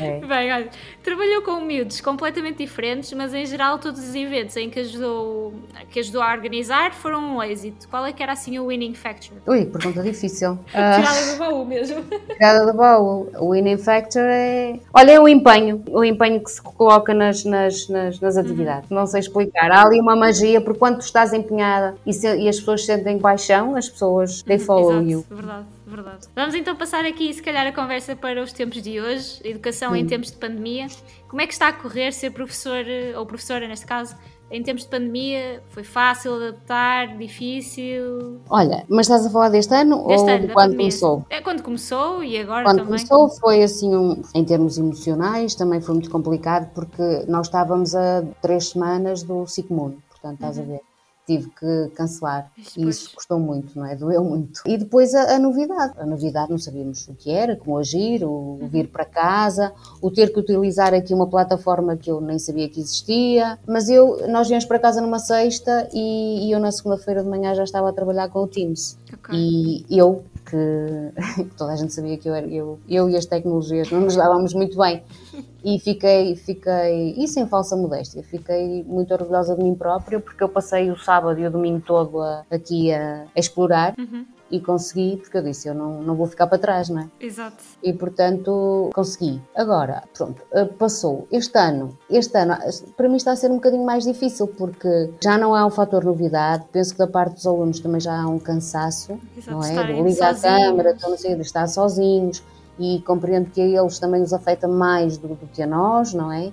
É. 0.00 0.20
Bem, 0.26 0.52
olha, 0.52 0.68
trabalhou 1.02 1.42
com 1.42 1.60
miúdos 1.60 2.00
completamente 2.00 2.58
diferentes, 2.58 3.12
mas 3.12 3.34
em 3.34 3.44
geral 3.44 3.78
todos 3.78 4.00
os 4.00 4.14
eventos 4.14 4.56
em 4.56 4.70
que 4.70 4.80
ajudou, 4.80 5.52
que 5.90 6.00
ajudou 6.00 6.22
a 6.22 6.32
organizar 6.32 6.92
foram 6.94 7.36
um 7.36 7.42
êxito. 7.42 7.88
Qual 7.88 8.06
é 8.06 8.12
que 8.12 8.22
era 8.22 8.32
assim 8.32 8.58
o 8.58 8.68
winning 8.68 8.94
factor? 8.94 9.36
Ui, 9.46 9.66
pergunta 9.66 10.02
difícil. 10.02 10.58
Ah, 10.74 10.96
Tirada 11.00 11.32
do 11.32 11.38
baú 11.38 11.64
mesmo. 11.64 12.02
Tirada 12.36 12.66
do 12.72 12.76
baú. 12.76 13.28
O 13.38 13.50
winning 13.52 13.76
factor 13.78 14.22
é. 14.24 14.78
Olha, 14.94 15.12
é 15.12 15.20
o 15.20 15.28
empenho. 15.28 15.82
O 15.90 16.04
empenho 16.04 16.42
que 16.42 16.50
se 16.50 16.62
coloca 16.62 17.12
nas, 17.12 17.44
nas, 17.44 17.88
nas, 17.88 18.20
nas 18.20 18.36
atividades. 18.36 18.88
Não 18.90 19.06
sei 19.06 19.20
explicar. 19.20 19.70
Há 19.70 19.82
ali 19.84 20.00
uma 20.00 20.14
magia, 20.16 20.60
porque 20.60 20.78
quando 20.78 20.98
tu 20.98 21.02
estás 21.02 21.32
empenhada 21.32 21.96
e, 22.06 22.12
se- 22.12 22.36
e 22.36 22.48
as 22.48 22.58
pessoas 22.58 22.84
sentem 22.84 23.18
paixão, 23.18 23.74
as 23.76 23.88
pessoas 23.88 24.42
they 24.42 24.58
follow 24.58 24.92
Exato, 24.92 25.10
you. 25.10 25.24
verdade, 25.30 25.66
verdade. 25.88 26.26
Vamos 26.34 26.54
então 26.54 26.76
passar 26.76 27.04
aqui, 27.04 27.32
se 27.32 27.42
calhar, 27.42 27.66
a 27.66 27.72
conversa 27.72 28.14
para 28.14 28.42
os 28.42 28.52
tempos 28.52 28.82
de 28.82 29.00
hoje, 29.00 29.40
educação 29.44 29.94
em 29.96 30.06
tempos 30.06 30.30
de 30.30 30.36
pandemia. 30.36 30.86
Como 31.28 31.40
é 31.42 31.46
que 31.46 31.52
está 31.52 31.68
a 31.68 31.72
correr 31.72 32.12
ser 32.12 32.30
professor, 32.30 32.84
eh, 32.86 33.12
ou 33.16 33.26
professora 33.26 33.66
neste 33.66 33.86
caso, 33.86 34.14
em 34.50 34.62
tempos 34.62 34.84
de 34.84 34.90
pandemia? 34.90 35.62
Foi 35.70 35.82
fácil 35.84 36.34
adaptar, 36.36 37.16
difícil? 37.18 38.40
Olha, 38.48 38.84
mas 38.88 39.06
estás 39.06 39.26
a 39.26 39.30
falar 39.30 39.48
deste 39.50 39.74
ano 39.74 40.06
Deste 40.06 40.22
ou 40.22 40.28
ano, 40.28 40.46
de 40.46 40.52
quando 40.52 40.76
começou? 40.76 41.26
É 41.30 41.40
quando 41.40 41.62
começou 41.62 42.22
e 42.24 42.38
agora 42.38 42.64
Quando 42.64 42.78
também. 42.78 43.06
começou 43.06 43.28
foi 43.40 43.62
assim, 43.62 43.94
um, 43.94 44.22
em 44.34 44.44
termos 44.44 44.78
emocionais, 44.78 45.54
também 45.54 45.80
foi 45.80 45.94
muito 45.94 46.10
complicado 46.10 46.70
porque 46.74 47.24
nós 47.28 47.46
estávamos 47.46 47.94
a 47.94 48.22
três 48.40 48.68
semanas 48.70 49.22
do 49.22 49.46
Sigmund, 49.46 49.98
portanto, 50.08 50.34
estás 50.34 50.58
a 50.58 50.62
ver. 50.62 50.80
Tive 51.28 51.50
que 51.50 51.90
cancelar 51.94 52.50
Pois, 52.54 52.74
e 52.74 52.88
isso 52.88 53.14
custou 53.14 53.38
muito, 53.38 53.78
não 53.78 53.84
é? 53.84 53.94
Doeu 53.94 54.24
muito. 54.24 54.62
E 54.64 54.78
depois 54.78 55.14
a, 55.14 55.36
a 55.36 55.38
novidade. 55.38 55.92
A 55.98 56.06
novidade 56.06 56.50
não 56.50 56.56
sabíamos 56.56 57.06
o 57.06 57.12
que 57.12 57.30
era, 57.30 57.54
como 57.54 57.76
agir, 57.76 58.24
o, 58.24 58.58
o 58.62 58.66
vir 58.66 58.88
para 58.88 59.04
casa, 59.04 59.70
o 60.00 60.10
ter 60.10 60.32
que 60.32 60.40
utilizar 60.40 60.94
aqui 60.94 61.12
uma 61.12 61.26
plataforma 61.26 61.98
que 61.98 62.10
eu 62.10 62.18
nem 62.18 62.38
sabia 62.38 62.66
que 62.70 62.80
existia. 62.80 63.58
Mas 63.66 63.90
eu, 63.90 64.26
nós 64.26 64.48
viemos 64.48 64.64
para 64.64 64.78
casa 64.78 65.02
numa 65.02 65.18
sexta 65.18 65.86
e, 65.92 66.48
e 66.48 66.50
eu 66.50 66.58
na 66.58 66.72
segunda-feira 66.72 67.22
de 67.22 67.28
manhã 67.28 67.54
já 67.54 67.64
estava 67.64 67.90
a 67.90 67.92
trabalhar 67.92 68.30
com 68.30 68.44
o 68.44 68.46
Teams. 68.46 68.96
Ok. 69.12 69.38
E 69.38 69.84
eu, 69.90 70.24
que, 70.48 71.44
que 71.44 71.56
toda 71.56 71.72
a 71.72 71.76
gente 71.76 71.92
sabia 71.92 72.16
que 72.16 72.26
eu, 72.26 72.34
era, 72.34 72.46
eu, 72.46 72.78
eu 72.88 73.10
e 73.10 73.16
as 73.16 73.26
tecnologias 73.26 73.90
não 73.90 74.00
nos 74.00 74.16
dávamos 74.16 74.54
muito 74.54 74.78
bem. 74.78 75.02
E 75.68 75.78
fiquei, 75.80 76.34
fiquei, 76.34 77.14
e 77.18 77.28
sem 77.28 77.46
falsa 77.46 77.76
modéstia, 77.76 78.22
fiquei 78.22 78.82
muito 78.84 79.12
orgulhosa 79.12 79.54
de 79.54 79.62
mim 79.62 79.74
própria 79.74 80.18
porque 80.18 80.42
eu 80.42 80.48
passei 80.48 80.90
o 80.90 80.96
sábado 80.98 81.38
e 81.38 81.46
o 81.46 81.50
domingo 81.50 81.82
todo 81.84 82.22
a- 82.22 82.42
aqui 82.50 82.90
a, 82.92 83.24
a 83.36 83.38
explorar 83.38 83.94
Uhum, 83.98 84.24
e 84.50 84.60
consegui, 84.60 85.18
porque 85.18 85.36
eu 85.36 85.42
disse, 85.42 85.68
eu 85.68 85.74
não, 85.74 86.00
não 86.02 86.14
vou 86.14 86.26
ficar 86.26 86.46
para 86.46 86.56
trás, 86.56 86.88
não 86.88 87.02
é? 87.02 87.08
Exato. 87.20 87.62
E 87.82 87.92
portanto 87.92 88.88
consegui. 88.94 89.42
Agora, 89.54 90.04
pronto, 90.16 90.40
eh, 90.52 90.64
passou. 90.64 91.28
Este 91.30 91.58
ano, 91.58 91.98
este 92.08 92.38
ano, 92.38 92.56
para 92.96 93.08
mim 93.10 93.16
está 93.16 93.32
a 93.32 93.36
ser 93.36 93.50
um 93.50 93.56
bocadinho 93.56 93.84
mais 93.84 94.04
difícil 94.04 94.46
porque 94.46 95.10
já 95.22 95.36
não 95.36 95.54
há 95.54 95.66
um 95.66 95.70
fator 95.70 96.02
novidade. 96.02 96.64
Penso 96.72 96.92
que 96.92 96.98
da 96.98 97.06
parte 97.06 97.34
dos 97.34 97.46
alunos 97.46 97.78
também 97.80 98.00
já 98.00 98.18
há 98.18 98.26
um 98.26 98.38
cansaço, 98.38 99.18
Exato, 99.36 99.50
não 99.50 99.62
é? 99.62 100.00
ligar 100.00 100.34
a 100.34 100.38
câmara, 100.40 100.96
não 101.02 101.18
sei, 101.18 101.34
de 101.34 101.42
estar 101.42 101.66
sozinhos. 101.68 102.42
E 102.78 103.00
compreendo 103.02 103.50
que 103.50 103.60
a 103.60 103.64
eles 103.64 103.98
também 103.98 104.22
os 104.22 104.32
afeta 104.32 104.68
mais 104.68 105.16
do, 105.18 105.28
do 105.28 105.46
que 105.52 105.62
a 105.62 105.66
nós, 105.66 106.12
não 106.14 106.30
é? 106.32 106.52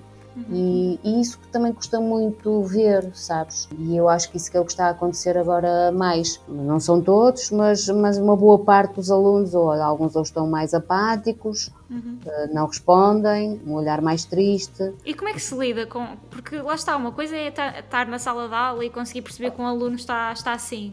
E, 0.50 1.00
e 1.02 1.18
isso 1.22 1.38
que 1.38 1.48
também 1.48 1.72
custa 1.72 1.98
muito 1.98 2.62
ver, 2.64 3.10
sabes? 3.14 3.66
E 3.78 3.96
eu 3.96 4.06
acho 4.06 4.30
que 4.30 4.36
isso 4.36 4.50
que 4.50 4.56
é 4.58 4.60
o 4.60 4.66
que 4.66 4.70
está 4.72 4.88
a 4.88 4.90
acontecer 4.90 5.36
agora 5.38 5.90
mais. 5.92 6.38
Não 6.46 6.78
são 6.78 7.00
todos, 7.00 7.50
mas, 7.50 7.88
mas 7.88 8.18
uma 8.18 8.36
boa 8.36 8.58
parte 8.58 8.96
dos 8.96 9.10
alunos, 9.10 9.54
ou 9.54 9.72
alguns 9.72 10.14
ou 10.14 10.20
estão 10.22 10.46
mais 10.46 10.74
apáticos, 10.74 11.70
Uhum. 11.88 12.18
eh, 12.26 12.48
não 12.52 12.66
respondem, 12.66 13.60
um 13.66 13.72
olhar 13.74 14.02
mais 14.02 14.24
triste. 14.26 14.92
E 15.06 15.14
como 15.14 15.28
é 15.30 15.32
que 15.32 15.40
se 15.40 15.56
lida 15.56 15.86
com. 15.86 16.04
Porque 16.30 16.58
lá 16.60 16.74
está, 16.74 16.96
uma 16.96 17.12
coisa 17.12 17.34
é 17.34 17.50
ta- 17.50 17.78
estar 17.78 18.06
na 18.06 18.18
sala 18.18 18.46
de 18.48 18.54
aula 18.54 18.84
e 18.84 18.90
conseguir 18.90 19.22
perceber 19.22 19.52
que 19.52 19.62
um 19.62 19.66
aluno 19.66 19.94
está, 19.96 20.32
está 20.32 20.52
assim. 20.52 20.92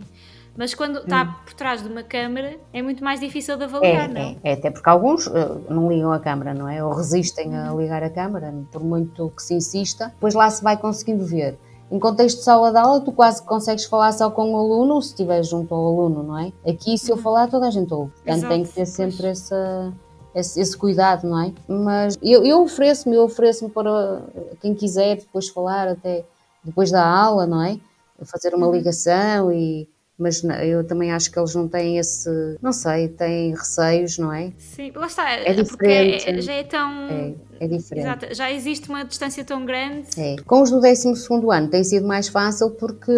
Mas 0.55 0.73
quando 0.75 0.99
está 0.99 1.25
por 1.25 1.53
trás 1.53 1.81
de 1.81 1.89
uma 1.89 2.03
câmara 2.03 2.57
é 2.71 2.81
muito 2.81 3.03
mais 3.03 3.19
difícil 3.19 3.57
de 3.57 3.63
É, 3.63 3.65
avaliar, 3.65 4.09
não? 4.09 4.21
é, 4.21 4.37
é, 4.43 4.53
até 4.53 4.69
porque 4.69 4.87
alguns 4.87 5.25
eh, 5.27 5.51
não 5.69 5.89
ligam 5.89 6.11
a 6.11 6.19
câmara, 6.19 6.53
não 6.53 6.69
é? 6.69 6.83
Ou 6.83 6.93
resistem 6.93 7.57
a 7.57 7.73
ligar 7.73 8.03
a 8.03 8.09
câmara, 8.09 8.53
por 8.71 8.83
muito 8.83 9.31
que 9.35 9.41
se 9.41 9.55
insista. 9.55 10.07
Depois 10.09 10.33
lá 10.35 10.49
se 10.49 10.63
vai 10.63 10.77
conseguindo 10.77 11.25
ver. 11.25 11.57
Em 11.91 11.99
contexto 11.99 12.37
de 12.37 12.43
sala 12.43 12.71
de 12.71 12.77
aula, 12.77 13.01
tu 13.01 13.11
quase 13.11 13.43
consegues 13.43 13.85
falar 13.85 14.11
só 14.13 14.29
com 14.29 14.51
o 14.53 14.57
aluno, 14.57 15.01
se 15.01 15.09
estiveres 15.09 15.47
junto 15.47 15.73
ao 15.73 15.85
aluno, 15.87 16.23
não 16.23 16.37
é? 16.39 16.51
Aqui, 16.67 16.97
se 16.97 17.11
eu 17.11 17.17
falar, 17.17 17.47
toda 17.49 17.67
a 17.67 17.71
gente 17.71 17.93
ouve. 17.93 18.11
Portanto, 18.11 18.37
Exato, 18.37 18.53
tem 18.53 18.63
que 18.63 18.69
ter 18.69 18.75
pois. 18.75 18.89
sempre 18.89 19.27
essa, 19.27 19.93
esse, 20.35 20.59
esse 20.59 20.77
cuidado, 20.77 21.27
não 21.27 21.39
é? 21.39 21.51
Mas 21.67 22.17
eu, 22.21 22.43
eu 22.45 22.61
ofereço-me, 22.61 23.15
eu 23.15 23.23
ofereço-me 23.23 23.69
para 23.71 24.21
quem 24.61 24.73
quiser 24.73 25.17
depois 25.17 25.49
falar, 25.49 25.87
até 25.87 26.23
depois 26.63 26.89
da 26.89 27.05
aula, 27.05 27.45
não 27.45 27.61
é? 27.63 27.77
Fazer 28.23 28.53
uma 28.55 28.67
ligação 28.67 29.51
e. 29.51 29.87
Mas 30.17 30.43
eu 30.63 30.85
também 30.85 31.11
acho 31.11 31.31
que 31.31 31.39
eles 31.39 31.55
não 31.55 31.67
têm 31.67 31.97
esse. 31.97 32.29
Não 32.61 32.71
sei, 32.71 33.07
têm 33.07 33.51
receios, 33.51 34.17
não 34.17 34.31
é? 34.31 34.51
Sim, 34.57 34.91
lá 34.95 35.07
está. 35.07 35.29
É 35.31 35.63
porque 35.63 35.85
é- 35.87 36.17
diferente. 36.17 36.41
já 36.43 36.53
é 36.53 36.63
tão. 36.63 37.07
É, 37.09 37.33
é 37.63 37.67
diferente. 37.67 38.05
Exato, 38.05 38.35
já 38.35 38.51
existe 38.51 38.89
uma 38.89 39.03
distância 39.03 39.43
tão 39.43 39.65
grande. 39.65 40.07
É. 40.17 40.35
Com 40.45 40.61
os 40.61 40.69
do 40.69 40.79
12 40.79 41.13
ano 41.51 41.67
tem 41.67 41.83
sido 41.83 42.07
mais 42.07 42.27
fácil 42.27 42.71
porque, 42.71 43.11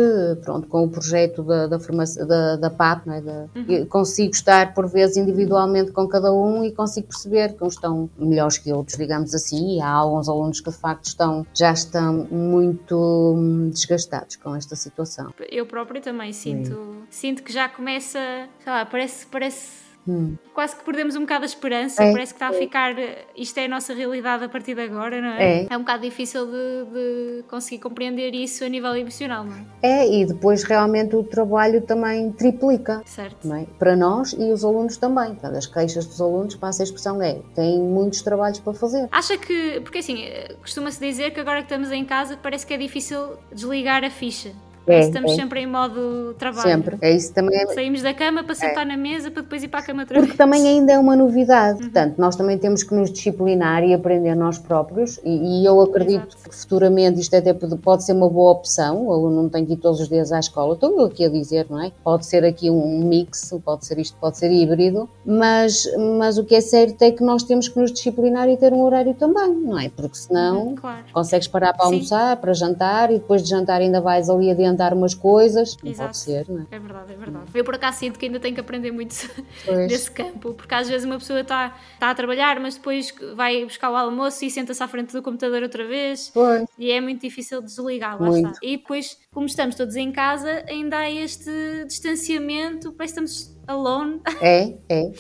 pronto, 0.44 0.68
com 0.68 0.84
o 0.84 0.90
projeto 0.90 1.44
da, 1.44 1.68
da, 1.68 1.80
formação, 1.80 2.28
da, 2.28 2.56
da 2.56 2.70
PAP, 2.70 3.08
é? 3.08 3.22
Da- 3.22 3.48
eu 3.68 3.86
consigo 3.88 4.32
estar 4.32 4.74
por 4.74 4.88
vezes 4.88 5.18
individualmente 5.18 5.92
com 5.92 6.08
cada 6.08 6.32
um 6.34 6.64
e 6.64 6.72
consigo 6.72 7.08
perceber 7.08 7.54
que 7.54 7.64
uns 7.64 7.74
estão 7.74 8.10
melhores 8.18 8.58
que 8.58 8.72
outros, 8.72 8.98
digamos 8.98 9.34
assim, 9.34 9.78
e 9.78 9.82
há 9.82 9.90
alguns 9.90 10.30
alunos 10.30 10.60
que 10.62 10.70
de 10.70 10.78
facto 10.78 11.06
estão, 11.06 11.46
já 11.54 11.72
estão 11.72 12.28
muito 12.32 12.96
hum, 13.36 13.70
desgastados 13.70 14.36
com 14.36 14.56
esta 14.56 14.76
situação. 14.76 15.34
Eu 15.50 15.66
própria 15.66 16.02
também 16.02 16.32
sinto, 16.34 17.04
sinto 17.10 17.44
que 17.44 17.52
já 17.52 17.68
começa, 17.70 18.20
sei 18.64 18.72
lá, 18.74 18.86
parece, 18.86 19.26
parece 19.28 19.85
Hum. 20.08 20.36
quase 20.54 20.76
que 20.76 20.84
perdemos 20.84 21.16
um 21.16 21.22
bocado 21.22 21.44
a 21.44 21.46
esperança, 21.46 22.04
É, 22.04 22.12
parece 22.12 22.34
que 22.34 22.38
está 22.38 22.50
a 22.50 22.54
ficar, 22.54 22.96
isto 23.36 23.58
é 23.58 23.66
a 23.66 23.68
nossa 23.68 23.94
realidade 23.94 24.44
a 24.44 24.50
partir 24.50 24.76
de 24.76 24.82
agora, 24.82 25.20
não 25.22 25.30
é? 25.30 25.66
É. 25.70 25.76
um 25.76 25.80
bocado 25.80 26.04
difícil 26.04 26.46
de, 26.46 26.86
de 26.94 27.44
conseguir 27.50 27.80
compreender 27.80 28.34
isso 28.34 28.64
a 28.64 28.70
nível 28.70 28.96
emocional, 28.96 29.44
não 29.44 29.56
é? 29.56 29.66
É, 29.82 30.08
e 30.08 30.26
depois 30.26 30.64
realmente 30.64 31.16
o 31.16 31.24
trabalho 31.24 31.82
também 31.82 32.32
triplica. 32.32 33.02
Certo. 33.06 33.52
é? 33.54 33.66
Para 33.80 33.96
nós 33.96 34.34
e 34.34 34.52
os 34.52 34.64
alunos 34.64 34.98
também. 34.98 35.32
Portanto, 35.32 35.58
as 35.58 35.66
queixas 35.66 36.06
dos 36.06 36.22
alunos, 36.22 36.56
passa 36.56 36.84
a 36.84 36.86
expressão 36.86 37.22
é, 37.22 37.42
têm 37.54 37.80
muitos 37.80 38.22
trabalhos 38.22 38.60
para 38.60 38.74
fazer. 38.74 39.08
Acha 39.12 39.38
que, 39.38 39.80
porque 39.82 40.00
assim, 40.00 40.24
eh, 40.24 40.56
costuma-se 40.62 41.00
dizer 41.00 41.32
que 41.32 41.40
agora 41.40 41.60
que 41.60 41.66
estamos 41.66 41.92
em 41.92 42.06
casa 42.06 42.38
parece 42.42 42.66
que 42.66 42.74
é 42.74 42.78
difícil 42.78 43.38
desligar 43.52 44.04
a 44.04 44.10
ficha. 44.10 44.52
É, 44.88 45.00
estamos 45.02 45.32
é. 45.32 45.36
sempre 45.36 45.62
em 45.62 45.68
modo 45.68 46.36
trabalho. 46.38 46.70
Sempre, 46.70 46.98
é 47.02 47.12
isso 47.12 47.34
também. 47.34 47.60
É... 47.60 47.68
Saímos 47.68 48.02
da 48.02 48.14
cama 48.14 48.44
para 48.44 48.56
sentar 48.56 48.84
é. 48.84 48.90
na 48.90 48.98
mesa 48.98 49.32
para 49.32 49.42
depois 49.42 49.64
ir 49.64 49.68
para 49.68 49.80
a 49.80 49.84
cama 49.84 50.02
outra 50.04 50.16
Porque 50.16 50.28
vez. 50.28 50.38
também 50.38 50.68
ainda 50.68 50.94
é 50.94 51.00
uma 51.00 51.16
novidade, 51.16 51.78
uhum. 51.78 51.90
portanto, 51.90 52.18
nós 52.18 52.36
também 52.36 52.58
temos 52.58 52.84
que 52.84 52.94
nos 52.94 53.12
disciplinar 53.12 53.84
e 53.84 53.94
aprender 53.94 54.36
nós 54.36 54.58
próprios 54.58 55.20
e, 55.24 55.62
e 55.62 55.66
eu 55.66 55.82
acredito 55.82 56.28
Exato. 56.28 56.50
que 56.50 56.56
futuramente 56.56 57.20
isto 57.20 57.36
até 57.36 57.54
pode, 57.54 57.76
pode 57.78 58.04
ser 58.04 58.14
uma 58.14 58.30
boa 58.30 58.52
opção, 58.52 59.08
o 59.08 59.12
aluno 59.12 59.44
não 59.44 59.50
tem 59.50 59.66
que 59.66 59.74
ir 59.74 59.78
todos 59.78 60.00
os 60.00 60.10
dias 60.10 60.32
à 60.32 60.40
escola, 60.40 60.74
estou 60.74 60.92
eu 61.00 61.06
aqui 61.06 61.26
a 61.26 61.30
dizer, 61.30 61.66
não 61.70 61.82
é? 61.82 61.92
Pode 62.04 62.26
ser 62.26 62.44
aqui 62.44 62.70
um 62.70 63.00
mix, 63.06 63.54
pode 63.64 63.86
ser 63.86 63.98
isto, 64.00 64.18
pode 64.20 64.38
ser 64.38 64.52
híbrido, 64.52 65.10
mas, 65.26 65.84
mas 66.18 66.38
o 66.38 66.44
que 66.44 66.56
é 66.56 66.62
certo 66.62 67.02
é 67.02 67.12
que 67.12 67.24
nós 67.24 67.44
temos 67.44 67.68
que 67.68 67.80
nos 67.80 67.92
disciplinar 67.92 68.48
e 68.50 68.58
ter 68.58 68.74
um 68.74 68.82
horário 68.82 69.14
também, 69.14 69.54
não 69.56 69.80
é? 69.80 69.90
Porque 69.90 70.16
senão 70.18 70.68
uhum, 70.68 70.76
claro. 70.76 71.04
consegues 71.12 71.48
parar 71.48 71.74
para 71.74 71.86
almoçar, 71.86 72.36
Sim. 72.36 72.42
para 72.42 72.54
jantar 72.54 73.12
e 73.12 73.16
depois 73.16 73.44
de 73.44 73.50
jantar 73.50 73.82
ainda 73.82 74.02
vais 74.02 74.30
ali 74.30 74.52
adiantar 74.76 74.94
umas 74.94 75.14
coisas. 75.14 75.78
Não 75.82 75.92
Exato. 75.92 76.10
pode 76.10 76.18
ser, 76.18 76.46
não 76.50 76.62
é? 76.62 76.68
É 76.72 76.80
verdade, 76.80 77.14
é 77.14 77.16
verdade. 77.16 77.46
Eu 77.54 77.64
por 77.64 77.76
acaso 77.76 78.00
sinto 78.00 78.20
que 78.20 78.26
ainda 78.26 78.40
tenho 78.40 78.54
que 78.54 78.62
aprender 78.62 78.92
muito 78.92 79.16
desse 79.88 80.12
campo, 80.12 80.54
porque 80.54 80.74
às 80.76 80.88
vezes 80.88 81.06
uma 81.06 81.18
pessoa 81.18 81.42
está, 81.42 81.76
está 81.94 82.12
a 82.12 82.16
trabalhar, 82.16 82.60
mas 82.60 82.76
depois 82.76 83.14
vai 83.36 83.64
buscar 83.64 83.90
o 83.90 83.96
almoço 83.96 84.44
e 84.46 84.52
senta-se 84.52 84.84
à 84.84 84.88
frente 84.88 85.14
do 85.14 85.22
computador 85.22 85.64
outra 85.64 85.88
vez. 85.88 86.30
Pois. 86.34 86.66
E 86.78 86.92
é 86.92 87.00
muito 87.02 87.22
difícil 87.22 87.62
desligar, 87.62 88.22
lá 88.22 88.28
muito. 88.28 88.48
está. 88.48 88.60
E 88.62 88.78
depois, 88.78 89.18
como 89.32 89.46
estamos 89.46 89.76
todos 89.76 89.96
em 89.96 90.12
casa, 90.12 90.64
ainda 90.68 90.98
há 90.98 91.10
este 91.10 91.86
distanciamento, 91.88 92.92
parece 92.92 93.16
que 93.16 93.24
estamos 93.24 93.56
alone. 93.68 94.22
É, 94.42 94.76
é. 94.90 95.12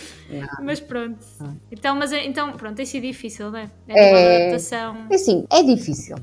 mas 0.62 0.80
pronto. 0.80 1.26
Ah. 1.39 1.53
Então, 1.72 1.95
mas, 1.95 2.12
então, 2.12 2.51
pronto, 2.53 2.76
tem 2.76 2.86
sido 2.86 3.03
difícil, 3.03 3.49
não 3.49 3.60
é? 3.60 3.72
É, 3.88 4.12
é 4.12 4.36
adaptação. 4.36 5.08
É 5.10 5.18
sim, 5.18 5.45
é 5.49 5.64
difícil. 5.64 6.16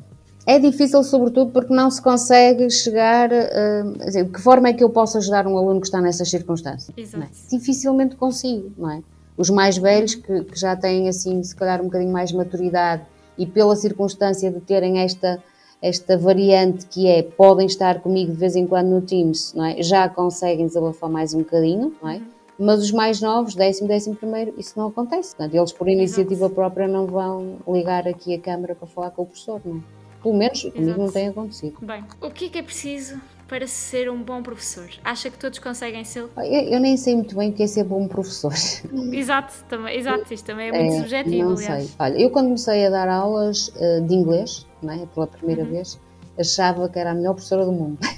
É 0.44 0.58
difícil, 0.58 1.02
sobretudo, 1.04 1.52
porque 1.52 1.72
não 1.72 1.90
se 1.90 2.02
consegue 2.02 2.68
chegar. 2.68 3.30
Uh, 3.30 4.04
dizer, 4.04 4.28
que 4.28 4.40
forma 4.40 4.68
é 4.68 4.72
que 4.72 4.82
eu 4.82 4.90
posso 4.90 5.18
ajudar 5.18 5.46
um 5.46 5.56
aluno 5.56 5.80
que 5.80 5.86
está 5.86 6.00
nessas 6.00 6.28
circunstâncias? 6.28 6.90
É? 6.96 7.00
Exato. 7.00 7.24
É? 7.24 7.56
Dificilmente 7.56 8.16
consigo, 8.16 8.72
não 8.76 8.90
é? 8.90 9.02
Os 9.36 9.48
mais 9.50 9.78
velhos, 9.78 10.14
que, 10.16 10.44
que, 10.44 10.58
já 10.58 10.74
têm, 10.76 11.08
assim, 11.08 11.42
se 11.42 11.54
calhar 11.54 11.80
um 11.80 11.84
bocadinho 11.84 12.12
mais 12.12 12.32
maturidade 12.32 13.02
e 13.38 13.46
pela 13.46 13.74
circunstância 13.76 14.50
de 14.50 14.60
terem 14.60 14.98
esta, 14.98 15.42
esta 15.80 16.18
variante 16.18 16.86
que 16.86 17.06
é 17.06 17.22
podem 17.22 17.66
estar 17.66 18.00
comigo 18.00 18.32
de 18.32 18.38
vez 18.38 18.56
em 18.56 18.66
quando 18.66 18.88
no 18.88 19.00
Teams, 19.00 19.54
não 19.54 19.64
é? 19.64 19.80
Já 19.80 20.08
conseguem 20.08 20.66
desabafar 20.66 21.08
mais 21.08 21.32
um 21.34 21.38
bocadinho, 21.38 21.94
não 22.02 22.10
é? 22.10 22.16
Uhum. 22.16 22.22
Mas 22.58 22.80
os 22.82 22.92
mais 22.92 23.20
novos, 23.20 23.54
décimo, 23.54 23.88
décimo 23.88 24.16
primeiro, 24.16 24.54
isso 24.58 24.74
não 24.76 24.88
acontece. 24.88 25.34
Portanto, 25.34 25.54
eles 25.54 25.72
por 25.72 25.88
iniciativa 25.88 26.50
própria 26.50 26.86
não 26.86 27.06
vão 27.06 27.58
ligar 27.66 28.06
aqui 28.06 28.34
a 28.34 28.38
câmara 28.38 28.74
para 28.74 28.86
falar 28.86 29.10
com 29.12 29.22
o 29.22 29.26
professor, 29.26 29.60
não 29.64 29.76
é? 29.76 30.01
Pelo 30.22 30.34
menos 30.34 30.62
comigo 30.62 30.80
Exato. 30.82 31.00
não 31.00 31.10
tem 31.10 31.28
acontecido. 31.28 31.76
Bem, 31.82 32.04
o 32.20 32.30
que 32.30 32.46
é 32.46 32.48
que 32.48 32.58
é 32.58 32.62
preciso 32.62 33.20
para 33.48 33.66
ser 33.66 34.10
um 34.10 34.22
bom 34.22 34.42
professor? 34.42 34.88
Acha 35.04 35.28
que 35.30 35.36
todos 35.36 35.58
conseguem 35.58 36.04
ser? 36.04 36.20
Eu, 36.36 36.44
eu 36.44 36.80
nem 36.80 36.96
sei 36.96 37.14
muito 37.16 37.36
bem 37.36 37.50
o 37.50 37.52
que 37.52 37.62
é 37.62 37.66
ser 37.66 37.84
bom 37.84 38.06
professor. 38.08 38.52
Exato, 39.12 39.52
também, 39.68 39.98
exato 39.98 40.32
isto 40.32 40.46
também 40.46 40.68
é 40.68 40.72
muito 40.72 40.94
é, 40.94 40.98
subjetivo, 40.98 41.50
não 41.50 41.56
aliás. 41.56 41.84
sei. 41.84 41.94
Olha, 41.98 42.18
eu 42.18 42.30
quando 42.30 42.46
comecei 42.46 42.86
a 42.86 42.90
dar 42.90 43.08
aulas 43.08 43.68
uh, 43.68 44.00
de 44.06 44.14
inglês, 44.14 44.66
não 44.82 44.94
é, 44.94 45.06
pela 45.06 45.26
primeira 45.26 45.64
uhum. 45.64 45.70
vez, 45.70 46.00
achava 46.38 46.88
que 46.88 46.98
era 46.98 47.10
a 47.10 47.14
melhor 47.14 47.34
professora 47.34 47.64
do 47.64 47.72
mundo. 47.72 47.98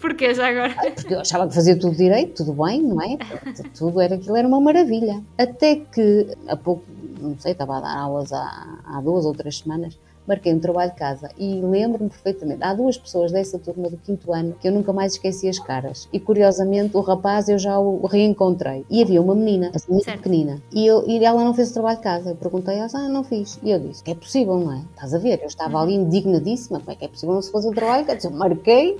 Porquê 0.00 0.34
já 0.34 0.48
agora? 0.48 0.74
Porque 0.94 1.14
eu 1.14 1.20
achava 1.20 1.48
que 1.48 1.54
fazia 1.54 1.78
tudo 1.78 1.96
direito, 1.96 2.44
tudo 2.44 2.64
bem, 2.64 2.82
não 2.82 3.00
é? 3.02 3.18
Tudo 3.76 4.00
era 4.00 4.14
aquilo, 4.14 4.36
era 4.36 4.46
uma 4.46 4.60
maravilha. 4.60 5.22
Até 5.36 5.76
que, 5.76 6.28
há 6.46 6.56
pouco, 6.56 6.84
não 7.20 7.38
sei, 7.38 7.52
estava 7.52 7.78
a 7.78 7.80
dar 7.80 7.96
aulas 7.96 8.32
há, 8.32 8.80
há 8.84 9.00
duas 9.00 9.24
ou 9.24 9.34
três 9.34 9.58
semanas, 9.58 9.98
marquei 10.28 10.52
um 10.52 10.58
trabalho 10.58 10.90
de 10.90 10.98
casa 10.98 11.30
e 11.38 11.54
lembro-me 11.62 12.10
perfeitamente. 12.10 12.62
Há 12.62 12.74
duas 12.74 12.98
pessoas 12.98 13.32
dessa 13.32 13.58
turma 13.58 13.88
do 13.88 13.96
quinto 13.96 14.30
ano 14.30 14.54
que 14.60 14.68
eu 14.68 14.72
nunca 14.72 14.92
mais 14.92 15.14
esqueci 15.14 15.48
as 15.48 15.58
caras. 15.58 16.06
E 16.12 16.20
curiosamente, 16.20 16.94
o 16.94 17.00
rapaz 17.00 17.48
eu 17.48 17.58
já 17.58 17.78
o 17.78 18.06
reencontrei. 18.06 18.84
E 18.90 19.02
havia 19.02 19.22
uma 19.22 19.34
menina, 19.34 19.70
assim, 19.74 19.90
muito 19.90 20.04
certo. 20.04 20.18
pequenina. 20.18 20.62
E, 20.70 20.86
eu, 20.86 21.02
e 21.08 21.24
ela 21.24 21.42
não 21.42 21.54
fez 21.54 21.70
o 21.70 21.72
trabalho 21.72 21.96
de 21.96 22.02
casa. 22.02 22.30
Eu 22.30 22.36
perguntei, 22.36 22.78
ah, 22.78 23.08
não 23.08 23.24
fiz. 23.24 23.58
E 23.62 23.70
eu 23.70 23.80
disse, 23.80 24.02
é 24.06 24.14
possível, 24.14 24.58
não 24.58 24.72
é? 24.72 24.82
Estás 24.94 25.14
a 25.14 25.18
ver? 25.18 25.40
Eu 25.40 25.46
estava 25.46 25.80
ali 25.80 25.94
indignadíssima. 25.94 26.78
Como 26.78 26.92
é 26.92 26.94
que 26.94 27.06
é 27.06 27.08
possível 27.08 27.34
não 27.34 27.42
se 27.42 27.50
fazer 27.50 27.68
o 27.68 27.74
trabalho 27.74 28.04
de 28.04 28.12
casa? 28.12 28.28
Eu 28.28 28.32
marquei. 28.32 28.98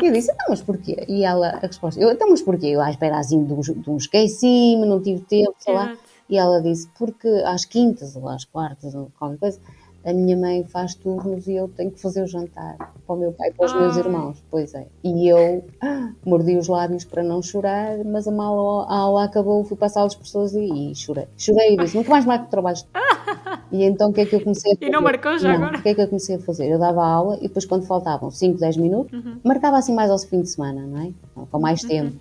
e 0.00 0.06
eu 0.06 0.12
disse, 0.12 0.32
então, 0.32 0.46
mas 0.48 0.62
porquê? 0.62 1.04
E 1.06 1.24
ela, 1.24 1.48
a 1.48 1.58
resposta, 1.58 2.00
eu, 2.00 2.10
então, 2.10 2.30
mas 2.30 2.40
porquê? 2.40 2.68
Eu, 2.68 2.80
à 2.80 2.90
espera 2.90 3.18
assim 3.18 3.44
de 3.44 3.52
um, 3.52 3.60
de 3.60 3.90
um 3.90 3.96
esqueci-me, 3.98 4.86
não 4.86 5.02
tive 5.02 5.20
tempo, 5.20 5.54
sei 5.58 5.74
lá. 5.74 5.94
E 6.30 6.38
ela 6.38 6.62
disse, 6.62 6.88
porque 6.96 7.28
às 7.44 7.64
quintas 7.64 8.14
ou 8.14 8.28
às 8.28 8.44
quartas 8.44 8.94
ou 8.94 9.10
qualquer 9.18 9.38
coisa, 9.38 9.60
a 10.04 10.12
minha 10.12 10.36
mãe 10.36 10.64
faz 10.64 10.94
turnos 10.94 11.46
e 11.46 11.54
eu 11.54 11.68
tenho 11.68 11.90
que 11.90 12.00
fazer 12.00 12.22
o 12.22 12.26
jantar 12.26 12.76
para 12.78 13.14
o 13.14 13.18
meu 13.18 13.32
pai 13.32 13.50
e 13.50 13.52
para 13.52 13.66
os 13.66 13.74
meus 13.74 13.96
irmãos. 13.96 14.42
Pois 14.50 14.72
é. 14.74 14.86
E 15.04 15.28
eu 15.28 15.64
ah, 15.82 16.12
mordi 16.24 16.56
os 16.56 16.68
lábios 16.68 17.04
para 17.04 17.22
não 17.22 17.42
chorar, 17.42 17.98
mas 18.04 18.26
a 18.26 18.32
aula, 18.32 18.86
a 18.86 18.96
aula 18.96 19.24
acabou, 19.24 19.62
fui 19.64 19.76
passar 19.76 20.04
as 20.04 20.14
pessoas 20.14 20.54
e, 20.54 20.90
e, 20.90 20.94
chorei. 20.94 21.26
Chorei 21.36 21.74
e 21.74 21.76
disse: 21.76 21.96
nunca 21.96 22.10
mais 22.10 22.24
marco 22.24 22.48
trabalhos. 22.48 22.86
e 23.70 23.82
então 23.82 24.10
o 24.10 24.12
que 24.12 24.22
é 24.22 24.26
que 24.26 24.36
eu 24.36 24.40
comecei 24.40 24.72
a 24.72 24.76
fazer? 24.76 24.86
E 24.86 24.90
não 24.90 25.02
marcou 25.02 25.38
já 25.38 25.48
não, 25.48 25.56
agora? 25.56 25.78
O 25.78 25.82
que 25.82 25.88
é 25.90 25.94
que 25.94 26.00
eu 26.00 26.08
comecei 26.08 26.36
a 26.36 26.40
fazer? 26.40 26.68
Eu 26.68 26.78
dava 26.78 27.04
aula 27.04 27.36
e 27.38 27.42
depois, 27.42 27.66
quando 27.66 27.84
faltavam 27.84 28.30
5, 28.30 28.58
10 28.58 28.76
minutos, 28.78 29.12
uhum. 29.12 29.38
marcava 29.44 29.76
assim 29.76 29.94
mais 29.94 30.10
ao 30.10 30.18
fim 30.18 30.40
de 30.40 30.48
semana, 30.48 30.86
não 30.86 31.02
é? 31.02 31.12
Com 31.50 31.58
mais 31.58 31.82
uhum. 31.82 31.88
tempo. 31.88 32.16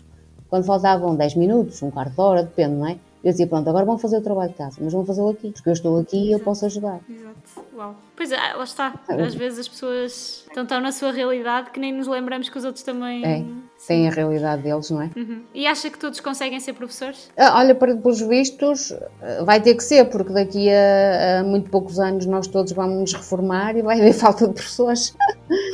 Quando 0.50 0.66
faltavam 0.66 1.16
10 1.16 1.36
minutos, 1.36 1.82
um 1.82 1.92
quarto 1.92 2.14
de 2.14 2.22
hora, 2.22 2.44
depende, 2.44 2.76
não 2.76 2.88
é? 2.88 2.98
Eu 3.24 3.32
dizia, 3.32 3.48
pronto, 3.48 3.70
agora 3.70 3.86
vão 3.86 3.98
fazer 3.98 4.18
o 4.18 4.22
trabalho 4.22 4.52
de 4.52 4.56
casa, 4.56 4.78
mas 4.80 4.94
vão 4.94 5.06
fazê-lo 5.06 5.30
aqui, 5.30 5.52
porque 5.52 5.68
eu 5.68 5.74
estou 5.74 6.00
aqui 6.00 6.30
e 6.30 6.32
eu 6.32 6.40
posso 6.40 6.66
ajudar. 6.66 7.02
Exato. 7.10 7.66
Uau. 7.76 7.96
Pois 8.16 8.32
é, 8.32 8.54
lá 8.54 8.64
está. 8.64 8.94
Às 9.08 9.36
vezes 9.36 9.60
as 9.60 9.68
pessoas 9.68 10.46
estão 10.48 10.66
tão 10.66 10.80
na 10.80 10.92
sua 10.92 11.12
realidade 11.12 11.72
que 11.72 11.80
nem 11.80 11.94
nos 11.94 12.08
lembramos 12.08 12.48
que 12.48 12.58
os 12.58 12.64
outros 12.64 12.84
também. 12.84 13.26
É, 13.26 13.44
têm 13.86 14.08
a 14.08 14.12
realidade 14.12 14.64
deles, 14.64 14.90
não 14.90 15.02
é? 15.02 15.10
Uhum. 15.16 15.44
E 15.54 15.68
acha 15.68 15.90
que 15.90 15.98
todos 15.98 16.20
conseguem 16.22 16.60
ser 16.60 16.74
professores? 16.74 17.30
Ah, 17.38 17.58
olha, 17.60 17.76
para 17.76 17.96
pelos 17.96 18.22
vistos, 18.22 18.94
vai 19.44 19.62
ter 19.62 19.76
que 19.76 19.84
ser, 19.84 20.06
porque 20.06 20.32
daqui 20.32 20.70
a, 20.70 21.40
a 21.40 21.44
muito 21.44 21.70
poucos 21.70 22.00
anos 22.00 22.26
nós 22.26 22.48
todos 22.48 22.72
vamos 22.72 23.00
nos 23.00 23.14
reformar 23.14 23.76
e 23.76 23.82
vai 23.82 24.00
haver 24.00 24.14
falta 24.14 24.48
de 24.48 24.54
professores. 24.54 25.16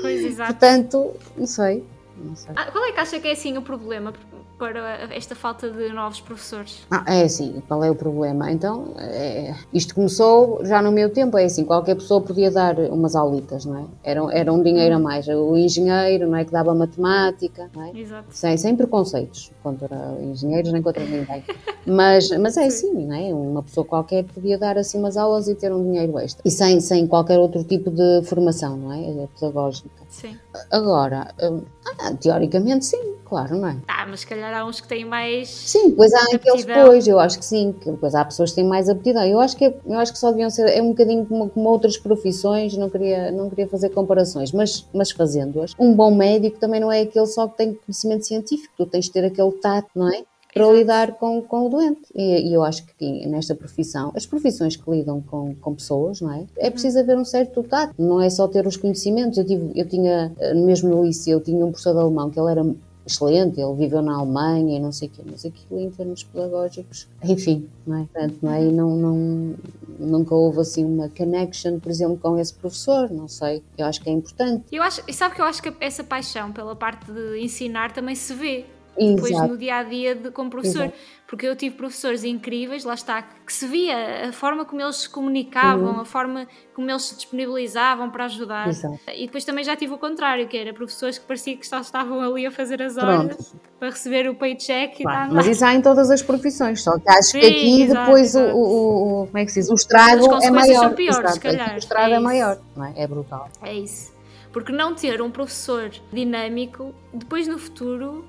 Pois, 0.01 0.25
exato. 0.25 0.51
Portanto, 0.51 1.13
não 1.37 1.45
sei. 1.45 1.83
Não 2.17 2.35
sei. 2.35 2.53
Ah, 2.55 2.71
qual 2.71 2.85
é 2.85 2.91
que 2.91 2.99
acha 2.99 3.19
que 3.19 3.27
é 3.27 3.31
assim 3.33 3.57
o 3.57 3.61
problema? 3.61 4.13
Para 4.57 5.13
esta 5.13 5.35
falta 5.35 5.69
de 5.69 5.89
novos 5.89 6.21
professores? 6.21 6.85
Ah, 6.89 7.03
é 7.07 7.23
assim, 7.23 7.61
qual 7.67 7.83
é 7.83 7.91
o 7.91 7.95
problema? 7.95 8.51
Então, 8.51 8.93
é, 8.97 9.53
isto 9.73 9.93
começou 9.93 10.65
já 10.65 10.81
no 10.81 10.91
meu 10.91 11.09
tempo, 11.09 11.37
é 11.37 11.45
assim, 11.45 11.65
qualquer 11.65 11.95
pessoa 11.95 12.21
podia 12.21 12.49
dar 12.49 12.77
umas 12.79 13.15
aulitas, 13.15 13.65
não 13.65 13.77
é? 13.77 13.85
Era, 14.03 14.21
era 14.31 14.53
um 14.53 14.61
dinheiro 14.61 14.95
a 14.95 14.99
mais. 14.99 15.27
O 15.27 15.57
engenheiro, 15.57 16.27
não 16.27 16.37
é, 16.37 16.45
que 16.45 16.51
dava 16.51 16.73
matemática, 16.73 17.69
não 17.75 17.83
é? 17.83 17.91
Exato. 17.97 18.27
Sem, 18.29 18.57
sem 18.57 18.75
preconceitos 18.75 19.51
contra 19.61 19.95
engenheiros 20.21 20.71
nem 20.71 20.81
contra 20.81 21.03
ninguém. 21.03 21.43
mas, 21.85 22.29
mas 22.31 22.57
é 22.57 22.65
assim, 22.65 22.93
não 22.93 23.15
é? 23.15 23.33
Uma 23.33 23.63
pessoa 23.63 23.85
qualquer 23.85 24.23
podia 24.23 24.57
dar 24.57 24.77
assim 24.77 24.97
umas 24.97 25.17
aulas 25.17 25.47
e 25.47 25.55
ter 25.55 25.71
um 25.73 25.83
dinheiro 25.83 26.17
extra. 26.19 26.41
E 26.45 26.51
sem, 26.51 26.79
sem 26.79 27.07
qualquer 27.07 27.37
outro 27.39 27.63
tipo 27.63 27.91
de 27.91 28.23
formação, 28.23 28.77
não 28.77 28.93
é? 28.93 29.27
Pedagógica. 29.39 29.89
Sim. 30.09 30.37
Agora, 30.71 31.33
hum, 31.41 31.61
ah, 31.99 32.13
teoricamente 32.13 32.85
sim, 32.85 33.15
claro, 33.25 33.55
não 33.55 33.67
é? 33.69 33.77
Ah, 33.87 34.05
mas 34.07 34.21
se 34.21 34.27
calhar 34.27 34.53
há 34.53 34.65
uns 34.65 34.79
que 34.79 34.87
têm 34.87 35.05
mais. 35.05 35.49
Sim, 35.49 35.91
pois 35.91 36.13
há 36.13 36.35
aqueles 36.35 36.65
depois, 36.65 37.07
eu 37.07 37.19
acho 37.19 37.39
que 37.39 37.45
sim, 37.45 37.73
que 37.73 37.91
depois 37.91 38.15
há 38.15 38.23
pessoas 38.25 38.51
que 38.51 38.57
têm 38.57 38.65
mais 38.65 38.89
aptidão. 38.89 39.25
Eu 39.25 39.39
acho 39.39 39.55
que, 39.57 39.65
é, 39.65 39.77
eu 39.85 39.99
acho 39.99 40.13
que 40.13 40.19
só 40.19 40.31
deviam 40.31 40.49
ser, 40.49 40.67
é 40.69 40.81
um 40.81 40.89
bocadinho 40.89 41.25
como, 41.25 41.49
como 41.49 41.69
outras 41.69 41.97
profissões, 41.97 42.75
não 42.77 42.89
queria, 42.89 43.31
não 43.31 43.49
queria 43.49 43.67
fazer 43.67 43.89
comparações, 43.89 44.51
mas, 44.51 44.87
mas 44.93 45.11
fazendo-as. 45.11 45.73
Um 45.79 45.93
bom 45.93 46.13
médico 46.13 46.59
também 46.59 46.79
não 46.79 46.91
é 46.91 47.01
aquele 47.01 47.27
só 47.27 47.47
que 47.47 47.57
tem 47.57 47.73
conhecimento 47.73 48.25
científico, 48.25 48.73
tu 48.77 48.85
tens 48.85 49.05
de 49.05 49.11
ter 49.11 49.25
aquele 49.25 49.51
tato, 49.53 49.89
não 49.95 50.13
é? 50.13 50.23
Para 50.55 50.71
lidar 50.71 51.11
com, 51.15 51.41
com 51.41 51.65
o 51.65 51.69
doente. 51.69 52.01
E, 52.15 52.49
e, 52.49 52.53
eu 52.53 52.63
acho 52.63 52.85
que 52.85 53.27
nesta 53.27 53.53
profissão, 53.53 54.13
as 54.15 54.25
profissões 54.25 54.77
que 54.77 54.89
lidam 54.89 55.21
com, 55.21 55.53
com 55.55 55.75
pessoas, 55.75 56.21
não 56.21 56.31
é? 56.31 56.45
É 56.57 56.69
preciso 56.69 56.97
haver 56.97 57.17
um 57.17 57.25
certo 57.25 57.61
tato, 57.61 57.93
não 57.99 58.21
é 58.21 58.29
só 58.29 58.47
ter 58.47 58.65
os 58.65 58.77
conhecimentos. 58.77 59.37
Eu, 59.37 59.45
tive, 59.45 59.71
eu 59.75 59.85
tinha, 59.85 60.31
mesmo 60.55 60.89
no 60.89 61.03
liceu, 61.03 61.39
eu 61.39 61.43
tinha 61.43 61.65
um 61.65 61.71
professor 61.71 61.91
de 61.91 61.99
alemão 61.99 62.29
que 62.29 62.39
ele 62.39 62.49
era 62.49 62.65
excelente, 63.05 63.59
ele 63.59 63.73
viveu 63.75 64.01
na 64.01 64.15
Alemanha 64.15 64.77
e 64.77 64.79
não 64.79 64.93
sei 64.93 65.09
o 65.09 65.11
quê, 65.11 65.21
mas 65.29 65.45
aquilo 65.45 65.79
em 65.79 65.91
termos 65.91 66.23
pedagógicos, 66.23 67.07
enfim, 67.23 67.69
não 67.85 67.97
é? 67.97 68.05
Portanto, 68.05 68.37
não 68.41 68.51
é? 68.51 68.63
E 68.63 68.71
não, 68.71 68.95
não, 68.95 69.55
nunca 69.99 70.33
houve 70.33 70.61
assim 70.61 70.83
uma 70.83 71.09
connection, 71.09 71.79
por 71.79 71.89
exemplo, 71.91 72.17
com 72.17 72.39
esse 72.39 72.53
professor, 72.53 73.11
não 73.11 73.27
sei, 73.27 73.61
eu 73.77 73.85
acho 73.85 74.01
que 74.01 74.09
é 74.09 74.13
importante. 74.13 74.63
Eu 74.71 74.81
acho, 74.81 75.01
sabe 75.13 75.35
que 75.35 75.41
eu 75.41 75.45
acho 75.45 75.61
que 75.61 75.71
essa 75.79 76.03
paixão 76.03 76.51
pela 76.51 76.75
parte 76.75 77.11
de 77.11 77.39
ensinar 77.39 77.91
também 77.91 78.15
se 78.15 78.33
vê, 78.33 78.65
depois 78.97 79.31
Exato. 79.31 79.47
no 79.47 79.57
dia 79.57 79.75
a 79.77 79.83
dia 79.83 80.15
de, 80.15 80.31
como 80.31 80.49
professor. 80.49 80.83
Exato. 80.83 80.97
Porque 81.27 81.47
eu 81.47 81.55
tive 81.55 81.75
professores 81.75 82.23
incríveis, 82.23 82.83
lá 82.83 82.93
está, 82.93 83.23
que 83.23 83.51
se 83.51 83.65
via 83.65 84.29
a 84.29 84.31
forma 84.31 84.63
como 84.63 84.79
eles 84.79 84.97
se 84.97 85.09
comunicavam, 85.09 85.95
uhum. 85.95 86.01
a 86.01 86.05
forma 86.05 86.47
como 86.73 86.89
eles 86.89 87.01
se 87.01 87.15
disponibilizavam 87.15 88.11
para 88.11 88.25
ajudar. 88.25 88.67
Exato. 88.67 88.99
E 89.11 89.25
depois 89.25 89.43
também 89.43 89.63
já 89.63 89.75
tive 89.75 89.93
o 89.93 89.97
contrário, 89.97 90.47
que 90.47 90.55
era 90.55 90.71
professores 90.71 91.17
que 91.17 91.25
parecia 91.25 91.57
que 91.57 91.67
só 91.67 91.79
estavam 91.79 92.21
ali 92.21 92.45
a 92.45 92.51
fazer 92.51 92.79
as 92.81 92.95
horas 92.95 93.35
Pronto. 93.35 93.61
para 93.79 93.89
receber 93.89 94.29
o 94.29 94.35
paycheck 94.35 95.01
claro. 95.01 95.33
Mas 95.33 95.47
isso 95.47 95.65
há 95.65 95.73
em 95.73 95.81
todas 95.81 96.11
as 96.11 96.21
profissões, 96.21 96.83
só 96.83 96.97
que 96.99 97.09
acho 97.09 97.31
Sim, 97.31 97.39
que 97.39 97.45
aqui 97.47 97.87
depois 97.87 98.35
o, 98.35 98.41
o, 98.41 99.23
o, 99.23 99.25
como 99.25 99.37
é 99.39 99.45
que 99.45 99.51
se 99.51 99.61
diz? 99.61 99.69
O 99.71 99.73
estrago 99.73 100.43
é 100.43 100.51
maior. 100.51 100.79
São 100.79 100.93
piores, 100.93 101.33
se 101.33 101.39
calhar. 101.39 101.73
O 101.73 101.77
estrago 101.77 102.13
é, 102.13 102.17
é 102.17 102.19
maior, 102.19 102.59
não 102.75 102.85
é? 102.85 102.93
É 102.95 103.07
brutal. 103.07 103.49
É 103.63 103.73
isso. 103.73 104.13
Porque 104.53 104.71
não 104.71 104.93
ter 104.93 105.21
um 105.21 105.31
professor 105.31 105.91
dinâmico, 106.13 106.93
depois 107.11 107.47
no 107.47 107.57
futuro 107.57 108.23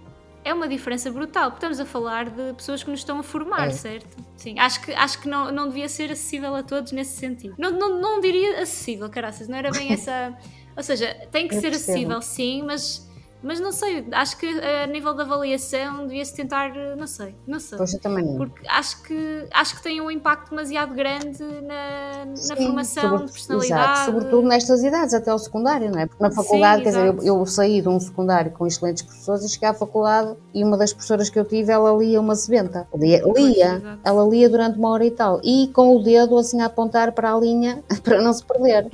é 0.49 0.55
uma 0.55 0.69
diferença 0.69 1.11
brutal. 1.11 1.51
Porque 1.51 1.59
estamos 1.67 1.81
a 1.81 1.85
falar 1.85 2.31
de 2.31 2.53
pessoas 2.55 2.83
que 2.83 2.91
nos 2.91 3.01
estão 3.01 3.19
a 3.19 3.23
formar, 3.23 3.69
É. 3.69 3.71
certo? 3.71 4.17
Sim, 4.37 4.59
acho 4.59 4.81
que, 4.83 4.93
acho 4.93 5.21
que 5.21 5.29
não, 5.29 5.51
não 5.53 5.69
devia 5.69 5.89
ser 5.89 6.11
acessível 6.13 6.55
a 6.55 6.63
todos 6.63 6.93
nesse 6.93 7.17
sentido. 7.19 7.55
Não, 7.59 7.71
não, 7.73 8.01
não 8.01 8.21
diria 8.21 8.61
acessível, 8.63 9.09
caraças, 9.09 9.49
não 9.49 9.57
era 9.59 9.71
bem 9.71 9.93
essa. 9.95 10.37
Ou 10.77 10.83
seja, 10.83 11.15
tem 11.33 11.49
que 11.49 11.55
Eu 11.55 11.61
ser 11.61 11.71
percebo. 11.71 11.93
acessível, 11.93 12.23
sim, 12.23 12.63
mas. 12.63 13.06
Mas 13.47 13.61
não 13.61 13.71
sei, 13.71 14.05
acho 14.11 14.37
que 14.39 14.47
a 14.47 14.89
nível 14.89 15.15
de 15.15 15.23
avaliação 15.23 16.05
devia-se 16.09 16.35
tentar, 16.35 16.73
não 16.97 17.07
sei, 17.07 17.37
não 17.47 17.61
sei. 17.61 17.79
Pois 17.79 17.95
eu 17.95 18.01
também 18.01 18.25
não. 18.25 18.37
Porque 18.39 18.67
acho 18.69 19.01
que, 19.05 19.47
acho 19.53 19.77
que 19.77 19.83
tem 19.85 20.01
um 20.01 20.11
impacto 20.11 20.51
demasiado 20.51 20.93
grande 20.93 21.45
na, 21.63 22.25
na 22.25 22.37
Sim, 22.37 22.57
formação 22.57 23.03
sobre- 23.11 23.27
de 23.27 23.33
personalidade. 23.33 23.83
Exato, 23.93 24.05
sobretudo 24.11 24.49
nestas 24.49 24.83
idades, 24.83 25.15
até 25.15 25.31
ao 25.31 25.39
secundário, 25.39 25.93
não 25.93 26.01
é? 26.01 26.07
Porque 26.07 26.21
na 26.23 26.31
faculdade, 26.33 26.83
quer 26.83 26.89
dizer, 26.89 27.07
eu, 27.07 27.13
exato. 27.13 27.27
eu 27.27 27.47
saí 27.47 27.81
de 27.81 27.89
um 27.89 28.01
secundário 28.01 28.51
com 28.51 28.67
excelentes 28.67 29.05
professores 29.05 29.45
e 29.45 29.49
cheguei 29.49 29.69
à 29.69 29.75
faculdade 29.75 30.35
e 30.53 30.65
uma 30.65 30.77
das 30.77 30.93
professoras 30.93 31.31
que 31.31 31.39
eu 31.39 31.45
tive, 31.45 31.71
ela 31.71 31.93
lia 31.97 32.21
uma 32.21 32.35
sebenta. 32.35 32.89
Lia, 32.97 33.23
lia 33.25 33.75
exato. 33.77 34.01
ela 34.03 34.25
lia 34.29 34.49
durante 34.49 34.77
uma 34.77 34.91
hora 34.91 35.05
e 35.05 35.11
tal. 35.13 35.41
E 35.45 35.69
com 35.73 35.95
o 35.97 36.03
dedo 36.03 36.37
assim 36.37 36.61
a 36.63 36.67
apontar 36.67 37.13
para 37.13 37.33
a 37.33 37.39
linha 37.39 37.81
para 38.03 38.21
não 38.21 38.33
se 38.33 38.45
perder. 38.45 38.91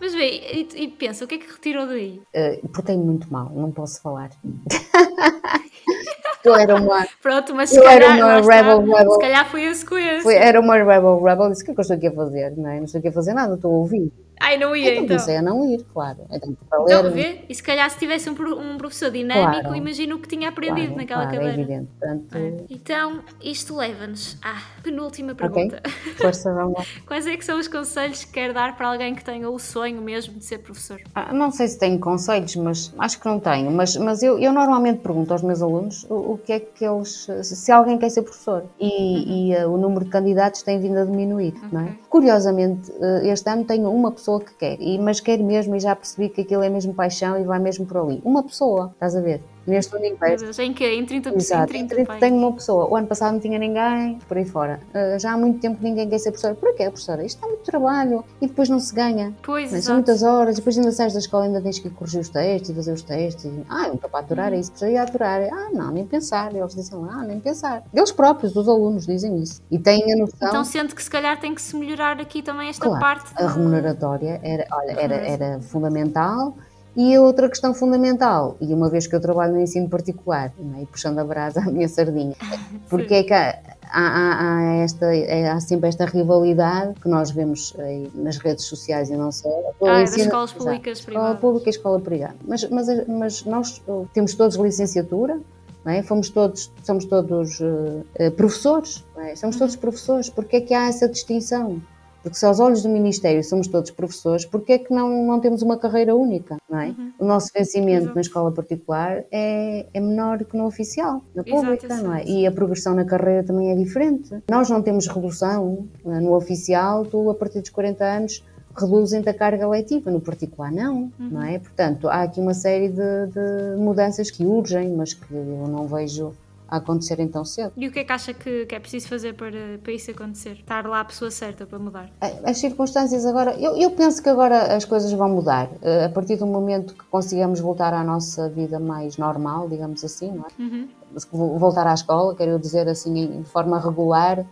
Mas 0.00 0.12
vê, 0.14 0.28
e, 0.28 0.68
e 0.84 0.88
pensa, 0.88 1.24
o 1.24 1.28
que 1.28 1.34
é 1.34 1.38
que 1.38 1.50
retirou 1.52 1.86
daí? 1.86 2.20
Uh, 2.34 2.68
Portei-me 2.68 3.04
muito 3.04 3.30
mal, 3.32 3.50
não 3.60 3.70
posso 3.70 4.00
falar. 4.02 4.30
eu 6.44 6.54
era 6.54 6.74
uma, 6.76 7.06
Pronto, 7.22 7.54
mas 7.54 7.70
se 7.70 7.76
Eu 7.78 7.84
calhar, 7.84 8.02
era 8.02 8.14
uma 8.16 8.26
lá 8.26 8.40
está, 8.40 8.54
rebel, 8.56 8.80
rebel. 8.80 9.10
se 9.12 9.18
calhar 9.20 9.50
foi 9.50 9.62
esse 9.64 9.84
com 9.84 9.98
esse. 9.98 10.22
foi- 10.22 10.34
era 10.36 10.60
uma 10.60 10.76
rebel 10.76 11.22
rebel, 11.22 11.50
disse 11.50 11.62
o 11.62 11.66
que 11.66 11.70
é 11.70 11.74
que 11.74 11.80
eu 11.80 11.82
estou 11.82 11.96
aqui 11.96 12.06
a 12.08 12.12
fazer, 12.12 12.56
não 12.56 12.70
é? 12.70 12.76
Não 12.78 12.84
estou 12.84 12.98
aqui 12.98 13.08
a 13.08 13.12
fazer 13.12 13.34
nada, 13.34 13.54
estou 13.54 13.72
a 13.72 13.76
ouvir. 13.78 14.12
Ai, 14.42 14.56
não 14.56 14.74
ia 14.74 14.92
Então 14.94 15.06
comecei 15.06 15.36
a 15.36 15.42
não 15.42 15.68
ir, 15.70 15.84
claro. 15.92 16.18
Para 16.28 16.38
Então, 16.82 17.02
ler, 17.02 17.10
vê, 17.12 17.44
e 17.48 17.54
se 17.54 17.62
calhar 17.62 17.88
se 17.90 17.98
tivesse 17.98 18.28
um, 18.30 18.32
um 18.32 18.78
professor 18.78 19.10
dinâmico, 19.10 19.60
Claro. 19.60 19.76
imagina 19.76 20.14
o 20.14 20.18
que 20.18 20.26
tinha 20.28 20.48
aprendido 20.48 20.94
claro, 20.94 20.96
naquela 20.96 21.22
claro, 21.26 21.36
é 21.36 21.38
cadeira. 21.50 21.60
evidente. 21.62 21.90
Portanto, 21.98 22.34
É. 22.36 22.64
Então, 22.70 23.20
isto 23.42 23.76
leva-nos 23.76 24.38
à 24.42 24.54
penúltima 24.82 25.34
pergunta. 25.34 25.82
força, 26.16 26.52
vamos 26.54 26.78
lá. 26.78 26.84
Quais 27.06 27.26
é 27.26 27.36
que 27.36 27.44
são 27.44 27.58
os 27.58 27.68
conselhos 27.68 28.24
que 28.24 28.32
quer 28.32 28.52
dar 28.54 28.76
para 28.76 28.88
alguém 28.88 29.14
que 29.14 29.22
tenha 29.22 29.48
o 29.50 29.58
sonho 29.58 30.00
mesmo 30.00 30.38
de 30.38 30.44
ser 30.44 30.58
professor? 30.58 30.98
Ah, 31.14 31.32
Não 31.34 31.50
sei 31.50 31.68
se 31.68 31.78
tenho 31.78 31.98
conselhos, 32.00 32.56
mas 32.56 32.94
acho 32.98 33.20
que 33.20 33.26
não 33.26 33.38
tenho. 33.38 33.70
Mas, 33.70 33.94
mas 33.96 34.22
eu, 34.22 34.38
eu 34.38 34.52
normalmente 34.54 35.00
pergunto 35.00 35.32
aos 35.34 35.42
meus 35.42 35.60
alunos 35.60 36.04
o, 36.08 36.32
o 36.32 36.38
que 36.38 36.52
é 36.54 36.60
que 36.60 36.82
eles. 36.84 37.26
se 37.42 37.70
alguém 37.70 37.98
quer 37.98 38.08
ser 38.08 38.22
professor. 38.22 38.64
E, 38.80 39.50
e, 39.50 39.56
ah, 39.56 39.68
o 39.68 39.76
número 39.76 40.06
de 40.06 40.10
candidatos 40.10 40.62
tem 40.62 40.80
vindo 40.80 40.98
a 40.98 41.04
diminuir, 41.04 41.52
não 41.70 41.82
é? 41.82 41.94
Curiosamente, 42.08 42.90
eh, 43.00 43.28
este 43.28 43.48
ano 43.50 43.64
tenho 43.64 43.90
uma 43.90 44.10
pessoa 44.10 44.29
que 44.38 44.54
quer, 44.54 44.76
e, 44.80 44.98
mas 44.98 45.18
quer 45.18 45.38
mesmo, 45.38 45.74
e 45.74 45.80
já 45.80 45.96
percebi 45.96 46.28
que 46.28 46.42
aquilo 46.42 46.62
é 46.62 46.68
mesmo 46.68 46.94
paixão 46.94 47.40
e 47.40 47.44
vai 47.44 47.58
mesmo 47.58 47.86
por 47.86 47.96
ali. 47.96 48.20
Uma 48.24 48.42
pessoa, 48.42 48.90
estás 48.92 49.16
a 49.16 49.20
ver? 49.20 49.42
Neste 49.66 49.94
universo. 49.94 50.44
Deus, 50.44 50.58
em 50.58 50.72
que? 50.72 50.84
Em 50.86 51.04
30, 51.04 51.28
em 51.30 51.36
Exato, 51.36 51.66
30, 51.68 51.94
Entre- 51.94 52.04
pai. 52.06 52.18
tenho 52.18 52.36
uma 52.36 52.52
pessoa. 52.52 52.86
O 52.88 52.96
ano 52.96 53.06
passado 53.06 53.34
não 53.34 53.40
tinha 53.40 53.58
ninguém, 53.58 54.18
por 54.26 54.36
aí 54.36 54.44
fora. 54.44 54.80
Ah, 54.94 55.18
já 55.18 55.32
há 55.32 55.36
muito 55.36 55.60
tempo 55.60 55.76
que 55.78 55.84
ninguém 55.84 56.08
quer 56.08 56.18
ser 56.18 56.30
professora. 56.30 56.54
Porquê, 56.54 56.84
professora? 56.84 57.24
Isto 57.24 57.44
é 57.44 57.48
muito 57.48 57.62
trabalho 57.62 58.24
e 58.40 58.46
depois 58.46 58.68
não 58.68 58.80
se 58.80 58.94
ganha. 58.94 59.32
Pois, 59.42 59.64
é? 59.72 59.76
exato. 59.76 59.84
São 59.84 59.94
muitas 59.96 60.22
horas, 60.22 60.56
depois 60.56 60.76
ainda 60.78 60.90
sais 60.92 61.12
da 61.12 61.18
escola, 61.18 61.44
ainda 61.44 61.60
tens 61.60 61.78
que 61.78 61.90
corrigir 61.90 62.20
os 62.20 62.28
textos 62.28 62.70
e 62.70 62.74
fazer 62.74 62.92
os 62.92 63.02
textos. 63.02 63.44
E, 63.44 63.64
ah, 63.68 63.88
eu 63.88 63.94
estou 63.94 64.08
para 64.10 64.20
aturar 64.20 64.52
isso, 64.52 64.70
professor, 64.72 64.92
ia 64.92 65.02
aturar. 65.02 65.42
Ah, 65.52 65.68
não, 65.72 65.90
nem 65.90 66.06
pensar. 66.06 66.54
Eles 66.54 66.74
dizem 66.74 66.98
lá, 66.98 67.18
ah, 67.20 67.24
nem 67.24 67.38
pensar. 67.38 67.82
Eles 67.92 68.10
próprios, 68.10 68.56
os 68.56 68.66
alunos, 68.68 69.06
dizem 69.06 69.36
isso. 69.42 69.62
E 69.70 69.78
têm 69.78 70.12
a 70.12 70.16
noção. 70.16 70.48
Então 70.48 70.64
sente 70.64 70.94
que 70.94 71.02
se 71.02 71.10
calhar 71.10 71.38
tem 71.38 71.54
que 71.54 71.60
se 71.62 71.76
melhorar 71.76 72.18
aqui 72.20 72.42
também 72.42 72.68
esta 72.70 72.86
Claro, 72.86 73.00
parte. 73.00 73.30
a 73.36 73.46
remuneratória 73.46 74.40
era, 74.42 74.66
olha, 74.72 74.92
era, 74.92 75.14
era 75.16 75.60
fundamental. 75.60 76.54
E 76.96 77.14
a 77.14 77.22
outra 77.22 77.48
questão 77.48 77.72
fundamental, 77.72 78.56
e 78.60 78.74
uma 78.74 78.88
vez 78.90 79.06
que 79.06 79.14
eu 79.14 79.20
trabalho 79.20 79.54
no 79.54 79.60
ensino 79.60 79.88
particular, 79.88 80.52
é? 80.76 80.82
e 80.82 80.86
puxando 80.86 81.18
a 81.20 81.24
brasa 81.24 81.60
à 81.60 81.64
minha 81.70 81.88
sardinha, 81.88 82.34
porque 82.90 83.14
é 83.14 83.22
que 83.22 83.32
há, 83.32 83.54
há- 83.92 84.56
há 84.58 84.72
esta, 84.82 85.06
é- 85.14 85.48
há 85.48 85.60
sempre 85.60 85.88
esta 85.88 86.04
rivalidade 86.04 86.94
que 87.00 87.08
nós 87.08 87.30
vemos 87.30 87.74
aí 87.78 88.10
nas 88.14 88.38
redes 88.38 88.64
sociais 88.64 89.08
e 89.08 89.16
não 89.16 89.30
só. 89.30 89.48
Ah, 89.82 90.00
das 90.00 90.10
ensino- 90.10 90.24
escolas 90.26 90.50
Exato. 90.50 90.64
públicas 90.64 90.98
Escola 90.98 91.14
privadas. 91.18 91.40
pública 91.40 91.68
e 91.68 91.70
escola 91.70 92.00
privada. 92.00 92.34
Mas, 92.46 92.68
mas, 92.70 93.06
mas 93.08 93.44
nós 93.44 93.82
uh, 93.86 94.08
temos 94.12 94.34
todos 94.34 94.56
licenciatura, 94.56 95.38
não 95.84 95.92
é? 95.92 96.02
Fomos 96.02 96.28
todos, 96.28 96.70
somos 96.82 97.04
todos 97.04 97.60
uh, 97.60 98.04
professores, 98.36 99.04
é? 99.16 99.36
somos 99.36 99.56
todos 99.56 99.76
professores. 99.76 100.28
Porque 100.28 100.56
é 100.56 100.60
que 100.60 100.74
há 100.74 100.88
essa 100.88 101.08
distinção? 101.08 101.80
Porque 102.22 102.36
se 102.36 102.44
aos 102.44 102.60
olhos 102.60 102.82
do 102.82 102.88
Ministério 102.88 103.42
somos 103.42 103.66
todos 103.66 103.90
professores, 103.90 104.44
porque 104.44 104.72
é 104.72 104.78
que 104.78 104.92
não, 104.92 105.26
não 105.26 105.40
temos 105.40 105.62
uma 105.62 105.78
carreira 105.78 106.14
única, 106.14 106.58
não 106.68 106.78
é? 106.78 106.94
O 107.18 107.24
nosso 107.24 107.50
vencimento 107.54 108.04
Exato. 108.04 108.14
na 108.14 108.20
escola 108.20 108.52
particular 108.52 109.24
é, 109.30 109.86
é 109.92 110.00
menor 110.00 110.44
que 110.44 110.56
no 110.56 110.66
oficial, 110.66 111.22
na 111.34 111.42
Exato, 111.42 111.50
pública, 111.50 111.96
não 111.96 112.14
é? 112.14 112.18
exato. 112.18 112.30
E 112.30 112.46
a 112.46 112.52
progressão 112.52 112.94
na 112.94 113.04
carreira 113.04 113.42
também 113.42 113.70
é 113.70 113.74
diferente. 113.74 114.42
Nós 114.50 114.68
não 114.68 114.82
temos 114.82 115.06
redução 115.06 115.86
não 116.04 116.14
é? 116.14 116.20
no 116.20 116.34
oficial, 116.34 117.06
tu 117.06 117.30
a 117.30 117.34
partir 117.34 117.60
dos 117.60 117.70
40 117.70 118.04
anos 118.04 118.44
reduzem-te 118.76 119.28
a 119.28 119.34
carga 119.34 119.68
letiva, 119.68 120.10
no 120.10 120.20
particular 120.20 120.70
não, 120.70 121.10
não 121.18 121.42
é? 121.42 121.58
Portanto, 121.58 122.08
há 122.08 122.22
aqui 122.22 122.40
uma 122.40 122.54
série 122.54 122.88
de, 122.88 123.26
de 123.26 123.76
mudanças 123.76 124.30
que 124.30 124.44
urgem, 124.44 124.90
mas 124.94 125.12
que 125.12 125.34
eu 125.34 125.66
não 125.68 125.86
vejo 125.86 126.32
a 126.70 126.76
acontecerem 126.76 127.26
tão 127.28 127.44
cedo. 127.44 127.72
E 127.76 127.88
o 127.88 127.92
que 127.92 127.98
é 127.98 128.04
que 128.04 128.12
acha 128.12 128.32
que, 128.32 128.66
que 128.66 128.74
é 128.74 128.78
preciso 128.78 129.08
fazer 129.08 129.34
para, 129.34 129.78
para 129.82 129.92
isso 129.92 130.10
acontecer? 130.10 130.52
Estar 130.52 130.86
lá 130.86 131.00
a 131.00 131.04
pessoa 131.04 131.30
certa 131.30 131.66
para 131.66 131.78
mudar? 131.78 132.08
As 132.44 132.58
circunstâncias 132.58 133.26
agora, 133.26 133.54
eu, 133.58 133.76
eu 133.76 133.90
penso 133.90 134.22
que 134.22 134.28
agora 134.28 134.76
as 134.76 134.84
coisas 134.84 135.10
vão 135.12 135.28
mudar. 135.28 135.68
Eh, 135.82 136.04
A 136.04 136.08
partir 136.08 136.36
do 136.36 136.46
momento 136.46 136.94
que 136.94 137.04
consigamos 137.10 137.58
voltar 137.60 137.92
à 137.92 138.04
nossa 138.04 138.48
vida 138.48 138.78
mais 138.78 139.16
normal, 139.16 139.68
digamos 139.68 140.04
assim, 140.04 140.30
não 140.32 140.44
é? 140.44 140.62
Uhum. 140.62 140.88
Vo- 141.32 141.58
voltar 141.58 141.86
à 141.86 141.94
escola, 141.94 142.34
quero 142.36 142.58
dizer 142.58 142.88
assim, 142.88 143.40
de 143.42 143.48
forma 143.48 143.78
regular, 143.80 144.46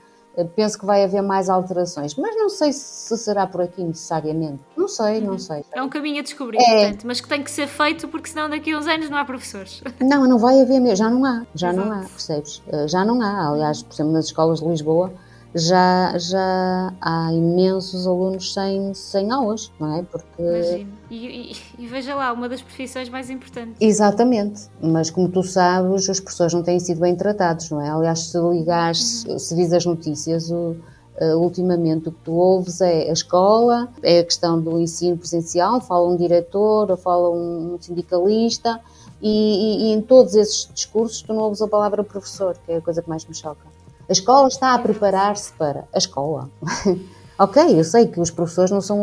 penso 0.45 0.79
que 0.79 0.85
vai 0.87 1.05
haver 1.05 1.23
mais 1.23 1.49
alterações. 1.49 2.15
Mas 2.17 2.37
não 2.37 2.49
sei 2.49 2.73
se 2.73 3.17
será 3.19 3.47
por 3.47 3.61
aqui 3.61 3.83
necessariamente. 3.83 4.61
Não 4.77 4.89
sei, 4.89 5.21
não 5.21 5.39
sei. 5.39 5.65
É 5.73 5.83
um 5.83 5.89
caminho 5.89 6.21
a 6.21 6.23
descobrir, 6.23 6.59
É. 6.59 6.83
portanto, 6.85 7.07
mas 7.07 7.21
que 7.21 7.29
tem 7.29 7.43
que 7.43 7.51
ser 7.51 7.67
feito 7.67 8.09
porque 8.09 8.29
senão 8.29 8.49
daqui 8.49 8.73
a 8.73 8.79
uns 8.79 8.87
anos 8.87 9.11
não 9.11 9.19
há 9.19 9.25
professores. 9.25 9.83
Não, 10.01 10.27
não 10.27 10.39
vai 10.39 10.61
haver 10.61 10.81
mesmo, 10.81 10.97
já 10.97 11.11
não 11.11 11.25
há, 11.25 11.45
já 11.55 11.73
não 11.73 11.91
há, 11.93 11.97
Exato. 11.99 12.11
percebes? 12.11 12.63
Eh, 12.69 12.89
Já 12.89 13.05
não 13.05 13.21
há, 13.21 13.49
aliás, 13.51 13.83
por 13.83 13.93
exemplo, 13.95 14.13
nas 14.13 14.27
escolas 14.27 14.61
de 14.61 14.67
Lisboa 14.67 15.13
já, 15.55 16.13
já 16.19 16.93
há 17.01 17.33
imensos 17.33 18.07
alunos 18.07 18.53
sem, 18.53 18.93
sem 18.95 19.31
aulas, 19.31 19.73
não 19.81 19.97
é? 19.97 20.03
Porque 20.03 20.43
Imagino. 20.43 20.93
E, 21.11 21.17
e- 21.53 21.57
e 21.79 21.87
veja 21.87 22.15
lá, 22.15 22.33
uma 22.33 22.49
das 22.49 22.61
profissões 22.61 23.09
mais 23.09 23.31
importantes. 23.31 23.77
Exatamente, 23.81 24.69
mas 24.81 25.11
como 25.11 25.29
tu 25.29 25.43
sabes, 25.43 26.09
os 26.09 26.21
professores 26.21 26.53
não 26.55 26.63
têm 26.63 26.79
sido 26.79 27.01
bem 27.01 27.17
tratados, 27.17 27.71
não 27.71 27.81
é? 27.81 27.89
Aliás, 27.89 28.21
se 28.31 28.39
ligares, 28.39 29.25
se 29.39 29.55
vis 29.55 29.73
as 29.73 29.87
notícias, 29.87 30.51
o, 30.51 30.77
eh, 31.17 31.35
ultimamente 31.35 32.09
o 32.11 32.13
que 32.13 32.19
tu 32.25 32.33
ouves 32.33 32.81
é 32.83 33.09
a 33.09 33.13
escola, 33.13 33.89
é 34.03 34.21
a 34.21 34.25
questão 34.25 34.61
do 34.61 34.79
ensino 34.79 35.17
presencial, 35.17 35.81
fala 35.81 36.07
um 36.09 36.17
diretor 36.17 36.91
ou 36.91 36.97
fala 36.97 37.31
um 37.31 37.79
sindicalista, 37.81 38.79
e, 39.21 39.29
e- 39.29 39.83
e 39.89 39.93
em 39.95 40.01
todos 40.03 40.35
esses 40.35 40.69
discursos 40.73 41.23
tu 41.23 41.33
não 41.33 41.43
ouves 41.43 41.61
a 41.63 41.67
palavra 41.69 42.05
professor, 42.05 42.57
que 42.65 42.71
é 42.73 42.77
a 42.77 42.81
coisa 42.81 43.03
que 43.03 43.09
mais 43.09 43.25
me 43.27 43.35
choca. 43.35 43.67
A 44.09 44.13
escola 44.13 44.49
está 44.49 44.75
a 44.75 44.79
preparar-se 44.79 45.53
para 45.53 45.85
a 45.93 45.99
escola. 45.99 46.51
ok, 47.39 47.79
eu 47.79 47.85
sei 47.85 48.07
que 48.07 48.19
os 48.19 48.31
professores 48.31 48.71
não 48.71 48.81
são 48.81 48.99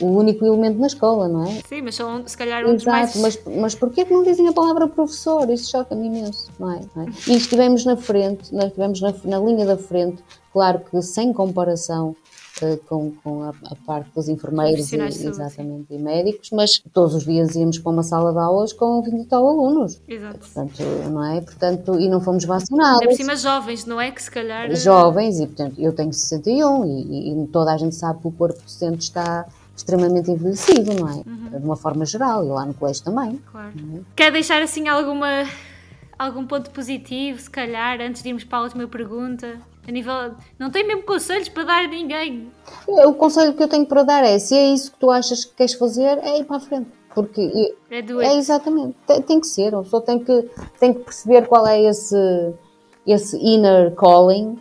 o, 0.00 0.06
único 0.06 0.44
elemento 0.44 0.78
na 0.78 0.86
escola, 0.86 1.26
não 1.26 1.44
é? 1.44 1.62
Sim, 1.66 1.80
mas 1.82 1.94
são 1.94 2.26
se 2.26 2.36
calhar 2.36 2.66
um 2.66 2.74
dos 2.74 2.84
mais. 2.84 3.16
mas, 3.16 3.40
mas 3.46 3.74
porquê 3.74 4.04
que 4.04 4.12
não 4.12 4.22
dizem 4.22 4.46
a 4.46 4.52
palavra 4.52 4.86
professor? 4.88 5.48
Isso 5.48 5.70
choca-me 5.70 6.06
imenso, 6.06 6.50
não 6.58 6.70
é? 6.70 6.80
Não 6.94 7.04
é? 7.04 7.06
E 7.26 7.34
estivemos 7.34 7.86
na 7.86 7.96
frente, 7.96 8.54
nós 8.54 8.66
estivemos 8.66 9.00
na, 9.00 9.14
na 9.24 9.38
linha 9.38 9.64
da 9.64 9.78
frente, 9.78 10.22
claro 10.52 10.80
que 10.80 11.00
sem 11.00 11.32
comparação 11.32 12.14
com, 12.88 13.12
com 13.22 13.42
a, 13.42 13.48
a 13.48 13.74
parte 13.86 14.10
dos 14.14 14.28
enfermeiros 14.28 14.92
e, 14.92 14.96
exatamente, 14.96 15.86
e 15.92 15.98
médicos, 15.98 16.50
mas 16.52 16.80
todos 16.92 17.14
os 17.14 17.24
dias 17.24 17.54
íamos 17.56 17.78
para 17.78 17.90
uma 17.92 18.02
sala 18.02 18.32
de 18.32 18.38
aulas 18.38 18.72
com 18.72 19.02
20 19.02 19.22
e 19.22 19.24
tal 19.26 19.46
alunos, 19.48 20.00
Exato. 20.08 20.38
portanto, 20.38 20.82
não 21.10 21.24
é? 21.24 21.40
Portanto, 21.40 21.98
e 22.00 22.08
não 22.08 22.20
fomos 22.20 22.44
Ainda 22.44 22.54
vacinados. 22.54 23.06
por 23.06 23.12
cima 23.14 23.36
jovens, 23.36 23.84
não 23.86 24.00
é? 24.00 24.10
Que 24.10 24.22
se 24.22 24.30
calhar. 24.30 24.70
eh, 24.70 24.76
Jovens, 24.76 25.40
e 25.40 25.46
portanto, 25.46 25.74
eu 25.80 25.92
tenho 25.92 26.12
61 26.12 26.84
e, 26.84 27.32
e 27.44 27.46
toda 27.48 27.72
a 27.72 27.76
gente 27.76 27.94
sabe 27.94 28.20
que 28.20 28.28
o 28.28 28.32
corpo 28.32 28.60
docente 28.62 29.02
está 29.02 29.46
extremamente 29.76 30.30
envelhecido, 30.30 30.94
não 30.94 31.08
é? 31.08 31.14
Uhum. 31.26 31.58
De 31.58 31.64
uma 31.64 31.76
forma 31.76 32.04
geral, 32.04 32.44
e 32.44 32.48
lá 32.48 32.64
no 32.64 32.74
colégio 32.74 33.02
também. 33.04 33.40
Claro. 33.50 33.72
Uhum. 33.76 34.02
Quer 34.14 34.30
deixar 34.32 34.62
assim 34.62 34.86
alguma. 34.88 35.44
Algum 36.16 36.46
ponto 36.46 36.70
positivo, 36.70 37.40
se 37.40 37.50
calhar, 37.50 38.00
antes 38.00 38.22
de 38.22 38.28
irmos 38.28 38.44
para 38.44 38.58
a 38.58 38.62
última 38.62 38.86
pergunta? 38.86 39.58
A 39.86 39.90
nível. 39.90 40.34
Não 40.58 40.70
tem 40.70 40.86
mesmo 40.86 41.02
conselhos 41.02 41.48
para 41.48 41.64
dar 41.64 41.84
a 41.84 41.88
ninguém. 41.88 42.50
O 42.86 43.14
conselho 43.14 43.54
que 43.54 43.62
eu 43.62 43.68
tenho 43.68 43.86
para 43.86 44.02
dar 44.02 44.24
é: 44.24 44.38
se 44.38 44.54
é 44.54 44.72
isso 44.72 44.92
que 44.92 44.98
tu 44.98 45.10
achas 45.10 45.44
que 45.44 45.54
queres 45.54 45.74
fazer, 45.74 46.18
é 46.22 46.38
ir 46.38 46.44
para 46.44 46.56
a 46.56 46.60
frente. 46.60 46.88
Porque 47.14 47.40
É 47.90 48.00
é 48.00 48.36
exatamente, 48.36 48.96
tem, 49.06 49.22
tem 49.22 49.40
que 49.40 49.46
ser, 49.46 49.72
a 49.72 49.82
pessoa 49.82 50.02
tem 50.02 50.18
que, 50.18 50.50
tem 50.80 50.92
que 50.92 50.98
perceber 51.00 51.46
qual 51.46 51.64
é 51.64 51.80
esse, 51.80 52.16
esse 53.06 53.36
inner 53.36 53.94
calling 53.94 54.58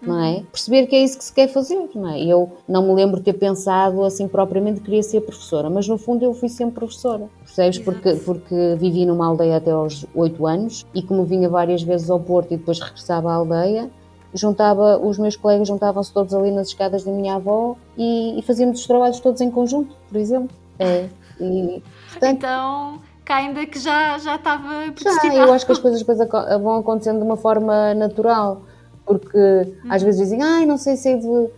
não 0.00 0.22
é? 0.22 0.42
Perceber 0.52 0.86
que 0.86 0.94
é 0.94 1.02
isso 1.02 1.18
que 1.18 1.24
se 1.24 1.32
quer 1.32 1.48
fazer, 1.48 1.88
não 1.94 2.08
é? 2.08 2.22
Eu 2.22 2.52
não 2.68 2.86
me 2.86 2.94
lembro 2.94 3.18
de 3.18 3.24
ter 3.24 3.32
pensado 3.32 4.04
assim 4.04 4.28
propriamente 4.28 4.80
que 4.80 4.86
queria 4.86 5.02
ser 5.02 5.22
professora, 5.22 5.70
mas 5.70 5.88
no 5.88 5.98
fundo 5.98 6.24
eu 6.24 6.32
fui 6.34 6.48
sempre 6.48 6.76
professora, 6.76 7.28
percebes? 7.44 7.78
Porque, 7.78 8.14
porque 8.24 8.76
vivi 8.78 9.06
numa 9.06 9.26
aldeia 9.26 9.56
até 9.56 9.70
aos 9.70 10.06
8 10.14 10.46
anos 10.46 10.86
e 10.94 11.02
como 11.02 11.24
vinha 11.24 11.48
várias 11.48 11.82
vezes 11.82 12.10
ao 12.10 12.20
Porto 12.20 12.52
e 12.52 12.56
depois 12.56 12.80
regressava 12.80 13.30
à 13.30 13.34
aldeia, 13.34 13.90
juntava, 14.36 14.98
os 14.98 15.18
meus 15.18 15.36
colegas 15.36 15.68
juntavam-se 15.68 16.12
todos 16.12 16.34
ali 16.34 16.50
nas 16.50 16.68
escadas 16.68 17.04
da 17.04 17.10
minha 17.10 17.36
avó 17.36 17.76
e, 17.96 18.38
e 18.38 18.42
fazíamos 18.42 18.80
os 18.80 18.86
trabalhos 18.86 19.20
todos 19.20 19.40
em 19.40 19.50
conjunto, 19.50 19.94
por 20.08 20.18
exemplo. 20.18 20.54
É, 20.78 21.08
e, 21.40 21.82
portanto, 22.10 22.36
então, 22.36 23.00
cá 23.24 23.36
ainda 23.36 23.64
que 23.66 23.78
já, 23.78 24.18
já 24.18 24.36
estava 24.36 24.92
Já, 24.96 25.34
eu 25.34 25.52
acho 25.52 25.64
que 25.64 25.72
as 25.72 25.78
coisas 25.78 26.00
depois 26.00 26.18
vão 26.60 26.76
acontecendo 26.76 27.18
de 27.18 27.24
uma 27.24 27.36
forma 27.36 27.94
natural 27.94 28.62
porque 29.06 29.38
uhum. 29.38 29.88
às 29.88 30.02
vezes 30.02 30.20
dizem, 30.20 30.42
ai, 30.42 30.66
não 30.66 30.76
sei 30.76 30.96
se 30.96 31.08
é 31.08 31.16
de. 31.16 31.48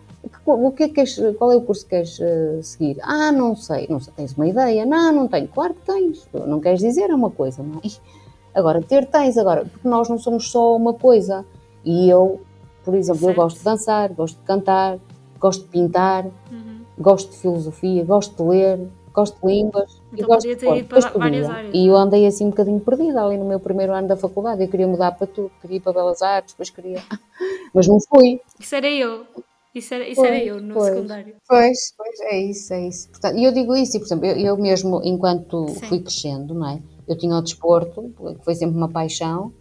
O 0.44 0.70
que 0.72 0.82
é 0.82 0.88
que 0.88 0.94
queres, 0.94 1.18
qual 1.38 1.50
é 1.52 1.56
o 1.56 1.62
curso 1.62 1.84
que 1.84 1.90
queres 1.90 2.18
uh, 2.18 2.62
seguir? 2.62 2.98
Ah, 3.02 3.32
não 3.32 3.56
sei, 3.56 3.86
não 3.88 3.98
sei, 3.98 4.12
tens 4.14 4.34
uma 4.34 4.46
ideia? 4.46 4.84
Não, 4.84 5.12
não 5.12 5.28
tenho. 5.28 5.48
Claro 5.48 5.74
que 5.74 5.80
tens. 5.86 6.28
Não 6.32 6.60
queres 6.60 6.80
dizer 6.80 7.10
uma 7.10 7.30
coisa, 7.30 7.62
é? 7.62 8.58
Agora, 8.58 8.82
ter 8.82 9.06
tens, 9.06 9.38
agora, 9.38 9.64
porque 9.64 9.88
nós 9.88 10.08
não 10.08 10.18
somos 10.18 10.50
só 10.50 10.76
uma 10.76 10.92
coisa. 10.92 11.46
E 11.84 12.10
eu, 12.10 12.40
por 12.88 12.94
exemplo, 12.94 13.20
certo. 13.20 13.36
eu 13.36 13.42
gosto 13.42 13.58
de 13.58 13.64
dançar, 13.64 14.12
gosto 14.14 14.38
de 14.38 14.44
cantar, 14.44 14.98
gosto 15.38 15.64
de 15.64 15.68
pintar, 15.68 16.24
uhum. 16.24 16.80
gosto 16.98 17.30
de 17.30 17.36
filosofia, 17.36 18.02
gosto 18.02 18.42
de 18.42 18.48
ler, 18.48 18.80
gosto 19.12 19.46
de 19.46 19.46
línguas. 19.46 20.00
Então 20.10 20.24
e 20.24 20.26
gosto 20.26 20.48
de 20.48 20.56
ter 20.56 20.74
ido 20.74 20.88
para 20.88 21.10
várias 21.10 21.50
áreas. 21.50 21.74
E 21.74 21.86
eu 21.86 21.94
andei 21.94 22.26
assim 22.26 22.46
um 22.46 22.50
bocadinho 22.50 22.80
perdida 22.80 23.22
ali 23.22 23.36
no 23.36 23.44
meu 23.44 23.60
primeiro 23.60 23.92
ano 23.92 24.08
da 24.08 24.16
faculdade. 24.16 24.62
Eu 24.62 24.68
queria 24.68 24.88
mudar 24.88 25.12
para 25.12 25.26
tudo, 25.26 25.50
queria 25.60 25.76
ir 25.76 25.80
para 25.80 25.92
Belas 25.92 26.22
Artes, 26.22 26.54
depois 26.54 26.70
queria. 26.70 27.02
Mas 27.74 27.86
não 27.86 27.98
fui. 28.00 28.40
Isso 28.58 28.74
era 28.74 28.88
eu. 28.88 29.26
Isso 29.74 29.92
era, 29.92 30.08
isso 30.08 30.22
pois, 30.22 30.32
era 30.32 30.42
eu 30.42 30.60
no 30.62 30.72
pois, 30.72 30.86
secundário. 30.86 31.34
Pois, 31.46 31.92
pois, 31.94 32.20
é 32.20 32.40
isso, 32.40 32.72
é 32.72 32.88
isso. 32.88 33.10
E 33.36 33.44
eu 33.44 33.52
digo 33.52 33.76
isso, 33.76 33.98
e 33.98 34.00
por 34.00 34.06
exemplo, 34.06 34.24
eu, 34.24 34.36
eu 34.38 34.56
mesmo, 34.56 35.02
enquanto 35.04 35.68
Sim. 35.68 35.86
fui 35.86 36.00
crescendo, 36.00 36.54
não 36.54 36.70
é? 36.70 36.80
Eu 37.06 37.18
tinha 37.18 37.36
o 37.36 37.42
desporto, 37.42 38.10
que 38.16 38.44
foi 38.44 38.54
sempre 38.54 38.78
uma 38.78 38.88
paixão, 38.88 39.52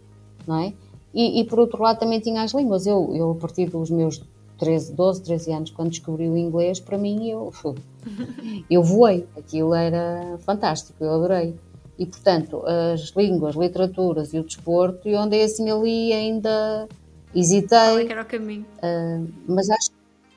não 0.46 0.60
é? 0.60 0.72
E, 1.18 1.40
e, 1.40 1.44
por 1.44 1.58
outro 1.58 1.82
lado 1.82 1.98
também 1.98 2.20
tinha 2.20 2.42
as 2.42 2.52
línguas. 2.54 2.86
Eu, 2.86 3.10
eu 3.12 3.32
a 3.32 3.34
partir 3.34 3.68
dos 3.68 3.90
meus 3.90 4.22
13, 4.56 4.94
12, 4.94 5.24
13 5.24 5.52
anos, 5.52 5.70
quando 5.72 5.90
descobri 5.90 6.28
o 6.28 6.36
inglês, 6.36 6.78
para 6.78 6.96
mim 6.96 7.28
eu, 7.28 7.52
eu 8.70 8.84
voei. 8.84 9.26
Aquilo 9.36 9.74
era 9.74 10.38
fantástico, 10.38 11.02
eu 11.02 11.12
adorei. 11.12 11.56
E 11.98 12.06
portanto, 12.06 12.62
as 12.94 13.10
línguas, 13.16 13.56
literaturas 13.56 14.32
e 14.32 14.38
o 14.38 14.44
desporto, 14.44 15.08
eu 15.08 15.18
andei 15.18 15.42
assim 15.42 15.68
ali 15.68 16.12
ainda 16.12 16.88
hesitei. 17.34 17.66
Qual 17.66 17.98
é 17.98 18.04
que 18.04 18.12
era 18.12 18.22
o 18.22 18.24
caminho? 18.24 18.66
Uh, 18.76 19.28
mas 19.48 19.68
acho 19.68 19.90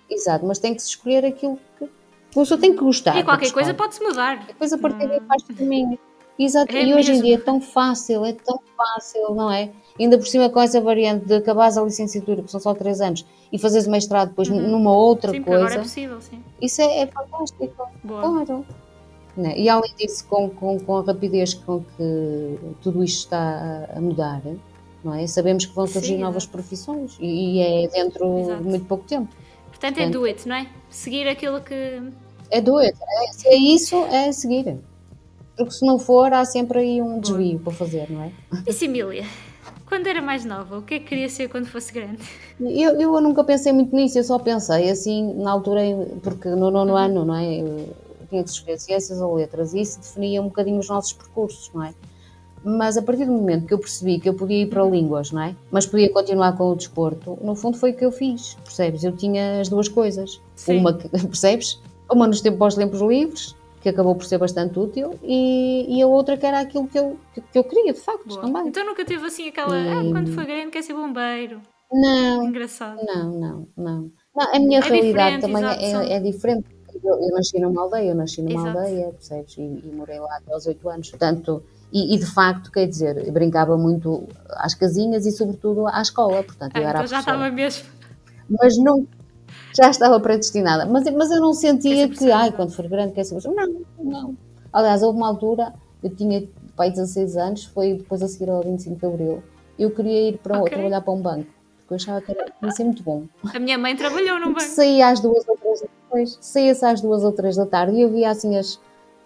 exato, 0.09 0.47
mas 0.47 0.57
tem 0.57 0.73
que 0.73 0.81
se 0.81 0.89
escolher 0.89 1.23
aquilo 1.23 1.59
que 1.77 1.85
a 1.85 1.89
pessoa 2.33 2.59
tem 2.59 2.73
que 2.75 2.83
gostar. 2.83 3.15
E 3.15 3.23
qualquer 3.23 3.51
coisa 3.51 3.71
pode-se 3.75 4.01
mudar. 4.01 4.47
Depois 4.47 4.73
a 4.73 4.79
partir 4.79 5.07
daí 5.07 5.21
faz 5.27 5.43
caminho. 5.43 5.99
Exato, 6.43 6.75
é 6.75 6.83
e 6.83 6.93
hoje 6.93 7.11
em 7.11 7.21
dia 7.21 7.35
é 7.35 7.39
tão 7.39 7.61
fácil, 7.61 8.25
é 8.25 8.33
tão 8.33 8.59
fácil, 8.75 9.35
não 9.35 9.51
é? 9.51 9.71
Ainda 9.99 10.17
por 10.17 10.25
cima 10.25 10.49
com 10.49 10.59
essa 10.59 10.81
variante 10.81 11.25
de 11.25 11.35
acabares 11.35 11.77
a 11.77 11.83
licenciatura, 11.83 12.41
que 12.41 12.49
são 12.49 12.59
só 12.59 12.73
3 12.73 13.01
anos, 13.01 13.25
e 13.51 13.59
fazeres 13.59 13.85
o 13.85 13.91
mestrado 13.91 14.29
depois 14.29 14.49
uhum. 14.49 14.59
numa 14.59 14.91
outra 14.91 15.31
sim, 15.31 15.43
coisa. 15.43 15.65
Agora 15.65 15.75
é 15.75 15.83
possível, 15.83 16.21
sim. 16.21 16.41
Isso 16.59 16.81
é, 16.81 17.01
é 17.01 17.07
fantástico. 17.07 17.87
Boa. 18.03 18.21
Claro. 18.21 18.65
Né? 19.37 19.53
E 19.57 19.69
além 19.69 19.93
disso, 19.95 20.25
com, 20.27 20.49
com, 20.49 20.79
com, 20.79 20.97
a 20.97 21.03
rapidez 21.03 21.53
com 21.53 21.81
que 21.81 22.59
tudo 22.81 23.03
isto 23.03 23.25
está 23.25 23.87
a 23.95 24.01
mudar, 24.01 24.41
não 25.03 25.13
é? 25.13 25.27
Sabemos 25.27 25.65
que 25.65 25.75
vão 25.75 25.85
surgir 25.85 26.15
sim, 26.15 26.17
novas 26.17 26.45
profissões 26.45 27.17
e, 27.19 27.57
e 27.57 27.59
é 27.59 27.87
dentro 27.87 28.39
Exato. 28.39 28.63
de 28.63 28.69
muito 28.69 28.85
pouco 28.85 29.03
tempo. 29.05 29.29
Portanto, 29.69 29.99
é 29.99 30.09
do 30.09 30.25
it, 30.25 30.47
não 30.47 30.55
é? 30.55 30.67
Seguir 30.89 31.27
aquilo 31.27 31.61
que. 31.61 32.01
É 32.49 32.61
do 32.61 32.77
it. 32.77 32.97
É, 32.99 33.31
se 33.31 33.47
é 33.47 33.55
isso, 33.55 33.95
é 34.05 34.31
seguir. 34.31 34.77
Porque 35.65 35.77
se 35.77 35.85
não 35.85 35.99
for, 35.99 36.33
há 36.33 36.43
sempre 36.45 36.79
aí 36.79 37.01
um 37.01 37.19
desvio 37.19 37.59
Boa. 37.59 37.63
para 37.65 37.73
fazer, 37.73 38.09
não 38.09 38.23
é? 38.23 38.31
E 38.67 38.73
Simília? 38.73 39.25
Quando 39.85 40.07
era 40.07 40.21
mais 40.21 40.45
nova, 40.45 40.77
o 40.77 40.81
que 40.81 40.95
é 40.95 40.99
que 40.99 41.05
queria 41.05 41.27
ser 41.27 41.49
quando 41.49 41.65
fosse 41.65 41.91
grande? 41.91 42.21
Eu, 42.61 42.99
eu 42.99 43.21
nunca 43.21 43.43
pensei 43.43 43.73
muito 43.73 43.93
nisso, 43.93 44.17
eu 44.17 44.23
só 44.23 44.39
pensei 44.39 44.89
assim, 44.89 45.33
na 45.33 45.51
altura, 45.51 45.81
porque 46.23 46.47
no 46.47 46.71
nono 46.71 46.93
uhum. 46.93 46.97
ano, 46.97 47.25
não 47.25 47.35
é? 47.35 47.59
Eu 47.59 47.93
tinha 48.29 48.41
que 48.41 48.49
escolher 48.49 48.79
ciências 48.79 49.19
ou 49.19 49.35
letras 49.35 49.73
e 49.73 49.81
isso 49.81 49.99
definia 49.99 50.41
um 50.41 50.45
bocadinho 50.45 50.79
os 50.79 50.87
nossos 50.87 51.11
percursos, 51.11 51.69
não 51.73 51.83
é? 51.83 51.93
Mas 52.63 52.95
a 52.95 53.01
partir 53.01 53.25
do 53.25 53.33
momento 53.33 53.65
que 53.65 53.73
eu 53.73 53.79
percebi 53.79 54.17
que 54.17 54.29
eu 54.29 54.33
podia 54.33 54.61
ir 54.61 54.67
para 54.67 54.81
uhum. 54.81 54.91
línguas, 54.91 55.31
não 55.31 55.41
é? 55.41 55.55
Mas 55.69 55.85
podia 55.85 56.09
continuar 56.09 56.55
com 56.55 56.71
o 56.71 56.75
desporto, 56.75 57.37
no 57.41 57.53
fundo 57.53 57.77
foi 57.77 57.91
o 57.91 57.93
que 57.93 58.05
eu 58.05 58.13
fiz, 58.13 58.55
percebes? 58.63 59.03
Eu 59.03 59.11
tinha 59.11 59.59
as 59.59 59.67
duas 59.67 59.89
coisas. 59.89 60.39
Sim. 60.55 60.77
Uma, 60.77 60.93
percebes? 61.11 61.81
Uma 62.09 62.27
nos 62.27 62.39
tempos 62.39 62.75
livros 62.75 63.01
livres 63.01 63.55
que 63.81 63.89
acabou 63.89 64.15
por 64.15 64.25
ser 64.25 64.37
bastante 64.37 64.77
útil, 64.77 65.19
e, 65.23 65.97
e 65.97 66.01
a 66.01 66.07
outra 66.07 66.37
que 66.37 66.45
era 66.45 66.59
aquilo 66.59 66.87
que 66.87 66.99
eu, 66.99 67.17
que, 67.33 67.41
que 67.41 67.57
eu 67.57 67.63
queria, 67.63 67.93
de 67.93 67.99
facto, 67.99 68.27
Boa. 68.27 68.41
também. 68.41 68.67
Então 68.67 68.85
nunca 68.85 69.03
teve 69.03 69.25
assim 69.25 69.49
aquela, 69.49 69.77
e... 69.77 69.89
ah, 69.89 70.11
quando 70.11 70.31
for 70.33 70.45
grande 70.45 70.69
quer 70.69 70.83
ser 70.83 70.93
bombeiro. 70.93 71.61
Não. 71.91 72.43
Engraçado. 72.43 72.99
Não, 73.03 73.31
não, 73.31 73.67
não. 73.75 74.11
não 74.35 74.53
a 74.53 74.59
minha 74.59 74.79
é 74.79 74.81
realidade 74.81 75.41
também 75.41 75.63
é, 75.65 76.13
é, 76.13 76.19
diferente. 76.19 76.65
Eu, 77.03 77.15
eu, 77.15 77.29
nasci 77.35 77.59
numa 77.59 77.81
aldeia, 77.81 78.09
eu 78.09 78.15
nasci 78.15 78.41
numa 78.41 78.61
exato. 78.61 78.77
aldeia, 78.77 79.09
percebes? 79.09 79.57
E, 79.57 79.61
e, 79.61 79.91
morei 79.93 80.19
lá 80.19 80.37
até 80.37 80.53
aos 80.53 80.67
8 80.67 80.89
anos. 80.89 81.09
Portanto, 81.09 81.63
e, 81.91 82.15
e, 82.15 82.19
de 82.19 82.25
facto, 82.25 82.71
quer 82.71 82.87
dizer, 82.87 83.29
brincava 83.31 83.77
muito 83.77 84.27
às 84.51 84.73
casinhas 84.73 85.25
e 85.25 85.31
sobretudo 85.31 85.87
à 85.87 86.01
escola, 86.01 86.43
portanto, 86.43 86.75
eu 86.77 86.85
ah, 86.85 86.89
era 86.89 86.99
então 86.99 87.07
já 87.07 87.19
estava 87.19 87.49
mesmo. 87.49 87.89
Mas 88.49 88.77
não, 88.77 89.07
já 89.75 89.89
estava 89.89 90.19
predestinada. 90.19 90.85
Mas, 90.85 91.03
mas 91.11 91.31
eu 91.31 91.41
não 91.41 91.53
sentia 91.53 92.07
que, 92.09 92.31
ai, 92.31 92.51
quando 92.51 92.71
for 92.73 92.87
grande, 92.87 93.13
quer 93.13 93.23
ser 93.23 93.39
Não, 93.47 93.81
não. 93.99 94.37
Aliás, 94.71 95.03
houve 95.03 95.17
uma 95.17 95.27
altura, 95.27 95.73
eu 96.03 96.09
tinha 96.09 96.47
pai 96.75 96.89
16 96.89 97.37
anos, 97.37 97.65
foi 97.65 97.95
depois 97.95 98.21
a 98.21 98.27
seguir 98.27 98.49
ao 98.49 98.61
25 98.63 98.99
de 98.99 99.05
Abril, 99.05 99.43
eu 99.77 99.91
queria 99.91 100.29
ir 100.29 100.37
para, 100.37 100.59
okay. 100.59 100.73
trabalhar 100.73 101.01
para 101.01 101.13
um 101.13 101.21
banco, 101.21 101.47
porque 101.79 101.93
eu 101.93 101.95
achava 101.95 102.21
que 102.21 102.31
era, 102.31 102.45
ia 102.63 102.71
ser 102.71 102.83
muito 102.85 103.03
bom. 103.03 103.25
A 103.53 103.59
minha 103.59 103.77
mãe 103.77 103.95
trabalhou 103.95 104.39
num 104.39 104.47
banco. 104.47 104.61
Saía 104.61 105.09
às 105.09 105.19
duas 105.19 105.47
ou 105.47 105.57
três, 105.57 105.81
depois, 105.81 106.37
saía-se 106.41 106.85
às 106.85 107.01
duas 107.01 107.23
ou 107.23 107.31
três 107.31 107.55
da 107.55 107.65
tarde 107.65 107.97
e 107.97 108.01
eu 108.01 108.09
via 108.09 108.29
assim 108.29 108.57
as, 108.57 108.79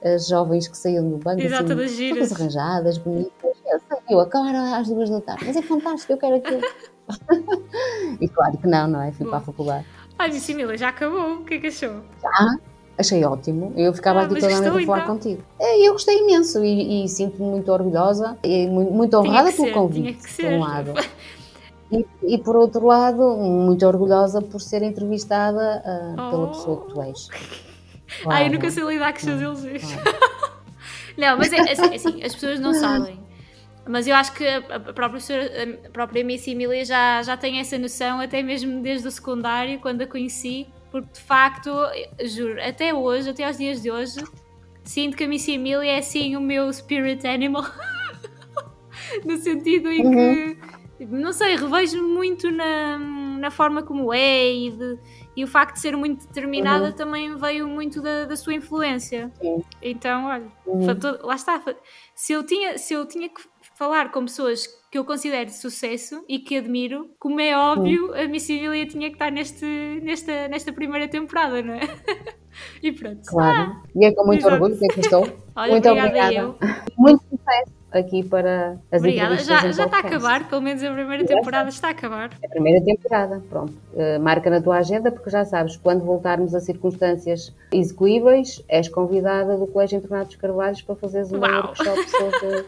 as 0.04 0.28
jovens 0.28 0.68
que 0.68 0.78
saíam 0.78 1.10
do 1.10 1.18
banco, 1.18 1.41
Exato, 1.41 1.74
assim, 1.74 2.10
todas, 2.10 2.32
arranjadas, 2.32 2.98
bonitas. 2.98 3.56
Eu, 4.10 4.20
acabar 4.20 4.80
às 4.80 4.88
duas 4.88 5.10
da 5.10 5.22
tarde, 5.22 5.46
mas 5.46 5.56
é 5.56 5.62
fantástico, 5.62 6.14
eu 6.14 6.18
quero 6.18 6.36
aquilo. 6.36 6.62
e 8.22 8.28
claro 8.28 8.58
que 8.58 8.68
não, 8.68 8.88
não 8.88 9.02
é? 9.02 9.12
Fui 9.12 9.26
Bom. 9.26 9.32
para 9.32 9.39
a 9.39 9.41
faculdade. 9.41 9.86
Ai, 10.18 10.32
Miss 10.32 10.49
Mila, 10.49 10.78
já 10.78 10.89
acabou. 10.89 11.36
O 11.36 11.45
que 11.45 11.55
é 11.55 11.59
que 11.59 11.68
achou? 11.68 12.01
Já, 12.22 12.57
achei 12.97 13.24
ótimo. 13.24 13.74
Eu 13.76 13.93
ficava 13.93 14.22
ah, 14.22 14.24
aqui 14.24 14.39
toda 14.39 14.55
a 14.55 14.61
noite 14.61 14.84
a 14.84 14.86
falar 14.86 15.03
então? 15.03 15.16
contigo. 15.16 15.43
É, 15.59 15.88
eu 15.88 15.93
gostei 15.93 16.20
imenso 16.20 16.63
e, 16.63 17.05
e 17.05 17.09
sinto-me 17.09 17.49
muito 17.49 17.72
orgulhosa 17.72 18.38
e 18.43 18.68
muito, 18.68 18.91
muito 18.91 19.18
honrada 19.18 19.51
pelo 19.51 19.68
ser, 19.68 19.74
convite, 19.74 20.36
por 20.36 20.45
um 20.45 20.59
lado. 20.59 20.93
E, 21.91 22.03
e, 22.24 22.38
por 22.39 22.55
outro 22.55 22.84
lado, 22.88 23.38
muito 23.38 23.86
orgulhosa 23.86 24.41
por 24.41 24.59
ser 24.59 24.82
entrevistada 24.82 25.84
uh, 25.86 26.13
oh. 26.20 26.32
pela 26.32 26.47
pessoa 26.47 26.82
que 26.82 26.93
tu 26.93 27.01
és. 27.01 27.30
Claro. 28.22 28.38
Ai, 28.38 28.47
eu 28.47 28.51
nunca 28.51 28.70
sei 28.70 28.84
lidar 28.84 29.11
com 29.13 29.18
os 29.18 29.24
seus 29.24 29.41
elogios. 29.41 29.84
Não, 31.18 31.38
mas 31.38 31.51
é, 31.51 31.57
é 31.57 31.72
assim, 31.72 32.24
as 32.24 32.34
pessoas 32.34 32.59
não 32.59 32.74
sabem. 32.74 33.18
Mas 33.88 34.08
eu 34.08 34.16
acho 34.16 34.34
que 34.34 34.46
a 34.48 34.80
própria, 34.80 35.22
a 35.86 35.90
própria 35.92 36.24
Miss 36.24 36.48
Emília 36.48 36.84
já, 36.84 37.22
já 37.22 37.38
tem 37.38 37.60
essa 37.60 37.78
noção, 37.78 38.20
até 38.20 38.42
mesmo 38.42 38.82
desde 38.82 39.08
o 39.08 39.12
secundário, 39.12 39.80
quando 39.80 40.02
a 40.02 40.08
conheci, 40.08 40.68
porque 40.92 41.14
de 41.14 41.22
facto, 41.22 41.72
juro, 42.24 42.60
até 42.64 42.94
hoje, 42.94 43.30
até 43.30 43.46
aos 43.46 43.58
dias 43.58 43.82
de 43.84 43.92
hoje, 43.92 44.24
sinto 44.84 45.16
que 45.16 45.24
a 45.24 45.28
Miss 45.28 45.48
Emília 45.48 45.92
é 45.92 45.98
assim 46.00 46.36
o 46.36 46.42
meu 46.42 46.72
spirit 46.74 47.28
animal. 47.28 47.66
no 49.24 49.38
sentido 49.38 49.92
em 49.92 50.12
que, 50.12 51.04
uhum. 51.04 51.20
não 51.20 51.34
sei, 51.34 51.56
revejo 51.56 52.02
muito 52.02 52.50
na, 52.52 52.98
na 52.98 53.52
forma 53.52 53.84
como 53.84 54.14
é 54.14 54.52
e, 54.52 54.72
de, 54.72 55.00
e 55.36 55.44
o 55.44 55.48
facto 55.48 55.76
de 55.76 55.82
ser 55.82 55.96
muito 55.96 56.28
determinada 56.28 56.86
uhum. 56.86 56.94
também 56.94 57.36
veio 57.36 57.68
muito 57.68 58.02
da, 58.02 58.26
da 58.26 58.36
sua 58.36 58.54
influência. 58.54 59.32
Sim. 59.40 59.64
Então, 59.82 60.26
olha, 60.26 60.52
uhum. 60.66 60.86
lá 61.22 61.36
está. 61.36 61.62
Se 62.14 62.34
eu 62.34 62.44
tinha, 62.44 62.78
se 62.78 62.94
eu 62.94 63.06
tinha 63.06 63.30
que 63.30 63.42
falar 63.78 64.12
com 64.12 64.26
pessoas 64.26 64.68
que 64.92 64.98
eu 64.98 65.06
considero 65.06 65.46
de 65.46 65.56
sucesso 65.56 66.24
e 66.28 66.40
que 66.40 66.58
admiro, 66.58 67.10
como 67.20 67.40
é 67.42 67.58
óbvio, 67.58 68.14
a 68.16 68.28
Miss 68.28 68.44
Civilia 68.44 68.88
tinha 68.88 69.10
que 69.10 69.16
estar 69.16 69.32
neste, 69.32 69.66
nesta, 70.02 70.47
nesta 70.47 70.72
primeira 70.72 71.08
temporada, 71.08 71.62
não 71.62 71.74
é? 71.74 71.82
e 72.82 72.92
pronto. 72.92 73.22
Claro. 73.26 73.72
Ah, 73.72 73.84
e 73.93 74.06
é 74.06 74.14
com 74.14 74.26
muito 74.26 74.39
Exato. 74.39 74.54
orgulho 74.54 74.78
que 74.78 74.86
aqui 74.86 75.00
estou. 75.02 75.28
Olha, 75.56 75.72
muito 75.72 75.89
obrigada. 75.89 76.56
Muito 76.97 77.24
sucesso 77.24 77.76
aqui 77.92 78.24
para 78.24 78.78
as 78.92 79.00
Obrigada. 79.02 79.38
Já, 79.38 79.72
já 79.72 79.86
está 79.86 79.97
a 79.97 80.00
acabar, 80.00 80.47
pelo 80.47 80.62
menos 80.62 80.84
a 80.84 80.92
primeira 80.92 81.26
temporada 81.26 81.70
está 81.70 81.89
a 81.89 81.92
acabar. 81.92 82.30
A 82.43 82.50
primeira 82.50 82.84
temporada, 82.84 83.42
pronto. 83.50 83.74
Uh, 83.93 84.20
marca 84.22 84.50
na 84.50 84.62
tua 84.62 84.78
agenda, 84.78 85.12
porque 85.12 85.30
já 85.30 85.46
sabes, 85.46 85.78
quando 85.78 86.04
voltarmos 86.04 86.54
a 86.54 86.60
circunstâncias 86.60 87.54
execuíveis, 87.72 88.64
és 88.68 88.89
convidada 88.89 89.58
do 89.58 89.68
Colégio 89.68 89.97
Internato 89.97 90.28
dos 90.28 90.36
Carvalhos 90.38 90.82
para 90.82 90.96
fazeres 90.96 91.32
um 91.32 91.39
workshop 91.39 92.10
sobre 92.10 92.66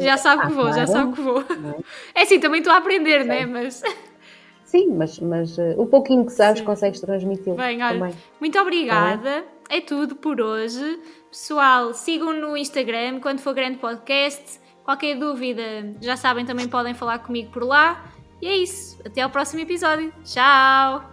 já 0.00 0.16
sabe 0.16 0.42
ah, 0.42 0.46
que 0.46 0.52
vou, 0.52 0.64
claro. 0.64 0.76
já 0.78 0.86
sabe 0.86 1.12
que 1.12 1.20
vou. 1.20 1.44
É 2.14 2.22
assim, 2.22 2.40
também 2.40 2.60
estou 2.60 2.72
a 2.72 2.78
aprender, 2.78 3.24
né? 3.24 3.46
Mas. 3.46 3.82
sim, 4.64 4.88
mas, 4.88 5.18
mas 5.18 5.58
uh, 5.58 5.74
o 5.76 5.86
pouquinho 5.86 6.24
que 6.24 6.32
sabes 6.32 6.60
sim. 6.60 6.64
consegues 6.64 7.00
transmitir. 7.00 7.54
Bem, 7.54 7.82
olha, 7.82 7.98
também. 7.98 8.14
muito 8.40 8.58
obrigada. 8.58 9.44
É 9.68 9.80
tudo 9.80 10.16
por 10.16 10.40
hoje. 10.40 11.00
Pessoal, 11.30 11.94
sigam 11.94 12.32
no 12.32 12.56
Instagram 12.56 13.20
quando 13.20 13.40
for 13.40 13.54
grande 13.54 13.78
podcast. 13.78 14.60
Qualquer 14.84 15.16
dúvida, 15.16 15.62
já 16.00 16.16
sabem, 16.16 16.44
também 16.44 16.68
podem 16.68 16.92
falar 16.92 17.20
comigo 17.20 17.50
por 17.52 17.64
lá. 17.64 18.04
E 18.40 18.48
é 18.48 18.56
isso. 18.56 19.00
Até 19.06 19.22
ao 19.22 19.30
próximo 19.30 19.60
episódio. 19.62 20.12
Tchau! 20.24 21.11